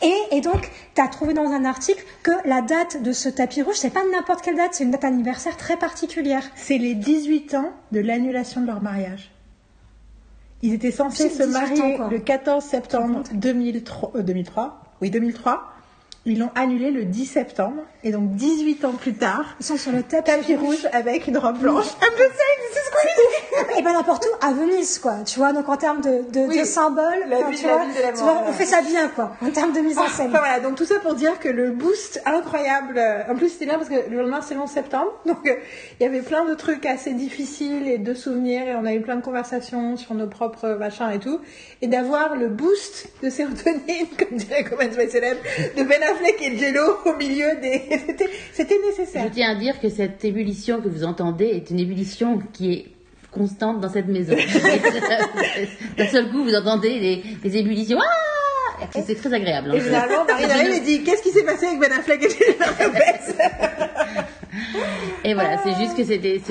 Et, 0.02 0.38
et 0.38 0.42
donc, 0.42 0.70
tu 0.96 1.02
as 1.02 1.08
trouvé 1.08 1.34
dans 1.34 1.50
un 1.52 1.66
article 1.66 2.04
que 2.24 2.32
la 2.46 2.62
date 2.62 3.02
de 3.02 3.12
ce 3.12 3.30
tapis 3.30 3.62
rouge, 3.62 3.76
c'est 3.76 3.90
pas 3.90 4.04
n'importe 4.12 4.42
quelle 4.42 4.56
date, 4.56 4.74
c'est 4.74 4.84
une 4.84 4.92
date 4.92 5.06
anniversaire 5.06 5.58
très 5.58 5.78
particulière. 5.78 6.44
c'est 6.56 6.78
les 6.78 6.96
18 6.96 7.56
ans 7.56 7.72
de 7.92 8.00
l'annulation 8.00 8.62
de 8.62 8.68
leur 8.68 8.82
mariage. 8.82 9.32
Ils 10.62 10.74
étaient 10.74 10.92
censés 10.92 11.30
se 11.30 11.44
18 11.44 11.44
ans, 11.44 11.50
marier 11.50 11.98
le 12.10 12.20
14 12.20 12.64
septembre 12.64 13.24
2003, 13.34 14.12
euh, 14.16 14.22
2003. 14.22 14.83
Oui, 15.04 15.12
2003. 15.12 15.83
Ils 16.26 16.40
l'ont 16.40 16.52
annulé 16.56 16.90
le 16.92 17.04
10 17.04 17.26
septembre. 17.26 17.84
Et 18.06 18.12
donc, 18.12 18.32
18 18.36 18.86
ans 18.86 18.92
plus 18.94 19.14
tard, 19.14 19.56
Ils 19.60 19.66
sont 19.66 19.78
sur 19.78 19.92
le 19.92 20.04
tapis, 20.04 20.32
tapis 20.32 20.56
rouge 20.56 20.88
avec 20.94 21.28
une 21.28 21.38
robe 21.38 21.58
blanche. 21.58 21.84
Just 21.86 22.00
saying, 22.00 22.60
this 22.72 22.78
is 22.78 22.92
crazy. 22.92 23.80
Et 23.80 23.82
ben 23.82 23.94
n'importe 23.94 24.26
où, 24.26 24.46
à 24.46 24.52
Venise, 24.54 25.00
quoi. 25.00 25.18
Tu 25.26 25.40
vois, 25.40 25.52
donc 25.54 25.68
en 25.70 25.76
termes 25.78 26.02
de, 26.02 26.22
de, 26.32 26.48
Oui. 26.48 26.60
de 26.60 26.64
symboles, 26.66 27.04
La 27.30 27.38
enfin, 27.40 27.50
ville- 27.50 27.60
tu, 27.60 27.66
la 27.68 27.74
vois, 27.76 27.86
ville 27.86 27.96
de 27.96 28.02
la 28.02 28.12
tu 28.14 28.20
vois, 28.24 28.44
on 28.48 28.52
fait 28.54 28.66
ça 28.66 28.82
bien, 28.82 29.08
quoi, 29.10 29.36
en 29.42 29.50
termes 29.52 29.74
de 29.74 29.80
mise 29.82 29.98
en 29.98 30.08
scène. 30.08 30.30
Enfin, 30.30 30.40
voilà, 30.40 30.60
donc 30.62 30.76
tout 30.76 30.86
ça 30.86 30.96
pour 31.00 31.14
dire 31.14 31.40
que 31.40 31.50
le 31.50 31.72
boost 31.72 32.22
incroyable. 32.26 32.98
euh, 32.98 33.24
En 33.30 33.36
plus, 33.36 33.50
c'était 33.50 33.66
bien 33.66 33.78
parce 33.78 33.90
que 33.90 34.10
le 34.10 34.18
lendemain, 34.18 34.42
c'est 34.42 34.54
le 34.54 34.62
11 34.62 34.70
septembre. 34.70 35.12
Donc, 35.26 35.46
euh, 35.48 35.56
il 36.00 36.04
y 36.04 36.06
avait 36.06 36.22
plein 36.22 36.46
de 36.46 36.54
trucs 36.56 36.86
assez 36.86 37.12
difficiles 37.14 37.88
et 37.88 37.98
de 37.98 38.14
souvenirs. 38.14 38.68
Et 38.68 38.76
on 38.76 38.86
a 38.86 38.94
eu 38.94 39.02
plein 39.02 39.16
de 39.18 39.22
conversations 39.24 39.98
sur 39.98 40.14
nos 40.14 40.28
propres 40.28 40.70
machins 40.80 41.10
et 41.14 41.20
tout. 41.20 41.40
Et 41.82 41.88
d'avoir 41.88 42.36
le 42.36 42.48
boost 42.50 43.08
de 43.22 43.30
sérotonine, 43.30 44.08
comme 44.18 44.38
dirait 44.38 44.64
Comment 44.64 44.90
Célèbre, 45.10 45.40
de 45.78 45.84
Ben 45.84 46.02
Affleck 46.14 46.42
et 46.42 46.58
Jello 46.58 46.98
au 47.06 47.16
milieu 47.18 47.56
des. 47.62 47.82
C'était- 48.54 48.80
nécessaire. 48.86 49.26
Je 49.28 49.34
tiens 49.34 49.52
à 49.52 49.56
dire 49.56 49.80
que 49.80 49.90
cette 49.90 50.24
ébullition 50.26 50.82
que 50.82 50.88
vous 50.90 51.04
entendez 51.04 51.46
est 51.46 51.70
une 51.70 51.80
ébullition 51.80 52.40
qui 52.54 52.74
est 52.74 52.86
constante 53.32 53.80
dans 53.82 53.90
cette 53.90 54.08
maison. 54.08 54.36
D'un 55.98 56.08
seul 56.08 56.30
coup, 56.32 56.44
vous 56.44 56.56
entendez 56.56 57.00
les, 57.00 57.24
les 57.44 57.58
ébullitions. 57.58 58.00
Ah 58.02 58.88
c'est 59.06 59.16
très 59.16 59.34
agréable. 59.34 59.70
hein. 59.72 59.76
Et 59.76 59.80
finalement, 59.80 60.26
Marine 60.28 60.52
arrive 60.52 60.74
et 60.74 60.80
dit 60.82 61.04
Qu'est-ce 61.04 61.24
qui 61.24 61.30
s'est 61.30 61.44
passé 61.44 61.68
avec 61.68 61.80
Ben 61.80 61.92
Affleck 61.92 62.22
et 62.24 62.30
Jennifer 62.30 62.88
Lopez 62.88 63.34
Et 65.24 65.34
voilà, 65.34 65.58
c'est 65.64 65.76
juste 65.76 65.96
que 65.96 66.04
c'est 66.04 66.18
des, 66.18 66.42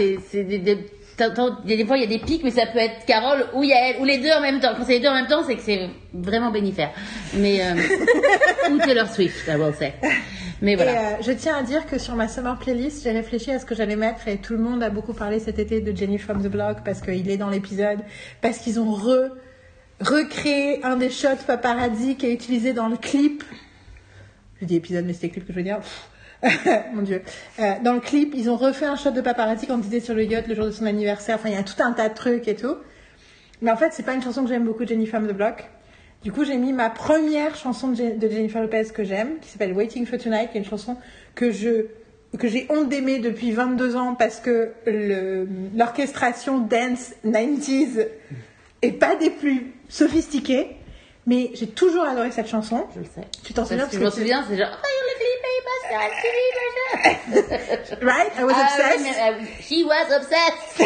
il 1.65 1.71
y 1.71 1.75
a 1.75 1.77
des 1.77 1.85
fois 1.87 1.97
il 1.97 2.01
y 2.03 2.05
a 2.05 2.09
des 2.09 2.19
pics, 2.19 2.43
mais 2.45 2.51
ça 2.51 2.67
peut 2.67 2.79
être 2.79 3.05
Carole 3.07 3.47
ou 3.55 3.63
Yael, 3.63 3.97
ou 4.01 4.05
les 4.05 4.19
deux 4.19 4.31
en 4.31 4.41
même 4.41 4.61
temps. 4.61 4.73
Quand 4.77 4.85
c'est 4.85 4.95
les 4.95 5.01
deux 5.01 5.09
en 5.09 5.15
même 5.15 5.27
temps, 5.27 5.43
c'est 5.47 5.57
que 5.57 5.63
c'est 5.63 5.89
vraiment 6.13 6.51
bénifère. 6.51 6.91
Mais, 7.35 7.61
euh, 7.63 7.75
ou 8.73 8.79
Taylor 8.79 9.09
Swift, 9.09 9.47
I 9.49 9.57
will 9.57 9.75
say. 9.75 9.95
Mais 10.61 10.73
Et 10.73 10.77
voilà. 10.77 10.93
euh, 10.93 11.17
je 11.23 11.33
tiens 11.33 11.57
à 11.57 11.63
dire 11.63 11.87
que 11.87 11.99
sur 11.99 12.15
ma 12.15 12.29
summer 12.29 12.57
playlist, 12.59 13.03
j'ai 13.03 13.11
réfléchi 13.11 13.51
à 13.51 13.59
ce 13.59 13.65
que 13.67 13.75
j'allais 13.75 13.97
mettre 13.97 14.29
et 14.29 14.37
tout 14.37 14.53
le 14.53 14.61
monde 14.61 14.83
a 14.83 14.91
beaucoup 14.91 15.13
parlé 15.13 15.41
cet 15.41 15.59
été 15.59 15.81
de 15.81 15.97
Jenny 15.97 16.19
from 16.19 16.41
the 16.43 16.47
Block 16.49 16.79
parce 16.85 17.01
qu'il 17.01 17.29
est 17.31 17.37
dans 17.37 17.51
l'épisode, 17.51 17.99
parce 18.41 18.59
qu'ils 18.59 18.79
ont 18.79 18.93
re, 18.93 19.31
recréé 20.01 20.85
un 20.85 20.97
des 20.97 21.11
shots 21.11 21.45
paparazzi 21.47 22.17
qui 22.17 22.27
est 22.27 22.33
utilisé 22.33 22.73
dans 22.73 22.89
le 22.89 22.97
clip. 22.97 23.43
Je 24.61 24.67
dis 24.67 24.77
épisode, 24.77 25.05
mais 25.05 25.13
c'était 25.15 25.31
clip 25.31 25.47
que 25.47 25.53
je 25.53 25.59
veux 25.59 25.65
dire. 25.65 25.79
Pff. 25.79 26.09
Mon 26.95 27.03
dieu. 27.03 27.23
Euh, 27.61 27.73
dans 27.85 27.93
le 27.95 28.01
clip, 28.01 28.33
ils 28.37 28.51
ont 28.51 28.57
refait 28.57 28.87
un 28.87 28.97
shot 28.97 29.11
de 29.13 29.21
paparazzi 29.21 29.67
quand 29.67 29.79
il 29.81 29.87
était 29.95 30.05
sur 30.05 30.15
le 30.15 30.25
yacht 30.25 30.47
le 30.49 30.55
jour 30.55 30.65
de 30.67 30.71
son 30.71 30.87
anniversaire. 30.87 31.37
Enfin, 31.37 31.49
il 31.51 31.55
y 31.55 31.59
a 31.59 31.63
tout 31.63 31.81
un 31.83 31.93
tas 31.93 32.09
de 32.09 32.15
trucs 32.15 32.49
et 32.49 32.57
tout. 32.57 32.77
Mais 33.61 33.71
en 33.71 33.77
fait, 33.77 33.91
c'est 33.93 34.03
pas 34.03 34.15
une 34.15 34.23
chanson 34.23 34.43
que 34.43 34.49
j'aime 34.49 34.65
beaucoup, 34.65 34.87
Jenny 34.87 35.07
from 35.07 35.29
the 35.29 35.33
Block. 35.33 35.65
Du 36.25 36.33
coup, 36.33 36.45
j'ai 36.45 36.57
mis 36.57 36.73
ma 36.73 36.91
première 36.91 37.55
chanson 37.57 37.89
de, 37.89 37.95
Je- 37.97 38.17
de 38.17 38.29
Jennifer 38.29 38.61
Lopez 38.63 38.85
que 38.95 39.05
j'aime, 39.05 39.39
qui 39.41 39.49
s'appelle 39.49 39.73
Waiting 39.73 40.07
for 40.07 40.19
Tonight, 40.19 40.51
qui 40.51 40.59
est 40.59 40.61
une 40.61 40.67
chanson 40.67 40.97
que 41.35 41.51
je 41.51 41.87
que 42.39 42.49
j'ai 42.49 42.67
honte 42.71 42.89
d'aimer 42.89 43.19
depuis 43.19 43.51
22 43.53 43.95
ans 43.95 44.15
parce 44.15 44.41
que 44.41 44.71
l'orchestration 45.77 46.59
dance 46.59 47.13
90s 47.27 48.07
est 48.83 48.93
pas 48.93 49.17
des 49.17 49.31
plus 49.31 49.73
sophistiquées, 49.89 50.77
mais 51.27 51.51
j'ai 51.55 51.67
toujours 51.69 52.05
adoré 52.05 52.31
cette 52.31 52.49
chanson. 52.49 52.85
Je 52.95 53.01
le 53.01 53.05
sais. 53.05 53.21
Tu 53.45 53.53
t'en 53.53 53.65
souviens 53.65 53.85
Parce 53.85 53.93
que 53.93 53.99
je 54.01 54.05
me 54.05 54.11
souviens, 54.11 54.45
c'est 54.49 54.57
genre, 54.57 54.71
Right? 58.01 58.33
I 58.39 58.45
was 58.45 58.55
obsessed. 58.57 58.81
ouais, 58.81 58.99
mais, 59.03 59.19
euh, 59.19 59.45
she 59.61 59.85
was 59.85 60.11
obsessed. 60.15 60.81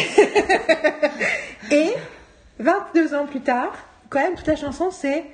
Et 1.71 1.95
22 2.59 3.15
ans 3.15 3.27
plus 3.27 3.41
tard, 3.41 3.73
quand 4.09 4.21
même, 4.21 4.35
toute 4.35 4.47
la 4.47 4.57
chanson, 4.57 4.91
c'est 4.91 5.25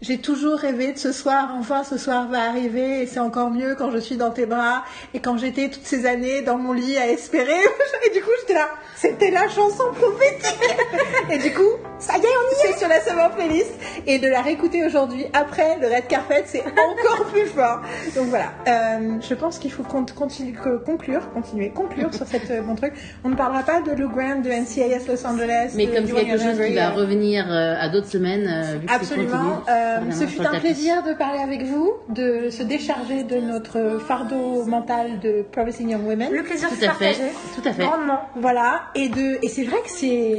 j'ai 0.00 0.18
toujours 0.18 0.56
rêvé 0.58 0.92
de 0.92 0.98
ce 0.98 1.10
soir, 1.10 1.54
enfin 1.58 1.82
ce 1.82 1.98
soir 1.98 2.28
va 2.28 2.42
arriver 2.48 3.02
et 3.02 3.06
c'est 3.06 3.18
encore 3.18 3.50
mieux 3.50 3.74
quand 3.76 3.90
je 3.90 3.98
suis 3.98 4.16
dans 4.16 4.30
tes 4.30 4.46
bras 4.46 4.84
et 5.12 5.18
quand 5.18 5.36
j'étais 5.38 5.68
toutes 5.70 5.84
ces 5.84 6.06
années 6.06 6.42
dans 6.42 6.56
mon 6.56 6.72
lit 6.72 6.96
à 6.96 7.08
espérer. 7.08 7.50
Et 8.06 8.10
du 8.14 8.20
coup 8.22 8.30
j'étais 8.40 8.54
là, 8.54 8.68
c'était 8.94 9.30
la 9.32 9.48
chanson 9.48 9.82
prophétique. 9.94 10.68
Et 11.32 11.38
du 11.38 11.52
coup, 11.52 11.62
ça 11.98 12.14
y 12.16 12.20
est, 12.20 12.22
on 12.28 12.68
y 12.68 12.70
est 12.70 12.78
sur 12.78 12.86
la 12.88 13.00
Summer 13.00 13.30
Playlist 13.32 13.72
et 14.06 14.18
de 14.20 14.28
la 14.28 14.40
réécouter 14.40 14.84
aujourd'hui 14.86 15.26
après 15.32 15.76
le 15.80 15.88
Red 15.88 16.06
Carpet, 16.06 16.44
c'est 16.46 16.62
encore 16.62 17.26
plus 17.26 17.46
fort. 17.46 17.80
Donc 18.16 18.28
voilà, 18.28 18.52
euh, 18.68 19.18
je 19.20 19.34
pense 19.34 19.58
qu'il 19.58 19.72
faut 19.72 19.82
con- 19.82 20.06
continue- 20.16 20.56
conclure, 20.86 21.28
continuer, 21.34 21.70
conclure 21.70 22.14
sur 22.14 22.26
cette 22.26 22.50
euh, 22.50 22.62
bon 22.62 22.76
truc. 22.76 22.92
On 23.24 23.30
ne 23.30 23.34
parlera 23.34 23.62
pas 23.64 23.80
de 23.80 23.90
Lou 23.92 24.08
Grant, 24.08 24.36
de 24.40 24.48
NCIS 24.48 25.06
Los 25.08 25.26
Angeles. 25.26 25.72
Mais 25.74 25.86
de 25.86 25.94
comme 25.94 26.06
c'est 26.06 26.14
quelque 26.24 26.38
chose 26.40 26.58
qui 26.66 26.74
va 26.74 26.90
revenir 26.90 27.46
euh, 27.50 27.74
à 27.78 27.88
d'autres 27.88 28.08
semaines, 28.08 28.46
euh, 28.48 28.78
Absolument. 28.88 29.62
Euh, 29.88 30.10
ce 30.10 30.24
fut 30.26 30.40
un 30.46 30.58
plaisir 30.60 31.02
de 31.02 31.12
parler 31.14 31.40
avec 31.40 31.62
vous, 31.62 31.92
de 32.08 32.50
se 32.50 32.62
décharger 32.62 33.22
de 33.24 33.36
notre 33.36 33.98
fardeau 33.98 34.64
mental 34.66 35.18
de 35.20 35.44
Promising 35.52 35.90
Young 35.90 36.06
Women. 36.06 36.32
Le 36.32 36.42
plaisir 36.42 36.68
fait, 36.68 36.86
partagé. 36.86 37.22
tout 37.54 37.68
à 37.68 37.72
fait. 37.72 37.82
Grandement. 37.84 38.20
Voilà, 38.36 38.82
et 38.94 39.08
de 39.08 39.38
et 39.44 39.48
c'est 39.48 39.64
vrai 39.64 39.78
que 39.84 39.90
c'est 39.90 40.36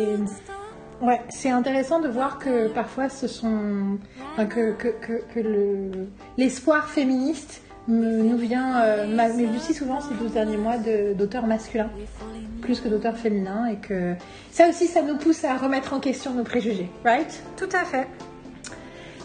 ouais, 1.02 1.22
c'est 1.30 1.50
intéressant 1.50 2.00
de 2.00 2.08
voir 2.10 2.40
que 2.40 2.68
parfois 2.68 3.10
ce 3.10 3.28
sont 3.28 3.98
enfin, 4.34 4.46
que 4.46 4.74
que 4.74 4.88
que, 4.90 5.22
que 5.34 5.40
le 5.40 5.92
l'espoir 6.38 6.90
féministe 6.90 7.62
me- 7.88 8.22
nous 8.22 8.38
vient 8.38 8.82
euh, 8.82 9.08
m'a- 9.16 9.30
m'est 9.30 9.46
venu 9.46 9.60
si 9.60 9.74
souvent 9.74 10.00
ces 10.02 10.14
12 10.16 10.34
derniers 10.34 10.58
mois 10.58 10.78
de- 10.78 11.14
d'auteurs 11.14 11.48
masculins 11.48 11.90
plus 12.62 12.82
que 12.82 12.88
d'auteurs 12.90 13.18
féminins 13.18 13.66
et 13.68 13.78
que 13.78 14.14
ça 14.52 14.68
aussi 14.70 14.86
ça 14.88 15.02
nous 15.02 15.18
pousse 15.18 15.44
à 15.44 15.56
remettre 15.58 15.94
en 15.94 16.00
question 16.00 16.34
nos 16.34 16.44
préjugés, 16.44 16.90
right? 17.06 17.42
Tout 17.58 17.70
à 17.74 17.84
fait. 17.86 18.08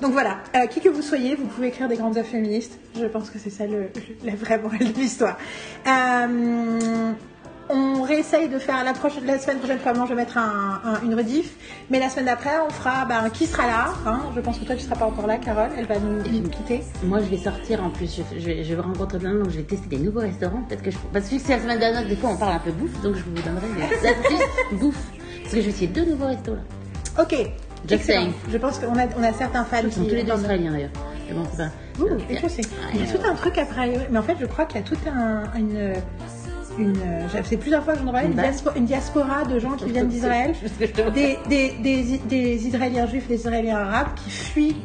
Donc 0.02 0.12
voilà, 0.12 0.38
euh, 0.56 0.66
qui 0.66 0.80
que 0.80 0.88
vous 0.88 1.02
soyez, 1.02 1.34
vous 1.36 1.46
pouvez 1.46 1.68
écrire 1.68 1.88
des 1.88 1.96
grandes 1.96 2.16
œuvres 2.18 2.28
féministes. 2.28 2.78
Je 3.00 3.06
pense 3.06 3.30
que 3.30 3.38
c'est 3.38 3.50
ça 3.50 3.66
le, 3.66 3.88
la 4.24 4.34
vraie 4.34 4.58
morale 4.58 4.78
de 4.92 4.98
l'histoire. 4.98 5.38
Euh, 5.86 7.12
on 7.70 8.02
réessaye 8.02 8.48
de 8.50 8.58
faire 8.58 8.84
la, 8.84 8.92
prochaine, 8.92 9.24
la 9.24 9.38
semaine 9.38 9.56
prochaine, 9.58 9.78
probablement, 9.78 10.04
je 10.04 10.10
vais 10.10 10.20
mettre 10.20 10.36
un- 10.36 10.80
un- 10.84 11.00
une 11.02 11.14
rediff. 11.14 11.54
Mais 11.88 11.98
la 11.98 12.10
semaine 12.10 12.26
d'après, 12.26 12.50
on 12.66 12.70
fera 12.70 13.06
ben, 13.06 13.30
qui 13.30 13.46
sera 13.46 13.66
là. 13.66 13.86
hein. 14.06 14.20
Je 14.36 14.40
pense 14.40 14.58
que 14.58 14.64
toi, 14.66 14.74
tu 14.74 14.82
seras 14.82 14.96
pas 14.96 15.06
encore 15.06 15.26
là, 15.26 15.38
Carole. 15.38 15.70
Elle 15.78 15.86
va 15.86 15.98
nous, 15.98 16.16
nous 16.18 16.48
quitter. 16.50 16.82
Moi, 17.04 17.20
je 17.20 17.26
vais 17.26 17.38
sortir 17.38 17.82
en 17.82 17.88
plus. 17.88 18.20
Je, 18.36 18.38
je 18.38 18.62
je 18.62 18.74
vais 18.74 18.80
rencontrer 18.82 19.18
plein 19.18 19.30
de 19.32 19.38
gens, 19.38 19.44
donc 19.44 19.52
je 19.52 19.56
vais 19.58 19.62
tester 19.62 19.86
des 19.88 19.98
nouveaux 19.98 20.20
restaurants. 20.20 20.62
Peut-être 20.68 20.82
que 20.82 20.90
je. 20.90 20.98
Parce 21.12 21.26
que 21.28 21.38
c'est 21.38 21.56
la 21.56 21.62
semaine 21.62 21.78
dernière, 21.78 22.06
des 22.06 22.16
fois, 22.16 22.30
on 22.30 22.36
parle 22.36 22.52
un 22.56 22.58
peu 22.58 22.72
bouffe, 22.72 23.00
donc 23.00 23.14
je 23.14 23.22
vous 23.22 23.30
donnerai 23.30 23.66
des 24.02 24.08
astuces 24.08 24.48
bouffe. 24.72 25.02
Parce 25.42 25.54
que 25.54 25.60
je 25.60 25.64
vais 25.66 25.70
essayer 25.70 25.86
deux 25.86 26.04
nouveaux 26.04 26.26
restos 26.26 26.54
là. 26.54 27.22
Ok. 27.22 27.34
Excellent. 27.90 28.28
Je 28.50 28.56
pense 28.58 28.78
qu'on 28.78 28.96
a, 28.98 29.06
on 29.18 29.22
a 29.22 29.32
certains 29.32 29.64
fans 29.64 29.78
Ils 29.84 29.92
sont 29.92 30.02
qui. 30.02 30.08
tous 30.08 30.14
les 30.14 30.22
deux 30.24 30.32
australiens 30.32 30.72
d'ailleurs. 30.72 30.90
Mais 31.28 31.34
bon, 31.34 31.44
c'est 31.50 31.56
pas. 31.64 31.70
Ouh, 32.04 32.18
Il 32.30 32.34
y 32.34 33.02
a 33.02 33.06
tout 33.06 33.26
un 33.30 33.34
truc 33.34 33.58
après. 33.58 33.90
Mais 34.10 34.18
en 34.18 34.22
fait, 34.22 34.36
je 34.40 34.46
crois 34.46 34.64
qu'il 34.64 34.80
y 34.80 34.84
a 34.84 34.86
tout 34.86 34.96
un, 35.08 35.42
une. 35.58 35.92
une 36.78 36.94
c'est 37.44 37.56
plusieurs 37.56 37.84
fois 37.84 37.94
que 37.94 38.00
j'en 38.00 38.08
ai 38.08 38.12
parlé, 38.12 38.28
une, 38.28 38.76
Une 38.76 38.84
diaspora 38.84 39.44
de 39.44 39.58
gens 39.58 39.72
qui 39.72 39.90
viennent 39.90 40.08
d'Israël. 40.08 40.54
Des, 41.14 41.38
des, 41.48 41.74
des, 41.82 42.18
des 42.28 42.66
Israéliens 42.66 43.06
juifs 43.06 43.24
et 43.26 43.34
des 43.34 43.40
Israéliens 43.40 43.76
arabes 43.78 44.08
qui 44.16 44.30
fuient 44.30 44.76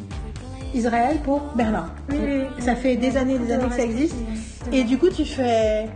Israël 0.74 1.16
pour 1.24 1.40
Berlin. 1.56 1.86
Oui, 2.10 2.18
oui. 2.22 2.42
Ça 2.60 2.76
fait 2.76 2.96
des 2.96 3.16
années 3.16 3.34
et 3.34 3.38
des 3.38 3.52
années 3.52 3.68
que 3.68 3.74
ça 3.74 3.82
existe. 3.82 4.14
Et 4.72 4.84
du 4.84 4.98
coup, 4.98 5.08
tu 5.08 5.24
fais. 5.24 5.88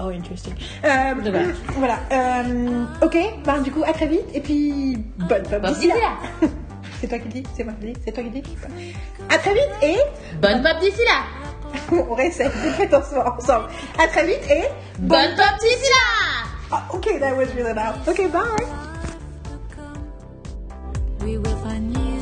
Oh, 0.00 0.08
interesting. 0.08 0.54
Euh, 0.84 1.14
voilà. 1.20 1.40
voilà. 1.76 1.98
Euh, 2.12 2.84
ok, 3.02 3.16
ben, 3.44 3.62
du 3.62 3.70
coup, 3.70 3.82
à 3.86 3.92
très 3.92 4.06
vite. 4.06 4.26
Et 4.34 4.40
puis, 4.40 4.96
bonne 5.28 5.44
femme 5.44 5.62
Bonne 5.62 5.74
d'ici 5.74 5.86
là. 5.88 5.94
là. 5.94 6.48
C'est 7.00 7.08
toi 7.08 7.18
qui 7.18 7.24
le 7.26 7.32
dis 7.34 7.42
C'est 7.56 7.64
moi 7.64 7.74
qui 7.80 7.86
le 7.86 7.92
dis 7.92 8.00
C'est 8.04 8.12
toi 8.12 8.22
qui 8.24 8.30
le 8.30 8.40
dis 8.40 8.56
À 9.28 9.38
très 9.38 9.52
vite 9.52 9.70
et 9.82 9.96
Bonne 10.40 10.62
pop 10.62 10.78
d'ici 10.80 11.00
là 11.06 11.22
on 12.08 12.14
réessaye 12.14 12.46
de 12.48 12.88
faire 12.88 13.34
ensemble. 13.36 13.66
À 13.98 14.06
très 14.06 14.24
vite 14.26 14.48
et. 14.48 14.64
Bonne 15.00 15.34
pop 15.36 15.58
d'ici 15.60 15.90
là 15.90 16.48
Ah, 16.72 16.84
ok, 16.92 17.18
that 17.20 17.36
was 17.36 17.46
really 17.56 17.74
loud. 17.74 17.96
Ok, 18.06 18.30
bye. 18.30 18.66
We 21.20 21.36
will 21.38 21.56
find 21.64 21.96
you 21.96 22.13